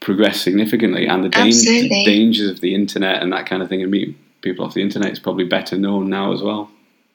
progressed 0.00 0.42
significantly, 0.42 1.06
and 1.06 1.24
the 1.24 1.28
dangers 1.30 2.50
of 2.50 2.60
the 2.60 2.74
internet 2.74 3.22
and 3.22 3.32
that 3.32 3.46
kind 3.46 3.62
of 3.62 3.68
thing, 3.68 3.82
and 3.82 3.90
meeting 3.90 4.14
people 4.42 4.64
off 4.64 4.74
the 4.74 4.82
internet 4.82 5.10
is 5.12 5.18
probably 5.18 5.44
better 5.44 5.76
known 5.78 6.10
now 6.10 6.32
as 6.32 6.42
well. 6.42 6.70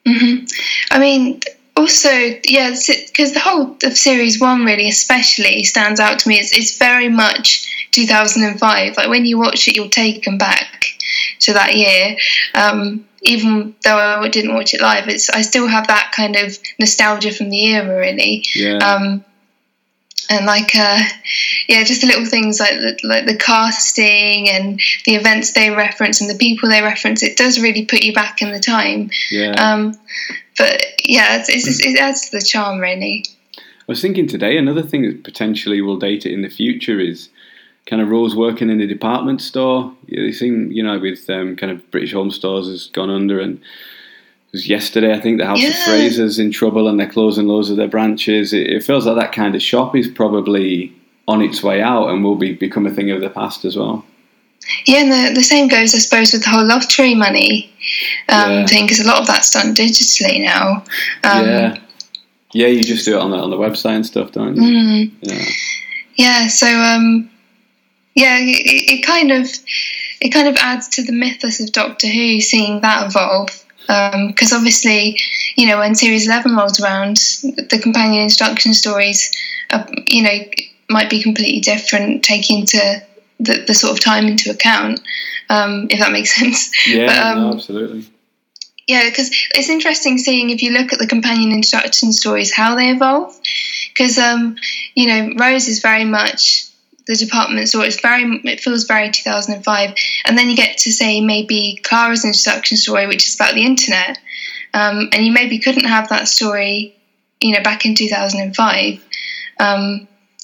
hmm 0.07 0.37
I 0.91 0.97
mean, 0.97 1.39
also, 1.79 2.09
yeah, 2.45 2.71
because 2.71 3.33
the 3.33 3.39
whole 3.39 3.77
of 3.83 3.97
series 3.97 4.39
one 4.39 4.65
really, 4.65 4.89
especially, 4.89 5.63
stands 5.63 5.99
out 5.99 6.19
to 6.19 6.29
me. 6.29 6.35
It's, 6.35 6.55
it's 6.55 6.77
very 6.77 7.09
much 7.09 7.87
2005. 7.91 8.97
Like 8.97 9.09
when 9.09 9.25
you 9.25 9.37
watch 9.37 9.67
it, 9.67 9.75
you're 9.75 9.87
taken 9.87 10.37
back 10.37 10.85
to 11.41 11.53
that 11.53 11.75
year. 11.75 12.17
Um, 12.53 13.05
even 13.21 13.75
though 13.83 13.97
I 13.97 14.27
didn't 14.27 14.55
watch 14.55 14.73
it 14.73 14.81
live, 14.81 15.07
it's 15.07 15.29
I 15.29 15.41
still 15.41 15.67
have 15.67 15.87
that 15.87 16.11
kind 16.15 16.35
of 16.35 16.57
nostalgia 16.79 17.31
from 17.31 17.49
the 17.49 17.65
era, 17.73 17.97
really. 17.97 18.45
Yeah, 18.53 18.77
Um, 18.77 19.23
and 20.29 20.45
like, 20.45 20.75
uh, 20.75 21.01
yeah, 21.67 21.83
just 21.83 22.01
the 22.01 22.07
little 22.07 22.25
things 22.25 22.59
like 22.59 22.73
the, 22.73 22.99
like 23.03 23.25
the 23.25 23.35
casting 23.37 24.49
and 24.49 24.79
the 25.05 25.15
events 25.15 25.53
they 25.53 25.71
reference 25.71 26.21
and 26.21 26.29
the 26.29 26.37
people 26.37 26.69
they 26.69 26.83
reference. 26.83 27.23
It 27.23 27.35
does 27.35 27.59
really 27.59 27.85
put 27.85 28.03
you 28.03 28.13
back 28.13 28.41
in 28.41 28.51
the 28.51 28.59
time. 28.59 29.09
yeah. 29.31 29.51
Um, 29.51 29.95
but 30.59 30.83
yeah, 31.03 31.39
it's, 31.39 31.49
it's 31.49 31.65
just, 31.65 31.83
it 31.83 31.97
adds 31.99 32.29
to 32.29 32.37
the 32.37 32.43
charm, 32.43 32.79
really. 32.79 33.25
I 33.57 33.61
was 33.87 34.01
thinking 34.01 34.27
today 34.27 34.57
another 34.57 34.83
thing 34.83 35.01
that 35.01 35.23
potentially 35.23 35.81
will 35.81 35.97
date 35.97 36.27
it 36.27 36.33
in 36.33 36.43
the 36.43 36.49
future 36.49 36.99
is 36.99 37.29
kind 37.87 38.01
of 38.03 38.09
Rose 38.09 38.35
working 38.35 38.69
in 38.69 38.79
a 38.79 38.85
department 38.85 39.41
store. 39.41 39.91
Yeah, 40.05 40.21
they 40.21 40.31
seem, 40.31 40.71
you 40.71 40.83
know, 40.83 40.99
with 40.99 41.27
um, 41.27 41.55
kind 41.55 41.71
of 41.71 41.89
British 41.89 42.13
Home 42.13 42.29
Stores 42.29 42.67
has 42.67 42.87
gone 42.87 43.09
under, 43.09 43.39
and 43.39 43.59
was 44.51 44.67
yesterday 44.69 45.13
I 45.13 45.19
think 45.19 45.39
the 45.39 45.45
House 45.45 45.57
of 45.57 45.69
Yeah. 45.69 45.85
Fraser's 45.85 46.37
in 46.37 46.51
trouble 46.51 46.87
and 46.87 46.99
they're 46.99 47.09
closing 47.09 47.47
loads 47.47 47.69
of 47.69 47.77
their 47.77 47.87
branches. 47.87 48.53
It, 48.53 48.67
it 48.67 48.83
feels 48.83 49.05
like 49.05 49.15
that 49.15 49.31
kind 49.31 49.55
of 49.55 49.61
shop 49.61 49.95
is 49.95 50.07
probably 50.07 50.93
on 51.27 51.41
its 51.41 51.63
way 51.63 51.81
out 51.81 52.09
and 52.09 52.23
will 52.23 52.35
be 52.35 52.53
become 52.53 52.85
a 52.85 52.91
thing 52.91 53.11
of 53.11 53.21
the 53.21 53.29
past 53.29 53.65
as 53.65 53.77
well. 53.77 54.03
Yeah, 54.85 54.99
and 54.99 55.11
the, 55.11 55.33
the 55.35 55.43
same 55.43 55.67
goes, 55.67 55.95
I 55.95 55.99
suppose, 55.99 56.31
with 56.33 56.43
the 56.43 56.49
whole 56.49 56.65
lottery 56.65 57.15
money 57.15 57.71
um, 58.29 58.51
Yeah. 58.51 58.65
thing, 58.67 58.85
because 58.85 58.99
a 58.99 59.07
lot 59.07 59.21
of 59.21 59.27
that's 59.27 59.51
done 59.51 59.73
digitally 59.73 60.43
now. 60.43 60.83
Um, 61.23 61.45
yeah, 61.45 61.77
yeah, 62.53 62.67
you 62.67 62.83
just 62.83 63.05
do 63.05 63.15
it 63.17 63.21
on 63.21 63.31
the 63.31 63.37
on 63.37 63.49
the 63.49 63.57
website 63.57 63.95
and 63.95 64.05
stuff, 64.05 64.31
don't 64.31 64.55
you? 64.55 64.61
mm. 64.61 65.11
Yeah, 65.21 65.45
Yeah, 66.15 66.47
so 66.47 66.67
um, 66.67 67.29
yeah, 68.15 68.37
it, 68.39 68.99
it 68.99 69.05
kind 69.05 69.31
of 69.31 69.47
it 70.21 70.29
kind 70.29 70.47
of 70.47 70.55
adds 70.57 70.87
to 70.89 71.03
the 71.03 71.13
mythos 71.13 71.59
of 71.59 71.71
Doctor 71.71 72.07
Who, 72.07 72.39
seeing 72.41 72.81
that 72.81 73.07
evolve. 73.07 73.63
Because 74.27 74.53
obviously, 74.53 75.17
you 75.55 75.65
know, 75.65 75.79
when 75.79 75.95
Series 75.95 76.27
Eleven 76.27 76.55
rolls 76.55 76.79
around, 76.79 77.17
the 77.17 77.79
companion 77.81 78.21
instruction 78.21 78.75
stories, 78.75 79.31
uh, 79.71 79.83
you 80.05 80.21
know, 80.21 80.37
might 80.91 81.09
be 81.09 81.23
completely 81.23 81.59
different, 81.59 82.23
taking 82.23 82.59
into 82.59 83.01
the, 83.39 83.63
the 83.65 83.73
sort 83.73 83.93
of 83.93 83.99
time 83.99 84.27
into 84.27 84.51
account. 84.51 85.01
Um, 85.49 85.87
if 85.89 85.99
that 85.99 86.11
makes 86.11 86.35
sense. 86.39 86.71
yeah, 86.87 87.07
But, 87.07 87.17
um, 87.17 87.41
no, 87.41 87.53
absolutely. 87.53 88.05
Yeah, 88.87 89.07
because 89.07 89.29
it's 89.53 89.69
interesting 89.69 90.17
seeing 90.17 90.49
if 90.49 90.63
you 90.63 90.71
look 90.71 90.91
at 90.93 90.99
the 90.99 91.05
companion 91.05 91.51
instruction 91.51 92.11
stories 92.11 92.51
how 92.51 92.75
they 92.75 92.89
evolve. 92.89 93.39
Because 93.89 94.17
um, 94.17 94.55
you 94.95 95.07
know, 95.07 95.33
Rose 95.37 95.67
is 95.67 95.79
very 95.79 96.05
much 96.05 96.69
the 97.09 97.15
department 97.15 97.67
store. 97.67 97.85
It's 97.85 97.99
very, 97.99 98.23
it 98.45 98.59
feels 98.59 98.83
very 98.83 99.09
2005. 99.09 99.95
And 100.25 100.37
then 100.37 100.49
you 100.49 100.55
get 100.55 100.77
to 100.79 100.91
say 100.91 101.21
maybe 101.21 101.79
Clara's 101.83 102.23
instruction 102.23 102.77
story, 102.77 103.07
which 103.07 103.27
is 103.27 103.35
about 103.35 103.55
the 103.55 103.65
internet, 103.65 104.19
um, 104.75 105.09
and 105.11 105.25
you 105.25 105.31
maybe 105.31 105.57
couldn't 105.57 105.85
have 105.85 106.09
that 106.09 106.27
story, 106.27 106.95
you 107.41 107.53
know, 107.53 107.63
back 107.63 107.85
in 107.85 107.95
2005, 107.95 109.03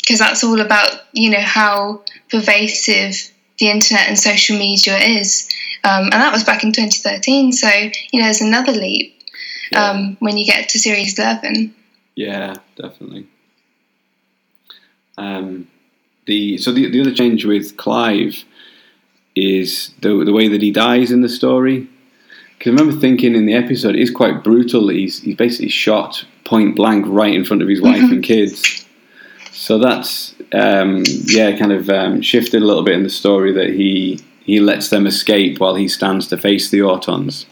because 0.06 0.20
that's 0.20 0.44
all 0.44 0.62
about 0.62 0.92
you 1.14 1.30
know 1.32 1.42
how 1.42 2.02
pervasive 2.30 3.32
the 3.60 3.70
internet 3.70 4.08
and 4.08 4.20
social 4.20 4.58
media 4.58 4.98
is. 4.98 5.50
Um, 5.84 6.06
and 6.06 6.14
that 6.14 6.34
was 6.34 6.44
back 6.44 6.64
in 6.64 6.72
2013. 6.72 7.52
So, 7.54 7.70
you 8.12 8.20
know, 8.20 8.26
there's 8.26 8.42
another 8.42 8.72
leap 8.74 9.16
Yeah. 9.72 9.92
um, 9.92 10.18
when 10.20 10.36
you 10.38 10.46
get 10.46 10.68
to 10.70 10.80
Series 10.80 11.18
11. 11.18 11.74
Yeah, 12.16 12.56
definitely. 12.76 13.28
Um, 15.18 15.68
the 16.26 16.58
so 16.58 16.72
the 16.72 16.90
the 16.90 17.02
other 17.02 17.14
change 17.14 17.46
with 17.46 17.78
Clive 17.78 18.44
is 19.36 19.92
the 20.02 20.24
the 20.26 20.34
way 20.34 20.48
that 20.48 20.62
he 20.62 20.72
dies 20.72 21.12
in 21.12 21.22
the 21.22 21.30
story. 21.30 21.88
Because 22.58 22.72
I 22.72 22.76
remember 22.76 23.00
thinking 23.00 23.36
in 23.36 23.46
the 23.46 23.54
episode, 23.54 23.96
it's 23.96 24.12
quite 24.12 24.44
brutal. 24.44 24.90
He's 24.90 25.22
he's 25.22 25.36
basically 25.36 25.70
shot 25.70 26.26
point 26.46 26.76
blank 26.76 27.06
right 27.08 27.34
in 27.34 27.46
front 27.46 27.62
of 27.62 27.68
his 27.68 27.82
wife 27.82 28.02
and 28.02 28.24
kids. 28.34 28.85
So 29.58 29.78
that's 29.80 30.36
um, 30.52 31.04
yeah, 31.26 31.58
kind 31.58 31.72
of 31.72 31.90
um, 31.90 32.22
shifted 32.22 32.62
a 32.62 32.66
little 32.66 32.84
bit 32.84 32.96
in 32.96 33.04
the 33.04 33.10
story 33.10 33.52
that 33.54 33.70
he 33.70 34.20
he 34.44 34.60
lets 34.60 34.90
them 34.90 35.08
escape 35.08 35.60
while 35.60 35.76
he 35.76 35.88
stands 35.88 36.28
to 36.28 36.38
face 36.38 36.70
the 36.70 36.80
Autons. 36.80 37.46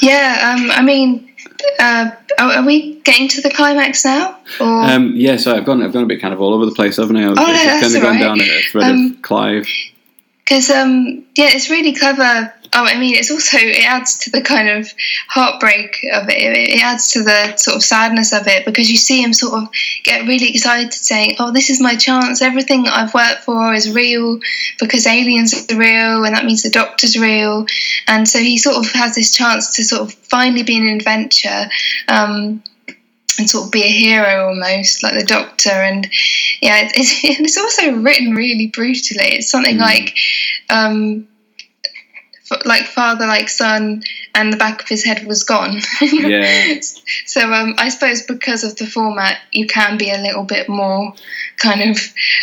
Yeah, 0.00 0.54
um, 0.56 0.70
I 0.70 0.82
mean, 0.82 1.30
uh, 1.78 2.10
are, 2.38 2.52
are 2.54 2.64
we 2.64 2.94
getting 3.00 3.28
to 3.28 3.40
the 3.42 3.50
climax 3.50 4.04
now? 4.04 4.38
Or 4.60 4.82
Um, 4.84 5.12
yeah, 5.16 5.36
so 5.36 5.54
I've 5.54 5.64
gone 5.66 5.82
I've 5.82 5.92
gone 5.92 6.04
a 6.04 6.06
bit 6.06 6.20
kind 6.20 6.32
of 6.32 6.40
all 6.40 6.54
over 6.54 6.64
the 6.64 6.72
place, 6.74 6.96
haven't 6.96 7.16
I? 7.16 7.24
I've 7.30 7.38
Oh, 7.38 7.46
no, 7.46 7.80
kind 7.80 7.84
of 7.96 8.02
gone 8.02 8.12
right. 8.14 8.20
down 8.20 8.40
a 8.40 8.62
thread 8.70 8.84
Um, 8.90 9.12
of 9.16 9.22
Clive. 9.22 9.66
Because 10.50 10.68
um, 10.68 11.24
yeah, 11.36 11.50
it's 11.50 11.70
really 11.70 11.94
clever. 11.94 12.52
Oh, 12.72 12.84
I 12.84 12.98
mean, 12.98 13.14
it's 13.14 13.30
also 13.30 13.56
it 13.56 13.84
adds 13.84 14.18
to 14.20 14.30
the 14.30 14.42
kind 14.42 14.68
of 14.68 14.92
heartbreak 15.28 16.04
of 16.12 16.28
it. 16.28 16.34
It 16.36 16.82
adds 16.82 17.12
to 17.12 17.22
the 17.22 17.56
sort 17.56 17.76
of 17.76 17.84
sadness 17.84 18.32
of 18.32 18.48
it 18.48 18.64
because 18.64 18.90
you 18.90 18.96
see 18.96 19.22
him 19.22 19.32
sort 19.32 19.62
of 19.62 19.68
get 20.02 20.26
really 20.26 20.50
excited, 20.50 20.92
saying, 20.92 21.36
"Oh, 21.38 21.52
this 21.52 21.70
is 21.70 21.80
my 21.80 21.94
chance. 21.94 22.42
Everything 22.42 22.88
I've 22.88 23.14
worked 23.14 23.44
for 23.44 23.72
is 23.74 23.94
real 23.94 24.40
because 24.80 25.06
aliens 25.06 25.54
are 25.54 25.76
real, 25.76 26.24
and 26.24 26.34
that 26.34 26.44
means 26.44 26.64
the 26.64 26.70
Doctor's 26.70 27.16
real." 27.16 27.66
And 28.08 28.28
so 28.28 28.40
he 28.40 28.58
sort 28.58 28.76
of 28.76 28.90
has 28.92 29.14
this 29.14 29.32
chance 29.32 29.76
to 29.76 29.84
sort 29.84 30.02
of 30.02 30.14
finally 30.14 30.64
be 30.64 30.78
an 30.78 30.88
adventure. 30.88 31.70
Um, 32.08 32.60
and 33.40 33.50
sort 33.50 33.66
of 33.66 33.72
be 33.72 33.82
a 33.82 33.88
hero 33.88 34.48
almost, 34.48 35.02
like 35.02 35.18
the 35.18 35.24
Doctor, 35.24 35.70
and 35.70 36.04
yeah, 36.60 36.88
it's, 36.94 37.24
it's 37.24 37.56
also 37.58 37.96
written 37.96 38.34
really 38.34 38.68
brutally. 38.68 39.36
It's 39.36 39.50
something 39.50 39.76
Mm. 39.76 39.80
like, 39.80 40.16
um, 40.68 41.26
like 42.64 42.84
father, 42.84 43.26
like 43.26 43.48
son, 43.48 44.02
and 44.34 44.52
the 44.52 44.56
back 44.56 44.82
of 44.82 44.88
his 44.88 45.04
head 45.04 45.26
was 45.26 45.44
gone. 45.44 45.80
Yeah. 46.00 46.80
So 47.26 47.52
um, 47.52 47.74
I 47.78 47.88
suppose 47.90 48.22
because 48.22 48.64
of 48.64 48.76
the 48.76 48.86
format, 48.86 49.38
you 49.52 49.66
can 49.66 49.96
be 49.98 50.10
a 50.10 50.18
little 50.18 50.44
bit 50.44 50.68
more 50.68 51.14
kind 51.58 51.90
of 51.90 51.98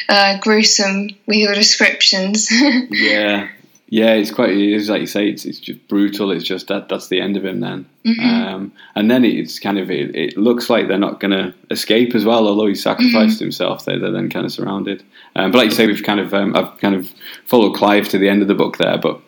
uh, 0.09 0.37
gruesome 0.39 1.09
with 1.25 1.37
your 1.37 1.53
descriptions. 1.53 2.49
Yeah, 2.89 3.49
yeah, 3.89 4.13
it's 4.13 4.31
quite. 4.31 4.49
It 4.49 4.73
is 4.73 4.89
like 4.89 5.01
you 5.01 5.07
say. 5.07 5.29
It's 5.29 5.45
it's 5.45 5.59
just 5.59 5.88
brutal. 5.88 6.31
It's 6.31 6.43
just 6.43 6.67
that 6.67 6.89
that's 6.89 7.07
the 7.07 7.21
end 7.21 7.38
of 7.38 7.45
him 7.45 7.61
then. 7.61 7.85
Mhm. 8.05 8.19
Um, 8.19 8.71
and 8.95 9.09
then 9.09 9.23
it's 9.23 9.59
kind 9.59 9.79
of 9.79 9.89
it, 9.89 10.13
it 10.15 10.38
looks 10.38 10.69
like 10.69 10.88
they're 10.88 10.97
not 10.97 11.21
going 11.21 11.31
to 11.31 11.53
escape 11.71 12.13
as 12.13 12.25
well. 12.25 12.47
Although 12.47 12.67
he 12.67 12.75
sacrificed 12.75 13.39
himself, 13.39 13.85
they 13.85 13.97
they're 13.97 14.11
then 14.11 14.29
kind 14.29 14.45
of 14.45 14.51
surrounded. 14.51 15.03
Um, 15.35 15.51
but 15.51 15.59
like 15.59 15.69
you 15.69 15.75
say, 15.75 15.88
we've 15.88 16.03
kind 16.03 16.19
of 16.19 16.33
um, 16.33 16.55
I've 16.55 16.77
kind 16.79 16.95
of 16.95 17.09
followed 17.45 17.75
Clive 17.75 18.09
to 18.09 18.17
the 18.17 18.27
end 18.29 18.41
of 18.41 18.47
the 18.47 18.55
book 18.55 18.77
there, 18.77 18.97
but. 18.97 19.21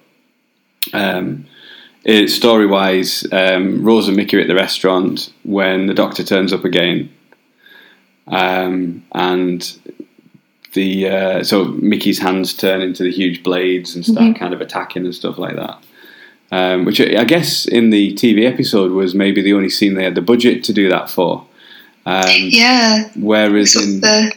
Um, 0.94 1.46
it, 2.06 2.30
story 2.30 2.66
wise, 2.66 3.26
um, 3.34 3.84
Rose 3.84 4.08
and 4.08 4.16
Mickey 4.16 4.38
are 4.38 4.40
at 4.40 4.48
the 4.48 4.56
restaurant 4.56 5.34
when 5.44 5.88
the 5.88 5.94
doctor 5.94 6.24
turns 6.24 6.54
up 6.54 6.64
again. 6.64 7.12
Um, 8.28 9.06
and 9.12 9.80
the 10.74 11.08
uh, 11.08 11.44
so 11.44 11.66
Mickey's 11.66 12.20
hands 12.20 12.54
turn 12.54 12.82
into 12.82 13.04
the 13.04 13.12
huge 13.12 13.44
blades 13.44 13.96
and 13.96 14.06
start 14.06 14.38
kind 14.38 14.54
of 14.54 14.62
attacking 14.62 15.06
and 15.06 15.16
stuff 15.16 15.38
like 15.38 15.56
that. 15.56 15.84
Um, 16.52 16.86
which 16.86 17.00
I 17.00 17.24
guess 17.26 17.68
in 17.68 17.92
the 17.92 18.14
TV 18.16 18.52
episode 18.52 18.92
was 18.92 19.14
maybe 19.14 19.42
the 19.42 19.54
only 19.54 19.70
scene 19.70 19.94
they 19.94 20.04
had 20.04 20.16
the 20.16 20.22
budget 20.22 20.64
to 20.66 20.74
do 20.74 20.90
that 20.90 21.10
for. 21.10 21.46
Um, 22.06 22.24
yeah, 22.28 23.10
whereas 23.16 23.76
in, 23.76 24.02
the 24.02 24.36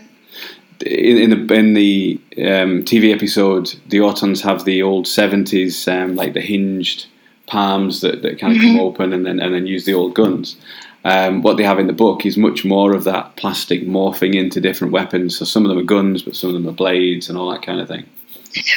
in, 0.85 1.19
in 1.19 1.47
the 1.47 1.55
in 1.55 1.75
the 1.75 2.21
um, 2.39 2.85
TV 2.85 3.15
episode, 3.15 3.75
the 3.89 3.99
Autons 3.99 4.43
have 4.43 4.65
the 4.65 4.83
old 4.83 5.07
seventies, 5.07 5.89
um, 5.89 6.15
like 6.17 6.35
the 6.35 6.41
hinged 6.43 7.07
palms 7.47 8.01
that, 8.01 8.23
that 8.23 8.39
kind 8.39 8.57
of 8.57 8.63
come 8.63 8.81
open 8.81 9.13
and 9.13 9.25
then 9.25 9.41
and 9.41 9.55
then 9.55 9.67
use 9.67 9.85
the 9.85 9.95
old 9.95 10.15
guns. 10.15 10.57
Um, 11.05 11.43
what 11.43 11.57
they 11.57 11.65
have 11.65 11.79
in 11.79 11.89
the 11.89 11.93
book 11.93 12.25
is 12.25 12.37
much 12.37 12.65
more 12.65 12.95
of 12.95 13.05
that 13.05 13.37
plastic 13.37 13.83
morphing 13.83 14.35
into 14.35 14.61
different 14.61 14.93
weapons. 14.93 15.37
So 15.37 15.45
some 15.45 15.65
of 15.65 15.69
them 15.69 15.79
are 15.79 15.83
guns, 15.83 16.23
but 16.23 16.37
some 16.37 16.51
of 16.51 16.55
them 16.55 16.69
are 16.69 16.73
blades 16.73 17.29
and 17.29 17.37
all 17.37 17.51
that 17.51 17.63
kind 17.63 17.81
of 17.81 17.89
thing. 17.89 18.07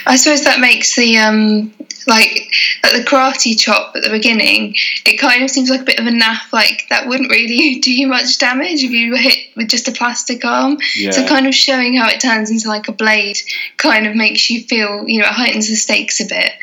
I 0.05 0.15
suppose 0.15 0.43
that 0.45 0.59
makes 0.59 0.95
the 0.95 1.17
um 1.17 1.73
like 2.07 2.51
at 2.83 2.93
the 2.93 3.03
karate 3.03 3.59
chop 3.59 3.95
at 3.95 4.03
the 4.03 4.09
beginning, 4.09 4.75
it 5.05 5.17
kind 5.17 5.43
of 5.43 5.49
seems 5.49 5.69
like 5.69 5.81
a 5.81 5.85
bit 5.85 5.99
of 5.99 6.05
a 6.05 6.11
naff. 6.11 6.51
Like 6.53 6.85
that 6.89 7.07
wouldn't 7.07 7.31
really 7.31 7.79
do 7.81 7.93
you 7.93 8.07
much 8.07 8.37
damage 8.37 8.83
if 8.83 8.91
you 8.91 9.11
were 9.11 9.17
hit 9.17 9.37
with 9.55 9.69
just 9.69 9.87
a 9.87 9.91
plastic 9.91 10.45
arm. 10.45 10.77
Yeah. 10.95 11.11
So 11.11 11.27
kind 11.27 11.47
of 11.47 11.55
showing 11.55 11.95
how 11.95 12.07
it 12.09 12.19
turns 12.21 12.51
into 12.51 12.67
like 12.67 12.87
a 12.87 12.93
blade 12.93 13.37
kind 13.77 14.07
of 14.07 14.15
makes 14.15 14.49
you 14.49 14.63
feel, 14.63 15.07
you 15.07 15.19
know, 15.19 15.27
it 15.27 15.33
heightens 15.33 15.67
the 15.67 15.75
stakes 15.75 16.19
a 16.19 16.25
bit. 16.25 16.53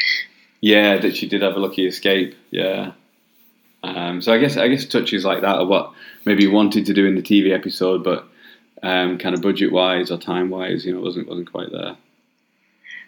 Yeah, 0.61 0.99
that 0.99 1.17
she 1.17 1.29
did 1.29 1.43
have 1.43 1.57
a 1.57 1.61
lucky 1.61 1.87
escape. 1.87 2.37
Yeah. 2.51 2.93
Um, 3.85 4.22
so 4.22 4.33
I 4.33 4.39
guess 4.39 4.57
I 4.57 4.68
guess 4.68 4.85
touches 4.85 5.24
like 5.24 5.41
that 5.41 5.57
are 5.57 5.66
what 5.66 5.93
maybe 6.24 6.47
wanted 6.47 6.87
to 6.87 6.95
do 6.95 7.07
in 7.07 7.14
the 7.14 7.22
TV 7.22 7.53
episode, 7.53 8.05
but 8.05 8.26
um, 8.83 9.18
kind 9.18 9.35
of 9.35 9.43
budget 9.43 9.72
wise 9.72 10.11
or 10.11 10.18
time 10.18 10.51
wise, 10.51 10.85
you 10.85 10.95
know, 10.95 11.01
wasn't 11.01 11.28
wasn't 11.28 11.51
quite 11.51 11.70
there. 11.72 11.97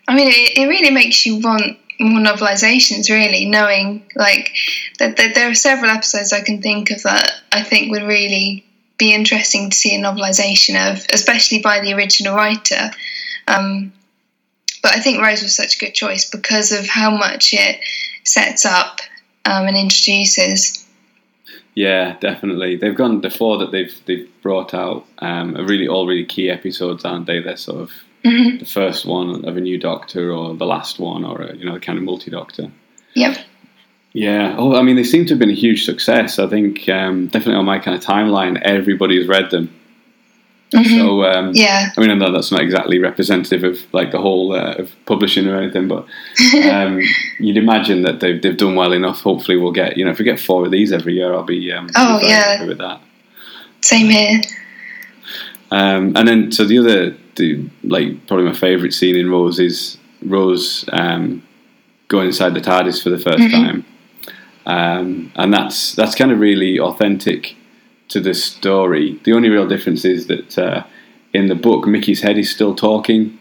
I 0.06 0.14
mean, 0.14 0.28
it, 0.28 0.58
it 0.58 0.68
really 0.68 0.90
makes 0.90 1.24
you 1.24 1.40
want 1.40 1.78
more 2.00 2.20
novelizations, 2.20 3.08
really, 3.08 3.46
knowing 3.46 4.04
like 4.14 4.54
that, 4.98 5.16
that 5.16 5.34
there 5.34 5.50
are 5.50 5.54
several 5.54 5.90
episodes 5.90 6.32
I 6.32 6.42
can 6.42 6.60
think 6.60 6.90
of 6.90 7.02
that 7.04 7.32
I 7.52 7.62
think 7.62 7.90
would 7.90 8.02
really 8.02 8.64
be 8.98 9.14
interesting 9.14 9.70
to 9.70 9.76
see 9.76 9.94
a 9.94 9.98
novelization 9.98 10.92
of, 10.92 11.04
especially 11.12 11.60
by 11.60 11.80
the 11.80 11.94
original 11.94 12.34
writer. 12.34 12.90
Um, 13.48 13.92
but 14.82 14.92
I 14.92 15.00
think 15.00 15.22
Rose 15.22 15.42
was 15.42 15.56
such 15.56 15.76
a 15.76 15.78
good 15.78 15.94
choice 15.94 16.30
because 16.30 16.72
of 16.72 16.86
how 16.86 17.10
much 17.10 17.54
it 17.54 17.80
sets 18.24 18.64
up 18.64 19.00
um, 19.46 19.66
and 19.66 19.76
introduces. 19.76 20.86
Yeah, 21.74 22.16
definitely. 22.20 22.76
They've 22.76 22.94
gone 22.94 23.20
the 23.20 23.30
four 23.30 23.58
that 23.58 23.72
they've 23.72 23.92
they've 24.06 24.28
brought 24.42 24.74
out 24.74 25.06
um, 25.18 25.56
are 25.56 25.64
really 25.64 25.88
all 25.88 26.06
really 26.06 26.24
key 26.24 26.48
episodes, 26.50 27.04
aren't 27.04 27.26
they? 27.26 27.40
They're 27.40 27.56
sort 27.56 27.80
of 27.80 27.90
Mhm. 28.24 28.58
the 28.60 28.64
first 28.64 29.04
one 29.04 29.44
of 29.44 29.56
a 29.56 29.60
new 29.60 29.76
Doctor, 29.78 30.32
or 30.32 30.54
the 30.54 30.64
last 30.66 30.98
one, 30.98 31.24
or 31.24 31.42
a, 31.42 31.56
you 31.56 31.64
know, 31.66 31.74
the 31.74 31.80
kind 31.80 31.98
of 31.98 32.04
multi 32.04 32.30
Doctor. 32.30 32.70
Yep. 33.14 33.36
Yeah. 34.14 34.54
Oh, 34.56 34.76
I 34.76 34.82
mean, 34.82 34.96
they 34.96 35.04
seem 35.04 35.26
to 35.26 35.30
have 35.34 35.38
been 35.40 35.50
a 35.50 35.54
huge 35.54 35.84
success. 35.84 36.38
I 36.38 36.46
think 36.46 36.88
um, 36.88 37.26
definitely 37.26 37.56
on 37.56 37.64
my 37.66 37.78
kind 37.80 37.96
of 37.96 38.02
timeline, 38.02 38.60
everybody's 38.62 39.26
read 39.28 39.50
them. 39.50 39.68
Mhm. 40.74 40.98
So 40.98 41.24
um, 41.24 41.50
Yeah. 41.54 41.90
I 41.96 42.00
mean, 42.00 42.10
I 42.10 42.14
know 42.14 42.32
that's 42.32 42.50
not 42.50 42.60
exactly 42.60 42.98
representative 42.98 43.62
of 43.64 43.78
like 43.92 44.10
the 44.10 44.18
whole 44.20 44.52
uh, 44.54 44.74
of 44.74 44.90
publishing 45.06 45.46
or 45.48 45.56
anything, 45.56 45.88
but 45.88 46.06
um, 46.70 47.00
you'd 47.38 47.56
imagine 47.56 48.02
that 48.02 48.20
they've 48.20 48.40
they've 48.42 48.56
done 48.56 48.74
well 48.74 48.92
enough. 48.92 49.20
Hopefully, 49.22 49.56
we'll 49.56 49.72
get 49.72 49.96
you 49.96 50.04
know 50.04 50.10
if 50.10 50.18
we 50.18 50.24
get 50.24 50.40
four 50.40 50.64
of 50.64 50.70
these 50.70 50.92
every 50.92 51.14
year, 51.14 51.32
I'll 51.32 51.44
be 51.44 51.72
um, 51.72 51.88
Oh, 51.96 52.18
yeah. 52.22 52.64
with 52.64 52.78
that. 52.78 53.00
Same 53.82 54.08
here. 54.10 54.40
Um, 55.70 56.12
and 56.16 56.26
then 56.28 56.52
so 56.52 56.64
the 56.64 56.78
other 56.78 57.16
the 57.36 57.68
like 57.82 58.26
probably 58.26 58.46
my 58.46 58.52
favourite 58.54 58.92
scene 58.92 59.16
in 59.16 59.30
Rose 59.30 59.58
is 59.58 59.98
Rose 60.22 60.84
um, 60.92 61.42
going 62.08 62.26
inside 62.28 62.54
the 62.54 62.60
TARDIS 62.60 63.02
for 63.02 63.10
the 63.10 63.16
1st 63.16 63.50
time, 63.50 63.84
um, 64.66 65.32
and 65.36 65.52
that's 65.52 65.94
that's 65.94 66.14
kind 66.14 66.30
of 66.32 66.38
really 66.38 66.78
authentic 66.78 67.56
to 68.08 68.20
the 68.20 68.34
story. 68.34 69.20
The 69.24 69.32
only 69.32 69.48
real 69.48 69.66
difference 69.66 70.04
is 70.04 70.26
that 70.26 70.58
uh, 70.58 70.84
in 71.32 71.48
the 71.48 71.54
book, 71.54 71.86
Mickey's 71.86 72.22
head 72.22 72.38
is 72.38 72.50
still 72.50 72.74
talking. 72.74 73.38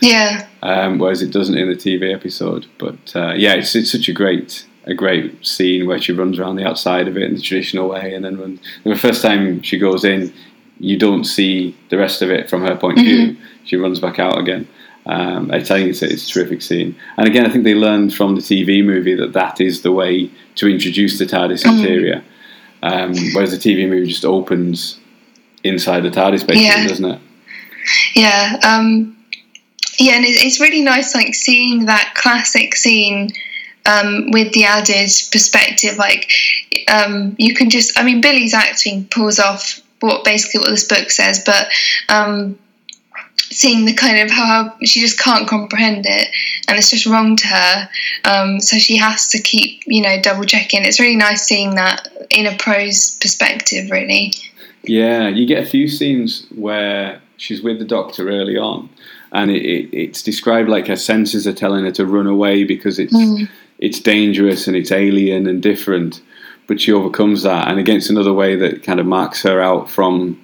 Yeah. 0.00 0.46
um, 0.62 0.98
whereas 0.98 1.22
it 1.22 1.32
doesn't 1.32 1.56
in 1.56 1.68
the 1.68 1.74
TV 1.74 2.14
episode. 2.14 2.66
But 2.78 3.16
uh, 3.16 3.32
yeah, 3.34 3.54
it's 3.54 3.74
it's 3.74 3.90
such 3.92 4.08
a 4.08 4.12
great 4.12 4.66
a 4.84 4.94
great 4.94 5.44
scene 5.44 5.86
where 5.86 6.00
she 6.00 6.12
runs 6.12 6.38
around 6.38 6.56
the 6.56 6.66
outside 6.66 7.08
of 7.08 7.16
it 7.16 7.22
in 7.24 7.34
the 7.34 7.40
traditional 7.40 7.88
way, 7.88 8.14
and 8.14 8.24
then 8.24 8.38
when 8.38 8.60
the 8.84 8.94
first 8.96 9.22
time 9.22 9.62
she 9.62 9.78
goes 9.78 10.04
in, 10.04 10.32
you 10.78 10.98
don't 10.98 11.24
see 11.24 11.76
the 11.88 11.96
rest 11.98 12.22
of 12.22 12.30
it 12.30 12.48
from 12.50 12.62
her 12.62 12.76
point 12.76 12.98
of 12.98 13.04
view. 13.04 13.36
She 13.64 13.76
runs 13.76 13.98
back 13.98 14.18
out 14.18 14.38
again. 14.38 14.68
Um, 15.06 15.50
I 15.52 15.60
tell 15.60 15.78
you, 15.78 15.88
it's, 15.88 16.02
it's 16.02 16.28
a 16.28 16.32
terrific 16.32 16.62
scene. 16.62 16.94
And 17.16 17.26
again, 17.26 17.46
I 17.46 17.50
think 17.50 17.64
they 17.64 17.74
learned 17.74 18.12
from 18.14 18.34
the 18.34 18.40
TV 18.40 18.84
movie 18.84 19.14
that 19.14 19.32
that 19.32 19.60
is 19.60 19.82
the 19.82 19.92
way 19.92 20.30
to 20.56 20.68
introduce 20.68 21.18
the 21.18 21.26
TARDIS 21.26 21.64
interior. 21.64 22.22
Um, 22.86 23.14
whereas 23.32 23.50
the 23.50 23.56
TV 23.58 23.88
movie 23.88 24.06
just 24.06 24.24
opens 24.24 24.98
inside 25.64 26.00
the 26.00 26.10
TARDIS, 26.10 26.46
basically, 26.46 26.64
Yeah. 26.64 26.86
doesn't 26.86 27.04
it? 27.04 27.20
Yeah, 28.14 28.56
um, 28.62 29.16
yeah, 29.98 30.14
and 30.14 30.24
it, 30.24 30.44
it's 30.44 30.60
really 30.60 30.82
nice, 30.82 31.14
like 31.14 31.34
seeing 31.34 31.86
that 31.86 32.12
classic 32.14 32.74
scene 32.76 33.30
um, 33.86 34.30
with 34.30 34.52
the 34.52 34.64
added 34.64 35.10
perspective. 35.32 35.96
Like, 35.96 36.30
um, 36.88 37.34
you 37.38 37.54
can 37.54 37.70
just, 37.70 37.98
I 37.98 38.02
mean, 38.02 38.20
Billie's 38.20 38.54
acting 38.54 39.06
pulls 39.06 39.38
off 39.38 39.80
what 40.00 40.24
basically 40.24 40.60
what 40.60 40.70
this 40.70 40.86
book 40.86 41.10
says, 41.10 41.42
but 41.44 41.68
um, 42.08 42.58
seeing 43.38 43.84
the 43.84 43.94
kind 43.94 44.18
of 44.18 44.30
how 44.30 44.76
she 44.84 45.00
just 45.00 45.18
can't 45.18 45.48
comprehend 45.48 46.04
it, 46.06 46.28
and 46.68 46.78
it's 46.78 46.90
just 46.90 47.06
wrong 47.06 47.36
to 47.36 47.46
her. 47.46 47.88
Um, 48.24 48.60
so 48.60 48.76
she 48.78 48.96
has 48.96 49.28
to 49.28 49.40
keep, 49.40 49.82
you 49.86 50.02
know, 50.02 50.20
double 50.20 50.44
checking. 50.44 50.84
It's 50.84 51.00
really 51.00 51.16
nice 51.16 51.42
seeing 51.42 51.74
that 51.76 52.08
in 52.30 52.46
a 52.46 52.56
prose 52.56 53.16
perspective, 53.18 53.90
really. 53.90 54.32
Yeah, 54.82 55.28
you 55.28 55.46
get 55.46 55.62
a 55.62 55.66
few 55.68 55.88
scenes 55.88 56.46
where 56.54 57.20
she's 57.36 57.62
with 57.62 57.78
the 57.78 57.84
doctor 57.84 58.28
early 58.28 58.56
on, 58.56 58.88
and 59.32 59.50
it, 59.50 59.64
it, 59.64 59.96
it's 59.96 60.22
described 60.22 60.68
like 60.68 60.86
her 60.88 60.96
senses 60.96 61.46
are 61.46 61.52
telling 61.52 61.84
her 61.84 61.92
to 61.92 62.06
run 62.06 62.26
away 62.26 62.64
because 62.64 62.98
it's 62.98 63.14
it's 63.78 64.00
dangerous 64.00 64.66
and 64.66 64.76
it's 64.76 64.92
alien 64.92 65.46
and 65.46 65.62
different. 65.62 66.20
But 66.66 66.80
she 66.80 66.92
overcomes 66.92 67.42
that, 67.44 67.68
and 67.68 67.78
against 67.78 68.10
another 68.10 68.32
way 68.32 68.56
that 68.56 68.82
kind 68.82 68.98
of 68.98 69.06
marks 69.06 69.42
her 69.42 69.60
out 69.60 69.88
from 69.88 70.40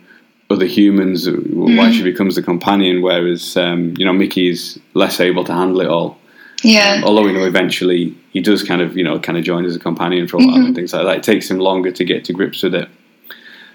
other 0.52 0.66
humans, 0.66 1.26
uh, 1.26 1.32
why 1.32 1.90
she 1.90 2.02
becomes 2.02 2.34
the 2.34 2.42
companion. 2.42 3.02
Whereas 3.02 3.56
um, 3.56 3.94
you 3.96 4.04
know 4.04 4.12
Mickey's 4.12 4.78
less 4.94 5.20
able 5.20 5.44
to 5.44 5.52
handle 5.52 5.80
it 5.80 5.88
all. 5.88 6.18
Yeah. 6.62 6.94
Um, 6.94 7.04
although 7.04 7.26
you 7.26 7.32
know 7.32 7.44
eventually 7.44 8.16
he 8.30 8.40
does 8.40 8.62
kind 8.62 8.80
of 8.80 8.96
you 8.96 9.04
know 9.04 9.18
kind 9.18 9.38
of 9.38 9.44
join 9.44 9.64
as 9.64 9.76
a 9.76 9.80
companion 9.80 10.28
for 10.28 10.36
a 10.36 10.40
while 10.40 10.56
and 10.56 10.74
things 10.74 10.92
like 10.92 11.04
that. 11.04 11.16
It 11.16 11.22
takes 11.22 11.50
him 11.50 11.58
longer 11.58 11.90
to 11.90 12.04
get 12.04 12.24
to 12.26 12.32
grips 12.32 12.62
with 12.62 12.74
it. 12.74 12.88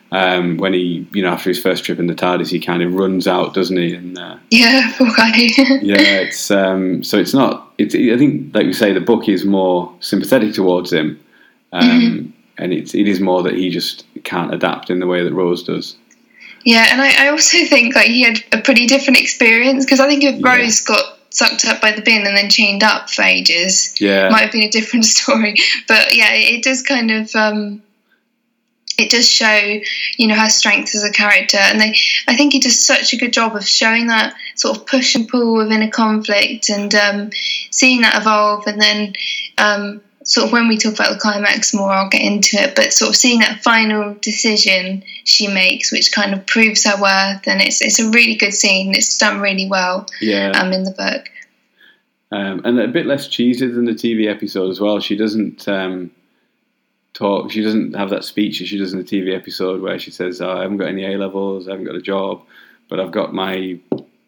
Um, 0.09 0.55
when 0.57 0.73
he 0.73 1.05
you 1.11 1.21
know 1.21 1.29
after 1.29 1.49
his 1.49 1.61
first 1.61 1.83
trip 1.83 1.99
in 1.99 2.07
the 2.07 2.15
TARDIS, 2.15 2.49
he 2.49 2.59
kind 2.59 2.81
of 2.81 2.93
runs 2.93 3.27
out, 3.27 3.53
doesn't 3.53 3.75
he? 3.75 3.93
And 3.93 4.17
uh, 4.17 4.37
Yeah, 4.49 4.93
guy. 4.99 5.31
yeah, 5.81 6.21
it's 6.21 6.49
um, 6.49 7.03
so 7.03 7.17
it's 7.17 7.33
not. 7.33 7.73
It's 7.77 7.93
I 7.93 8.17
think 8.17 8.55
like 8.55 8.65
you 8.65 8.73
say, 8.73 8.93
the 8.93 9.01
book 9.01 9.27
is 9.27 9.43
more 9.43 9.93
sympathetic 9.99 10.53
towards 10.53 10.93
him, 10.93 11.19
um, 11.73 12.33
and 12.57 12.71
it's 12.71 12.95
it 12.95 13.07
is 13.07 13.19
more 13.19 13.43
that 13.43 13.55
he 13.55 13.69
just 13.69 14.05
can't 14.23 14.53
adapt 14.53 14.89
in 14.89 14.99
the 14.99 15.07
way 15.07 15.23
that 15.23 15.33
Rose 15.33 15.63
does. 15.63 15.97
Yeah, 16.67 16.85
and 16.91 17.01
I, 17.01 17.27
I 17.27 17.29
also 17.29 17.59
think 17.65 17.95
like 17.95 18.07
he 18.07 18.23
had 18.23 18.43
a 18.51 18.57
pretty 18.57 18.87
different 18.87 19.21
experience 19.21 19.85
because 19.85 20.01
I 20.01 20.07
think 20.09 20.25
if 20.25 20.35
Yeah. 20.35 20.53
Rose 20.53 20.81
got 20.81 21.17
sucked 21.29 21.63
up 21.63 21.79
by 21.79 21.93
the 21.93 22.01
bin 22.01 22.27
and 22.27 22.35
then 22.35 22.49
chained 22.49 22.83
up 22.83 23.09
for 23.09 23.21
ages, 23.21 23.95
Yeah, 24.01 24.27
it 24.27 24.31
might 24.31 24.41
have 24.41 24.51
been 24.51 24.67
a 24.67 24.69
different 24.69 25.05
story. 25.15 25.55
But 25.87 26.13
yeah, 26.13 26.33
it, 26.33 26.55
it 26.55 26.63
does 26.63 26.81
kind 26.81 27.09
of 27.09 27.33
um, 27.37 27.81
it 28.97 29.09
does 29.09 29.29
show 29.31 29.79
you 30.17 30.27
know 30.27 30.35
her 30.35 30.49
strength 30.49 30.93
as 30.93 31.05
a 31.05 31.11
character, 31.11 31.57
and 31.57 31.79
they 31.79 31.95
I 32.27 32.35
think 32.35 32.51
he 32.51 32.59
does 32.59 32.85
such 32.85 33.13
a 33.13 33.17
good 33.17 33.31
job 33.31 33.55
of 33.55 33.65
showing 33.65 34.07
that 34.07 34.35
sort 34.55 34.77
of 34.77 34.87
push 34.87 35.15
and 35.15 35.25
pull 35.25 35.55
within 35.55 35.83
a 35.83 35.89
conflict 35.89 36.67
and 36.67 36.93
um, 36.93 37.29
seeing 37.71 38.01
that 38.01 38.21
evolve, 38.21 38.67
and 38.67 38.81
then. 38.81 39.13
Um, 39.57 40.01
Sort 40.27 40.47
of 40.47 40.51
when 40.51 40.67
we 40.67 40.77
talk 40.77 40.93
about 40.93 41.13
the 41.13 41.19
climax 41.19 41.73
more, 41.73 41.89
I'll 41.89 42.09
get 42.09 42.21
into 42.21 42.57
it. 42.57 42.75
But 42.75 42.91
sort 42.91 43.09
of 43.09 43.15
seeing 43.15 43.39
that 43.39 43.63
final 43.63 44.13
decision 44.21 45.01
she 45.23 45.47
makes, 45.47 45.89
which 45.89 46.11
kind 46.11 46.33
of 46.33 46.45
proves 46.45 46.85
her 46.85 47.01
worth, 47.01 47.47
and 47.47 47.61
it's 47.61 47.81
it's 47.81 47.99
a 47.99 48.09
really 48.09 48.35
good 48.35 48.53
scene. 48.53 48.93
It's 48.93 49.17
done 49.17 49.39
really 49.39 49.67
well 49.67 50.05
yeah. 50.19 50.51
um, 50.51 50.73
in 50.73 50.83
the 50.83 50.91
book. 50.91 51.29
um, 52.31 52.61
and 52.65 52.77
a 52.77 52.89
bit 52.89 53.05
less 53.05 53.29
cheesy 53.29 53.67
than 53.67 53.85
the 53.85 53.93
TV 53.93 54.29
episode 54.29 54.69
as 54.69 54.81
well. 54.81 54.99
She 54.99 55.15
doesn't 55.15 55.65
um, 55.69 56.11
talk. 57.13 57.49
She 57.51 57.63
doesn't 57.63 57.95
have 57.95 58.09
that 58.09 58.25
speech 58.25 58.59
as 58.59 58.67
she 58.67 58.77
does 58.77 58.91
in 58.91 58.99
the 58.99 59.05
TV 59.05 59.33
episode 59.33 59.81
where 59.81 59.97
she 59.97 60.11
says, 60.11 60.41
oh, 60.41 60.51
"I 60.51 60.63
haven't 60.63 60.77
got 60.77 60.89
any 60.89 61.05
A 61.05 61.17
levels, 61.17 61.69
I 61.69 61.71
haven't 61.71 61.85
got 61.85 61.95
a 61.95 62.01
job, 62.01 62.43
but 62.89 62.99
I've 62.99 63.11
got 63.11 63.33
my 63.33 63.79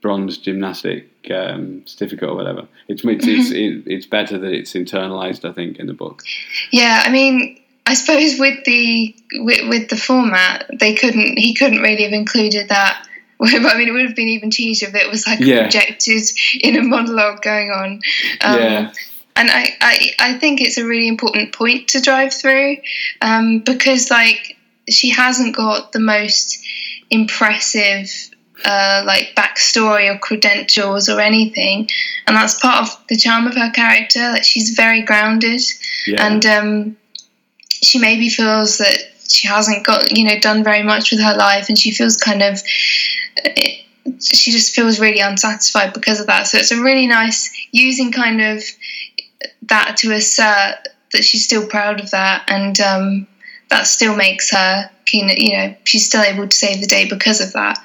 bronze 0.02 0.38
gymnastic 0.38 1.10
um, 1.34 1.86
certificate 1.86 2.30
or 2.30 2.36
whatever." 2.36 2.68
It's 2.88 3.04
it's 3.04 3.28
it's, 3.28 3.52
it, 3.52 3.84
it's 3.86 4.06
better 4.06 4.38
that 4.38 4.52
it's 4.52 4.74
internalized, 4.74 5.47
I 5.50 5.54
think, 5.54 5.78
in 5.78 5.88
the 5.88 5.93
book. 5.93 6.24
Yeah, 6.72 7.04
I 7.06 7.10
mean, 7.10 7.60
I 7.86 7.93
suppose 7.93 8.39
with 8.39 8.64
the 8.66 9.16
with, 9.34 9.68
with 9.70 9.89
the 9.89 9.97
format, 9.97 10.70
they 10.80 10.93
couldn't. 10.95 11.38
He 11.38 11.54
couldn't 11.54 11.82
really 11.82 12.04
have 12.04 12.14
included 12.14 12.70
that. 12.70 13.06
I 13.41 13.78
mean, 13.78 13.88
it 13.88 13.91
would 13.91 14.06
have 14.06 14.16
been 14.16 14.28
even 14.28 14.50
cheesier 14.50 14.89
if 14.89 14.95
it 14.95 15.10
was 15.10 15.26
like 15.26 15.39
Yeah. 15.39 15.62
projected 15.62 16.24
in 16.60 16.76
a 16.76 16.82
monologue 16.82 17.41
going 17.41 17.72
on. 17.72 18.02
Um, 18.41 18.60
yeah, 18.60 18.91
and 19.38 19.50
I, 19.50 19.70
I, 19.80 20.12
I 20.20 20.38
think 20.38 20.60
it's 20.60 20.78
a 20.78 20.86
really 20.86 21.08
important 21.08 21.54
point 21.54 21.88
to 21.89 22.02
drive 22.02 22.34
through 22.34 22.76
um, 23.22 23.60
because 23.60 24.12
like 24.12 24.58
she 24.89 25.10
hasn't 25.12 25.56
got 25.56 25.93
the 25.93 26.02
most 26.02 26.60
impressive 27.10 28.12
uh, 28.66 29.03
like 29.05 29.34
backstory 29.36 30.14
or 30.14 30.18
credentials 30.20 31.10
or 31.10 31.20
anything 31.20 31.88
and 32.28 32.36
that's 32.36 32.60
part 32.60 32.82
of 32.82 33.07
the 33.07 33.16
charm 33.16 33.47
of 33.47 33.55
her 33.55 33.72
character 33.72 34.32
like 34.32 34.43
she's 34.43 34.72
very 34.72 35.01
grounded 35.01 35.62
yeah, 36.07 36.26
and 36.26 36.45
um, 36.45 36.97
she 37.72 37.99
maybe 37.99 38.30
feels 38.30 38.78
that 38.78 38.97
she 39.28 39.47
hasn't 39.47 39.86
got 39.86 40.12
you 40.16 40.26
know 40.26 40.39
done 40.39 40.64
very 40.64 40.84
much 40.84 41.12
with 41.12 41.22
her 41.22 41.36
life 41.36 41.70
and 41.70 41.78
she 41.78 41.91
feels 41.91 42.18
kind 42.18 42.41
of 42.41 42.62
uh, 43.45 43.62
she 44.22 44.51
just 44.51 44.74
feels 44.74 44.99
really 44.99 45.20
unsatisfied 45.20 45.93
because 45.93 46.20
of 46.20 46.28
that. 46.28 46.47
So 46.47 46.57
it's 46.57 46.72
a 46.72 46.82
really 46.82 47.07
nice 47.07 47.51
using 47.72 48.12
kind 48.12 48.41
of 48.41 48.64
that 49.64 49.97
to 49.97 50.12
assert 50.14 50.88
that 51.12 51.24
she's 51.24 51.45
still 51.45 51.68
proud 51.68 51.99
of 51.99 52.12
that, 52.12 52.45
and 52.49 52.80
um, 52.80 53.28
that 53.70 53.88
still 53.88 54.16
makes 54.16 54.51
her 54.51 54.89
keen. 55.05 55.30
You 55.30 55.57
know, 55.57 55.76
she's 55.84 56.05
still 56.05 56.22
able 56.22 56.47
to 56.47 56.55
save 56.55 56.82
the 56.82 56.88
day 56.88 57.07
because 57.10 57.41
of 57.41 57.53
that. 57.53 57.80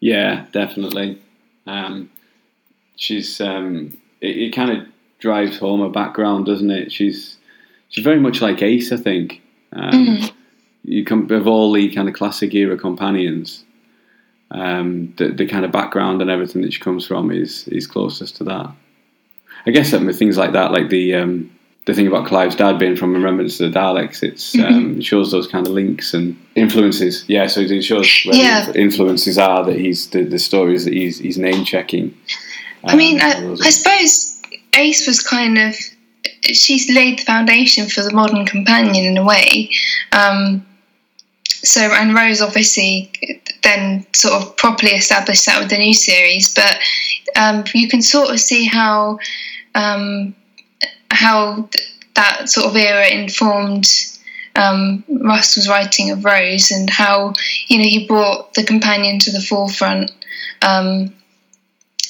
Yeah, 0.00 0.46
definitely. 0.52 1.20
Um, 1.66 2.10
she's 2.96 3.40
um, 3.40 3.96
it, 4.20 4.36
it 4.36 4.50
kind 4.54 4.70
of 4.70 4.86
drives 5.18 5.58
home 5.58 5.80
her 5.80 5.88
background, 5.88 6.46
doesn't 6.46 6.70
it? 6.70 6.92
She's 6.92 7.38
she's 7.88 8.04
very 8.04 8.20
much 8.20 8.40
like 8.40 8.62
Ace, 8.62 8.92
I 8.92 8.96
think. 8.96 9.42
Um, 9.72 9.90
mm-hmm. 9.90 10.26
You 10.84 11.04
come 11.04 11.30
of 11.30 11.46
all 11.46 11.72
the 11.72 11.92
kind 11.94 12.08
of 12.08 12.14
classic 12.14 12.54
era 12.54 12.76
companions. 12.76 13.64
Um, 14.52 15.12
the, 15.16 15.28
the 15.28 15.46
kind 15.46 15.64
of 15.64 15.72
background 15.72 16.22
and 16.22 16.30
everything 16.30 16.62
that 16.62 16.72
she 16.72 16.80
comes 16.80 17.04
from 17.06 17.32
is 17.32 17.66
is 17.68 17.86
closest 17.86 18.36
to 18.36 18.44
that. 18.44 18.70
I 19.66 19.70
guess 19.72 19.90
that 19.90 20.04
with 20.04 20.18
things 20.18 20.38
like 20.38 20.52
that, 20.52 20.70
like 20.70 20.88
the 20.88 21.14
um, 21.14 21.55
the 21.86 21.94
thing 21.94 22.08
about 22.08 22.26
Clive's 22.26 22.56
dad 22.56 22.78
being 22.78 22.96
from 22.96 23.14
Remembrance 23.14 23.60
of 23.60 23.72
the 23.72 23.78
Daleks, 23.78 24.22
it's 24.22 24.54
mm-hmm. 24.54 24.74
um, 24.74 24.98
it 24.98 25.04
shows 25.04 25.30
those 25.30 25.46
kind 25.46 25.66
of 25.66 25.72
links 25.72 26.14
and 26.14 26.36
influences. 26.56 27.24
Yeah, 27.28 27.46
so 27.46 27.60
it 27.60 27.82
shows 27.82 28.22
where 28.24 28.34
yeah. 28.34 28.66
the 28.66 28.80
influences 28.80 29.38
are 29.38 29.64
that 29.64 29.76
he's 29.76 30.10
the, 30.10 30.24
the 30.24 30.38
stories 30.38 30.84
that 30.84 30.92
he's 30.92 31.18
he's 31.18 31.38
name 31.38 31.64
checking. 31.64 32.16
Um, 32.84 32.90
I 32.90 32.96
mean, 32.96 33.20
I, 33.20 33.52
I 33.62 33.70
suppose 33.70 34.42
Ace 34.74 35.06
was 35.06 35.22
kind 35.22 35.58
of 35.58 35.76
she's 36.42 36.92
laid 36.92 37.20
the 37.20 37.24
foundation 37.24 37.86
for 37.86 38.02
the 38.02 38.12
modern 38.12 38.44
companion 38.44 39.04
in 39.04 39.16
a 39.16 39.24
way. 39.24 39.70
Um, 40.10 40.66
so 41.48 41.80
and 41.80 42.14
Rose 42.14 42.42
obviously 42.42 43.12
then 43.62 44.04
sort 44.12 44.34
of 44.34 44.56
properly 44.56 44.92
established 44.92 45.46
that 45.46 45.60
with 45.60 45.70
the 45.70 45.78
new 45.78 45.94
series, 45.94 46.52
but 46.52 46.80
um, 47.36 47.62
you 47.74 47.88
can 47.88 48.02
sort 48.02 48.30
of 48.30 48.40
see 48.40 48.64
how 48.64 49.20
um, 49.76 50.34
how 51.10 51.68
that 52.14 52.48
sort 52.48 52.66
of 52.66 52.76
era 52.76 53.08
informed 53.08 53.86
um, 54.56 55.04
Russell's 55.08 55.68
writing 55.68 56.10
of 56.10 56.24
Rose 56.24 56.70
and 56.70 56.88
how 56.88 57.34
you 57.68 57.78
know 57.78 57.84
he 57.84 58.06
brought 58.06 58.54
the 58.54 58.64
companion 58.64 59.18
to 59.20 59.30
the 59.30 59.40
forefront 59.40 60.10
um, 60.62 61.14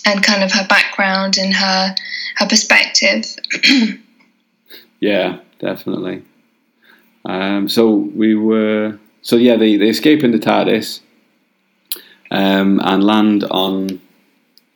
and 0.05 0.23
kind 0.23 0.43
of 0.43 0.53
her 0.53 0.67
background 0.69 1.37
and 1.39 1.55
her 1.55 1.95
her 2.37 2.47
perspective. 2.47 3.25
yeah, 5.01 5.39
definitely. 5.59 6.23
Um, 7.25 7.69
so 7.69 7.91
we 7.91 8.35
were 8.35 8.99
so 9.23 9.37
yeah 9.37 9.57
they, 9.57 9.77
they 9.77 9.89
escape 9.89 10.23
in 10.23 10.31
the 10.31 10.39
TARDIS 10.39 11.01
um, 12.31 12.81
and 12.85 13.03
land 13.03 13.45
on 13.45 14.01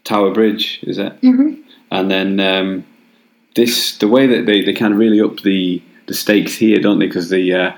Tower 0.04 0.32
Bridge, 0.32 0.80
is 0.82 0.98
it? 0.98 1.20
Mm-hmm. 1.20 1.60
And 1.92 2.10
then 2.10 2.40
um, 2.40 2.86
this 3.54 3.96
the 3.98 4.08
way 4.08 4.26
that 4.26 4.46
they, 4.46 4.62
they 4.62 4.72
kind 4.72 4.92
of 4.92 4.98
really 4.98 5.20
up 5.20 5.40
the 5.40 5.82
the 6.06 6.14
stakes 6.14 6.54
here, 6.54 6.80
don't 6.80 6.98
they? 6.98 7.06
Because 7.06 7.30
the 7.30 7.52
uh, 7.52 7.76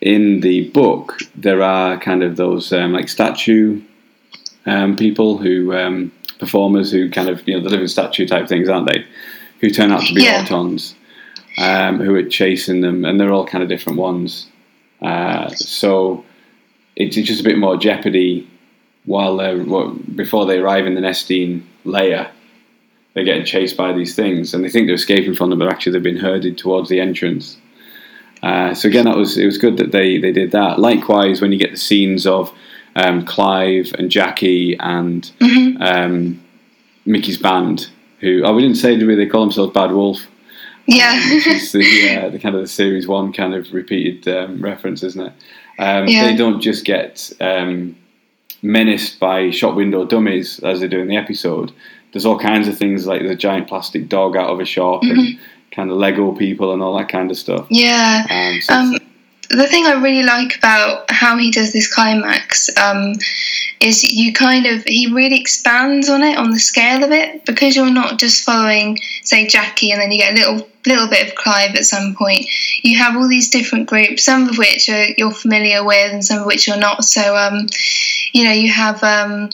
in 0.00 0.40
the 0.40 0.68
book 0.70 1.18
there 1.34 1.62
are 1.62 1.98
kind 1.98 2.22
of 2.22 2.36
those 2.36 2.72
um, 2.72 2.92
like 2.92 3.08
statue 3.08 3.80
um, 4.66 4.96
people 4.96 5.38
who 5.38 5.74
um, 5.74 6.12
performers 6.38 6.90
who 6.90 7.10
kind 7.10 7.28
of 7.28 7.46
you 7.46 7.54
know 7.54 7.62
the 7.62 7.70
living 7.70 7.88
statue 7.88 8.26
type 8.26 8.48
things, 8.48 8.68
aren't 8.68 8.90
they? 8.90 9.06
Who 9.60 9.70
turn 9.70 9.92
out 9.92 10.02
to 10.04 10.14
be 10.14 10.22
yeah. 10.22 10.44
Autons, 10.44 10.94
um, 11.58 11.98
who 11.98 12.14
are 12.14 12.22
chasing 12.22 12.80
them, 12.80 13.04
and 13.04 13.20
they're 13.20 13.32
all 13.32 13.46
kind 13.46 13.62
of 13.62 13.68
different 13.68 13.98
ones. 13.98 14.46
Uh, 15.02 15.48
so 15.50 16.24
it's 16.96 17.16
just 17.16 17.40
a 17.40 17.44
bit 17.44 17.58
more 17.58 17.76
jeopardy 17.76 18.48
while 19.04 19.36
they're 19.36 19.58
before 19.58 20.46
they 20.46 20.58
arrive 20.58 20.86
in 20.86 20.94
the 20.94 21.00
Nestene 21.00 21.62
layer 21.84 22.30
they're 23.14 23.24
getting 23.24 23.44
chased 23.44 23.76
by 23.76 23.92
these 23.92 24.14
things, 24.14 24.54
and 24.54 24.64
they 24.64 24.68
think 24.68 24.86
they're 24.86 24.94
escaping 24.94 25.34
from 25.34 25.50
them, 25.50 25.58
but 25.58 25.68
actually 25.68 25.92
they've 25.92 26.02
been 26.02 26.16
herded 26.16 26.56
towards 26.56 26.88
the 26.88 27.00
entrance. 27.00 27.56
Uh, 28.42 28.74
so 28.74 28.88
again, 28.88 29.04
that 29.04 29.16
was 29.16 29.36
it 29.36 29.44
was 29.44 29.58
good 29.58 29.76
that 29.76 29.92
they 29.92 30.18
they 30.18 30.32
did 30.32 30.52
that. 30.52 30.78
Likewise, 30.78 31.40
when 31.40 31.52
you 31.52 31.58
get 31.58 31.72
the 31.72 31.76
scenes 31.76 32.26
of 32.26 32.52
um, 32.96 33.24
Clive 33.24 33.92
and 33.98 34.10
Jackie 34.10 34.76
and 34.78 35.22
mm-hmm. 35.40 35.82
um, 35.82 36.42
Mickey's 37.04 37.38
band, 37.38 37.90
who 38.20 38.42
oh 38.44 38.54
we 38.54 38.62
didn't 38.62 38.76
say 38.76 38.96
did 38.96 39.06
we? 39.06 39.14
They 39.14 39.26
call 39.26 39.42
themselves 39.42 39.72
Bad 39.72 39.92
Wolf. 39.92 40.26
Yeah, 40.86 41.10
um, 41.10 41.30
which 41.30 41.46
is 41.46 41.72
the, 41.72 42.16
uh, 42.16 42.28
the 42.30 42.38
kind 42.38 42.54
of 42.54 42.62
the 42.62 42.68
series 42.68 43.06
one 43.06 43.32
kind 43.32 43.54
of 43.54 43.72
repeated 43.72 44.26
um, 44.34 44.60
reference, 44.62 45.02
isn't 45.02 45.20
it? 45.20 45.32
Um, 45.78 46.08
yeah. 46.08 46.24
They 46.24 46.36
don't 46.36 46.60
just 46.60 46.84
get 46.84 47.32
um, 47.40 47.96
menaced 48.62 49.20
by 49.20 49.50
shop 49.50 49.74
window 49.74 50.04
dummies 50.04 50.58
as 50.60 50.80
they 50.80 50.88
do 50.88 51.00
in 51.00 51.08
the 51.08 51.16
episode 51.16 51.72
there's 52.12 52.26
all 52.26 52.38
kinds 52.38 52.68
of 52.68 52.76
things 52.76 53.06
like 53.06 53.22
the 53.22 53.34
giant 53.34 53.68
plastic 53.68 54.08
dog 54.08 54.36
out 54.36 54.50
of 54.50 54.60
a 54.60 54.64
shop 54.64 55.02
mm-hmm. 55.02 55.18
and 55.18 55.38
kind 55.70 55.90
of 55.90 55.96
Lego 55.96 56.32
people 56.32 56.72
and 56.72 56.82
all 56.82 56.96
that 56.98 57.08
kind 57.08 57.30
of 57.30 57.36
stuff. 57.36 57.66
Yeah. 57.70 58.26
Um, 58.28 58.60
so 58.60 58.74
um, 58.74 58.98
the 59.50 59.66
thing 59.66 59.86
I 59.86 59.94
really 59.94 60.22
like 60.22 60.56
about 60.56 61.10
how 61.10 61.36
he 61.36 61.50
does 61.50 61.72
this 61.72 61.92
climax 61.92 62.70
um, 62.76 63.14
is 63.80 64.04
you 64.04 64.32
kind 64.32 64.66
of 64.66 64.84
he 64.84 65.12
really 65.12 65.40
expands 65.40 66.08
on 66.08 66.22
it 66.22 66.36
on 66.36 66.50
the 66.50 66.60
scale 66.60 67.02
of 67.02 67.10
it 67.10 67.44
because 67.44 67.74
you're 67.74 67.90
not 67.90 68.18
just 68.18 68.44
following 68.44 68.98
say 69.22 69.46
Jackie 69.46 69.90
and 69.90 70.00
then 70.00 70.12
you 70.12 70.18
get 70.18 70.32
a 70.32 70.36
little 70.36 70.68
little 70.86 71.08
bit 71.08 71.28
of 71.28 71.34
Clive 71.34 71.74
at 71.74 71.84
some 71.84 72.14
point. 72.14 72.46
You 72.82 72.96
have 72.98 73.16
all 73.16 73.28
these 73.28 73.50
different 73.50 73.88
groups, 73.88 74.24
some 74.24 74.48
of 74.48 74.56
which 74.56 74.88
are, 74.88 75.06
you're 75.18 75.32
familiar 75.32 75.84
with 75.84 76.12
and 76.12 76.24
some 76.24 76.40
of 76.40 76.46
which 76.46 76.66
you're 76.66 76.78
not. 76.78 77.04
So 77.04 77.36
um, 77.36 77.66
you 78.32 78.44
know 78.44 78.52
you 78.52 78.70
have 78.70 79.02
um, 79.02 79.50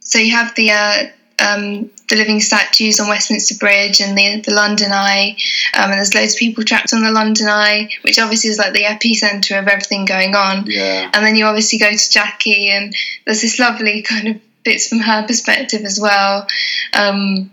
so 0.00 0.18
you 0.18 0.32
have 0.32 0.54
the 0.54 0.70
uh, 0.72 1.06
um, 1.40 1.90
the 2.08 2.16
living 2.16 2.40
statues 2.40 3.00
on 3.00 3.08
Westminster 3.08 3.54
Bridge 3.56 4.00
and 4.00 4.16
the, 4.16 4.40
the 4.40 4.54
London 4.54 4.92
Eye, 4.92 5.36
um, 5.76 5.90
and 5.90 5.94
there's 5.94 6.14
loads 6.14 6.34
of 6.34 6.38
people 6.38 6.64
trapped 6.64 6.92
on 6.92 7.02
the 7.02 7.10
London 7.10 7.48
Eye, 7.48 7.90
which 8.02 8.18
obviously 8.18 8.50
is 8.50 8.58
like 8.58 8.72
the 8.72 8.84
epicenter 8.84 9.58
of 9.58 9.68
everything 9.68 10.04
going 10.04 10.34
on. 10.34 10.66
Yeah. 10.66 11.10
And 11.12 11.24
then 11.24 11.36
you 11.36 11.44
obviously 11.46 11.78
go 11.78 11.90
to 11.90 12.10
Jackie, 12.10 12.70
and 12.70 12.94
there's 13.24 13.42
this 13.42 13.58
lovely 13.58 14.02
kind 14.02 14.28
of 14.28 14.40
bits 14.64 14.88
from 14.88 14.98
her 14.98 15.26
perspective 15.26 15.82
as 15.84 15.98
well. 16.00 16.46
Um, 16.92 17.50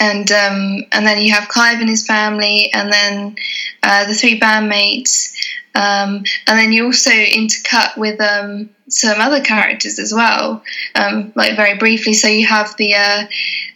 and 0.00 0.30
um, 0.32 0.84
and 0.92 1.06
then 1.06 1.22
you 1.22 1.32
have 1.32 1.48
Clive 1.48 1.80
and 1.80 1.88
his 1.88 2.06
family, 2.06 2.70
and 2.72 2.92
then 2.92 3.36
uh, 3.82 4.06
the 4.06 4.14
three 4.14 4.38
bandmates, 4.38 5.32
um, 5.74 6.24
and 6.46 6.58
then 6.58 6.72
you 6.72 6.86
also 6.86 7.10
intercut 7.10 7.96
with 7.96 8.20
um, 8.20 8.70
some 8.92 9.20
other 9.20 9.40
characters 9.40 9.98
as 9.98 10.12
well, 10.12 10.62
um, 10.94 11.32
like 11.34 11.56
very 11.56 11.78
briefly. 11.78 12.12
So 12.12 12.28
you 12.28 12.46
have 12.46 12.76
the 12.76 12.94
uh, 12.94 13.24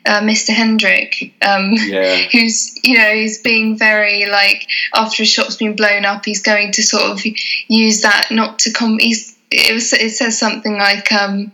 uh, 0.06 0.20
Mr. 0.20 0.50
Henrik, 0.50 1.34
um, 1.42 1.72
yeah. 1.72 2.16
who's 2.32 2.78
you 2.84 2.98
know 2.98 3.14
he's 3.14 3.40
being 3.40 3.76
very 3.76 4.26
like 4.26 4.66
after 4.94 5.22
a 5.22 5.26
shop's 5.26 5.56
been 5.56 5.76
blown 5.76 6.04
up, 6.04 6.24
he's 6.24 6.42
going 6.42 6.72
to 6.72 6.82
sort 6.82 7.04
of 7.04 7.20
use 7.68 8.02
that 8.02 8.28
not 8.30 8.60
to 8.60 8.72
come. 8.72 8.98
He's 8.98 9.36
it, 9.51 9.72
was, 9.72 9.92
it 9.92 10.11
says 10.11 10.38
something 10.38 10.76
like 10.76 11.12
um, 11.12 11.53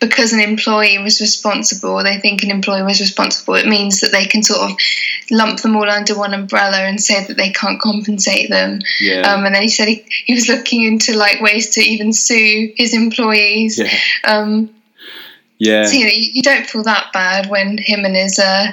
because 0.00 0.32
an 0.32 0.40
employee 0.40 0.98
was 0.98 1.20
responsible, 1.20 2.02
they 2.02 2.18
think 2.18 2.42
an 2.42 2.50
employee 2.50 2.82
was 2.82 3.00
responsible. 3.00 3.54
It 3.54 3.66
means 3.66 4.00
that 4.00 4.12
they 4.12 4.24
can 4.24 4.42
sort 4.42 4.70
of 4.70 4.76
lump 5.30 5.60
them 5.60 5.76
all 5.76 5.88
under 5.88 6.16
one 6.16 6.34
umbrella 6.34 6.78
and 6.78 7.00
say 7.00 7.24
that 7.24 7.36
they 7.36 7.50
can't 7.50 7.80
compensate 7.80 8.48
them. 8.48 8.80
Yeah. 9.00 9.20
Um, 9.20 9.44
and 9.44 9.54
then 9.54 9.62
he 9.62 9.68
said 9.68 9.88
he, 9.88 10.04
he 10.24 10.34
was 10.34 10.48
looking 10.48 10.84
into 10.84 11.16
like 11.16 11.40
ways 11.40 11.70
to 11.70 11.80
even 11.80 12.12
sue 12.12 12.72
his 12.76 12.94
employees. 12.94 13.78
Yeah. 13.78 13.90
Um, 14.24 14.70
yeah. 15.58 15.84
So, 15.84 15.92
you 15.92 16.04
know, 16.04 16.12
you, 16.12 16.42
don't 16.42 16.66
feel 16.66 16.82
that 16.82 17.12
bad 17.12 17.48
when 17.48 17.78
him 17.78 18.04
and 18.04 18.16
his 18.16 18.38
uh, 18.38 18.72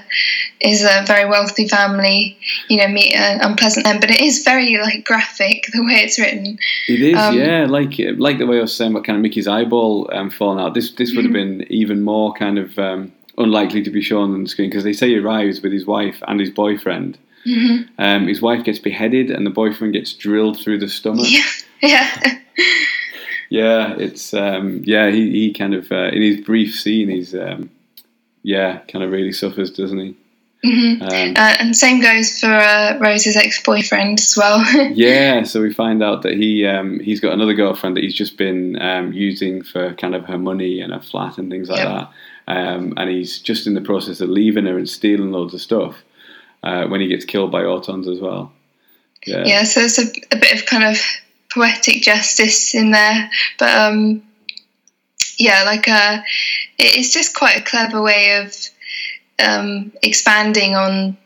his 0.59 0.83
a 0.83 1.03
very 1.05 1.29
wealthy 1.29 1.67
family, 1.67 2.37
you 2.69 2.77
know, 2.77 2.87
meet 2.87 3.15
an 3.15 3.39
unpleasant 3.41 3.85
end. 3.85 4.01
But 4.01 4.11
it 4.11 4.19
is 4.19 4.43
very 4.43 4.77
like 4.77 5.05
graphic 5.05 5.67
the 5.73 5.83
way 5.83 6.01
it's 6.01 6.17
written. 6.17 6.57
It 6.87 7.01
is, 7.01 7.17
um, 7.17 7.37
yeah. 7.37 7.65
Like 7.69 7.93
like 8.17 8.39
the 8.39 8.47
way 8.47 8.57
I 8.57 8.61
was 8.61 8.75
saying 8.75 8.91
about 8.91 9.05
kind 9.05 9.15
of 9.15 9.21
Mickey's 9.21 9.47
eyeball 9.47 10.09
um, 10.13 10.29
falling 10.29 10.59
out. 10.59 10.73
This 10.73 10.91
this 10.91 11.15
would 11.15 11.25
have 11.25 11.33
mm-hmm. 11.33 11.59
been 11.59 11.71
even 11.71 12.01
more 12.01 12.33
kind 12.33 12.57
of 12.57 12.77
um, 12.79 13.11
unlikely 13.37 13.83
to 13.83 13.91
be 13.91 14.01
shown 14.01 14.33
on 14.33 14.43
the 14.43 14.49
screen 14.49 14.69
because 14.69 14.83
they 14.83 14.93
say 14.93 15.09
he 15.09 15.19
arrives 15.19 15.61
with 15.61 15.71
his 15.71 15.85
wife 15.85 16.21
and 16.27 16.39
his 16.39 16.49
boyfriend. 16.49 17.17
Mm-hmm. 17.45 17.91
Um, 17.97 18.27
his 18.27 18.41
wife 18.41 18.63
gets 18.63 18.79
beheaded 18.79 19.31
and 19.31 19.45
the 19.45 19.51
boyfriend 19.51 19.93
gets 19.93 20.13
drilled 20.13 20.59
through 20.59 20.79
the 20.79 20.89
stomach. 20.89 21.25
Yeah, 21.27 21.43
yeah. 21.81 22.37
yeah, 23.51 23.95
it's 23.97 24.33
um, 24.33 24.81
yeah. 24.85 25.11
He, 25.11 25.29
he 25.29 25.53
kind 25.53 25.73
of 25.73 25.91
uh, 25.91 26.07
in 26.07 26.21
his 26.21 26.39
brief 26.39 26.73
scene, 26.73 27.09
he's 27.09 27.35
um, 27.35 27.69
yeah, 28.43 28.77
kind 28.87 29.03
of 29.03 29.11
really 29.11 29.33
suffers, 29.33 29.69
doesn't 29.71 29.99
he? 29.99 30.15
Mm-hmm. 30.63 31.01
Um, 31.01 31.33
uh, 31.35 31.55
and 31.59 31.75
same 31.75 32.01
goes 32.01 32.39
for 32.39 32.47
uh, 32.47 32.97
Rose's 32.99 33.35
ex-boyfriend 33.35 34.19
as 34.21 34.37
well. 34.37 34.63
yeah, 34.93 35.43
so 35.43 35.61
we 35.61 35.73
find 35.73 36.01
out 36.01 36.21
that 36.21 36.35
he 36.35 36.65
um, 36.65 37.01
he's 37.01 37.19
got 37.19 37.33
another 37.33 37.53
girlfriend 37.53 37.97
that 37.97 38.05
he's 38.05 38.15
just 38.15 38.37
been 38.37 38.81
um, 38.81 39.11
using 39.11 39.63
for 39.63 39.95
kind 39.95 40.15
of 40.15 40.23
her 40.27 40.37
money 40.37 40.79
and 40.79 40.93
her 40.93 41.01
flat 41.01 41.37
and 41.37 41.51
things 41.51 41.67
like 41.67 41.79
yep. 41.79 42.09
that. 42.47 42.55
Um, 42.55 42.93
and 42.95 43.09
he's 43.09 43.37
just 43.39 43.67
in 43.67 43.73
the 43.73 43.81
process 43.81 44.21
of 44.21 44.29
leaving 44.29 44.65
her 44.65 44.77
and 44.77 44.87
stealing 44.87 45.33
loads 45.33 45.53
of 45.53 45.59
stuff 45.59 46.03
uh, 46.63 46.85
when 46.85 47.01
he 47.01 47.07
gets 47.07 47.25
killed 47.25 47.51
by 47.51 47.63
Autons 47.63 48.09
as 48.09 48.21
well. 48.21 48.53
Yeah, 49.27 49.43
yeah 49.45 49.63
so 49.63 49.81
it's 49.81 49.99
a, 49.99 50.05
a 50.31 50.39
bit 50.39 50.57
of 50.57 50.65
kind 50.65 50.85
of 50.85 51.01
poetic 51.53 52.01
justice 52.01 52.73
in 52.75 52.91
there. 52.91 53.29
But 53.57 53.77
um, 53.77 54.23
yeah, 55.37 55.63
like 55.63 55.87
a, 55.87 56.23
it's 56.77 57.13
just 57.13 57.35
quite 57.35 57.57
a 57.57 57.63
clever 57.63 58.01
way 58.01 58.37
of 58.37 58.55
um, 59.39 59.91
expanding 60.01 60.75
on 60.75 61.17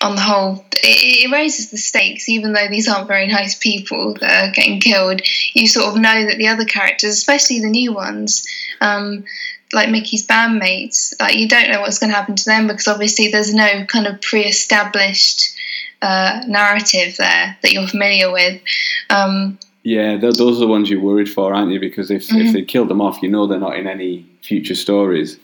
on 0.00 0.16
the 0.16 0.20
whole. 0.20 0.64
It, 0.72 1.24
it, 1.24 1.32
raises 1.32 1.70
the 1.70 1.78
stakes, 1.78 2.28
even 2.28 2.52
though 2.52 2.68
these 2.68 2.88
aren't 2.88 3.08
very 3.08 3.26
nice 3.26 3.54
people 3.54 4.14
that 4.20 4.48
are 4.48 4.52
getting 4.52 4.80
killed. 4.80 5.22
You 5.54 5.66
sort 5.66 5.86
of 5.86 6.00
know 6.00 6.26
that 6.26 6.36
the 6.36 6.48
other 6.48 6.64
characters, 6.64 7.14
especially 7.14 7.60
the 7.60 7.70
new 7.70 7.94
ones, 7.94 8.46
um, 8.80 9.24
like 9.72 9.88
Mickey's 9.88 10.26
bandmates, 10.26 11.14
like 11.18 11.36
you 11.36 11.48
don't 11.48 11.70
know 11.70 11.80
what's 11.80 11.98
going 11.98 12.10
to 12.10 12.16
happen 12.16 12.36
to 12.36 12.44
them 12.44 12.66
because 12.66 12.88
obviously 12.88 13.28
there's 13.28 13.54
no 13.54 13.84
kind 13.86 14.06
of 14.06 14.20
pre-established 14.20 15.56
uh, 16.02 16.42
narrative 16.46 17.16
there 17.16 17.56
that 17.62 17.72
you're 17.72 17.88
familiar 17.88 18.30
with. 18.30 18.60
Um, 19.08 19.58
yeah, 19.84 20.16
those 20.16 20.40
are 20.40 20.54
the 20.54 20.66
ones 20.66 20.88
you're 20.88 21.00
worried 21.00 21.30
for, 21.30 21.54
aren't 21.54 21.70
you? 21.70 21.78
Because 21.78 22.10
if, 22.10 22.26
mm-hmm. 22.26 22.46
if 22.46 22.52
they 22.54 22.62
killed 22.62 22.88
them 22.88 23.02
off, 23.02 23.22
you 23.22 23.28
know 23.28 23.46
they're 23.46 23.60
not 23.60 23.76
in 23.76 23.86
any 23.86 24.26
future 24.42 24.74
stories. 24.74 25.38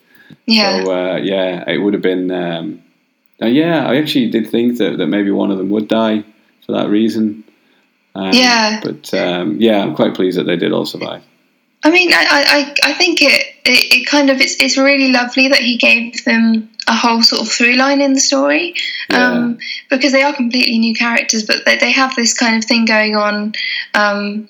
Yeah. 0.46 0.84
So, 0.84 0.92
uh, 0.92 1.16
yeah, 1.16 1.68
it 1.70 1.78
would 1.78 1.92
have 1.92 2.02
been. 2.02 2.30
Um, 2.30 2.82
uh, 3.42 3.46
yeah, 3.46 3.86
I 3.86 3.96
actually 3.96 4.30
did 4.30 4.48
think 4.48 4.78
that, 4.78 4.96
that 4.98 5.06
maybe 5.06 5.30
one 5.30 5.50
of 5.50 5.58
them 5.58 5.68
would 5.68 5.88
die 5.88 6.24
for 6.64 6.72
that 6.72 6.88
reason. 6.88 7.44
Um, 8.14 8.32
yeah. 8.32 8.80
But 8.82 9.12
um, 9.14 9.60
yeah, 9.60 9.82
I'm 9.82 9.94
quite 9.94 10.14
pleased 10.14 10.38
that 10.38 10.44
they 10.44 10.56
did 10.56 10.72
all 10.72 10.86
survive. 10.86 11.22
I 11.82 11.90
mean, 11.90 12.12
I, 12.12 12.26
I, 12.30 12.74
I 12.90 12.92
think 12.94 13.22
it, 13.22 13.46
it, 13.64 14.02
it, 14.02 14.06
kind 14.06 14.30
of 14.30 14.40
it's, 14.40 14.56
it's 14.60 14.76
really 14.76 15.12
lovely 15.12 15.48
that 15.48 15.60
he 15.60 15.76
gave 15.76 16.24
them 16.24 16.69
a 16.90 16.94
whole 16.94 17.22
sort 17.22 17.42
of 17.42 17.48
through 17.48 17.74
line 17.74 18.00
in 18.00 18.14
the 18.14 18.20
story 18.20 18.74
yeah. 19.08 19.30
um, 19.30 19.58
because 19.88 20.10
they 20.10 20.24
are 20.24 20.34
completely 20.34 20.78
new 20.78 20.94
characters, 20.94 21.44
but 21.44 21.64
they, 21.64 21.76
they 21.78 21.92
have 21.92 22.14
this 22.16 22.34
kind 22.34 22.56
of 22.56 22.64
thing 22.64 22.84
going 22.84 23.14
on 23.14 23.54
um, 23.94 24.48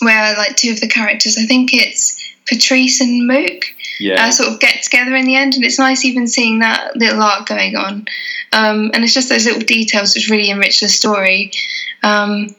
where 0.00 0.36
like 0.36 0.56
two 0.56 0.70
of 0.70 0.80
the 0.80 0.88
characters, 0.88 1.36
I 1.36 1.46
think 1.46 1.70
it's 1.74 2.22
Patrice 2.48 3.00
and 3.00 3.26
Mook, 3.26 3.64
yeah. 3.98 4.26
uh, 4.26 4.30
sort 4.30 4.52
of 4.52 4.60
get 4.60 4.82
together 4.84 5.16
in 5.16 5.26
the 5.26 5.34
end, 5.34 5.54
and 5.54 5.64
it's 5.64 5.78
nice 5.78 6.04
even 6.04 6.28
seeing 6.28 6.60
that 6.60 6.96
little 6.96 7.20
arc 7.20 7.46
going 7.46 7.74
on. 7.74 8.06
Um, 8.52 8.92
and 8.94 9.02
it's 9.02 9.14
just 9.14 9.28
those 9.28 9.46
little 9.46 9.60
details 9.60 10.14
which 10.14 10.30
really 10.30 10.50
enrich 10.50 10.80
the 10.80 10.88
story. 10.88 11.50
Um, 12.04 12.54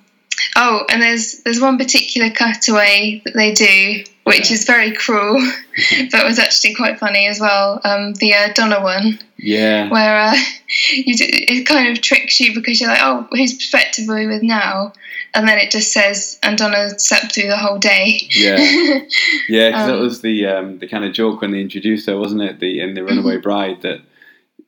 Oh, 0.55 0.85
and 0.89 1.01
there's 1.01 1.41
there's 1.43 1.61
one 1.61 1.77
particular 1.77 2.29
cutaway 2.29 3.21
that 3.25 3.33
they 3.33 3.53
do, 3.53 4.03
which 4.23 4.51
is 4.51 4.65
very 4.65 4.91
cruel, 4.91 5.39
but 6.11 6.25
was 6.25 6.39
actually 6.39 6.75
quite 6.75 6.99
funny 6.99 7.27
as 7.27 7.39
well. 7.39 7.81
Um, 7.83 8.13
the 8.13 8.33
uh, 8.33 8.53
Donna 8.53 8.81
one, 8.81 9.19
yeah, 9.37 9.89
where 9.89 10.15
uh, 10.15 10.35
you 10.93 11.15
do, 11.15 11.25
it 11.27 11.65
kind 11.65 11.89
of 11.89 12.01
tricks 12.01 12.39
you 12.39 12.53
because 12.53 12.79
you're 12.79 12.89
like, 12.89 13.01
oh, 13.01 13.27
whose 13.31 13.53
perspective 13.53 14.07
are 14.09 14.15
we 14.15 14.27
with 14.27 14.43
now? 14.43 14.93
And 15.33 15.47
then 15.47 15.57
it 15.59 15.71
just 15.71 15.93
says, 15.93 16.37
and 16.43 16.57
Donna 16.57 16.99
slept 16.99 17.33
through 17.33 17.47
the 17.47 17.57
whole 17.57 17.79
day. 17.79 18.27
Yeah, 18.31 18.57
yeah, 19.49 19.69
because 19.69 19.89
um, 19.89 19.95
that 19.95 19.99
was 19.99 20.21
the 20.21 20.45
um, 20.45 20.79
the 20.79 20.87
kind 20.87 21.05
of 21.05 21.13
joke 21.13 21.41
when 21.41 21.51
they 21.51 21.61
introduced 21.61 22.07
her, 22.07 22.17
wasn't 22.17 22.41
it? 22.41 22.59
The 22.59 22.79
in 22.81 22.93
the 22.93 23.03
Runaway 23.03 23.35
mm-hmm. 23.35 23.41
Bride 23.41 23.81
that 23.81 24.01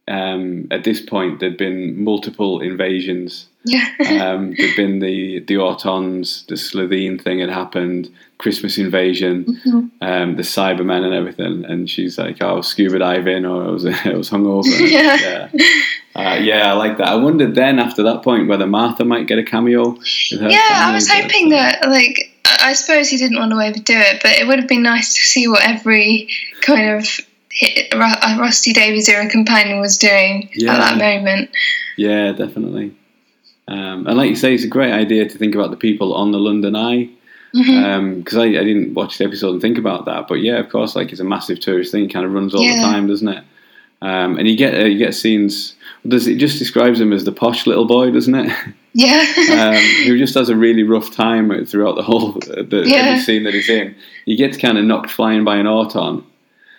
um, 0.07 0.67
at 0.71 0.83
this 0.83 1.01
point 1.01 1.39
there'd 1.39 1.57
been 1.57 2.03
multiple 2.03 2.59
invasions 2.59 3.47
yeah. 3.65 3.87
um, 3.99 4.53
there'd 4.57 4.75
been 4.75 4.99
the 4.99 5.39
the 5.39 5.55
Autons, 5.55 6.45
the 6.47 6.55
Slitheen 6.55 7.21
thing 7.21 7.39
had 7.39 7.49
happened, 7.49 8.13
Christmas 8.37 8.77
invasion, 8.77 9.45
mm-hmm. 9.45 9.79
um, 10.01 10.35
the 10.35 10.43
Cybermen 10.43 11.05
and 11.05 11.13
everything. 11.13 11.65
And 11.65 11.89
she's 11.89 12.17
like, 12.17 12.37
"Oh, 12.41 12.47
I 12.47 12.53
was 12.53 12.67
scuba 12.67 12.99
diving, 12.99 13.45
or 13.45 13.63
I 13.63 13.71
was 13.71 13.85
I 14.05 14.13
was 14.13 14.29
hungover." 14.29 14.79
yeah. 14.91 15.49
Yeah. 15.53 15.69
Uh, 16.15 16.35
yeah, 16.35 16.71
I 16.71 16.73
like 16.73 16.97
that. 16.97 17.07
I 17.07 17.15
wondered 17.15 17.55
then 17.55 17.79
after 17.79 18.03
that 18.03 18.21
point 18.21 18.47
whether 18.47 18.67
Martha 18.67 19.05
might 19.05 19.27
get 19.27 19.39
a 19.39 19.43
cameo. 19.43 19.97
Yeah, 20.29 20.59
I 20.61 20.91
was 20.93 21.09
hoping 21.09 21.49
that 21.49 21.87
like 21.87 22.31
I 22.45 22.73
suppose 22.73 23.09
he 23.09 23.17
didn't 23.17 23.39
want 23.39 23.51
to 23.51 23.57
overdo 23.57 23.93
it, 23.97 24.21
but 24.21 24.33
it 24.33 24.45
would 24.45 24.59
have 24.59 24.67
been 24.67 24.83
nice 24.83 25.15
to 25.15 25.23
see 25.23 25.47
what 25.47 25.63
every 25.63 26.29
kind 26.61 26.97
of 26.97 27.19
Rusty 27.93 28.73
Davies 28.73 29.07
era 29.09 29.29
companion 29.29 29.79
was 29.79 29.97
doing 29.97 30.49
yeah. 30.53 30.73
at 30.73 30.79
that 30.79 30.97
moment. 30.97 31.49
Yeah, 31.97 32.31
definitely. 32.31 32.95
Um, 33.67 34.07
and 34.07 34.17
like 34.17 34.29
you 34.29 34.35
say, 34.35 34.53
it's 34.53 34.63
a 34.63 34.67
great 34.67 34.91
idea 34.91 35.27
to 35.27 35.37
think 35.37 35.55
about 35.55 35.71
the 35.71 35.77
people 35.77 36.13
on 36.13 36.31
the 36.31 36.39
London 36.39 36.75
Eye. 36.75 37.09
Because 37.53 37.67
mm-hmm. 37.67 37.85
um, 37.85 38.41
I, 38.41 38.45
I, 38.59 38.63
didn't 38.63 38.95
watch 38.95 39.19
the 39.19 39.25
episode 39.25 39.51
and 39.51 39.61
think 39.61 39.77
about 39.77 40.05
that, 40.05 40.27
but 40.27 40.35
yeah, 40.35 40.57
of 40.57 40.69
course, 40.69 40.95
like 40.95 41.11
it's 41.11 41.21
a 41.21 41.23
massive 41.23 41.59
tourist 41.59 41.91
thing. 41.91 42.05
It 42.05 42.11
kind 42.11 42.25
of 42.25 42.33
runs 42.33 42.55
all 42.55 42.63
yeah. 42.63 42.77
the 42.77 42.81
time, 42.81 43.05
doesn't 43.05 43.27
it? 43.27 43.43
Um, 44.01 44.37
and 44.37 44.47
you 44.47 44.57
get 44.57 44.73
uh, 44.73 44.85
you 44.85 44.97
get 44.97 45.13
scenes. 45.13 45.75
Does 46.05 46.27
it 46.27 46.35
just 46.35 46.57
describes 46.57 46.99
him 46.99 47.13
as 47.13 47.23
the 47.23 47.31
posh 47.31 47.67
little 47.67 47.85
boy, 47.85 48.11
doesn't 48.11 48.35
it? 48.35 48.51
Yeah. 48.93 49.23
um, 49.51 49.75
who 50.05 50.17
just 50.17 50.33
has 50.33 50.49
a 50.49 50.55
really 50.55 50.83
rough 50.83 51.11
time 51.11 51.65
throughout 51.65 51.95
the 51.95 52.03
whole 52.03 52.33
the, 52.33 52.83
yeah. 52.85 52.97
every 52.97 53.21
scene 53.21 53.43
that 53.43 53.53
he's 53.53 53.69
in. 53.69 53.95
He 54.25 54.35
gets 54.35 54.57
kind 54.57 54.77
of 54.77 54.83
knocked 54.83 55.09
flying 55.09 55.43
by 55.43 55.57
an 55.57 55.67
auton, 55.67 56.25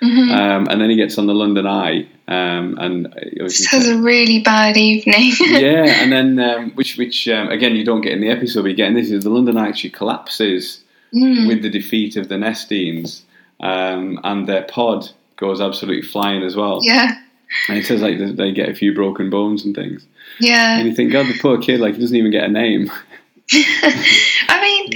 mm-hmm. 0.04 0.30
um, 0.30 0.68
and 0.70 0.80
then 0.80 0.90
he 0.90 0.96
gets 0.96 1.18
on 1.18 1.26
the 1.26 1.34
London 1.34 1.66
Eye, 1.66 2.06
um, 2.28 2.76
and 2.78 3.14
just 3.38 3.70
has 3.70 3.88
a 3.88 3.98
really 3.98 4.40
bad 4.40 4.76
evening. 4.76 5.32
yeah, 5.40 6.02
and 6.02 6.12
then 6.12 6.38
um, 6.38 6.70
which 6.72 6.96
which 6.96 7.28
um, 7.28 7.48
again 7.48 7.74
you 7.76 7.84
don't 7.84 8.00
get 8.00 8.12
in 8.12 8.20
the 8.20 8.30
episode, 8.30 8.62
but 8.62 8.68
you 8.68 8.76
get 8.76 8.88
in 8.88 8.94
this 8.94 9.10
is 9.10 9.24
the 9.24 9.30
London 9.30 9.56
Eye 9.56 9.68
actually 9.68 9.90
collapses 9.90 10.82
mm. 11.14 11.48
with 11.48 11.62
the 11.62 11.70
defeat 11.70 12.16
of 12.16 12.28
the 12.28 12.36
Nestenes, 12.36 13.22
um, 13.60 14.20
and 14.24 14.48
their 14.48 14.62
pod 14.62 15.08
goes 15.36 15.60
absolutely 15.60 16.02
flying 16.02 16.42
as 16.42 16.56
well. 16.56 16.80
Yeah. 16.82 17.20
And 17.68 17.78
it 17.78 17.86
says 17.86 18.02
like 18.02 18.18
they 18.18 18.52
get 18.52 18.68
a 18.68 18.74
few 18.74 18.94
broken 18.94 19.30
bones 19.30 19.64
and 19.64 19.74
things. 19.74 20.06
Yeah. 20.40 20.78
And 20.78 20.88
you 20.88 20.94
think, 20.94 21.12
God, 21.12 21.26
the 21.26 21.38
poor 21.38 21.60
kid, 21.60 21.80
like 21.80 21.94
he 21.94 22.00
doesn't 22.00 22.16
even 22.16 22.32
get 22.32 22.44
a 22.44 22.48
name. 22.48 22.90
I 23.52 24.58
mean, 24.60 24.90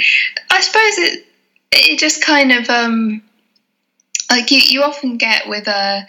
I 0.50 0.60
suppose 0.60 0.98
it 0.98 1.24
it 1.70 1.98
just 1.98 2.24
kind 2.24 2.52
of 2.52 2.68
um 2.70 3.22
like 4.30 4.50
you, 4.50 4.58
you 4.58 4.82
often 4.82 5.16
get 5.16 5.48
with 5.48 5.68
uh 5.68 6.00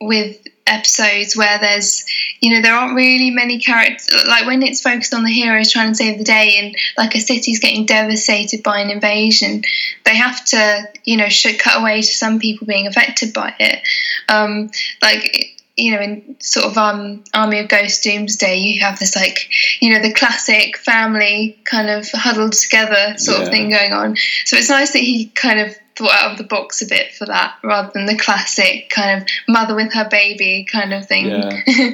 with 0.00 0.46
episodes 0.66 1.36
where 1.36 1.58
there's 1.58 2.04
you 2.40 2.54
know 2.54 2.60
there 2.60 2.74
aren't 2.74 2.94
really 2.94 3.30
many 3.30 3.58
characters 3.58 4.14
like 4.28 4.46
when 4.46 4.62
it's 4.62 4.82
focused 4.82 5.14
on 5.14 5.24
the 5.24 5.30
heroes 5.30 5.72
trying 5.72 5.88
to 5.88 5.94
save 5.94 6.18
the 6.18 6.24
day 6.24 6.56
and 6.58 6.76
like 6.98 7.14
a 7.14 7.20
city's 7.20 7.58
getting 7.58 7.86
devastated 7.86 8.62
by 8.62 8.80
an 8.80 8.90
invasion 8.90 9.62
they 10.04 10.14
have 10.14 10.44
to 10.44 10.82
you 11.04 11.16
know 11.16 11.28
should 11.28 11.58
cut 11.58 11.80
away 11.80 12.02
to 12.02 12.06
some 12.06 12.38
people 12.38 12.66
being 12.66 12.86
affected 12.86 13.32
by 13.32 13.52
it 13.58 13.80
um, 14.28 14.70
like 15.00 15.54
you 15.78 15.92
know, 15.92 16.00
in 16.00 16.36
sort 16.40 16.66
of 16.66 16.76
um, 16.76 17.22
Army 17.32 17.60
of 17.60 17.68
Ghosts 17.68 18.02
Doomsday, 18.02 18.56
you 18.56 18.80
have 18.80 18.98
this 18.98 19.14
like, 19.14 19.48
you 19.80 19.92
know, 19.92 20.02
the 20.02 20.12
classic 20.12 20.76
family 20.76 21.56
kind 21.64 21.88
of 21.88 22.10
huddled 22.10 22.52
together 22.52 23.16
sort 23.16 23.38
yeah. 23.38 23.44
of 23.44 23.50
thing 23.50 23.70
going 23.70 23.92
on. 23.92 24.16
So 24.44 24.56
it's 24.56 24.68
nice 24.68 24.92
that 24.92 24.98
he 24.98 25.26
kind 25.26 25.60
of 25.60 25.76
thought 25.98 26.14
out 26.14 26.32
of 26.32 26.38
the 26.38 26.44
box 26.44 26.80
a 26.80 26.86
bit 26.86 27.12
for 27.12 27.26
that 27.26 27.58
rather 27.64 27.90
than 27.92 28.06
the 28.06 28.16
classic 28.16 28.88
kind 28.88 29.20
of 29.20 29.28
mother 29.48 29.74
with 29.74 29.92
her 29.92 30.08
baby 30.08 30.66
kind 30.70 30.94
of 30.94 31.06
thing. 31.06 31.26
Yeah. 31.26 31.90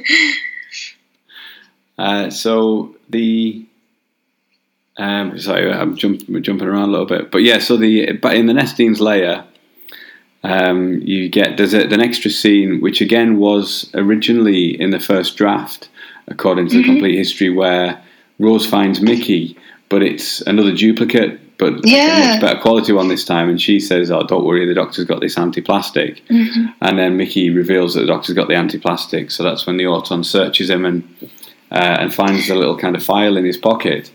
uh, 1.98 2.30
so 2.30 2.94
the 3.08 3.66
um, 4.96 5.38
sorry, 5.40 5.72
I'm 5.72 5.96
jump, 5.96 6.20
jumping 6.42 6.68
around 6.68 6.90
a 6.90 6.92
little 6.92 7.06
bit, 7.06 7.32
but 7.32 7.38
yeah. 7.38 7.58
So 7.58 7.76
the 7.76 8.12
but 8.12 8.36
in 8.36 8.46
the 8.46 8.52
Nestenes 8.52 9.00
layer, 9.00 9.44
um, 10.44 11.00
you 11.00 11.28
get 11.28 11.56
there's 11.56 11.74
a, 11.74 11.84
an 11.86 12.00
extra 12.00 12.30
scene 12.30 12.80
which 12.80 13.00
again 13.00 13.38
was 13.38 13.90
originally 13.94 14.80
in 14.80 14.90
the 14.90 15.00
first 15.00 15.36
draft, 15.36 15.88
according 16.28 16.68
to 16.68 16.74
mm-hmm. 16.74 16.82
the 16.82 16.88
complete 16.88 17.16
history, 17.16 17.50
where 17.50 18.00
Rose 18.38 18.66
finds 18.66 19.00
Mickey, 19.00 19.56
but 19.88 20.02
it's 20.02 20.42
another 20.42 20.72
duplicate 20.72 21.40
but 21.72 21.86
yeah. 21.86 22.16
a 22.16 22.30
much 22.32 22.40
better 22.40 22.60
quality 22.60 22.92
one 22.92 23.08
this 23.08 23.24
time. 23.24 23.48
And 23.48 23.60
she 23.60 23.80
says, 23.80 24.10
"Oh, 24.10 24.22
don't 24.22 24.44
worry, 24.44 24.66
the 24.66 24.74
doctor's 24.74 25.04
got 25.04 25.20
this 25.20 25.38
anti-plastic." 25.38 26.24
Mm-hmm. 26.28 26.66
And 26.80 26.98
then 26.98 27.16
Mickey 27.16 27.50
reveals 27.50 27.94
that 27.94 28.00
the 28.00 28.06
doctor's 28.06 28.34
got 28.34 28.48
the 28.48 28.54
anti-plastic. 28.54 29.30
So 29.30 29.42
that's 29.42 29.66
when 29.66 29.76
the 29.76 29.86
Auton 29.86 30.24
searches 30.24 30.70
him 30.70 30.84
and 30.84 31.02
uh, 31.70 31.96
and 32.00 32.14
finds 32.14 32.48
the 32.48 32.54
little 32.54 32.76
kind 32.76 32.96
of 32.96 33.02
file 33.02 33.36
in 33.36 33.44
his 33.44 33.56
pocket. 33.56 34.10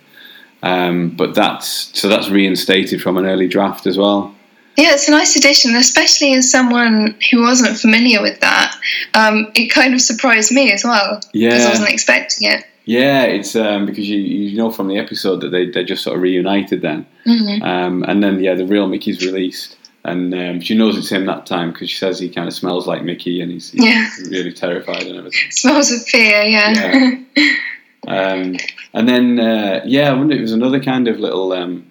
Um, 0.61 1.11
but 1.11 1.35
that's 1.35 1.97
so 1.99 2.07
that's 2.07 2.29
reinstated 2.29 3.01
from 3.01 3.17
an 3.17 3.25
early 3.25 3.47
draft 3.47 3.87
as 3.87 3.97
well. 3.97 4.35
Yeah, 4.77 4.93
it's 4.93 5.09
a 5.09 5.11
nice 5.11 5.35
addition, 5.35 5.75
especially 5.75 6.33
as 6.35 6.49
someone 6.49 7.17
who 7.29 7.41
wasn't 7.41 7.77
familiar 7.77 8.21
with 8.21 8.39
that. 8.39 8.79
Um, 9.13 9.51
it 9.53 9.67
kind 9.67 9.93
of 9.93 9.99
surprised 9.99 10.53
me 10.53 10.71
as 10.71 10.85
well. 10.85 11.19
Yeah, 11.33 11.49
because 11.49 11.65
I 11.65 11.69
wasn't 11.71 11.89
expecting 11.89 12.49
it. 12.49 12.63
Yeah, 12.89 13.21
it's 13.21 13.55
um, 13.55 13.85
because 13.85 14.09
you 14.09 14.17
you 14.17 14.57
know 14.57 14.71
from 14.71 14.87
the 14.87 14.97
episode 14.97 15.41
that 15.41 15.49
they 15.49 15.69
they 15.69 15.83
just 15.83 16.01
sort 16.03 16.15
of 16.15 16.23
reunited 16.23 16.81
then, 16.81 17.05
mm-hmm. 17.23 17.61
um, 17.61 18.03
and 18.07 18.23
then 18.23 18.43
yeah, 18.43 18.55
the 18.55 18.65
real 18.65 18.87
Mickey's 18.87 19.23
released, 19.23 19.77
and 20.05 20.33
um, 20.33 20.59
she 20.59 20.75
knows 20.75 20.97
it's 20.97 21.11
him 21.11 21.27
that 21.27 21.45
time 21.45 21.71
because 21.71 21.91
she 21.91 21.97
says 21.97 22.17
he 22.17 22.29
kind 22.29 22.47
of 22.47 22.53
smells 22.55 22.87
like 22.87 23.03
Mickey 23.03 23.41
and 23.41 23.51
he's, 23.51 23.69
he's 23.69 23.85
yeah. 23.85 24.09
really 24.31 24.51
terrified 24.51 25.03
and 25.03 25.17
everything. 25.17 25.51
Smells 25.51 25.91
of 25.91 26.01
fear, 26.07 26.41
yeah. 26.41 27.13
yeah. 27.35 27.53
Um, 28.07 28.55
and 28.93 29.07
then 29.07 29.39
uh, 29.39 29.81
yeah, 29.85 30.09
I 30.09 30.13
wonder 30.13 30.33
if 30.33 30.39
it 30.39 30.43
was 30.43 30.53
another 30.53 30.79
kind 30.79 31.07
of 31.07 31.19
little 31.19 31.51
um, 31.51 31.85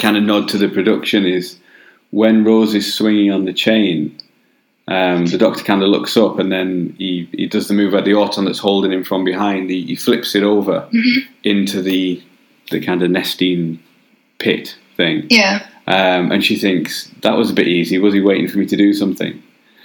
kind 0.00 0.18
of 0.18 0.24
nod 0.24 0.48
to 0.48 0.58
the 0.58 0.68
production 0.68 1.24
is 1.24 1.56
when 2.10 2.44
Rose 2.44 2.74
is 2.74 2.92
swinging 2.92 3.30
on 3.30 3.46
the 3.46 3.54
chain 3.54 4.19
um, 4.90 5.26
the 5.26 5.38
doctor 5.38 5.62
kind 5.64 5.82
of 5.82 5.88
looks 5.88 6.16
up 6.16 6.38
and 6.38 6.50
then 6.50 6.94
he, 6.98 7.28
he 7.32 7.46
does 7.46 7.68
the 7.68 7.74
move 7.74 7.94
at 7.94 8.04
the 8.04 8.14
auton 8.14 8.44
that's 8.44 8.58
holding 8.58 8.92
him 8.92 9.04
from 9.04 9.24
behind. 9.24 9.70
He, 9.70 9.82
he 9.86 9.94
flips 9.96 10.34
it 10.34 10.42
over 10.42 10.88
mm-hmm. 10.92 11.32
into 11.44 11.80
the 11.80 12.22
the 12.70 12.80
kind 12.80 13.02
of 13.02 13.10
Nestene 13.10 13.78
pit 14.38 14.76
thing. 14.96 15.26
Yeah. 15.30 15.66
Um, 15.86 16.30
and 16.30 16.44
she 16.44 16.56
thinks 16.56 17.10
that 17.22 17.36
was 17.36 17.50
a 17.50 17.54
bit 17.54 17.66
easy. 17.66 17.98
Was 17.98 18.14
he 18.14 18.20
waiting 18.20 18.46
for 18.48 18.58
me 18.58 18.66
to 18.66 18.76
do 18.76 18.92
something? 18.92 19.42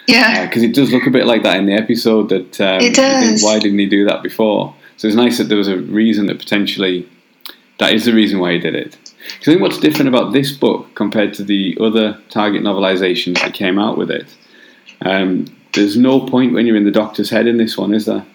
Yeah. 0.07 0.45
Because 0.45 0.61
it 0.61 0.75
does 0.75 0.91
look 0.91 1.07
a 1.07 1.09
bit 1.11 1.25
like 1.25 1.41
that 1.43 1.57
in 1.57 1.65
the 1.65 1.73
episode. 1.73 2.29
That 2.29 2.61
um, 2.61 2.81
It 2.81 2.93
does. 2.95 3.41
why 3.41 3.57
didn't 3.59 3.79
he 3.79 3.87
do 3.87 4.05
that 4.05 4.21
before? 4.21 4.75
So 4.97 5.07
it's 5.07 5.15
nice 5.17 5.39
that 5.39 5.45
there 5.45 5.57
was 5.57 5.67
a 5.67 5.77
reason 5.77 6.27
that 6.27 6.37
potentially 6.37 7.09
that 7.79 7.91
is 7.93 8.05
the 8.05 8.13
reason 8.13 8.39
why 8.39 8.53
he 8.53 8.59
did 8.59 8.75
it. 8.75 8.97
'Cause 9.39 9.47
I 9.47 9.51
think 9.51 9.61
what's 9.61 9.79
different 9.79 10.09
about 10.09 10.31
this 10.33 10.51
book 10.51 10.93
compared 10.93 11.33
to 11.35 11.43
the 11.43 11.75
other 11.81 12.19
Target 12.29 12.61
novelizations 12.61 13.41
that 13.41 13.55
came 13.55 13.79
out 13.79 13.97
with 13.97 14.11
it, 14.11 14.27
um, 15.01 15.45
there's 15.73 15.97
no 15.97 16.19
point 16.19 16.53
when 16.53 16.65
you're 16.65 16.75
in 16.75 16.85
the 16.85 16.91
Doctor's 16.91 17.29
head 17.29 17.47
in 17.47 17.57
this 17.57 17.77
one, 17.77 17.93
is 17.93 18.05
there? 18.05 18.25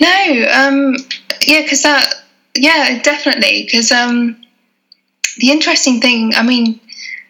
No, 0.00 0.46
um, 0.52 0.96
yeah, 1.42 1.62
because 1.62 1.82
that, 1.82 2.14
yeah, 2.54 3.00
definitely. 3.02 3.64
Because 3.64 3.92
um, 3.92 4.36
the 5.38 5.50
interesting 5.50 6.00
thing, 6.00 6.32
I 6.34 6.42
mean, 6.42 6.80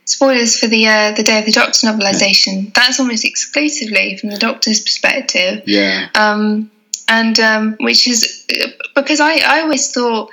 spoilers 0.06 0.58
for 0.58 0.66
the 0.66 0.86
uh, 0.86 1.12
the 1.12 1.22
Day 1.22 1.38
of 1.38 1.44
the 1.44 1.52
Doctor 1.52 1.86
novelization. 1.86 2.72
That's 2.74 2.98
almost 2.98 3.24
exclusively 3.24 4.16
from 4.16 4.30
the 4.30 4.38
Doctor's 4.38 4.80
perspective, 4.80 5.62
Yeah, 5.66 6.08
um, 6.14 6.70
and 7.08 7.38
um, 7.38 7.76
which 7.80 8.08
is 8.08 8.46
because 8.94 9.20
I 9.20 9.38
I 9.38 9.60
always 9.60 9.90
thought 9.92 10.30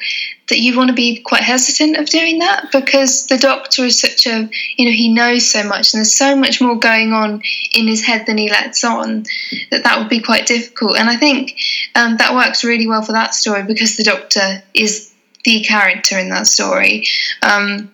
that 0.54 0.60
you 0.60 0.78
want 0.78 0.88
to 0.88 0.94
be 0.94 1.18
quite 1.18 1.42
hesitant 1.42 1.98
of 1.98 2.06
doing 2.06 2.38
that 2.38 2.72
because 2.72 3.26
the 3.26 3.40
Doctor 3.40 3.86
is 3.86 4.00
such 4.00 4.28
a 4.28 4.48
you 4.78 4.86
know 4.86 4.92
he 4.92 5.12
knows 5.12 5.50
so 5.50 5.64
much 5.64 5.94
and 5.94 5.98
there's 6.00 6.16
so 6.16 6.36
much 6.36 6.62
more 6.62 6.78
going 6.78 7.12
on 7.12 7.42
in 7.74 7.88
his 7.88 8.06
head 8.06 8.28
than 8.28 8.38
he 8.38 8.52
lets 8.52 8.84
on 8.84 9.24
that 9.72 9.84
that 9.84 9.98
would 9.98 10.10
be 10.10 10.20
quite 10.20 10.46
difficult. 10.46 10.96
And 10.96 11.10
I 11.10 11.18
think 11.18 11.60
um, 11.96 12.18
that 12.18 12.36
works 12.36 12.64
really 12.64 12.86
well 12.86 13.02
for 13.02 13.14
that 13.14 13.34
story 13.34 13.64
because 13.64 13.98
the 13.98 14.04
Doctor 14.04 14.62
is 14.76 15.12
the 15.44 15.64
character 15.64 16.20
in 16.20 16.30
that 16.30 16.46
story. 16.46 17.08
Um, 17.42 17.92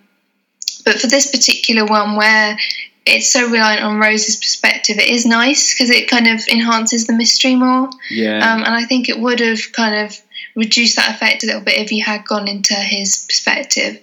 but 0.83 0.99
for 0.99 1.07
this 1.07 1.31
particular 1.31 1.85
one, 1.85 2.17
where 2.17 2.57
it's 3.05 3.31
so 3.31 3.49
reliant 3.49 3.83
on 3.83 3.99
Rose's 3.99 4.35
perspective, 4.35 4.97
it 4.97 5.07
is 5.07 5.25
nice 5.25 5.73
because 5.73 5.89
it 5.89 6.09
kind 6.09 6.27
of 6.27 6.45
enhances 6.49 7.07
the 7.07 7.13
mystery 7.13 7.55
more. 7.55 7.89
yeah, 8.11 8.37
Um, 8.37 8.65
and 8.65 8.75
I 8.75 8.83
think 8.83 9.07
it 9.07 9.17
would 9.17 9.39
have 9.39 9.71
kind 9.71 10.05
of 10.05 10.19
reduced 10.59 10.95
that 10.97 11.15
effect 11.15 11.43
a 11.43 11.47
little 11.47 11.61
bit 11.61 11.77
if 11.77 11.91
you 11.91 12.03
had 12.03 12.25
gone 12.25 12.47
into 12.47 12.73
his 12.75 13.25
perspective. 13.27 13.99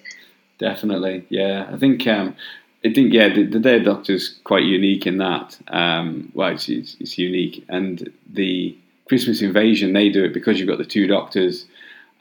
definitely. 0.59 1.24
Yeah, 1.28 1.68
I 1.72 1.76
think 1.76 2.07
um, 2.07 2.34
I 2.84 2.92
think 2.92 3.12
yeah, 3.12 3.28
the, 3.34 3.44
the 3.44 3.61
Day 3.61 3.76
of 3.78 3.84
Doctor's 3.84 4.38
quite 4.44 4.64
unique 4.64 5.07
in 5.07 5.18
that. 5.18 5.59
Um, 5.68 6.30
well, 6.34 6.50
it's, 6.52 6.68
it's, 6.68 6.96
it's 7.00 7.18
unique, 7.18 7.64
and 7.68 8.11
the 8.32 8.76
Christmas 9.09 9.42
Invasion 9.42 9.92
they 9.92 10.09
do 10.09 10.24
it 10.24 10.32
because 10.34 10.59
you've 10.59 10.68
got 10.68 10.78
the 10.78 10.84
two 10.84 11.07
Doctors, 11.07 11.66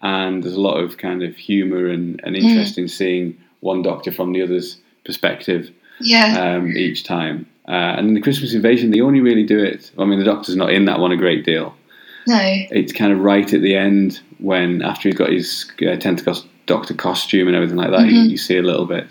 and 0.02 0.44
there's 0.44 0.56
a 0.56 0.62
lot 0.62 0.78
of 0.78 0.98
kind 0.98 1.24
of 1.24 1.36
humour 1.36 1.88
and, 1.88 2.20
and 2.24 2.36
interest 2.36 2.78
in 2.78 2.88
seeing 2.88 3.38
one 3.62 3.82
Doctor 3.82 4.12
from 4.12 4.34
the 4.34 4.42
other's 4.42 4.78
perspective 5.06 5.72
Yeah. 6.00 6.56
um, 6.58 6.76
each 6.78 7.04
time. 7.04 7.48
Uh, 7.68 7.96
and 7.98 8.10
in 8.10 8.14
the 8.14 8.22
Christmas 8.22 8.54
Invasion, 8.54 8.92
they 8.92 9.02
only 9.02 9.22
really 9.22 9.44
do 9.44 9.58
it. 9.58 9.92
I 9.98 10.06
mean, 10.06 10.20
the 10.20 10.26
Doctor's 10.26 10.56
not 10.56 10.72
in 10.72 10.86
that 10.86 11.00
one 11.00 11.12
a 11.12 11.18
great 11.18 11.44
deal. 11.46 11.76
No. 12.28 12.40
It's 12.72 12.92
kind 12.94 13.12
of 13.14 13.20
right 13.20 13.52
at 13.54 13.62
the 13.62 13.76
end 13.76 14.20
when, 14.40 14.82
after 14.82 15.10
he's 15.10 15.18
got 15.18 15.32
his 15.32 15.72
uh, 15.82 15.96
Tentacles 15.98 16.46
Doctor 16.66 16.94
costume 16.94 17.48
and 17.48 17.56
everything 17.56 17.78
like 17.78 17.92
that, 17.92 18.08
you, 18.08 18.22
you 18.22 18.38
see 18.38 18.58
a 18.58 18.62
little 18.64 18.86
bit. 18.86 19.08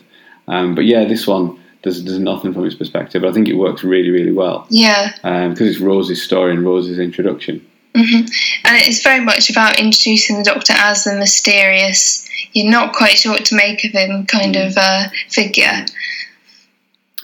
Um, 0.48 0.74
but 0.74 0.84
yeah, 0.84 1.04
this 1.04 1.26
one 1.26 1.58
does, 1.82 2.04
there's 2.04 2.18
nothing 2.18 2.52
from 2.52 2.64
his 2.64 2.74
perspective. 2.74 3.22
But 3.22 3.28
I 3.30 3.32
think 3.32 3.48
it 3.48 3.54
works 3.54 3.84
really, 3.84 4.10
really 4.10 4.32
well 4.32 4.66
Yeah. 4.70 5.12
because 5.48 5.68
it's 5.68 5.78
Rose's 5.80 6.22
story 6.22 6.50
and 6.52 6.64
Rose's 6.64 6.98
introduction. 6.98 7.64
hmm 7.94 8.22
And 8.64 8.76
it's 8.82 9.02
very 9.02 9.20
much 9.20 9.50
about 9.50 9.78
introducing 9.78 10.38
the 10.38 10.44
Doctor 10.44 10.72
as 10.76 11.04
the 11.04 11.14
mysterious, 11.14 12.28
you're 12.52 12.70
not 12.70 12.92
quite 12.94 13.18
sure 13.18 13.32
what 13.32 13.44
to 13.46 13.54
make 13.54 13.84
of 13.84 13.92
him 13.92 14.26
kind 14.26 14.56
of 14.56 14.76
uh, 14.76 15.08
figure. 15.28 15.84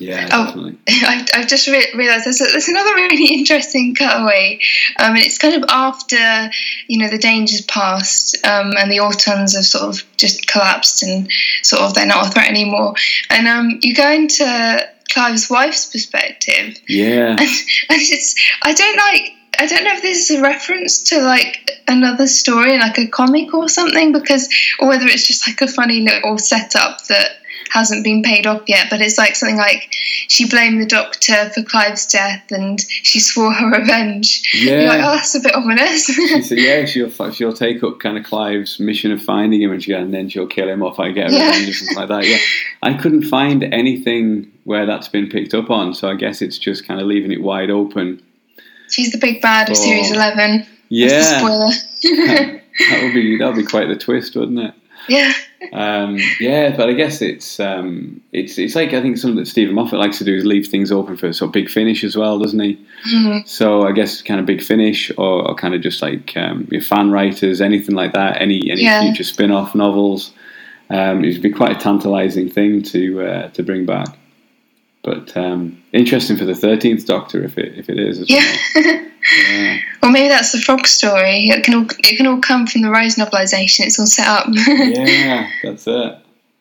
Yeah, 0.01 0.29
Oh. 0.33 0.47
definitely. 0.47 0.79
I've, 0.89 1.27
I've 1.35 1.47
just 1.47 1.67
re- 1.69 1.93
realised 1.95 2.25
there's, 2.25 2.39
there's 2.39 2.69
another 2.69 2.95
really 2.95 3.35
interesting 3.39 3.95
cutaway, 3.95 4.59
um, 4.99 5.15
and 5.15 5.19
it's 5.19 5.39
kind 5.39 5.55
of 5.63 5.69
after 5.71 6.51
you 6.89 6.99
know 6.99 7.09
the 7.09 7.19
dangers 7.19 7.61
passed 7.63 8.37
um, 8.47 8.73
and 8.79 8.91
the 8.91 8.97
Autons 8.99 9.55
have 9.55 9.65
sort 9.67 9.85
of 9.85 10.03
just 10.17 10.47
collapsed 10.47 11.03
and 11.03 11.31
sort 11.63 11.83
of 11.83 11.95
they're 11.95 12.07
not 12.07 12.27
a 12.27 12.31
threat 12.31 12.49
anymore, 12.49 12.95
and 13.29 13.47
um, 13.47 13.79
you 13.83 13.95
go 13.95 14.11
into 14.11 14.89
Clive's 15.13 15.51
wife's 15.51 15.87
perspective, 15.87 16.79
Yeah, 16.89 17.31
and, 17.31 17.39
and 17.41 18.01
it's 18.01 18.35
I 18.63 18.73
don't 18.73 18.97
like 18.97 19.33
I 19.59 19.67
don't 19.67 19.85
know 19.85 19.93
if 19.93 20.01
this 20.01 20.31
is 20.31 20.39
a 20.39 20.43
reference 20.43 21.03
to 21.11 21.21
like 21.21 21.71
another 21.87 22.27
story, 22.27 22.79
like 22.79 22.97
a 22.99 23.07
comic 23.09 23.53
or 23.53 23.69
something, 23.69 24.13
because 24.13 24.49
or 24.79 24.89
whether 24.89 25.07
it's 25.07 25.27
just 25.27 25.47
like 25.47 25.61
a 25.61 25.69
funny 25.69 26.01
little 26.01 26.39
setup 26.39 27.05
that 27.09 27.33
hasn't 27.71 28.05
been 28.05 28.23
paid 28.23 28.47
off 28.47 28.63
yet. 28.67 28.87
But 28.91 29.01
it's 29.01 29.19
like 29.19 29.37
something 29.37 29.57
like 29.57 29.89
she 29.93 30.49
blamed 30.49 30.81
the 30.81 30.87
doctor 30.87 31.51
for 31.51 31.63
Clive's 31.63 32.07
death 32.07 32.51
and 32.51 32.81
she 32.81 33.21
swore 33.21 33.53
her 33.53 33.71
revenge. 33.81 34.43
You're 34.55 34.83
like, 34.85 34.99
yeah. 35.01 35.09
oh, 35.11 35.15
that's 35.17 35.35
a 35.35 35.41
bit 35.41 35.55
ominous. 35.55 36.07
She 36.07 36.43
said, 36.43 36.59
yeah, 36.59 36.85
she'll 36.85 37.11
she'll 37.33 37.53
take 37.53 37.83
up 37.83 37.99
kind 38.01 38.19
of 38.19 38.25
Clive's 38.25 38.79
mission 38.81 39.13
of 39.13 39.23
finding 39.23 39.63
him, 39.63 39.73
and 39.73 39.83
she 39.83 39.93
and 39.93 40.13
then 40.13 40.29
she'll 40.29 40.47
kill 40.47 40.69
him 40.69 40.83
off, 40.83 40.99
I 41.01 41.13
get 41.13 41.31
Yeah. 41.31 41.47
revenge 41.47 41.69
or 41.69 41.73
something 41.75 41.97
like 41.97 42.09
that. 42.09 42.27
Yeah, 42.27 42.39
I 42.83 42.95
couldn't 42.95 43.23
find 43.23 43.63
anything 43.65 44.51
where 44.65 44.87
that's 44.87 45.09
been 45.09 45.29
picked 45.29 45.55
up 45.55 45.71
on, 45.71 45.95
so 45.95 46.09
I 46.09 46.15
guess 46.15 46.43
it's 46.43 46.59
just 46.59 46.87
kind 46.87 47.01
of 47.01 47.07
leaving 47.07 47.33
it 47.33 47.43
wide 47.43 47.71
open. 47.71 48.23
She's 48.91 49.13
the 49.13 49.19
big 49.19 49.41
bad 49.41 49.69
of 49.71 49.77
Oh. 49.77 49.81
series 49.81 50.11
eleven. 50.11 50.59
That's 50.59 50.69
the 50.91 50.97
Yeah, 50.97 51.39
spoiler. 51.39 51.71
that 52.91 53.03
would 53.05 53.15
be 53.15 53.39
that 53.39 53.47
would 53.47 53.57
be 53.57 53.65
quite 53.65 53.89
the 53.89 53.97
twist, 53.97 54.35
wouldn't 54.37 54.59
it? 54.59 54.75
Yeah. 55.11 55.33
Um, 55.73 56.19
yeah, 56.39 56.75
but 56.77 56.89
I 56.89 56.93
guess 56.95 57.21
it's 57.21 57.61
um, 57.61 58.21
it's 58.33 58.59
it's 58.59 58.75
like 58.75 58.95
I 58.95 59.03
think 59.03 59.19
something 59.19 59.37
that 59.37 59.47
Steven 59.47 59.75
Moffat 59.75 59.99
likes 59.99 60.19
to 60.19 60.25
do 60.25 60.35
is 60.35 60.45
leave 60.45 60.69
things 60.69 60.91
open 60.91 61.17
for 61.17 61.33
sort 61.33 61.49
of 61.49 61.53
big 61.53 61.69
finish 61.69 62.03
as 62.05 62.17
well, 62.17 62.39
doesn't 62.39 62.61
he? 62.61 62.79
Mhm. 63.13 63.47
So 63.47 63.83
I 63.87 63.93
guess 63.93 64.23
kind 64.23 64.41
of 64.41 64.47
big 64.47 64.63
finish, 64.63 65.11
or, 65.19 65.47
or 65.49 65.55
kind 65.55 65.75
of 65.75 65.83
just 65.83 66.01
like 66.01 66.35
um, 66.37 66.67
your 66.71 66.81
fan 66.81 67.11
writers, 67.11 67.61
anything 67.61 67.95
like 67.95 68.13
that, 68.15 68.41
any 68.41 68.71
any 68.71 68.83
Yeah. 68.83 69.03
future 69.03 69.25
spin 69.25 69.51
off 69.51 69.75
novels. 69.75 70.33
Um, 70.89 71.25
it 71.25 71.33
would 71.35 71.43
be 71.43 71.51
quite 71.51 71.77
a 71.77 71.81
tantalising 71.81 72.49
thing 72.51 72.83
to 72.85 73.21
uh, 73.23 73.49
to 73.51 73.63
bring 73.63 73.85
back. 73.87 74.09
But 75.03 75.37
um, 75.37 75.80
interesting 75.93 76.37
for 76.37 76.45
the 76.45 76.55
thirteenth 76.55 77.07
Doctor 77.07 77.43
if 77.45 77.59
it 77.59 77.77
if 77.79 77.89
it 77.89 77.99
is 77.99 78.21
as 78.21 78.31
Yeah. 78.31 78.45
well. 78.75 79.07
Yeah. 79.53 79.79
Or 80.03 80.11
maybe 80.11 80.29
that's 80.29 80.51
the 80.51 80.59
frog 80.61 80.87
story. 80.87 81.49
It 81.51 81.63
can 81.63 81.75
all 81.75 81.87
it 81.99 82.17
can 82.17 82.27
all 82.27 82.41
come 82.41 82.67
from 82.67 82.81
the 82.83 82.91
Rose 82.91 83.15
novelisation. 83.17 83.81
It's 83.87 83.99
all 83.99 84.07
set 84.07 84.27
up. 84.27 84.47
yeah, 84.67 85.49
that's 85.63 85.87
it. 85.87 86.19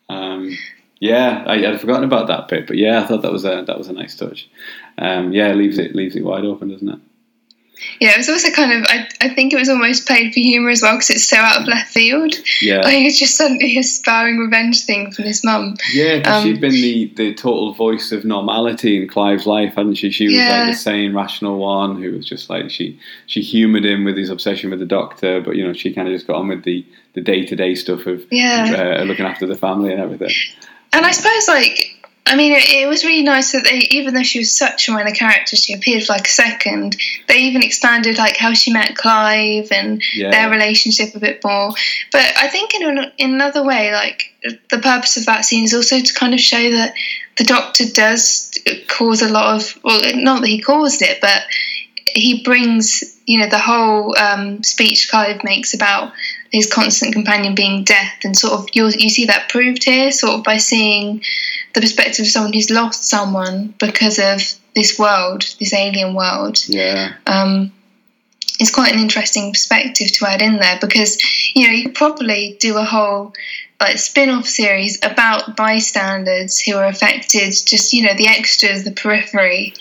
Um, 0.09 0.55
yeah, 0.99 1.43
I, 1.47 1.65
I'd 1.65 1.79
forgotten 1.81 2.03
about 2.03 2.27
that 2.27 2.47
bit, 2.49 2.67
but 2.67 2.77
yeah, 2.77 3.01
I 3.01 3.07
thought 3.07 3.21
that 3.21 3.31
was 3.31 3.45
a 3.45 3.63
that 3.65 3.77
was 3.77 3.87
a 3.87 3.93
nice 3.93 4.15
touch. 4.15 4.49
Um, 4.97 5.31
yeah, 5.31 5.53
leaves 5.53 5.77
it 5.79 5.95
leaves 5.95 6.15
it 6.15 6.23
wide 6.25 6.43
open, 6.43 6.69
doesn't 6.69 6.89
it? 6.89 6.99
Yeah, 7.99 8.11
it 8.13 8.17
was 8.17 8.29
also 8.29 8.49
kind 8.51 8.71
of. 8.73 8.85
I, 8.89 9.07
I 9.21 9.29
think 9.29 9.53
it 9.53 9.57
was 9.57 9.69
almost 9.69 10.05
played 10.07 10.33
for 10.33 10.39
humour 10.39 10.69
as 10.69 10.81
well 10.81 10.95
because 10.95 11.09
it's 11.09 11.25
so 11.27 11.37
out 11.37 11.61
of 11.61 11.67
left 11.67 11.91
field. 11.91 12.33
Yeah, 12.61 12.77
Like 12.81 12.97
it's 12.99 13.17
just 13.19 13.35
suddenly 13.37 13.77
a 13.77 13.83
sparring 13.83 14.37
revenge 14.37 14.81
thing 14.85 15.11
from 15.11 15.25
his 15.25 15.43
mum. 15.43 15.75
yeah. 15.93 16.21
um, 16.25 16.43
she'd 16.43 16.61
been 16.61 16.71
the, 16.71 17.11
the 17.15 17.33
total 17.33 17.73
voice 17.73 18.11
of 18.11 18.25
normality 18.25 19.01
in 19.01 19.07
Clive's 19.07 19.45
life, 19.45 19.75
hadn't 19.75 19.95
she? 19.95 20.11
She 20.11 20.25
was 20.25 20.33
Yeah. 20.35 20.59
like 20.63 20.71
the 20.71 20.77
sane, 20.77 21.13
rational 21.13 21.57
one 21.59 22.01
who 22.01 22.11
was 22.11 22.25
just 22.25 22.49
like 22.49 22.69
she 22.69 22.99
she 23.27 23.41
humoured 23.41 23.85
him 23.85 24.03
with 24.05 24.17
his 24.17 24.29
obsession 24.29 24.69
with 24.69 24.79
the 24.79 24.85
Doctor, 24.85 25.41
but 25.41 25.55
you 25.55 25.65
know 25.65 25.73
she 25.73 25.93
kind 25.93 26.07
of 26.07 26.13
just 26.13 26.27
got 26.27 26.37
on 26.37 26.47
with 26.47 26.63
the 26.63 26.85
the 27.13 27.21
day 27.21 27.45
to 27.45 27.55
day 27.55 27.75
stuff 27.75 28.05
of 28.07 28.23
Yeah. 28.31 28.97
uh, 28.99 29.03
looking 29.03 29.25
after 29.25 29.45
the 29.47 29.55
family 29.55 29.91
and 29.91 30.01
everything. 30.01 30.29
And 30.93 31.05
I 31.05 31.11
suppose, 31.11 31.47
like, 31.47 31.98
I 32.29 32.35
mean, 32.35 32.53
it, 32.53 32.83
it 32.83 32.87
was 32.87 33.03
really 33.03 33.23
nice 33.23 33.53
that 33.53 33.63
they, 33.63 33.79
even 33.89 34.13
though 34.13 34.23
she 34.23 34.39
was 34.39 34.55
such 34.55 34.87
a 34.87 34.91
minor 34.91 35.11
character, 35.11 35.55
she 35.55 35.73
appeared 35.73 36.03
for 36.03 36.13
like 36.13 36.27
a 36.27 36.31
second. 36.31 36.95
They 37.27 37.39
even 37.39 37.63
expanded 37.63 38.17
like 38.17 38.37
how 38.37 38.53
she 38.53 38.71
met 38.71 38.95
Clive 38.95 39.71
and 39.71 40.01
Yeah. 40.13 40.29
their 40.29 40.49
relationship 40.49 41.15
a 41.15 41.19
bit 41.19 41.43
more. 41.43 41.71
But 42.11 42.31
I 42.37 42.47
think 42.47 42.75
in, 42.75 42.87
an, 42.87 43.11
in 43.17 43.33
another 43.33 43.63
way, 43.63 43.91
like 43.91 44.31
the 44.69 44.77
purpose 44.77 45.17
of 45.17 45.25
that 45.25 45.43
scene 45.43 45.63
is 45.63 45.73
also 45.73 45.99
to 45.99 46.13
kind 46.13 46.35
of 46.35 46.39
show 46.39 46.69
that 46.71 46.93
the 47.37 47.43
Doctor 47.45 47.85
does 47.91 48.51
cause 48.87 49.21
a 49.21 49.29
lot 49.29 49.55
of 49.55 49.79
well, 49.83 49.99
not 50.15 50.41
that 50.41 50.47
he 50.47 50.61
caused 50.61 51.01
it, 51.01 51.19
but 51.21 51.43
he 52.05 52.43
brings 52.43 53.17
you 53.25 53.39
know 53.39 53.47
the 53.47 53.59
whole 53.59 54.17
um, 54.17 54.61
speech 54.63 55.09
Clive 55.09 55.43
makes 55.43 55.73
about 55.73 56.11
his 56.51 56.71
constant 56.71 57.13
companion 57.13 57.55
being 57.55 57.83
death, 57.83 58.13
and 58.23 58.35
sort 58.35 58.53
of 58.53 58.67
you 58.73 58.87
you 58.97 59.09
see 59.09 59.25
that 59.25 59.49
proved 59.49 59.83
here, 59.83 60.11
sort 60.11 60.39
of 60.39 60.43
by 60.43 60.57
seeing 60.57 61.21
the 61.73 61.81
perspective 61.81 62.23
of 62.23 62.31
someone 62.31 62.53
who's 62.53 62.69
lost 62.69 63.03
someone 63.03 63.73
because 63.79 64.19
of 64.19 64.41
this 64.75 64.97
world, 64.97 65.43
this 65.59 65.73
alien 65.73 66.15
world. 66.15 66.57
Yeah, 66.67 67.13
Um, 67.25 67.71
it's 68.59 68.71
quite 68.71 68.93
an 68.93 68.99
interesting 68.99 69.51
perspective 69.51 70.11
to 70.11 70.27
add 70.27 70.41
in 70.41 70.57
there 70.57 70.77
because 70.81 71.17
you 71.55 71.65
know 71.65 71.73
you 71.73 71.85
could 71.85 71.95
probably 71.95 72.57
do 72.59 72.77
a 72.77 72.83
whole 72.83 73.33
like 73.79 73.97
spin-off 73.97 74.45
series 74.45 74.97
about 75.01 75.55
bystanders 75.55 76.59
who 76.59 76.75
are 76.75 76.85
affected 76.85 77.53
just 77.65 77.93
you 77.93 78.03
know 78.03 78.13
the 78.15 78.27
extras 78.27 78.83
the 78.83 78.91
periphery 78.91 79.73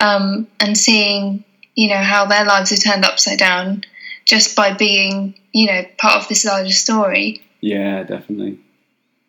um, 0.00 0.46
and 0.60 0.76
seeing 0.76 1.42
you 1.74 1.88
know 1.88 2.02
how 2.02 2.26
their 2.26 2.44
lives 2.44 2.72
are 2.72 2.76
turned 2.76 3.06
upside 3.06 3.38
down 3.38 3.82
just 4.26 4.54
by 4.54 4.74
being 4.74 5.34
you 5.52 5.66
know 5.66 5.82
part 5.96 6.22
of 6.22 6.28
this 6.28 6.44
larger 6.44 6.74
story 6.74 7.40
yeah, 7.60 8.02
definitely. 8.04 8.58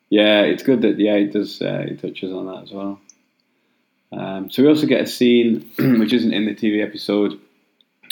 Yeah, 0.10 0.42
it's 0.42 0.64
good 0.64 0.82
that 0.82 0.98
yeah 1.00 1.16
it 1.16 1.34
does 1.34 1.62
uh, 1.62 1.86
it 1.88 2.02
touches 2.02 2.32
on 2.32 2.46
that 2.48 2.64
as 2.64 2.72
well. 2.72 3.00
Um, 4.12 4.50
so 4.50 4.64
we 4.64 4.70
also 4.70 4.88
get 4.88 5.02
a 5.02 5.08
scene 5.08 5.70
which 5.78 6.14
isn't 6.14 6.34
in 6.34 6.46
the 6.46 6.56
TV 6.56 6.82
episode 6.84 7.40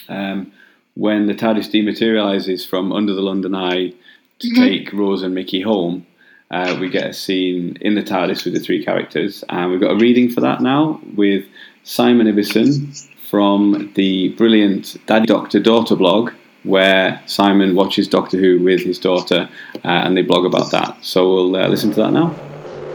um, 0.10 0.52
when 0.96 1.28
the 1.28 1.34
TARDIS 1.34 1.72
dematerializes 1.72 2.68
from 2.68 2.92
under 2.92 3.14
the 3.14 3.22
London 3.22 3.56
Eye 3.56 3.94
to 4.40 4.48
mm-hmm. 4.48 4.62
take 4.62 4.94
Rose 4.94 5.24
and 5.24 5.34
Mickey 5.34 5.62
home. 5.62 6.06
Uh, 6.52 6.78
we 6.80 6.90
get 6.90 7.10
a 7.10 7.14
scene 7.14 7.78
in 7.82 7.96
the 7.96 8.04
TARDIS 8.04 8.44
with 8.46 8.54
the 8.54 8.60
three 8.60 8.84
characters, 8.84 9.44
and 9.50 9.72
we've 9.72 9.80
got 9.80 9.92
a 9.92 9.98
reading 9.98 10.30
for 10.30 10.42
that 10.42 10.62
now 10.62 11.02
with 11.16 11.46
Simon 11.84 12.28
Ibbison 12.28 13.08
from 13.30 13.92
the 13.96 14.30
brilliant 14.30 14.98
Daddy 15.08 15.26
Doctor 15.26 15.60
Daughter 15.60 15.96
blog, 15.96 16.32
where 16.66 17.22
Simon 17.26 17.76
watches 17.76 18.08
Doctor 18.08 18.38
Who 18.38 18.60
with 18.64 18.82
his 18.82 19.00
daughter, 19.00 19.50
uh, 19.76 19.88
and 19.88 20.18
they 20.18 20.24
blog 20.24 20.46
about 20.46 20.72
that. 20.72 20.98
So 21.04 21.34
we'll 21.34 21.56
uh, 21.56 21.68
listen 21.68 21.92
to 21.92 22.02
that 22.02 22.12
now. 22.12 22.36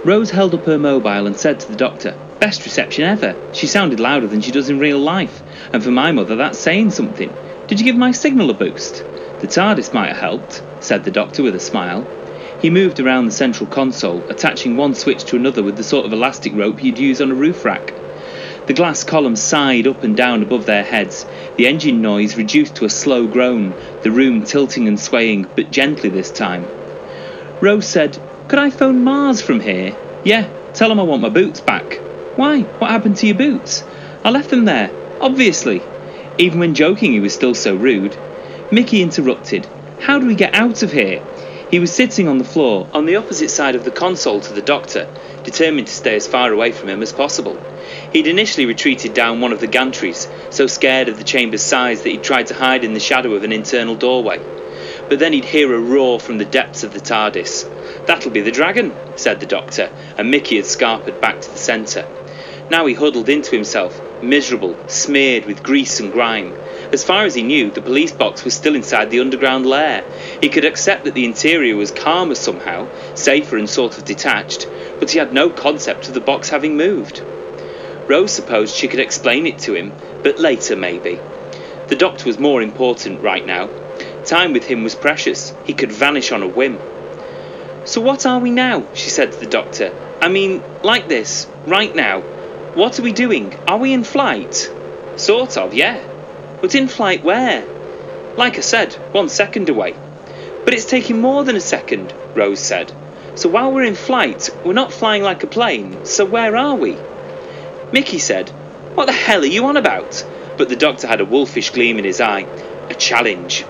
Rose 0.05 0.31
held 0.31 0.55
up 0.55 0.65
her 0.65 0.79
mobile 0.79 1.27
and 1.27 1.37
said 1.37 1.61
to 1.61 1.69
the 1.69 1.77
doctor, 1.77 2.19
Best 2.41 2.65
reception 2.65 3.05
ever. 3.05 3.37
She 3.53 3.67
sounded 3.67 4.01
louder 4.01 4.27
than 4.27 4.41
she 4.41 4.51
does 4.51 4.71
in 4.71 4.79
real 4.79 4.99
life. 4.99 5.43
And 5.75 5.85
for 5.85 5.91
my 5.91 6.11
mother, 6.11 6.37
that's 6.37 6.59
saying 6.59 6.91
something. 6.91 7.31
Did 7.67 7.79
you 7.79 7.85
give 7.85 7.97
my 7.97 8.11
signal 8.13 8.49
a 8.49 8.55
boost? 8.55 9.05
The 9.41 9.47
TARDIS 9.47 9.93
might 9.93 10.09
have 10.09 10.17
helped, 10.17 10.63
said 10.81 11.05
the 11.05 11.11
doctor 11.11 11.43
with 11.43 11.55
a 11.55 11.61
smile. 11.61 12.07
He 12.61 12.71
moved 12.71 12.99
around 12.99 13.27
the 13.27 13.33
central 13.33 13.69
console, 13.69 14.23
attaching 14.31 14.77
one 14.77 14.95
switch 14.95 15.25
to 15.25 15.37
another 15.37 15.63
with 15.63 15.77
the 15.77 15.85
sort 15.85 16.07
of 16.07 16.13
elastic 16.13 16.55
rope 16.55 16.83
you'd 16.83 16.99
use 16.99 17.21
on 17.21 17.31
a 17.31 17.35
roof 17.35 17.65
rack. 17.65 17.93
The 18.71 18.77
glass 18.77 19.03
columns 19.03 19.43
sighed 19.43 19.89
up 19.89 20.05
and 20.05 20.17
down 20.17 20.45
above 20.45 20.65
their 20.65 20.85
heads, 20.85 21.27
the 21.57 21.67
engine 21.67 22.01
noise 22.01 22.37
reduced 22.37 22.77
to 22.77 22.85
a 22.85 22.89
slow 22.89 23.27
groan, 23.27 23.75
the 24.03 24.13
room 24.13 24.45
tilting 24.45 24.87
and 24.87 25.01
swaying, 25.01 25.49
but 25.57 25.73
gently 25.73 26.09
this 26.09 26.31
time. 26.31 26.69
Rose 27.61 27.89
said, 27.89 28.17
Could 28.47 28.61
I 28.61 28.71
phone 28.71 29.03
Mars 29.03 29.43
from 29.43 29.59
here? 29.59 29.97
Yeah, 30.23 30.49
tell 30.73 30.89
them 30.89 31.01
I 31.01 31.03
want 31.03 31.21
my 31.21 31.31
boots 31.31 31.61
back. 31.61 31.95
Why? 32.37 32.61
What 32.61 32.93
happened 32.93 33.17
to 33.17 33.27
your 33.27 33.35
boots? 33.35 33.83
I 34.23 34.31
left 34.31 34.51
them 34.51 34.67
there, 34.67 34.93
obviously. 35.21 35.83
Even 36.39 36.61
when 36.61 36.77
joking, 36.77 37.11
he 37.11 37.19
was 37.19 37.35
still 37.35 37.57
so 37.57 37.75
rude. 37.75 38.17
Mickey 38.71 39.03
interrupted. 39.03 39.67
How 39.99 40.21
do 40.21 40.29
we 40.29 40.37
get 40.37 40.55
out 40.55 40.85
of 40.85 40.93
here? 40.93 41.25
He 41.73 41.81
was 41.81 41.93
sitting 41.93 42.29
on 42.29 42.39
the 42.39 42.45
floor, 42.45 42.89
on 42.93 43.07
the 43.07 43.17
opposite 43.17 43.51
side 43.51 43.75
of 43.75 43.85
the 43.85 43.91
console 43.91 44.41
to 44.41 44.53
the 44.53 44.63
doctor, 44.63 45.13
determined 45.43 45.89
to 45.89 45.93
stay 45.93 46.15
as 46.15 46.29
far 46.29 46.53
away 46.53 46.71
from 46.71 46.89
him 46.89 47.03
as 47.03 47.13
possible. 47.13 47.59
He'd 48.13 48.27
initially 48.27 48.67
retreated 48.67 49.15
down 49.15 49.41
one 49.41 49.53
of 49.53 49.61
the 49.61 49.69
gantries, 49.69 50.29
so 50.53 50.67
scared 50.67 51.09
of 51.09 51.19
the 51.19 51.25
chamber's 51.25 51.63
size 51.63 52.03
that 52.03 52.11
he'd 52.11 52.25
tried 52.25 52.49
to 52.49 52.55
hide 52.55 52.83
in 52.83 52.93
the 52.93 52.99
shadow 52.99 53.35
of 53.35 53.45
an 53.45 53.53
internal 53.53 53.95
doorway. 53.95 54.41
But 55.09 55.21
then 55.21 55.33
he'd 55.33 55.45
hear 55.45 55.73
a 55.73 55.79
roar 55.79 56.19
from 56.19 56.39
the 56.39 56.45
depths 56.45 56.83
of 56.83 56.93
the 56.93 57.01
TARDIS. 57.01 58.07
That'll 58.07 58.33
be 58.33 58.41
the 58.41 58.51
dragon, 58.51 58.93
said 59.15 59.39
the 59.39 59.47
doctor, 59.47 59.91
and 60.19 60.29
Mickey 60.29 60.57
had 60.57 60.65
scarpered 60.65 61.21
back 61.21 61.41
to 61.41 61.51
the 61.51 61.57
centre. 61.57 62.05
Now 62.69 62.87
he 62.87 62.95
huddled 62.95 63.29
into 63.29 63.53
himself, 63.53 64.01
miserable, 64.23 64.77
smeared 64.89 65.45
with 65.45 65.63
grease 65.63 66.01
and 66.01 66.13
grime. 66.13 66.53
As 66.93 67.05
far 67.05 67.25
as 67.25 67.37
he 67.37 67.43
knew, 67.45 67.71
the 67.71 67.81
police 67.81 68.13
box 68.13 68.45
was 68.45 68.55
still 68.55 68.75
inside 68.75 69.11
the 69.11 69.21
underground 69.21 69.67
lair. 69.67 70.05
He 70.41 70.49
could 70.49 70.65
accept 70.65 71.05
that 71.05 71.15
the 71.15 71.25
interior 71.25 71.77
was 71.77 71.93
calmer 71.93 72.35
somehow, 72.35 72.89
safer 73.15 73.57
and 73.57 73.71
sort 73.71 73.99
of 73.99 74.05
detached, 74.05 74.69
but 74.99 75.13
he 75.13 75.21
had 75.21 75.33
no 75.33 75.49
concept 75.49 76.09
of 76.09 76.15
the 76.15 76.21
box 76.21 76.49
having 76.49 76.77
moved. 76.77 77.23
Rose 78.11 78.33
supposed 78.33 78.75
she 78.75 78.89
could 78.89 78.99
explain 78.99 79.47
it 79.47 79.61
to 79.61 79.73
him, 79.73 79.93
but 80.25 80.41
later 80.41 80.75
maybe. 80.75 81.17
The 81.87 81.95
doctor 81.95 82.25
was 82.25 82.41
more 82.41 82.61
important 82.61 83.21
right 83.21 83.47
now. 83.47 83.69
Time 84.25 84.53
with 84.53 84.65
him 84.65 84.83
was 84.83 84.97
precious. 84.97 85.55
He 85.65 85.75
could 85.75 85.93
vanish 85.93 86.33
on 86.33 86.43
a 86.43 86.49
whim. 86.49 86.77
So 87.85 88.01
what 88.01 88.27
are 88.27 88.41
we 88.41 88.51
now? 88.51 88.85
she 88.95 89.11
said 89.11 89.31
to 89.31 89.39
the 89.39 89.47
doctor. 89.47 89.95
I 90.21 90.29
mean, 90.29 90.61
like 90.83 91.09
this, 91.09 91.47
right 91.69 91.95
now. 91.95 92.21
What 92.75 92.99
are 92.99 93.03
we 93.05 93.13
doing? 93.13 93.55
Are 93.69 93.79
we 93.79 93.93
in 93.93 94.03
flight? 94.03 94.69
Sort 95.15 95.57
of, 95.57 95.73
yeah. 95.73 96.03
But 96.61 96.75
in 96.75 96.89
flight 96.89 97.23
where? 97.23 97.65
Like 98.37 98.59
I 98.59 98.63
said, 98.63 98.93
one 99.13 99.29
second 99.29 99.69
away. 99.69 99.95
But 100.65 100.75
it's 100.75 100.85
taking 100.85 101.21
more 101.21 101.45
than 101.45 101.55
a 101.55 101.61
second, 101.61 102.13
Rose 102.35 102.59
said. 102.59 102.93
So 103.37 103.49
while 103.49 103.71
we're 103.71 103.85
in 103.85 103.95
flight, 103.95 104.51
we're 104.65 104.73
not 104.73 104.93
flying 104.93 105.23
like 105.23 105.45
a 105.45 105.47
plane, 105.47 106.05
so 106.05 106.25
where 106.25 106.57
are 106.57 106.75
we? 106.75 106.97
Mickey 107.93 108.19
said, 108.19 108.49
What 108.95 109.07
the 109.07 109.13
hell 109.13 109.43
are 109.43 109.47
you 109.47 109.67
on 109.67 109.77
about? 109.77 110.25
But 110.57 110.69
the 110.69 110.77
doctor 110.77 111.07
had 111.07 111.21
a 111.21 111.25
wolfish 111.25 111.71
gleam 111.71 111.99
in 111.99 112.05
his 112.05 112.21
eye. 112.21 112.47
A 112.89 112.95
challenge. 112.95 113.65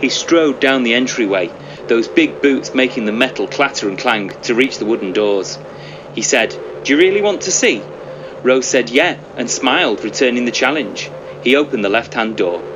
He 0.00 0.08
strode 0.08 0.60
down 0.60 0.82
the 0.82 0.94
entryway, 0.94 1.50
those 1.86 2.08
big 2.08 2.42
boots 2.42 2.74
making 2.74 3.04
the 3.04 3.12
metal 3.12 3.46
clatter 3.46 3.88
and 3.88 3.98
clang 3.98 4.30
to 4.42 4.54
reach 4.54 4.78
the 4.78 4.86
wooden 4.86 5.12
doors. 5.12 5.58
He 6.14 6.22
said, 6.22 6.58
do 6.84 6.92
you 6.92 6.98
really 6.98 7.22
want 7.22 7.42
to 7.42 7.52
see? 7.52 7.80
Rose 8.42 8.66
said 8.66 8.90
yeah, 8.90 9.16
and 9.36 9.48
smiled, 9.48 10.02
returning 10.02 10.44
the 10.44 10.50
challenge. 10.50 11.08
He 11.44 11.54
opened 11.54 11.84
the 11.84 11.88
left 11.88 12.14
hand 12.14 12.36
door. 12.36 12.71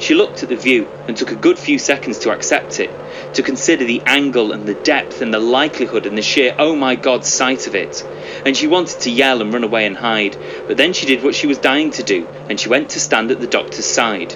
She 0.00 0.14
looked 0.14 0.42
at 0.42 0.48
the 0.48 0.56
view 0.56 0.88
and 1.06 1.16
took 1.16 1.30
a 1.30 1.36
good 1.36 1.58
few 1.58 1.78
seconds 1.78 2.20
to 2.20 2.30
accept 2.30 2.80
it, 2.80 2.90
to 3.34 3.42
consider 3.42 3.84
the 3.84 4.02
angle 4.06 4.50
and 4.50 4.66
the 4.66 4.74
depth 4.74 5.20
and 5.20 5.32
the 5.32 5.38
likelihood 5.38 6.06
and 6.06 6.16
the 6.16 6.22
sheer 6.22 6.54
oh 6.58 6.74
my 6.74 6.96
god 6.96 7.24
sight 7.24 7.66
of 7.66 7.74
it. 7.74 8.02
And 8.46 8.56
she 8.56 8.66
wanted 8.66 9.00
to 9.00 9.10
yell 9.10 9.42
and 9.42 9.52
run 9.52 9.62
away 9.62 9.84
and 9.84 9.96
hide, 9.96 10.38
but 10.66 10.78
then 10.78 10.94
she 10.94 11.04
did 11.04 11.22
what 11.22 11.34
she 11.34 11.46
was 11.46 11.58
dying 11.58 11.90
to 11.92 12.02
do, 12.02 12.26
and 12.48 12.58
she 12.58 12.70
went 12.70 12.90
to 12.90 13.00
stand 13.00 13.30
at 13.30 13.40
the 13.40 13.46
doctor's 13.46 13.84
side. 13.84 14.34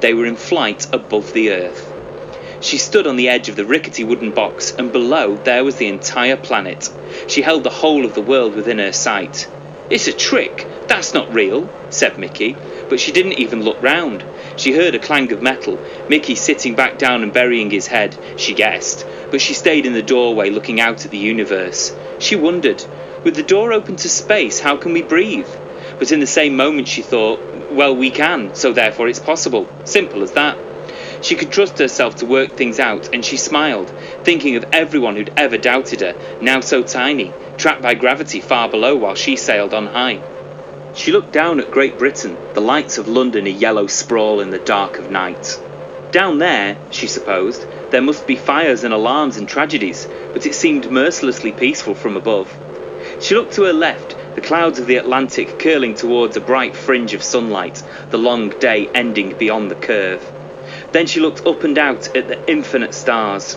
They 0.00 0.12
were 0.12 0.26
in 0.26 0.34
flight 0.34 0.92
above 0.92 1.32
the 1.34 1.52
earth. 1.52 1.92
She 2.60 2.76
stood 2.76 3.06
on 3.06 3.14
the 3.14 3.28
edge 3.28 3.48
of 3.48 3.56
the 3.56 3.64
rickety 3.64 4.02
wooden 4.02 4.32
box, 4.32 4.74
and 4.74 4.90
below 4.90 5.36
there 5.36 5.64
was 5.64 5.76
the 5.76 5.86
entire 5.86 6.36
planet. 6.36 6.90
She 7.28 7.42
held 7.42 7.62
the 7.62 7.70
whole 7.70 8.04
of 8.04 8.14
the 8.14 8.22
world 8.22 8.56
within 8.56 8.78
her 8.78 8.92
sight. 8.92 9.48
It's 9.90 10.06
a 10.06 10.12
trick, 10.12 10.68
that's 10.86 11.14
not 11.14 11.34
real, 11.34 11.68
said 11.90 12.16
Mickey, 12.16 12.56
but 12.88 13.00
she 13.00 13.10
didn't 13.10 13.40
even 13.40 13.62
look 13.62 13.82
round. 13.82 14.24
She 14.56 14.72
heard 14.72 14.94
a 14.94 15.00
clang 15.00 15.32
of 15.32 15.42
metal, 15.42 15.84
Mickey 16.08 16.36
sitting 16.36 16.76
back 16.76 16.96
down 16.96 17.24
and 17.24 17.32
burying 17.32 17.72
his 17.72 17.88
head, 17.88 18.16
she 18.36 18.54
guessed, 18.54 19.04
but 19.32 19.40
she 19.40 19.52
stayed 19.52 19.86
in 19.86 19.92
the 19.92 20.02
doorway 20.02 20.50
looking 20.50 20.80
out 20.80 21.04
at 21.04 21.10
the 21.10 21.18
universe. 21.18 21.92
She 22.20 22.36
wondered, 22.36 22.84
with 23.24 23.34
the 23.34 23.42
door 23.42 23.72
open 23.72 23.96
to 23.96 24.08
space, 24.08 24.60
how 24.60 24.76
can 24.76 24.92
we 24.92 25.02
breathe? 25.02 25.48
But 25.98 26.12
in 26.12 26.20
the 26.20 26.26
same 26.26 26.54
moment 26.54 26.86
she 26.86 27.02
thought, 27.02 27.40
well, 27.72 27.96
we 27.96 28.10
can, 28.10 28.54
so 28.54 28.72
therefore 28.72 29.08
it's 29.08 29.18
possible. 29.18 29.68
Simple 29.84 30.22
as 30.22 30.32
that. 30.32 30.56
She 31.22 31.34
could 31.34 31.50
trust 31.50 31.78
herself 31.78 32.16
to 32.16 32.26
work 32.26 32.52
things 32.52 32.80
out, 32.80 33.12
and 33.12 33.24
she 33.24 33.36
smiled, 33.36 33.90
thinking 34.24 34.56
of 34.56 34.64
everyone 34.72 35.16
who'd 35.16 35.32
ever 35.36 35.58
doubted 35.58 36.00
her, 36.00 36.14
now 36.40 36.60
so 36.60 36.82
tiny, 36.82 37.32
trapped 37.58 37.82
by 37.82 37.94
gravity 37.94 38.40
far 38.40 38.68
below 38.68 38.96
while 38.96 39.14
she 39.14 39.36
sailed 39.36 39.74
on 39.74 39.86
high. 39.86 40.20
She 40.94 41.12
looked 41.12 41.32
down 41.32 41.60
at 41.60 41.70
Great 41.70 41.98
Britain, 41.98 42.36
the 42.54 42.60
lights 42.60 42.98
of 42.98 43.06
London 43.06 43.46
a 43.46 43.50
yellow 43.50 43.86
sprawl 43.86 44.40
in 44.40 44.50
the 44.50 44.58
dark 44.58 44.98
of 44.98 45.10
night. 45.10 45.60
Down 46.10 46.38
there, 46.38 46.76
she 46.90 47.06
supposed, 47.06 47.64
there 47.90 48.02
must 48.02 48.26
be 48.26 48.34
fires 48.34 48.82
and 48.82 48.92
alarms 48.92 49.36
and 49.36 49.48
tragedies, 49.48 50.08
but 50.32 50.46
it 50.46 50.54
seemed 50.54 50.90
mercilessly 50.90 51.52
peaceful 51.52 51.94
from 51.94 52.16
above. 52.16 52.52
She 53.20 53.34
looked 53.34 53.54
to 53.54 53.64
her 53.64 53.72
left, 53.72 54.16
the 54.34 54.40
clouds 54.40 54.78
of 54.78 54.86
the 54.86 54.96
Atlantic 54.96 55.58
curling 55.58 55.94
towards 55.94 56.36
a 56.36 56.40
bright 56.40 56.74
fringe 56.74 57.14
of 57.14 57.22
sunlight, 57.22 57.82
the 58.10 58.18
long 58.18 58.48
day 58.48 58.88
ending 58.94 59.34
beyond 59.38 59.70
the 59.70 59.76
curve. 59.76 60.39
Then 60.92 61.06
she 61.06 61.20
looked 61.20 61.46
up 61.46 61.64
and 61.64 61.78
out 61.78 62.14
at 62.16 62.28
the 62.28 62.38
infinite 62.50 62.94
stars. 62.94 63.56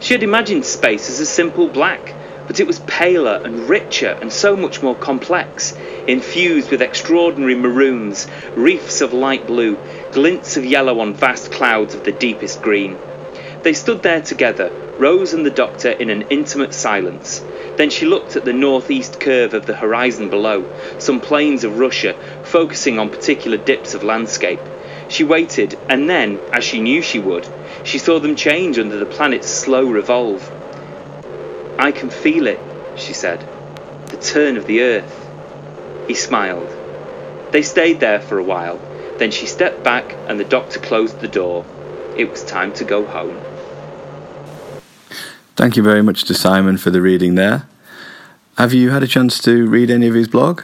She 0.00 0.14
had 0.14 0.22
imagined 0.22 0.64
space 0.64 1.10
as 1.10 1.20
a 1.20 1.26
simple 1.26 1.68
black, 1.68 2.14
but 2.46 2.60
it 2.60 2.66
was 2.66 2.78
paler 2.80 3.40
and 3.44 3.68
richer 3.68 4.16
and 4.20 4.32
so 4.32 4.56
much 4.56 4.82
more 4.82 4.96
complex, 4.96 5.74
infused 6.06 6.70
with 6.70 6.80
extraordinary 6.80 7.54
maroons, 7.54 8.26
reefs 8.54 9.00
of 9.00 9.12
light 9.12 9.46
blue, 9.46 9.76
glints 10.12 10.56
of 10.56 10.64
yellow 10.64 11.00
on 11.00 11.14
vast 11.14 11.50
clouds 11.50 11.94
of 11.94 12.04
the 12.04 12.12
deepest 12.12 12.62
green. 12.62 12.98
They 13.62 13.74
stood 13.74 14.02
there 14.02 14.22
together, 14.22 14.72
Rose 14.98 15.34
and 15.34 15.44
the 15.44 15.50
doctor, 15.50 15.90
in 15.90 16.10
an 16.10 16.22
intimate 16.30 16.72
silence. 16.72 17.42
Then 17.76 17.90
she 17.90 18.06
looked 18.06 18.34
at 18.36 18.44
the 18.44 18.52
northeast 18.52 19.20
curve 19.20 19.52
of 19.52 19.66
the 19.66 19.76
horizon 19.76 20.30
below, 20.30 20.64
some 20.98 21.20
plains 21.20 21.64
of 21.64 21.78
Russia, 21.78 22.14
focusing 22.42 22.98
on 22.98 23.10
particular 23.10 23.58
dips 23.58 23.94
of 23.94 24.02
landscape. 24.02 24.60
She 25.08 25.24
waited, 25.24 25.78
and 25.88 26.08
then, 26.08 26.38
as 26.52 26.64
she 26.64 26.80
knew 26.80 27.02
she 27.02 27.18
would, 27.18 27.48
she 27.84 27.98
saw 27.98 28.18
them 28.20 28.36
change 28.36 28.78
under 28.78 28.98
the 28.98 29.06
planet's 29.06 29.48
slow 29.48 29.84
revolve. 29.88 30.42
I 31.78 31.92
can 31.92 32.10
feel 32.10 32.46
it, 32.46 32.60
she 32.96 33.12
said. 33.12 33.40
The 34.08 34.18
turn 34.18 34.56
of 34.56 34.66
the 34.66 34.82
earth. 34.82 35.28
He 36.06 36.14
smiled. 36.14 36.68
They 37.52 37.62
stayed 37.62 38.00
there 38.00 38.20
for 38.20 38.38
a 38.38 38.42
while. 38.42 38.78
Then 39.18 39.30
she 39.30 39.46
stepped 39.46 39.82
back 39.82 40.14
and 40.28 40.38
the 40.38 40.44
doctor 40.44 40.80
closed 40.80 41.20
the 41.20 41.28
door. 41.28 41.64
It 42.16 42.30
was 42.30 42.44
time 42.44 42.72
to 42.74 42.84
go 42.84 43.04
home. 43.04 43.40
Thank 45.56 45.76
you 45.76 45.82
very 45.82 46.02
much 46.02 46.24
to 46.24 46.34
Simon 46.34 46.78
for 46.78 46.90
the 46.90 47.00
reading 47.00 47.34
there. 47.34 47.66
Have 48.56 48.72
you 48.72 48.90
had 48.90 49.02
a 49.02 49.06
chance 49.06 49.38
to 49.40 49.66
read 49.66 49.90
any 49.90 50.08
of 50.08 50.14
his 50.14 50.28
blog? 50.28 50.62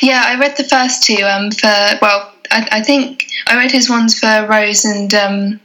Yeah, 0.00 0.22
I 0.24 0.38
read 0.38 0.56
the 0.56 0.64
first 0.64 1.02
two 1.04 1.22
um, 1.22 1.50
for, 1.50 1.98
well, 2.00 2.32
I, 2.50 2.68
I, 2.72 2.82
think 2.82 3.26
I 3.46 3.56
read 3.56 3.70
his 3.70 3.88
ones 3.88 4.18
for 4.18 4.46
Rose 4.48 4.84
and 4.84 5.12
um, 5.14 5.60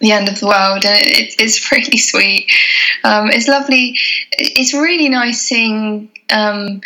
the 0.00 0.12
end 0.12 0.28
of 0.28 0.38
the 0.40 0.46
world, 0.46 0.84
and 0.84 0.98
it, 1.02 1.34
it's 1.38 1.70
really 1.72 1.98
sweet. 1.98 2.50
Um, 3.04 3.30
it's 3.30 3.48
lovely. 3.48 3.96
It's 4.32 4.74
really 4.74 5.08
nice 5.08 5.40
seeing 5.40 6.10
um, 6.30 6.80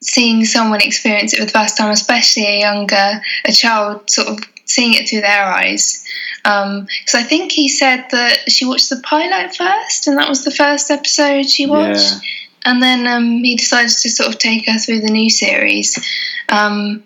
seeing 0.00 0.44
someone 0.44 0.80
experience 0.80 1.32
it 1.32 1.38
for 1.38 1.46
the 1.46 1.50
first 1.50 1.76
time, 1.76 1.90
especially 1.90 2.46
a 2.46 2.60
younger 2.60 3.20
a 3.44 3.52
child, 3.52 4.10
sort 4.10 4.28
of 4.28 4.38
seeing 4.64 4.94
it 4.94 5.08
through 5.08 5.22
their 5.22 5.44
eyes. 5.44 6.04
Because 6.42 7.14
um, 7.14 7.20
I 7.20 7.22
think 7.22 7.52
he 7.52 7.68
said 7.68 8.06
that 8.10 8.50
she 8.50 8.66
watched 8.66 8.90
the 8.90 9.00
pilot 9.02 9.54
first, 9.54 10.06
and 10.06 10.18
that 10.18 10.28
was 10.28 10.44
the 10.44 10.50
first 10.50 10.90
episode 10.90 11.48
she 11.48 11.66
watched. 11.66 12.12
Yeah. 12.12 12.20
And 12.66 12.82
then 12.82 13.06
um, 13.06 13.44
he 13.44 13.56
decided 13.56 13.90
to 13.90 14.10
sort 14.10 14.28
of 14.28 14.38
take 14.38 14.66
her 14.66 14.78
through 14.78 15.00
the 15.00 15.10
new 15.10 15.28
series. 15.28 15.98
Um, 16.48 17.04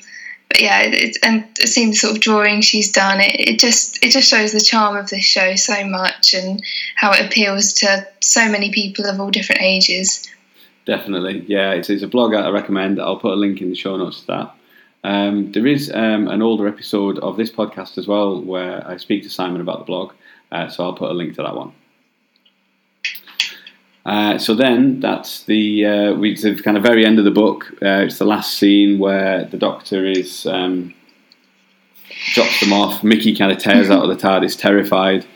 but 0.48 0.60
yeah, 0.60 0.80
it, 0.82 1.18
and 1.22 1.46
seeing 1.58 1.90
the 1.90 1.96
sort 1.96 2.16
of 2.16 2.20
drawing 2.20 2.62
she's 2.62 2.90
done, 2.90 3.20
it, 3.20 3.38
it 3.38 3.58
just 3.58 4.02
it 4.02 4.10
just 4.10 4.28
shows 4.28 4.52
the 4.52 4.60
charm 4.60 4.96
of 4.96 5.08
this 5.10 5.24
show 5.24 5.54
so 5.56 5.86
much 5.86 6.34
and 6.34 6.62
how 6.96 7.12
it 7.12 7.24
appeals 7.24 7.72
to 7.74 8.06
so 8.20 8.48
many 8.48 8.72
people 8.72 9.06
of 9.06 9.20
all 9.20 9.30
different 9.30 9.62
ages. 9.62 10.26
Definitely, 10.86 11.44
yeah, 11.46 11.72
it's, 11.72 11.90
it's 11.90 12.02
a 12.02 12.08
blog 12.08 12.32
I 12.32 12.48
recommend. 12.48 12.98
I'll 12.98 13.18
put 13.18 13.32
a 13.32 13.36
link 13.36 13.60
in 13.60 13.68
the 13.68 13.76
show 13.76 13.96
notes 13.96 14.20
to 14.22 14.26
that. 14.28 14.54
Um, 15.04 15.52
there 15.52 15.66
is 15.66 15.92
um, 15.92 16.28
an 16.28 16.40
older 16.40 16.66
episode 16.66 17.18
of 17.18 17.36
this 17.36 17.50
podcast 17.50 17.98
as 17.98 18.08
well 18.08 18.40
where 18.40 18.86
I 18.88 18.96
speak 18.96 19.22
to 19.24 19.30
Simon 19.30 19.60
about 19.60 19.80
the 19.80 19.84
blog, 19.84 20.12
uh, 20.50 20.68
so 20.68 20.84
I'll 20.84 20.94
put 20.94 21.10
a 21.10 21.14
link 21.14 21.34
to 21.36 21.42
that 21.42 21.54
one. 21.54 21.72
Uh, 24.08 24.38
so 24.38 24.54
then 24.54 25.00
that's 25.00 25.42
the 25.44 25.84
uh, 25.84 26.12
we 26.14 26.34
the 26.34 26.62
kind 26.62 26.78
of 26.78 26.82
very 26.82 27.04
end 27.04 27.18
of 27.18 27.26
the 27.26 27.30
book. 27.30 27.70
Uh, 27.82 28.04
it's 28.06 28.16
the 28.16 28.24
last 28.24 28.56
scene 28.56 28.98
where 28.98 29.44
the 29.44 29.58
Doctor 29.58 30.06
is 30.06 30.46
um, 30.46 30.94
drops 32.32 32.58
them 32.60 32.72
off. 32.72 33.04
Mickey 33.04 33.36
kind 33.36 33.52
of 33.52 33.58
tears 33.58 33.90
out 33.90 34.02
of 34.02 34.08
the 34.08 34.26
TARDIS, 34.26 34.58
terrified, 34.58 35.26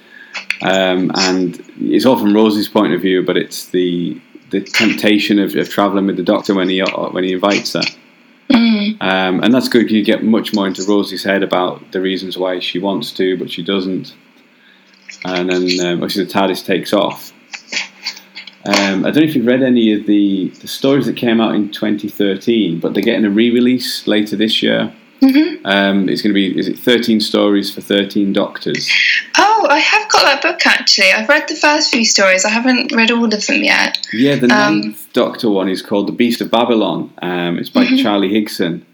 um, 0.63 1.11
and 1.17 1.63
it's 1.81 2.07
all 2.07 2.19
from 2.19 2.35
Rose's 2.35 2.67
point 2.67 2.95
of 2.95 3.03
view, 3.03 3.23
but 3.23 3.37
it's 3.37 3.67
the 3.69 4.19
the 4.49 4.63
temptation 4.63 5.39
of, 5.39 5.55
of 5.55 5.69
traveling 5.69 6.07
with 6.07 6.17
the 6.17 6.23
Doctor 6.23 6.55
when 6.55 6.71
he 6.71 6.81
when 6.81 7.25
he 7.25 7.35
invites 7.35 7.75
her. 7.75 7.83
Mm. 8.49 9.03
Um, 9.03 9.41
and 9.43 9.53
that's 9.53 9.69
good. 9.69 9.91
You 9.91 10.03
get 10.03 10.25
much 10.25 10.55
more 10.55 10.67
into 10.67 10.83
Rosie's 10.85 11.25
head 11.25 11.43
about 11.43 11.93
the 11.93 12.01
reasons 12.01 12.39
why 12.39 12.59
she 12.61 12.79
wants 12.79 13.13
to, 13.13 13.37
but 13.37 13.51
she 13.51 13.63
doesn't. 13.63 14.15
And 15.27 15.51
then 15.51 15.87
um, 15.87 16.03
obviously 16.03 16.25
the 16.25 16.33
TARDIS 16.33 16.65
takes 16.65 16.95
off, 16.95 17.35
um, 18.65 19.05
I 19.05 19.11
don't 19.11 19.17
know 19.17 19.29
if 19.29 19.35
you've 19.35 19.47
read 19.47 19.63
any 19.63 19.93
of 19.93 20.07
the, 20.07 20.49
the 20.61 20.69
stories 20.69 21.07
that 21.07 21.17
came 21.17 21.41
out 21.41 21.55
in 21.55 21.71
2013, 21.71 22.79
but 22.79 22.95
they're 22.95 23.03
getting 23.03 23.25
a 23.25 23.31
re-release 23.31 24.07
later 24.07 24.37
this 24.37 24.63
year. 24.63 24.93
Mm-hmm. 25.21 25.65
Um, 25.65 26.09
it's 26.09 26.21
going 26.21 26.31
to 26.31 26.35
be 26.35 26.59
is 26.59 26.67
it 26.67 26.77
13 26.79 27.21
stories 27.21 27.73
for 27.73 27.81
13 27.81 28.33
doctors? 28.33 28.91
Oh, 29.39 29.67
I 29.71 29.79
have 29.79 30.11
got 30.11 30.23
that 30.23 30.43
book 30.43 30.67
actually. 30.67 31.13
I've 31.13 31.29
read 31.29 31.49
the 31.49 31.55
first 31.55 31.93
few 31.93 32.05
stories. 32.05 32.45
I 32.45 32.49
haven't 32.49 32.93
read 32.93 33.13
all 33.13 33.33
of 33.33 33.47
them 33.47 33.63
yet. 33.63 34.05
Yeah, 34.13 34.35
the 34.35 34.53
um, 34.53 34.81
ninth 34.81 35.13
Doctor 35.13 35.49
one 35.49 35.69
is 35.69 35.81
called 35.81 36.09
The 36.09 36.13
Beast 36.13 36.41
of 36.41 36.51
Babylon. 36.51 37.13
Um, 37.23 37.59
it's 37.59 37.69
by 37.69 37.85
mm-hmm. 37.85 38.03
Charlie 38.03 38.31
Higson, 38.31 38.85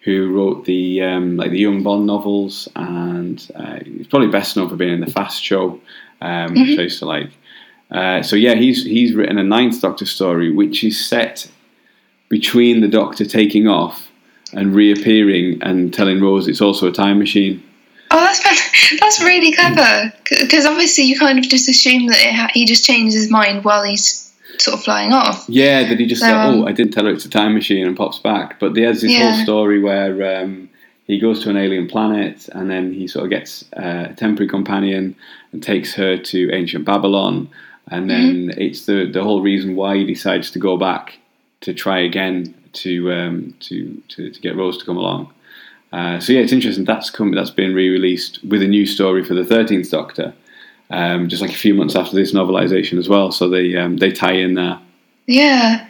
who 0.00 0.32
wrote 0.32 0.64
the 0.64 1.02
um, 1.02 1.36
like 1.36 1.50
the 1.50 1.58
Young 1.58 1.82
Bond 1.82 2.06
novels, 2.06 2.70
and 2.74 3.46
uh, 3.54 3.80
he's 3.84 4.06
probably 4.06 4.28
best 4.28 4.56
known 4.56 4.70
for 4.70 4.76
being 4.76 4.94
in 4.94 5.00
the 5.00 5.12
Fast 5.12 5.42
Show, 5.42 5.80
um, 6.22 6.54
mm-hmm. 6.54 6.60
which 6.62 6.78
I 6.78 6.82
used 6.82 7.00
to 7.00 7.06
like. 7.06 7.30
Uh, 7.90 8.22
so 8.22 8.36
yeah, 8.36 8.54
he's 8.54 8.84
he's 8.84 9.14
written 9.14 9.38
a 9.38 9.44
ninth 9.44 9.80
Doctor 9.80 10.06
story, 10.06 10.52
which 10.52 10.82
is 10.82 11.04
set 11.04 11.50
between 12.28 12.80
the 12.80 12.88
Doctor 12.88 13.24
taking 13.24 13.68
off 13.68 14.10
and 14.52 14.74
reappearing 14.74 15.62
and 15.62 15.92
telling 15.92 16.20
Rose 16.20 16.48
it's 16.48 16.60
also 16.60 16.88
a 16.88 16.92
time 16.92 17.18
machine. 17.18 17.62
Oh, 18.10 18.20
that's 18.20 18.40
that's 19.00 19.20
really 19.22 19.52
clever. 19.52 20.12
Because 20.28 20.66
obviously 20.66 21.04
you 21.04 21.18
kind 21.18 21.38
of 21.38 21.48
just 21.48 21.68
assume 21.68 22.06
that 22.06 22.16
ha- 22.16 22.50
he 22.52 22.64
just 22.64 22.84
changes 22.84 23.14
his 23.14 23.30
mind 23.30 23.64
while 23.64 23.84
he's 23.84 24.32
sort 24.58 24.78
of 24.78 24.84
flying 24.84 25.12
off. 25.12 25.44
Yeah, 25.48 25.88
that 25.88 26.00
he 26.00 26.06
just 26.06 26.22
so, 26.22 26.28
like, 26.28 26.46
oh, 26.46 26.62
um, 26.62 26.68
I 26.68 26.72
didn't 26.72 26.92
tell 26.92 27.04
her 27.04 27.10
it's 27.10 27.24
a 27.24 27.30
time 27.30 27.54
machine 27.54 27.86
and 27.86 27.96
pops 27.96 28.18
back. 28.18 28.58
But 28.58 28.74
there's 28.74 29.00
this 29.00 29.12
yeah. 29.12 29.32
whole 29.32 29.44
story 29.44 29.80
where 29.80 30.40
um, 30.42 30.68
he 31.06 31.18
goes 31.18 31.42
to 31.44 31.50
an 31.50 31.56
alien 31.56 31.88
planet 31.88 32.48
and 32.52 32.70
then 32.70 32.92
he 32.92 33.06
sort 33.06 33.24
of 33.24 33.30
gets 33.30 33.64
uh, 33.76 34.08
a 34.10 34.14
temporary 34.14 34.48
companion 34.48 35.14
and 35.52 35.62
takes 35.62 35.94
her 35.94 36.16
to 36.16 36.50
ancient 36.52 36.84
Babylon 36.84 37.48
and 37.90 38.10
then 38.10 38.48
mm-hmm. 38.48 38.60
it's 38.60 38.86
the 38.86 39.10
the 39.10 39.22
whole 39.22 39.42
reason 39.42 39.76
why 39.76 39.96
he 39.96 40.04
decides 40.04 40.50
to 40.52 40.58
go 40.58 40.76
back 40.76 41.18
to 41.60 41.72
try 41.72 42.00
again 42.00 42.54
to 42.72 43.12
um, 43.12 43.54
to, 43.60 44.02
to, 44.08 44.30
to 44.30 44.40
get 44.40 44.56
Rose 44.56 44.78
to 44.78 44.84
come 44.84 44.96
along. 44.96 45.32
Uh, 45.92 46.20
so 46.20 46.32
yeah, 46.32 46.40
it's 46.40 46.52
interesting. 46.52 46.84
That's 46.84 47.10
come 47.10 47.32
that's 47.32 47.50
been 47.50 47.74
re-released 47.74 48.44
with 48.44 48.62
a 48.62 48.66
new 48.66 48.86
story 48.86 49.24
for 49.24 49.34
the 49.34 49.44
Thirteenth 49.44 49.90
Doctor, 49.90 50.34
um, 50.90 51.28
just 51.28 51.42
like 51.42 51.52
a 51.52 51.54
few 51.54 51.74
months 51.74 51.96
after 51.96 52.14
this 52.14 52.32
novelization 52.34 52.98
as 52.98 53.08
well. 53.08 53.30
So 53.32 53.48
they 53.48 53.76
um, 53.76 53.96
they 53.96 54.12
tie 54.12 54.34
in 54.34 54.54
there. 54.54 54.78
Yeah, 55.26 55.88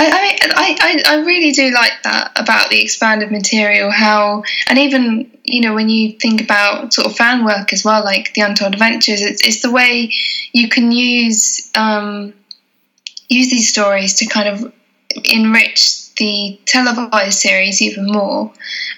I, 0.00 0.38
I, 0.56 0.76
I, 0.80 1.02
I 1.16 1.24
really 1.24 1.52
do 1.52 1.70
like 1.70 1.92
that 2.04 2.32
about 2.36 2.70
the 2.70 2.80
expanded 2.80 3.30
material. 3.30 3.90
How 3.90 4.44
and 4.68 4.78
even 4.78 5.30
you 5.44 5.60
know 5.60 5.74
when 5.74 5.88
you 5.88 6.18
think 6.18 6.40
about 6.40 6.94
sort 6.94 7.06
of 7.06 7.16
fan 7.16 7.44
work 7.44 7.72
as 7.72 7.84
well, 7.84 8.02
like 8.02 8.32
the 8.34 8.40
Untold 8.40 8.72
Adventures, 8.72 9.20
it's, 9.20 9.46
it's 9.46 9.60
the 9.60 9.70
way 9.70 10.12
you 10.52 10.68
can 10.68 10.90
use 10.90 11.70
um, 11.74 12.32
use 13.28 13.50
these 13.50 13.68
stories 13.68 14.14
to 14.14 14.26
kind 14.26 14.48
of 14.48 14.72
enrich 15.24 16.14
the 16.14 16.58
televised 16.64 17.38
series 17.38 17.82
even 17.82 18.06
more. 18.06 18.52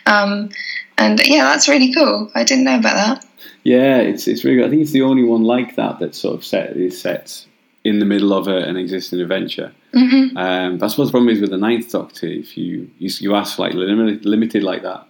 Um, 0.06 0.50
and 0.98 1.20
yeah, 1.26 1.44
that's 1.44 1.68
really 1.68 1.92
cool. 1.92 2.30
I 2.34 2.44
didn't 2.44 2.64
know 2.64 2.78
about 2.78 2.94
that. 2.94 3.26
Yeah, 3.64 3.96
it's 3.96 4.28
it's 4.28 4.44
really 4.44 4.58
good. 4.58 4.66
I 4.66 4.70
think 4.70 4.82
it's 4.82 4.92
the 4.92 5.02
only 5.02 5.24
one 5.24 5.42
like 5.42 5.74
that 5.74 5.98
that 5.98 6.14
sort 6.14 6.36
of 6.36 6.44
set 6.44 6.76
is 6.76 7.00
set 7.00 7.44
in 7.84 7.98
the 7.98 8.04
middle 8.04 8.32
of 8.32 8.48
a, 8.48 8.56
an 8.58 8.76
existing 8.76 9.20
adventure. 9.20 9.72
Mm-hmm. 9.94 10.36
Um, 10.36 10.78
I 10.82 10.86
suppose 10.86 11.08
the 11.08 11.12
problem 11.12 11.30
is 11.30 11.40
with 11.40 11.50
the 11.50 11.58
Ninth 11.58 11.90
Doctor, 11.90 12.26
if 12.26 12.56
you 12.56 12.90
you, 12.98 13.10
you 13.20 13.34
ask 13.34 13.58
like 13.58 13.74
limited, 13.74 14.24
limited 14.24 14.62
like 14.62 14.82
that, 14.82 15.06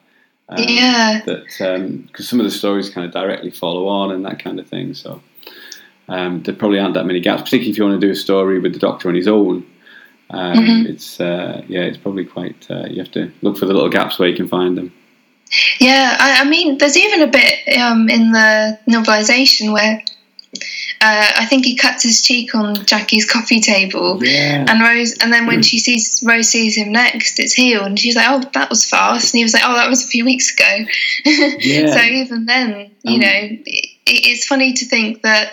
um, 0.48 0.58
yeah, 0.58 1.20
that 1.26 1.44
because 1.44 1.60
um, 1.60 2.08
some 2.14 2.40
of 2.40 2.44
the 2.44 2.50
stories 2.50 2.90
kind 2.90 3.06
of 3.06 3.12
directly 3.12 3.50
follow 3.50 3.86
on 3.86 4.12
and 4.12 4.24
that 4.24 4.42
kind 4.42 4.58
of 4.58 4.66
thing. 4.66 4.94
So 4.94 5.20
um, 6.08 6.42
there 6.42 6.54
probably 6.54 6.78
aren't 6.78 6.94
that 6.94 7.06
many 7.06 7.20
gaps, 7.20 7.42
particularly 7.42 7.70
if 7.70 7.78
you 7.78 7.84
want 7.84 8.00
to 8.00 8.06
do 8.06 8.12
a 8.12 8.16
story 8.16 8.58
with 8.58 8.72
the 8.72 8.78
Doctor 8.78 9.08
on 9.08 9.14
his 9.14 9.28
own. 9.28 9.66
Um, 10.30 10.56
mm-hmm. 10.56 10.86
It's 10.86 11.20
uh, 11.20 11.62
yeah, 11.68 11.82
it's 11.82 11.98
probably 11.98 12.24
quite. 12.24 12.66
Uh, 12.70 12.86
you 12.86 12.98
have 12.98 13.12
to 13.12 13.30
look 13.42 13.58
for 13.58 13.66
the 13.66 13.74
little 13.74 13.90
gaps 13.90 14.18
where 14.18 14.28
you 14.28 14.36
can 14.36 14.48
find 14.48 14.76
them. 14.76 14.92
Yeah, 15.78 16.16
I, 16.18 16.40
I 16.40 16.44
mean, 16.44 16.78
there's 16.78 16.96
even 16.96 17.22
a 17.22 17.26
bit 17.26 17.78
um, 17.78 18.08
in 18.08 18.32
the 18.32 18.78
novelization 18.88 19.72
where 19.72 20.02
uh, 20.54 21.32
I 21.38 21.46
think 21.46 21.64
he 21.64 21.76
cuts 21.76 22.02
his 22.02 22.22
cheek 22.22 22.54
on 22.54 22.84
Jackie's 22.86 23.28
coffee 23.28 23.60
table, 23.60 24.22
yeah. 24.22 24.64
and 24.68 24.80
Rose, 24.80 25.16
and 25.18 25.32
then 25.32 25.46
when 25.46 25.62
she 25.62 25.78
sees 25.78 26.22
Rose 26.26 26.48
sees 26.48 26.76
him 26.76 26.92
next, 26.92 27.40
it's 27.40 27.54
healed, 27.54 27.86
and 27.86 27.98
she's 27.98 28.14
like, 28.14 28.26
"Oh, 28.28 28.48
that 28.52 28.68
was 28.68 28.84
fast," 28.84 29.32
and 29.32 29.38
he 29.38 29.44
was 29.44 29.54
like, 29.54 29.62
"Oh, 29.64 29.74
that 29.74 29.88
was 29.88 30.04
a 30.04 30.08
few 30.08 30.24
weeks 30.24 30.52
ago." 30.52 30.84
Yeah. 31.62 31.94
so 31.94 32.02
even 32.02 32.46
then, 32.46 32.90
you 33.02 33.14
um, 33.14 33.20
know, 33.20 33.28
it, 33.28 33.96
it's 34.06 34.46
funny 34.46 34.74
to 34.74 34.84
think 34.84 35.22
that 35.22 35.52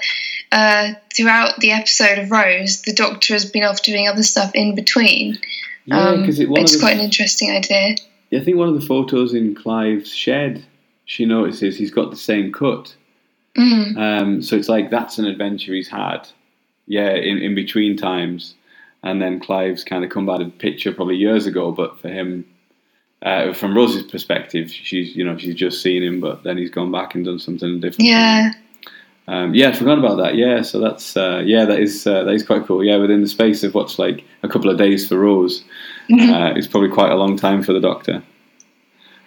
uh, 0.51 0.93
throughout 1.15 1.59
the 1.59 1.71
episode 1.71 2.19
of 2.19 2.31
Rose, 2.31 2.81
the 2.81 2.93
Doctor 2.93 3.34
has 3.34 3.49
been 3.49 3.63
off 3.63 3.81
doing 3.84 4.07
other 4.07 4.23
stuff 4.23 4.51
in 4.53 4.76
between. 4.76 5.39
Yeah, 5.85 6.17
because 6.17 6.39
um, 6.39 6.45
it, 6.45 6.59
it's 6.59 6.80
quite 6.80 6.95
an 6.95 7.01
interesting 7.01 7.51
idea. 7.51 7.95
Yeah, 8.30 8.41
I 8.41 8.43
think 8.43 8.57
one 8.57 8.69
of 8.69 8.80
the 8.80 8.85
photos 8.85 9.34
in 9.34 9.55
Clive's 9.55 10.13
shed, 10.13 10.65
she 11.05 11.26
notices 11.26 11.77
he's 11.77 11.91
got 11.91 12.11
the 12.11 12.17
same 12.17 12.51
cut. 12.51 12.95
Mm. 13.60 13.98
Um, 13.98 14.41
so 14.41 14.56
it's 14.56 14.69
like 14.69 14.90
that's 14.90 15.19
an 15.19 15.26
adventure 15.26 15.73
he's 15.73 15.90
had, 15.90 16.27
yeah, 16.88 17.11
in, 17.11 17.38
in 17.38 17.56
between 17.56 17.98
times. 17.98 18.56
And 19.02 19.22
then 19.22 19.40
Clive's 19.40 19.84
kind 19.84 20.03
of 20.03 20.10
come 20.10 20.26
back 20.26 20.41
a 20.41 20.45
picture 20.49 20.91
probably 20.91 21.15
years 21.15 21.45
ago, 21.45 21.72
but 21.72 21.99
for 21.99 22.10
him, 22.10 22.45
uh, 23.22 23.53
from 23.53 23.76
Rose's 23.76 24.03
perspective, 24.03 24.72
she's 24.72 25.15
you 25.15 25.26
know 25.26 25.38
she's 25.38 25.56
just 25.56 25.81
seen 25.81 26.03
him, 26.03 26.22
but 26.22 26.44
then 26.44 26.57
he's 26.57 26.69
gone 26.69 26.91
back 26.91 27.15
and 27.15 27.26
done 27.26 27.40
something 27.40 27.80
different. 27.80 28.10
Yeah. 28.10 28.52
Um, 29.27 29.53
yeah, 29.53 29.69
I 29.69 29.73
forgot 29.73 29.99
about 29.99 30.18
that. 30.18 30.36
Yeah, 30.36 30.64
so 30.64 30.80
that's 30.80 31.15
uh, 31.15 31.44
yeah, 31.45 31.65
that 31.65 31.80
is 31.80 32.07
uh, 32.07 32.23
that 32.23 32.34
is 32.34 32.44
quite 32.44 32.65
cool. 32.65 32.84
Yeah, 32.84 32.98
within 32.98 33.22
the 33.22 33.27
space 33.27 33.64
of 33.64 33.76
what's 33.76 33.99
like 33.99 34.23
a 34.41 34.48
couple 34.48 34.72
of 34.72 34.77
days 34.77 35.07
for 35.07 35.19
Rose, 35.19 35.64
mm-hmm. 36.10 36.34
uh, 36.34 36.52
it's 36.52 36.68
probably 36.68 36.90
quite 36.90 37.11
a 37.11 37.15
long 37.15 37.38
time 37.38 37.61
for 37.61 37.73
the 37.73 37.80
Doctor. 37.80 38.23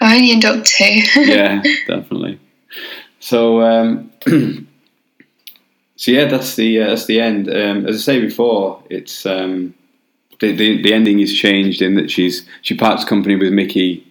Only 0.00 0.32
in 0.32 0.40
Doctor 0.40 0.84
yeah, 1.16 1.62
definitely. 1.86 2.40
So, 3.22 3.62
um, 3.62 4.10
so 5.96 6.10
yeah, 6.10 6.24
that's 6.24 6.56
the 6.56 6.82
uh, 6.82 6.88
that's 6.88 7.06
the 7.06 7.20
end. 7.20 7.48
Um, 7.48 7.86
as 7.86 7.96
I 7.96 8.00
say 8.00 8.20
before, 8.20 8.82
it's 8.90 9.24
um, 9.24 9.74
the, 10.40 10.50
the, 10.50 10.82
the 10.82 10.92
ending 10.92 11.20
is 11.20 11.32
changed 11.32 11.82
in 11.82 11.94
that 11.94 12.10
she's 12.10 12.44
she 12.62 12.76
parts 12.76 13.04
company 13.04 13.36
with 13.36 13.52
Mickey. 13.52 14.04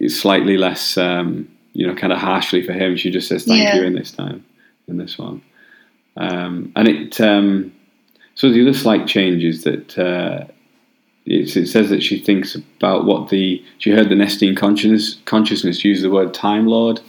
It's 0.00 0.18
slightly 0.18 0.56
less, 0.56 0.98
um, 0.98 1.48
you 1.72 1.86
know, 1.86 1.94
kind 1.94 2.12
of 2.12 2.18
harshly 2.18 2.64
for 2.64 2.72
him. 2.72 2.96
She 2.96 3.12
just 3.12 3.28
says 3.28 3.44
thank 3.44 3.62
yeah. 3.62 3.76
you 3.76 3.84
in 3.84 3.94
this 3.94 4.10
time 4.10 4.44
in 4.88 4.96
this 4.96 5.16
one, 5.16 5.40
um, 6.16 6.72
and 6.74 6.88
it. 6.88 7.20
Um, 7.20 7.72
so 8.34 8.50
the 8.50 8.62
other 8.62 8.74
slight 8.74 9.06
change 9.06 9.44
is 9.44 9.62
that 9.62 9.96
uh, 9.96 10.46
it, 11.24 11.56
it 11.56 11.66
says 11.66 11.88
that 11.90 12.02
she 12.02 12.18
thinks 12.18 12.54
about 12.54 13.04
what 13.04 13.28
the 13.28 13.64
she 13.78 13.90
heard 13.90 14.08
the 14.08 14.14
Nestene 14.14 14.56
consciousness 14.56 15.18
consciousness 15.24 15.84
use 15.84 16.02
the 16.02 16.10
word 16.10 16.34
Time 16.34 16.66
Lord, 16.66 17.00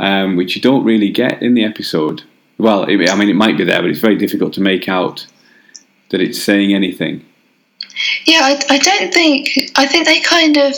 um, 0.00 0.36
which 0.36 0.56
you 0.56 0.62
don't 0.62 0.84
really 0.84 1.10
get 1.10 1.42
in 1.42 1.54
the 1.54 1.64
episode. 1.64 2.22
Well, 2.58 2.84
it, 2.84 3.08
I 3.08 3.14
mean, 3.14 3.28
it 3.28 3.36
might 3.36 3.56
be 3.56 3.64
there, 3.64 3.80
but 3.80 3.90
it's 3.90 4.00
very 4.00 4.16
difficult 4.16 4.52
to 4.54 4.60
make 4.60 4.88
out 4.88 5.26
that 6.10 6.20
it's 6.20 6.42
saying 6.42 6.74
anything. 6.74 7.24
Yeah, 8.24 8.40
I, 8.42 8.60
I 8.70 8.78
don't 8.78 9.12
think. 9.12 9.70
I 9.76 9.86
think 9.86 10.06
they 10.06 10.20
kind 10.20 10.56
of, 10.56 10.74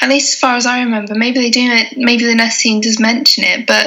at 0.00 0.08
least 0.08 0.34
as 0.34 0.40
far 0.40 0.56
as 0.56 0.66
I 0.66 0.82
remember, 0.82 1.14
maybe 1.14 1.40
they 1.40 1.50
do. 1.50 1.68
Maybe 1.96 2.24
the 2.24 2.50
scene 2.50 2.80
does 2.80 2.98
mention 2.98 3.44
it, 3.44 3.66
but 3.66 3.86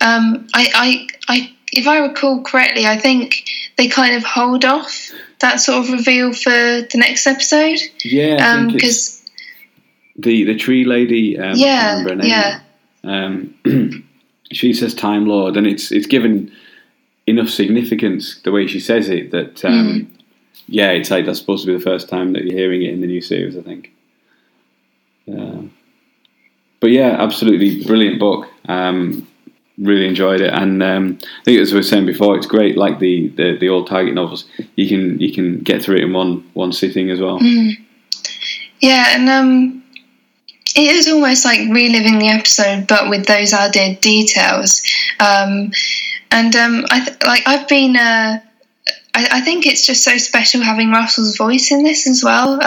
um, 0.00 0.46
I, 0.54 0.68
I, 0.74 1.08
I, 1.28 1.52
if 1.72 1.86
I 1.86 1.98
recall 1.98 2.42
correctly, 2.42 2.86
I 2.86 2.98
think 2.98 3.44
they 3.76 3.88
kind 3.88 4.14
of 4.14 4.24
hold 4.24 4.64
off 4.64 5.10
that 5.40 5.60
sort 5.60 5.84
of 5.84 5.90
reveal 5.92 6.32
for 6.32 6.50
the 6.50 6.88
next 6.96 7.26
episode. 7.26 7.78
Yeah, 8.04 8.36
I 8.40 8.58
Um, 8.58 8.70
think 8.70 8.82
it's 8.82 8.84
'cause 9.18 9.30
the 10.16 10.44
the 10.44 10.56
tree 10.56 10.84
lady. 10.84 11.38
Um, 11.38 11.56
Yeah, 11.56 12.02
her 12.02 12.14
name. 12.16 12.28
yeah. 12.28 12.60
Um, 13.04 13.54
she 14.52 14.72
says 14.72 14.94
Time 14.94 15.26
Lord, 15.26 15.56
and 15.56 15.66
it's 15.66 15.92
it's 15.92 16.06
given 16.06 16.50
enough 17.26 17.48
significance 17.50 18.40
the 18.42 18.50
way 18.50 18.66
she 18.66 18.80
says 18.80 19.08
it 19.08 19.30
that 19.30 19.64
um, 19.64 20.10
yeah, 20.66 20.90
it's 20.90 21.10
like 21.10 21.24
that's 21.26 21.38
supposed 21.38 21.64
to 21.64 21.70
be 21.72 21.76
the 21.76 21.84
first 21.84 22.08
time 22.08 22.32
that 22.32 22.44
you're 22.44 22.56
hearing 22.58 22.82
it 22.82 22.92
in 22.92 23.00
the 23.00 23.06
new 23.06 23.20
series. 23.20 23.56
I 23.56 23.60
think. 23.62 23.92
Um, 25.30 25.72
but 26.80 26.90
yeah, 26.90 27.16
absolutely 27.22 27.84
brilliant 27.84 28.18
book. 28.18 28.48
Um, 28.66 29.27
really 29.80 30.06
enjoyed 30.06 30.40
it, 30.40 30.52
and 30.52 30.82
um, 30.82 31.18
I 31.22 31.44
think 31.44 31.60
as 31.60 31.72
we 31.72 31.78
were 31.78 31.82
saying 31.82 32.06
before, 32.06 32.36
it's 32.36 32.46
great. 32.46 32.76
Like 32.76 32.98
the, 32.98 33.28
the, 33.28 33.56
the 33.58 33.68
old 33.68 33.86
Target 33.86 34.14
novels, 34.14 34.44
you 34.76 34.88
can 34.88 35.18
you 35.20 35.32
can 35.32 35.60
get 35.60 35.82
through 35.82 35.96
it 35.96 36.02
in 36.02 36.12
one 36.12 36.48
one 36.54 36.72
sitting 36.72 37.10
as 37.10 37.20
well. 37.20 37.38
Yeah, 38.80 39.16
and 39.16 39.28
um, 39.28 39.84
it 40.76 40.96
is 40.96 41.08
almost 41.08 41.44
like 41.44 41.60
reliving 41.70 42.18
the 42.18 42.28
episode, 42.28 42.86
but 42.86 43.08
with 43.08 43.26
those 43.26 43.52
added 43.52 44.00
details. 44.00 44.82
Um, 45.20 45.72
and 46.30 46.54
um, 46.54 46.84
I 46.90 47.04
th- 47.04 47.22
like 47.24 47.46
I've 47.46 47.68
been. 47.68 47.96
Uh, 47.96 48.40
I, 49.14 49.28
I 49.32 49.40
think 49.40 49.66
it's 49.66 49.86
just 49.86 50.04
so 50.04 50.16
special 50.18 50.60
having 50.60 50.90
Russell's 50.90 51.36
voice 51.36 51.72
in 51.72 51.82
this 51.82 52.06
as 52.06 52.22
well, 52.22 52.58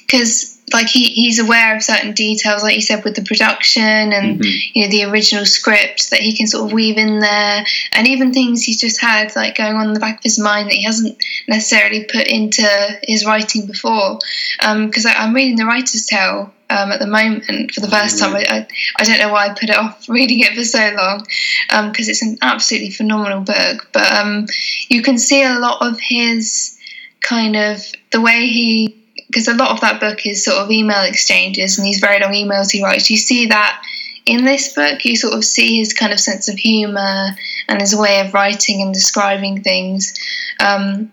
because 0.00 0.53
like 0.72 0.88
he, 0.88 1.04
he's 1.10 1.38
aware 1.38 1.76
of 1.76 1.82
certain 1.82 2.12
details, 2.12 2.62
like 2.62 2.74
you 2.74 2.80
said, 2.80 3.04
with 3.04 3.14
the 3.14 3.22
production 3.22 3.82
and 3.82 4.44
you 4.44 4.82
know 4.82 4.90
the 4.90 5.04
original 5.04 5.44
script 5.44 6.10
that 6.10 6.20
he 6.20 6.36
can 6.36 6.46
sort 6.46 6.66
of 6.66 6.72
weave 6.72 6.96
in 6.96 7.20
there, 7.20 7.64
and 7.92 8.08
even 8.08 8.32
things 8.32 8.62
he's 8.62 8.80
just 8.80 9.00
had 9.00 9.34
like 9.36 9.56
going 9.56 9.76
on 9.76 9.88
in 9.88 9.94
the 9.94 10.00
back 10.00 10.18
of 10.18 10.22
his 10.22 10.38
mind 10.38 10.68
that 10.68 10.74
he 10.74 10.84
hasn't 10.84 11.16
necessarily 11.48 12.04
put 12.04 12.26
into 12.26 12.66
his 13.02 13.26
writing 13.26 13.66
before. 13.66 14.18
Because 14.58 15.06
I 15.06 15.12
I'm 15.12 15.34
reading 15.34 15.56
the 15.56 15.66
writer's 15.66 16.06
tale 16.06 16.52
um, 16.70 16.90
at 16.90 16.98
the 16.98 17.06
moment 17.06 17.72
for 17.72 17.80
the 17.80 17.90
first 17.90 18.18
time. 18.18 18.34
I, 18.34 18.44
I, 18.48 18.66
I 18.98 19.04
don't 19.04 19.18
know 19.18 19.32
why 19.32 19.48
I 19.48 19.50
put 19.50 19.70
it 19.70 19.76
off 19.76 20.08
reading 20.08 20.40
it 20.40 20.54
for 20.54 20.64
so 20.64 20.94
long 20.96 21.26
because 21.90 22.08
it's 22.08 22.22
an 22.22 22.38
absolutely 22.42 22.90
phenomenal 22.90 23.40
book. 23.40 23.88
But 23.92 24.12
um, 24.12 24.46
you 24.88 25.02
can 25.02 25.18
see 25.18 25.42
a 25.42 25.58
lot 25.58 25.86
of 25.86 25.98
his 26.00 26.78
kind 27.20 27.56
of 27.56 27.84
the 28.12 28.20
way 28.20 28.46
he 28.46 29.03
because 29.26 29.48
a 29.48 29.54
lot 29.54 29.70
of 29.70 29.80
that 29.80 30.00
book 30.00 30.26
is 30.26 30.44
sort 30.44 30.58
of 30.58 30.70
email 30.70 31.02
exchanges 31.02 31.78
and 31.78 31.86
these 31.86 32.00
very 32.00 32.20
long 32.20 32.32
emails 32.32 32.70
he 32.70 32.82
writes. 32.82 33.10
You 33.10 33.16
see 33.16 33.46
that 33.46 33.82
in 34.26 34.44
this 34.44 34.72
book, 34.74 35.04
you 35.04 35.16
sort 35.16 35.34
of 35.34 35.44
see 35.44 35.78
his 35.78 35.92
kind 35.92 36.12
of 36.12 36.20
sense 36.20 36.48
of 36.48 36.56
humour 36.56 37.30
and 37.68 37.80
his 37.80 37.94
way 37.94 38.20
of 38.20 38.32
writing 38.32 38.80
and 38.80 38.94
describing 38.94 39.62
things. 39.62 40.14
Um, 40.60 41.12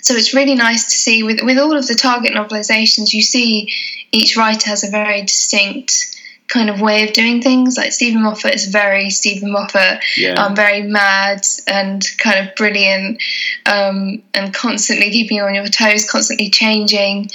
so 0.00 0.14
it's 0.14 0.34
really 0.34 0.54
nice 0.54 0.84
to 0.84 0.96
see 0.98 1.22
with 1.22 1.40
with 1.42 1.58
all 1.58 1.76
of 1.76 1.86
the 1.86 1.94
target 1.94 2.32
novelizations, 2.32 3.12
you 3.12 3.22
see 3.22 3.72
each 4.12 4.36
writer 4.36 4.70
has 4.70 4.84
a 4.84 4.90
very 4.90 5.22
distinct 5.22 6.15
kind 6.48 6.70
of 6.70 6.80
way 6.80 7.06
of 7.06 7.12
doing 7.12 7.42
things. 7.42 7.76
Like 7.76 7.92
Steven 7.92 8.22
Moffat 8.22 8.54
is 8.54 8.66
very 8.66 9.10
Steven 9.10 9.50
Moffat, 9.50 10.02
Yeah. 10.16 10.34
um, 10.34 10.54
very 10.54 10.82
mad 10.82 11.40
and 11.66 12.04
kind 12.18 12.46
of 12.48 12.54
brilliant, 12.54 13.22
um, 13.66 14.22
and 14.34 14.54
constantly 14.54 15.10
keeping 15.10 15.38
you 15.38 15.44
on 15.44 15.54
your 15.54 15.66
toes, 15.68 16.08
constantly 16.08 16.50
changing, 16.50 17.30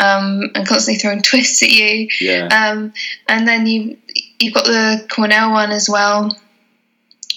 um, 0.00 0.50
and 0.54 0.66
constantly 0.66 0.98
throwing 1.00 1.22
twists 1.30 1.62
at 1.62 1.70
you. 1.70 2.08
Yeah. 2.20 2.46
Um, 2.48 2.92
and 3.28 3.46
then 3.46 3.66
you 3.66 3.96
you've 4.40 4.54
got 4.54 4.64
the 4.64 5.06
Cornell 5.10 5.52
one 5.52 5.70
as 5.70 5.88
well, 5.88 6.36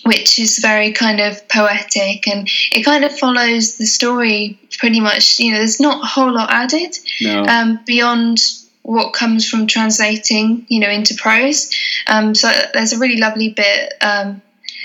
which 0.05 0.39
is 0.39 0.59
very 0.59 0.91
kind 0.93 1.19
of 1.19 1.47
poetic 1.49 2.27
and 2.27 2.47
it 2.71 2.83
kind 2.83 3.03
of 3.03 3.17
follows 3.17 3.77
the 3.77 3.85
story 3.85 4.57
pretty 4.79 4.99
much. 4.99 5.39
You 5.39 5.51
know, 5.51 5.57
there's 5.59 5.79
not 5.79 6.03
a 6.03 6.07
whole 6.07 6.31
lot 6.33 6.49
added 6.51 6.95
no. 7.21 7.43
um, 7.43 7.79
beyond 7.85 8.39
what 8.87 9.11
comes 9.11 9.47
from 9.47 9.67
translating, 9.67 10.65
you 10.69 10.79
know, 10.79 10.89
into 10.89 11.13
prose. 11.15 11.69
Um, 12.07 12.33
so 12.33 12.49
there's 12.73 12.93
a 12.93 12.99
really 12.99 13.17
lovely 13.17 13.49
bit. 13.49 13.93
Um, 13.99 14.41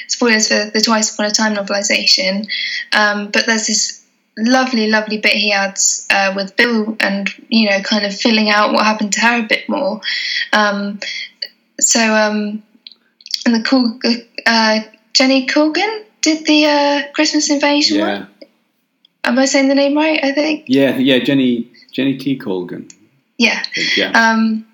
spoilers 0.08 0.48
for 0.48 0.70
the 0.70 0.80
Twice 0.80 1.14
Upon 1.14 1.26
a 1.26 1.30
Time 1.30 1.54
novelization, 1.54 2.48
um, 2.92 3.30
but 3.30 3.46
there's 3.46 3.68
this 3.68 4.04
lovely, 4.36 4.90
lovely 4.90 5.18
bit 5.18 5.34
he 5.34 5.52
adds 5.52 6.04
uh, 6.10 6.32
with 6.34 6.56
Bill, 6.56 6.96
and 6.98 7.28
you 7.48 7.70
know, 7.70 7.80
kind 7.82 8.04
of 8.04 8.12
filling 8.12 8.50
out 8.50 8.72
what 8.72 8.84
happened 8.84 9.12
to 9.12 9.20
her 9.20 9.38
a 9.38 9.46
bit 9.46 9.68
more. 9.68 10.00
Um, 10.52 10.98
so, 11.78 12.00
um, 12.00 12.60
and 13.46 13.54
the 13.54 13.62
cool 13.62 14.00
uh, 14.46 14.80
Jenny 15.12 15.46
Colgan 15.46 16.04
did 16.22 16.44
the 16.44 16.66
uh, 16.66 17.12
Christmas 17.12 17.50
Invasion 17.50 17.98
yeah. 17.98 18.18
one. 18.18 18.28
Am 19.22 19.38
I 19.38 19.44
saying 19.44 19.68
the 19.68 19.76
name 19.76 19.94
right? 19.94 20.18
I 20.24 20.32
think. 20.32 20.64
Yeah. 20.66 20.96
Yeah. 20.96 21.20
Jenny 21.20 21.70
Jenny 21.92 22.18
T 22.18 22.36
Colgan. 22.36 22.88
Yeah. 23.42 23.64
Yeah. 23.96 24.10
Um, 24.14 24.64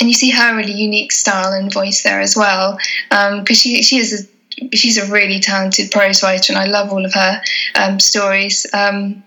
and 0.00 0.08
you 0.08 0.14
see 0.14 0.30
her 0.30 0.56
really 0.56 0.72
unique 0.72 1.12
style 1.12 1.52
and 1.52 1.72
voice 1.72 2.02
there 2.02 2.20
as 2.20 2.36
well, 2.36 2.78
because 3.10 3.58
she 3.60 3.82
she 3.82 3.98
is 3.98 4.28
a, 4.60 4.76
she's 4.76 4.98
a 4.98 5.10
really 5.12 5.38
talented 5.38 5.90
prose 5.90 6.22
writer, 6.22 6.52
and 6.52 6.60
I 6.60 6.66
love 6.66 6.90
all 6.90 7.04
of 7.04 7.14
her 7.14 7.42
um, 7.74 8.00
stories. 8.00 8.66
Um, 8.72 9.22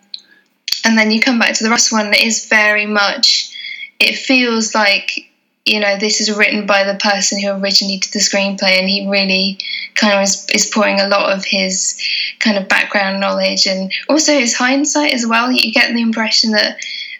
and 0.83 0.97
then 0.97 1.11
you 1.11 1.21
come 1.21 1.39
back 1.39 1.53
to 1.55 1.63
the 1.63 1.69
Russ 1.69 1.91
one; 1.91 2.13
it 2.13 2.23
is 2.23 2.47
very 2.47 2.85
much. 2.85 3.53
It 3.99 4.15
feels 4.15 4.75
like 4.75 5.29
you 5.65 5.79
know 5.79 5.97
this 5.97 6.19
is 6.19 6.35
written 6.35 6.65
by 6.65 6.83
the 6.83 6.99
person 6.99 7.41
who 7.41 7.51
originally 7.51 7.97
did 7.97 8.11
the 8.11 8.19
screenplay, 8.19 8.79
and 8.79 8.89
he 8.89 9.07
really 9.07 9.59
kind 9.93 10.15
of 10.15 10.23
is, 10.23 10.47
is 10.53 10.71
pouring 10.73 10.99
a 10.99 11.07
lot 11.07 11.31
of 11.31 11.45
his 11.45 12.01
kind 12.39 12.57
of 12.57 12.67
background 12.67 13.19
knowledge 13.19 13.65
and 13.67 13.91
also 14.09 14.33
his 14.33 14.55
hindsight 14.55 15.13
as 15.13 15.25
well. 15.25 15.51
You 15.51 15.71
get 15.71 15.93
the 15.93 16.01
impression 16.01 16.51
that 16.51 16.77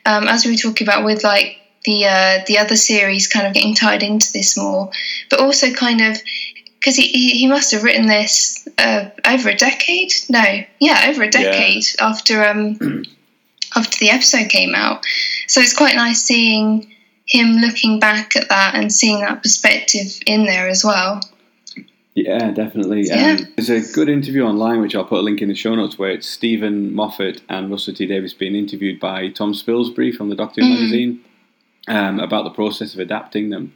um, 0.07 0.27
as 0.27 0.45
we 0.45 0.51
were 0.51 0.57
talking 0.57 0.87
about 0.87 1.03
with 1.03 1.23
like 1.23 1.59
the 1.83 2.05
uh, 2.05 2.43
the 2.47 2.57
other 2.57 2.75
series 2.75 3.27
kind 3.27 3.45
of 3.45 3.53
getting 3.53 3.75
tied 3.75 4.01
into 4.01 4.31
this 4.31 4.57
more, 4.57 4.89
but 5.29 5.39
also 5.41 5.71
kind 5.71 6.01
of 6.01 6.17
because 6.79 6.95
he, 6.95 7.07
he, 7.07 7.29
he 7.31 7.47
must 7.47 7.71
have 7.71 7.83
written 7.83 8.07
this 8.07 8.67
uh, 8.77 9.09
over 9.25 9.49
a 9.49 9.55
decade. 9.55 10.13
No, 10.29 10.43
yeah, 10.79 11.07
over 11.09 11.23
a 11.23 11.29
decade 11.29 11.83
after 11.99 12.43
um 12.43 13.03
after 13.75 13.97
the 13.99 14.09
episode 14.09 14.49
came 14.49 14.73
out. 14.73 15.05
So 15.47 15.59
it's 15.59 15.75
quite 15.75 15.95
nice 15.95 16.23
seeing 16.23 16.93
him 17.25 17.57
looking 17.57 17.99
back 17.99 18.35
at 18.37 18.47
that 18.49 18.75
and 18.75 18.91
seeing 18.91 19.19
that 19.19 19.43
perspective 19.43 20.17
in 20.25 20.45
there 20.45 20.69
as 20.69 20.83
well. 20.85 21.21
Yeah, 22.17 22.49
definitely. 22.49 23.03
Yeah. 23.03 23.37
Um, 23.39 23.47
there's 23.55 23.69
a 23.69 23.93
good 23.93 24.09
interview 24.09 24.41
online, 24.41 24.81
which 24.81 24.95
I'll 24.95 25.05
put 25.05 25.19
a 25.19 25.21
link 25.21 25.39
in 25.39 25.49
the 25.49 25.53
show 25.53 25.75
notes, 25.75 25.99
where 25.99 26.09
it's 26.09 26.27
Steven 26.27 26.95
Moffat 26.95 27.43
and 27.47 27.69
Russell 27.69 27.93
T 27.93 28.07
Davies 28.07 28.33
being 28.33 28.55
interviewed 28.55 28.99
by 28.99 29.29
Tom 29.29 29.53
Spilsbury 29.53 30.11
from 30.11 30.29
the 30.29 30.35
Doctor 30.35 30.61
Who 30.61 30.69
magazine 30.69 31.23
um, 31.87 32.19
about 32.19 32.43
the 32.43 32.49
process 32.49 32.95
of 32.95 32.99
adapting 32.99 33.51
them. 33.51 33.71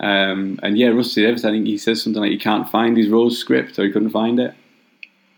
Um, 0.00 0.58
and 0.62 0.78
yeah, 0.78 0.88
Russell 0.88 1.16
T 1.16 1.22
Davies, 1.22 1.44
I 1.44 1.50
think 1.50 1.66
he 1.66 1.76
says 1.76 2.02
something 2.02 2.22
like 2.22 2.30
he 2.30 2.38
can't 2.38 2.66
find 2.70 2.96
his 2.96 3.10
Rose 3.10 3.36
script 3.36 3.78
or 3.78 3.84
he 3.84 3.92
couldn't 3.92 4.08
find 4.08 4.40
it. 4.40 4.54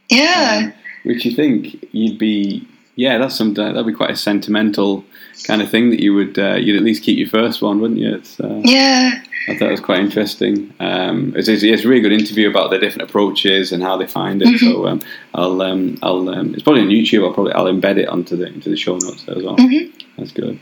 Yeah. 0.09 0.61
Um, 0.67 0.73
which 1.03 1.25
you 1.25 1.35
think 1.35 1.85
you'd 1.91 2.21
be, 2.21 2.69
yeah, 2.97 3.19
that's 3.19 3.37
something 3.37 3.65
that'd 3.65 3.87
be 3.87 3.93
quite 3.93 4.11
a 4.11 4.17
sentimental 4.17 5.05
kind 5.45 5.61
of 5.61 5.71
thing 5.71 5.91
that 5.91 6.01
you 6.01 6.15
would 6.15 6.39
uh, 6.39 6.55
you'd 6.55 6.77
at 6.77 6.83
least 6.83 7.03
keep 7.03 7.19
your 7.19 7.29
first 7.29 7.63
one, 7.63 7.81
wouldn't 7.81 8.01
you? 8.01 8.15
It's, 8.15 8.39
uh, 8.41 8.61
yeah. 8.65 9.23
I 9.47 9.59
thought 9.59 9.69
it 9.69 9.73
was 9.73 9.81
quite 9.81 9.99
interesting. 9.99 10.73
Um, 10.81 11.35
it's, 11.37 11.49
it's, 11.49 11.63
it's 11.63 11.85
a 11.85 11.89
really 11.89 12.01
good 12.01 12.13
interview 12.13 12.49
about 12.49 12.71
their 12.71 12.81
different 12.81 13.11
approaches 13.11 13.73
and 13.73 13.83
how 13.83 13.99
they 13.99 14.07
find 14.07 14.41
it. 14.43 14.59
So 14.59 14.87
um, 14.87 15.01
I'll 15.35 15.61
um, 15.61 15.99
I'll 16.03 16.29
um, 16.31 16.55
it's 16.55 16.63
probably 16.63 16.83
on 16.83 16.89
YouTube. 16.89 17.27
I'll 17.27 17.35
probably 17.35 17.53
I'll 17.53 17.67
embed 17.67 17.99
it 17.99 18.09
onto 18.09 18.37
the 18.37 18.47
into 18.47 18.71
the 18.71 18.77
show 18.77 18.97
notes 18.97 19.25
there 19.25 19.37
as 19.37 19.45
well. 19.45 19.57
That's 20.17 20.33
good. 20.33 20.59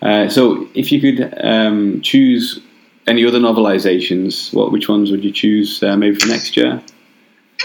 Uh, 0.00 0.28
so 0.28 0.68
if 0.74 0.92
you 0.92 1.00
could 1.00 1.34
um, 1.42 2.00
choose 2.02 2.60
any 3.06 3.26
other 3.26 3.40
novelizations, 3.40 4.54
what 4.54 4.70
which 4.70 4.88
ones 4.88 5.10
would 5.10 5.24
you 5.24 5.32
choose? 5.32 5.82
Uh, 5.82 5.96
maybe 5.96 6.16
for 6.16 6.28
next 6.28 6.56
year. 6.56 6.80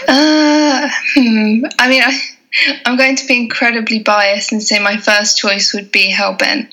Uh, 0.08 0.88
hmm. 1.14 1.64
I 1.78 1.88
mean, 1.88 2.02
I, 2.02 2.18
I'm 2.84 2.96
going 2.96 3.16
to 3.16 3.26
be 3.26 3.36
incredibly 3.36 3.98
biased 4.00 4.52
and 4.52 4.62
say 4.62 4.78
my 4.78 4.96
first 4.96 5.38
choice 5.38 5.74
would 5.74 5.92
be 5.92 6.10
Hellbent, 6.12 6.68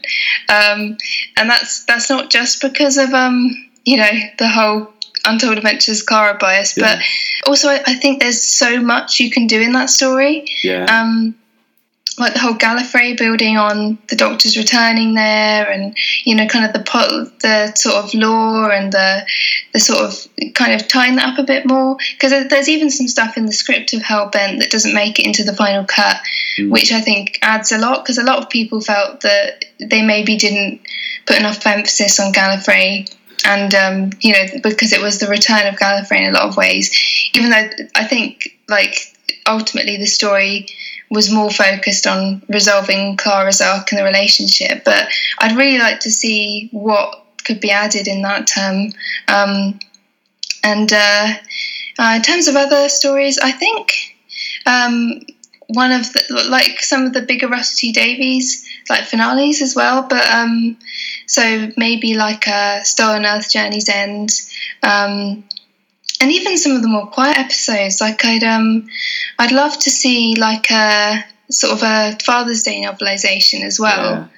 um, 0.50 0.98
and 1.38 1.50
that's 1.50 1.84
that's 1.86 2.10
not 2.10 2.30
just 2.30 2.62
because 2.62 2.98
of 2.98 3.14
um, 3.14 3.52
you 3.86 3.98
know 3.98 4.12
the 4.38 4.48
whole 4.48 4.94
Untold 5.26 5.58
Adventures 5.58 6.02
Clara 6.04 6.38
bias, 6.38 6.78
Yeah. 6.78 6.96
but 6.96 7.04
also 7.50 7.70
I, 7.70 7.82
I 7.88 7.96
think 7.96 8.20
there's 8.22 8.42
so 8.44 8.82
much 8.82 9.20
you 9.20 9.30
can 9.32 9.48
do 9.48 9.62
in 9.62 9.72
that 9.74 9.90
story. 9.90 10.46
Yeah. 10.64 10.86
Um, 10.86 11.36
like 12.18 12.34
the 12.34 12.40
whole 12.40 12.54
Gallifrey 12.54 13.18
building 13.18 13.58
on 13.58 13.98
the 14.08 14.16
Doctor's 14.16 14.56
returning 14.56 15.16
there, 15.16 15.70
and 15.70 15.98
you 16.26 16.36
know, 16.36 16.48
kind 16.48 16.66
of 16.66 16.74
the 16.74 17.32
the 17.42 17.74
sort 17.76 17.96
of 17.96 18.14
lore 18.14 18.72
and 18.72 18.92
the 18.92 19.26
the 19.74 19.80
sort 19.80 20.00
of 20.00 20.54
kind 20.54 20.74
of 20.74 20.88
tying 20.88 21.16
that 21.16 21.30
up 21.34 21.40
a 21.40 21.44
bit 21.44 21.66
more. 21.66 21.98
Because 22.14 22.48
there's 22.50 22.70
even 22.70 22.92
some 22.92 23.08
stuff 23.08 23.36
in 23.38 23.46
the 23.46 23.52
script 23.52 23.94
of 23.94 24.02
Hellbent 24.02 24.60
that 24.60 24.70
doesn't 24.70 24.94
make 24.94 25.20
it 25.20 25.26
into 25.26 25.44
the 25.44 25.56
final 25.56 25.86
cut, 25.86 26.18
mm. 26.58 26.70
which 26.70 26.92
I 26.92 27.02
think 27.02 27.40
adds 27.42 27.72
a 27.72 27.80
lot. 27.80 28.04
Because 28.04 28.20
a 28.20 28.24
lot 28.24 28.44
of 28.44 28.50
people 28.50 28.80
felt 28.80 29.22
that 29.22 29.66
they 29.80 30.04
maybe 30.04 30.38
didn't 30.38 30.82
put 31.26 31.40
enough 31.40 31.66
emphasis 31.66 32.20
on 32.20 32.34
Gallifrey 32.34 33.12
and 33.46 33.74
um, 33.76 34.10
you 34.22 34.34
know 34.34 34.46
because 34.62 34.94
it 34.94 35.02
was 35.02 35.20
the 35.20 35.28
return 35.28 35.66
of 35.68 35.76
Gallifrey 35.76 36.22
in 36.22 36.30
a 36.30 36.38
lot 36.38 36.48
of 36.48 36.58
ways. 36.58 36.92
Even 37.34 37.50
though 37.50 37.70
I 37.96 38.06
think 38.06 38.58
like 38.70 38.96
ultimately 39.48 39.98
the 39.98 40.06
story 40.06 40.68
was 41.14 41.32
more 41.32 41.52
focused 41.52 42.08
on 42.08 42.42
resolving 42.50 43.16
Clara's 43.18 43.62
arc 43.62 43.92
and 43.92 44.00
the 44.00 44.04
relationship. 44.04 44.84
But 44.84 45.08
I'd 45.40 45.56
really 45.56 45.78
like 45.78 46.00
to 46.02 46.12
see 46.12 46.70
what 46.72 47.24
could 47.46 47.60
be 47.60 47.72
added 47.72 48.08
in 48.08 48.24
that 48.24 48.48
term. 48.48 48.94
Um, 49.28 49.80
and 50.64 50.92
uh, 50.92 51.34
uh, 52.00 52.14
in 52.16 52.22
terms 52.24 52.48
of 52.48 52.56
other 52.56 52.90
stories, 52.90 53.38
I 53.38 53.52
think 53.52 54.16
um, 54.66 55.22
one 55.68 55.92
of 55.92 56.12
the, 56.14 56.48
like 56.50 56.82
some 56.82 57.06
of 57.06 57.14
the 57.14 57.22
bigger 57.22 57.48
Russell 57.48 57.78
T 57.78 57.92
Davies 57.92 58.68
like 58.90 59.04
finales 59.04 59.62
as 59.62 59.76
well. 59.76 60.08
But 60.10 60.28
um, 60.32 60.78
so 61.28 61.72
maybe 61.78 62.16
like 62.16 62.48
a 62.48 62.84
Stolen 62.84 63.26
Earth 63.26 63.52
Journey's 63.52 63.90
End. 63.90 64.32
Um, 64.82 65.44
and 66.24 66.32
even 66.32 66.58
some 66.58 66.72
of 66.72 66.82
the 66.82 66.88
more 66.88 67.08
quiet 67.08 67.38
episodes. 67.38 68.00
Like 68.00 68.24
I'd 68.24 68.44
um, 68.44 68.88
I'd 69.38 69.52
love 69.52 69.78
to 69.80 69.90
see 69.90 70.36
like 70.36 70.72
a 70.72 71.26
sort 71.52 71.74
of 71.74 71.84
a 71.84 72.18
Father's 72.24 72.64
Day 72.64 72.82
novelization 72.82 73.64
as 73.64 73.78
well. 73.78 74.30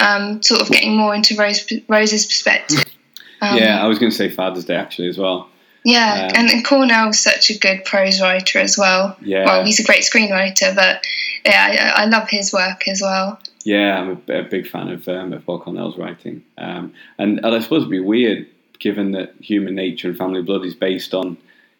Yeah. 0.00 0.14
Um, 0.16 0.42
sort 0.42 0.62
of 0.62 0.70
getting 0.70 0.96
more 0.96 1.14
into 1.14 1.36
Rose, 1.36 1.70
Rose's 1.88 2.26
perspective. 2.26 2.82
Um, 3.42 3.58
yeah, 3.58 3.82
I 3.84 3.88
was 3.88 3.98
going 3.98 4.10
to 4.10 4.16
say 4.16 4.30
Father's 4.30 4.64
Day 4.64 4.76
actually 4.76 5.08
as 5.08 5.18
well. 5.18 5.50
Yeah, 5.84 6.28
um, 6.30 6.30
and, 6.34 6.50
and 6.50 6.64
Cornell's 6.64 7.20
such 7.20 7.50
a 7.50 7.58
good 7.58 7.84
prose 7.84 8.18
writer 8.18 8.58
as 8.58 8.78
well. 8.78 9.18
Yeah, 9.20 9.44
well, 9.44 9.64
he's 9.66 9.80
a 9.80 9.84
great 9.84 10.00
screenwriter, 10.00 10.74
but 10.74 11.04
yeah, 11.44 11.92
I, 11.94 12.04
I 12.04 12.06
love 12.06 12.26
his 12.30 12.54
work 12.54 12.88
as 12.88 13.02
well. 13.02 13.38
Yeah, 13.64 14.00
I'm 14.00 14.22
a, 14.28 14.38
a 14.38 14.42
big 14.44 14.66
fan 14.66 14.88
of, 14.88 15.06
um, 15.08 15.34
of 15.34 15.44
Paul 15.44 15.60
Cornell's 15.60 15.98
writing, 15.98 16.42
um, 16.56 16.94
and, 17.18 17.44
and 17.44 17.54
I 17.54 17.58
suppose 17.58 17.82
it'd 17.82 17.90
be 17.90 18.00
weird 18.00 18.46
given 18.84 19.12
that 19.12 19.34
Human 19.40 19.74
Nature 19.74 20.08
and 20.08 20.18
Family 20.18 20.42
Blood 20.42 20.62
is 20.64 20.74
based 20.74 21.14
on 21.14 21.38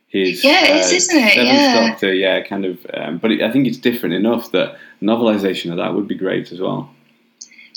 his 0.09 0.43
yeah, 0.43 0.65
it 0.65 0.77
is, 0.77 0.93
uh, 0.93 0.97
isn't 0.97 1.19
it? 1.19 1.35
Seventh 1.35 1.59
yeah. 1.59 1.89
Doctor, 1.89 2.15
yeah, 2.15 2.41
kind 2.43 2.65
of. 2.65 2.87
Um, 2.95 3.19
but 3.19 3.31
it, 3.31 3.43
I 3.43 3.53
think 3.53 3.67
it's 3.67 3.77
different 3.77 4.15
enough 4.15 4.51
that 4.53 4.79
novelization 5.03 5.71
of 5.71 5.77
that 5.77 5.95
would 5.95 6.09
be 6.09 6.15
great 6.15 6.51
as 6.51 6.61
well. 6.61 6.89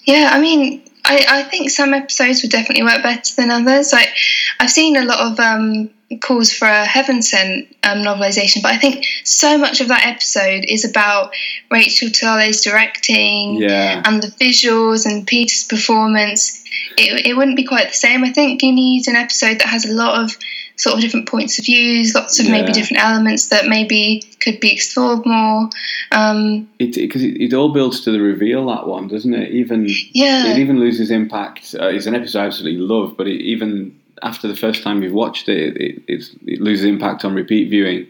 Yeah, 0.05 0.29
I 0.31 0.39
mean, 0.39 0.81
I, 1.03 1.25
I 1.27 1.43
think 1.43 1.69
some 1.69 1.93
episodes 1.93 2.41
would 2.41 2.51
definitely 2.51 2.83
work 2.83 3.03
better 3.03 3.35
than 3.35 3.51
others. 3.51 3.91
Like, 3.91 4.13
I've 4.61 4.71
seen 4.71 4.95
a 4.95 5.03
lot 5.03 5.19
of 5.19 5.39
um, 5.41 5.89
calls 6.21 6.53
for 6.53 6.65
a 6.65 6.85
Heaven 6.85 7.21
Sent 7.21 7.67
um, 7.83 7.97
novelization, 7.97 8.61
but 8.61 8.71
I 8.71 8.77
think 8.77 9.05
so 9.25 9.57
much 9.57 9.81
of 9.81 9.89
that 9.89 10.07
episode 10.07 10.63
is 10.69 10.85
about 10.85 11.33
Rachel 11.69 12.07
Talalay's 12.07 12.63
directing 12.63 13.57
yeah. 13.57 14.01
and 14.05 14.23
the 14.23 14.29
visuals 14.29 15.05
and 15.05 15.27
Peter's 15.27 15.65
performance. 15.65 16.63
It, 16.97 17.27
it 17.27 17.37
wouldn't 17.37 17.57
be 17.57 17.63
quite 17.63 17.87
the 17.87 17.93
same. 17.93 18.23
I 18.23 18.31
think 18.31 18.63
you 18.63 18.73
need 18.73 19.07
an 19.07 19.15
episode 19.15 19.59
that 19.59 19.67
has 19.67 19.85
a 19.85 19.93
lot 19.93 20.23
of 20.23 20.35
sort 20.77 20.95
of 20.95 21.01
different 21.01 21.27
points 21.27 21.57
of 21.59 21.65
views, 21.65 22.13
lots 22.13 22.39
of 22.39 22.45
yeah. 22.45 22.51
maybe 22.51 22.71
different 22.71 23.03
elements 23.03 23.47
that 23.47 23.67
maybe 23.67 24.23
could 24.39 24.59
be 24.59 24.71
explored 24.71 25.25
more. 25.25 25.69
Um, 26.11 26.69
because 26.77 27.23
it, 27.23 27.35
it, 27.35 27.41
it, 27.41 27.53
all 27.53 27.73
builds 27.73 28.01
to 28.01 28.11
the 28.11 28.21
reveal 28.21 28.67
that 28.67 28.87
one, 28.87 29.07
doesn't 29.07 29.33
it? 29.33 29.51
Even 29.51 29.87
yeah, 30.13 30.47
it 30.47 30.59
even 30.59 30.79
loses 30.79 31.11
impact. 31.11 31.75
Uh, 31.79 31.87
it's 31.87 32.05
an 32.05 32.15
episode 32.15 32.39
I 32.39 32.45
absolutely 32.45 32.79
love, 32.79 33.17
but 33.17 33.27
it, 33.27 33.41
even 33.41 33.99
after 34.21 34.47
the 34.47 34.55
first 34.55 34.83
time 34.83 35.03
you've 35.03 35.13
watched 35.13 35.49
it, 35.49 35.77
it, 35.77 36.03
it 36.07 36.61
loses 36.61 36.85
impact 36.85 37.25
on 37.25 37.33
repeat 37.33 37.69
viewing. 37.69 38.07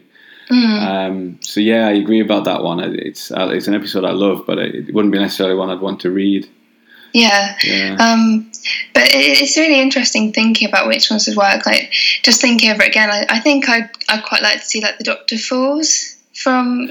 Mm. 0.50 0.80
Um, 0.82 1.38
so 1.42 1.60
yeah, 1.60 1.86
I 1.86 1.92
agree 1.92 2.20
about 2.20 2.44
that 2.44 2.62
one. 2.62 2.80
It's 2.80 3.30
uh, 3.30 3.48
it's 3.50 3.66
an 3.66 3.74
episode 3.74 4.04
I 4.04 4.12
love, 4.12 4.44
but 4.46 4.58
it, 4.58 4.94
wouldn't 4.94 5.12
be 5.12 5.18
necessarily 5.18 5.56
one 5.56 5.70
I'd 5.70 5.80
want 5.80 6.00
to 6.00 6.10
read. 6.10 6.48
Yeah. 7.12 7.56
yeah. 7.64 7.96
Um, 7.98 8.50
but 8.94 9.04
it's 9.06 9.56
really 9.56 9.80
interesting 9.80 10.32
thinking 10.32 10.68
about 10.68 10.88
which 10.88 11.10
ones 11.10 11.26
would 11.26 11.36
work. 11.36 11.66
Like 11.66 11.92
just 12.22 12.40
thinking 12.40 12.70
over 12.70 12.82
it 12.82 12.88
again, 12.88 13.10
I, 13.10 13.26
I 13.28 13.40
think 13.40 13.68
I'd 13.68 13.90
I'd 14.08 14.24
quite 14.24 14.42
like 14.42 14.60
to 14.60 14.66
see 14.66 14.80
like 14.80 14.98
the 14.98 15.04
Doctor 15.04 15.38
Falls 15.38 16.16
from 16.34 16.88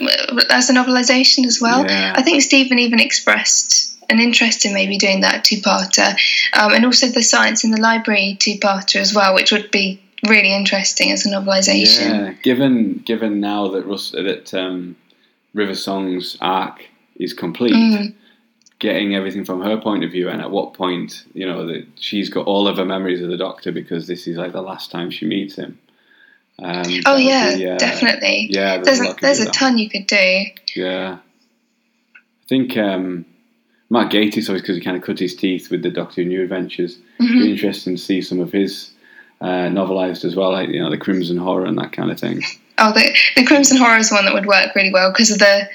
as 0.50 0.70
a 0.70 0.74
novelization 0.74 1.46
as 1.46 1.60
well. 1.62 1.86
Yeah. 1.86 2.14
I 2.16 2.22
think 2.22 2.42
Steven 2.42 2.80
even 2.80 3.00
expressed 3.00 3.96
an 4.10 4.20
interest 4.20 4.66
in 4.66 4.74
maybe 4.74 4.98
doing 4.98 5.22
that 5.22 5.44
two-parter, 5.44 6.16
um, 6.54 6.74
and 6.74 6.86
also 6.86 7.08
the 7.08 7.22
Silence 7.22 7.64
in 7.64 7.72
the 7.72 7.82
Library 7.82 8.38
two-parter 8.40 9.02
as 9.02 9.14
well, 9.14 9.36
which 9.36 9.52
would 9.52 9.70
be 9.72 10.02
really 10.28 10.54
interesting 10.54 11.12
as 11.12 11.26
a 11.26 11.30
novelization. 11.30 12.10
Yeah, 12.10 12.34
given 12.42 13.00
given 13.06 13.40
now 13.40 13.68
that 13.70 13.86
Russ, 13.86 14.12
that 14.12 14.54
um, 14.54 14.96
River 15.54 15.76
Song's 15.76 16.38
arc 16.42 16.86
is 17.18 17.34
complete, 17.34 17.74
mm. 17.74 18.14
Getting 18.80 19.16
everything 19.16 19.44
from 19.44 19.62
her 19.62 19.78
point 19.78 20.04
of 20.04 20.12
view, 20.12 20.30
and 20.30 20.40
at 20.42 20.52
what 20.52 20.74
point 20.74 21.26
you 21.34 21.48
know 21.48 21.66
that 21.66 21.88
she's 21.96 22.30
got 22.30 22.46
all 22.46 22.68
of 22.68 22.78
her 22.78 22.86
memories 22.86 23.22
of 23.22 23.30
the 23.30 23.38
Doctor 23.38 23.72
because 23.72 24.06
this 24.06 24.28
is 24.28 24.38
like 24.38 24.52
the 24.52 24.62
last 24.62 24.92
time 24.92 25.10
she 25.10 25.26
meets 25.26 25.56
him. 25.56 25.80
Um, 26.60 26.86
oh 27.06 27.18
yeah, 27.18 27.56
be, 27.56 27.70
uh, 27.70 27.78
definitely. 27.78 28.48
Yeah, 28.52 28.78
there's, 28.78 29.00
there's 29.00 29.10
a, 29.10 29.16
there's 29.22 29.40
a 29.40 29.52
ton 29.52 29.78
you 29.78 29.90
could 29.90 30.08
do. 30.08 30.44
Yeah, 30.76 31.18
I 31.18 32.48
think. 32.48 32.78
Um, 32.78 33.26
Mark 33.90 34.12
Gatiss, 34.12 34.50
always 34.50 34.62
because 34.62 34.76
he 34.76 34.84
kind 34.84 34.98
of 34.98 35.04
cut 35.04 35.20
his 35.20 35.36
teeth 35.36 35.72
with 35.72 35.82
the 35.82 35.90
Doctor 35.90 36.22
Who 36.22 36.28
New 36.28 36.44
Adventures. 36.44 36.98
Mm-hmm. 37.20 37.40
Be 37.40 37.52
interesting 37.52 37.96
to 37.96 38.02
see 38.02 38.22
some 38.22 38.40
of 38.40 38.52
his 38.52 38.92
uh, 39.42 39.70
novelized 39.70 40.26
as 40.26 40.36
well, 40.36 40.52
like 40.52 40.70
you 40.70 40.82
know 40.82 40.90
the 40.90 40.98
Crimson 40.98 41.38
Horror 41.38 41.66
and 41.66 41.78
that 41.78 41.94
kind 41.94 42.12
of 42.12 42.20
thing. 42.20 42.42
Oh, 42.80 42.94
the, 42.94 43.12
the 43.36 43.44
Crimson 43.44 43.78
Horror 43.78 43.98
is 43.98 44.12
one 44.12 44.26
that 44.26 44.36
would 44.36 44.46
work 44.46 44.76
really 44.76 44.94
well 44.94 45.12
because 45.12 45.32
of 45.32 45.40
the 45.40 45.68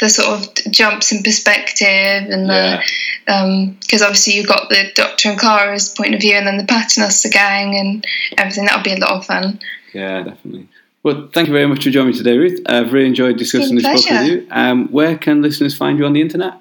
the 0.00 0.08
sort 0.08 0.40
of 0.40 0.72
jumps 0.72 1.12
in 1.12 1.22
perspective 1.22 1.84
and 2.30 2.48
the 2.48 2.82
because 3.26 4.02
um, 4.02 4.06
obviously 4.06 4.34
you've 4.34 4.48
got 4.48 4.68
the 4.70 4.90
Doctor 4.94 5.30
and 5.30 5.38
Clara's 5.38 5.90
point 5.90 6.14
of 6.14 6.20
view 6.20 6.34
and 6.34 6.46
then 6.46 6.56
the 6.56 6.64
Paternoster 6.64 7.28
gang 7.28 7.76
and 7.76 8.04
everything. 8.36 8.64
That'll 8.64 8.82
be 8.82 8.92
a 8.92 8.98
lot 8.98 9.12
of 9.12 9.26
fun. 9.26 9.60
Yeah, 9.92 10.22
definitely. 10.22 10.68
Well, 11.02 11.28
thank 11.32 11.48
you 11.48 11.54
very 11.54 11.66
much 11.66 11.84
for 11.84 11.90
joining 11.90 12.12
me 12.12 12.18
today, 12.18 12.36
Ruth. 12.36 12.60
I've 12.66 12.92
really 12.92 13.06
enjoyed 13.06 13.38
discussing 13.38 13.76
this 13.76 13.84
book 13.84 14.10
with 14.10 14.26
you. 14.28 14.46
Um, 14.50 14.88
where 14.88 15.16
can 15.16 15.42
listeners 15.42 15.76
find 15.76 15.98
you 15.98 16.04
on 16.04 16.12
the 16.12 16.20
internet? 16.20 16.54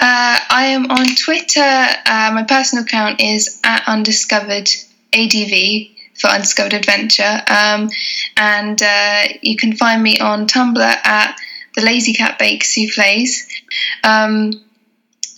Uh, 0.00 0.38
I 0.50 0.66
am 0.70 0.90
on 0.90 1.06
Twitter. 1.16 1.60
Uh, 1.60 2.30
my 2.34 2.44
personal 2.46 2.84
account 2.84 3.20
is 3.20 3.60
at 3.64 3.84
undiscovered 3.86 4.68
adv 5.12 5.88
for 6.20 6.28
undiscovered 6.28 6.74
adventure, 6.74 7.42
um, 7.48 7.88
and 8.36 8.82
uh, 8.82 9.22
you 9.40 9.56
can 9.56 9.76
find 9.76 10.02
me 10.02 10.18
on 10.18 10.46
Tumblr 10.46 10.80
at 10.80 11.38
the 11.78 11.84
Lazy 11.84 12.12
Cat 12.12 12.38
Bake 12.38 12.64
Souffles. 12.64 13.46
Um, 14.02 14.52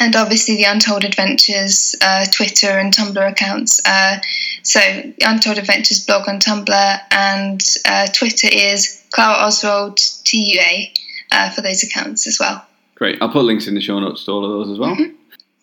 and 0.01 0.17
obviously 0.17 0.57
the 0.57 0.65
Untold 0.65 1.05
Adventures 1.05 1.95
uh, 2.01 2.25
Twitter 2.33 2.79
and 2.79 2.93
Tumblr 2.93 3.31
accounts. 3.31 3.87
Uh, 3.87 4.19
so 4.62 4.81
the 4.81 5.25
Untold 5.27 5.59
Adventures 5.59 6.05
blog 6.07 6.27
on 6.29 6.41
Tumblr 6.41 7.01
and 7.11 7.61
uh, 7.85 8.07
Twitter 8.15 8.49
is 8.51 9.05
Clara 9.11 9.35
Oswald 9.35 9.99
TUA 10.25 10.87
uh, 11.33 11.51
for 11.51 11.61
those 11.61 11.83
accounts 11.83 12.27
as 12.27 12.39
well. 12.41 12.65
Great. 12.95 13.21
I'll 13.21 13.31
put 13.31 13.45
links 13.45 13.67
in 13.67 13.75
the 13.75 13.81
show 13.81 13.99
notes 13.99 14.25
to 14.25 14.31
all 14.31 14.45
of 14.45 14.51
those 14.51 14.71
as 14.73 14.79
well. 14.79 14.97
Mm-hmm. 14.97 15.17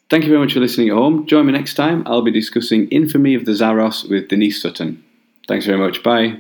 Thank 0.09 0.23
you 0.23 0.29
very 0.29 0.39
much 0.39 0.53
for 0.53 0.59
listening 0.59 0.89
at 0.89 0.93
home. 0.93 1.25
Join 1.25 1.47
me 1.47 1.51
next 1.51 1.73
time. 1.73 2.03
I'll 2.05 2.21
be 2.21 2.31
discussing 2.31 2.87
Infamy 2.89 3.33
of 3.33 3.45
the 3.45 3.51
Zaros 3.51 4.07
with 4.09 4.29
Denise 4.29 4.61
Sutton. 4.61 5.03
Thanks 5.47 5.65
very 5.65 5.79
much. 5.79 6.03
Bye. 6.03 6.37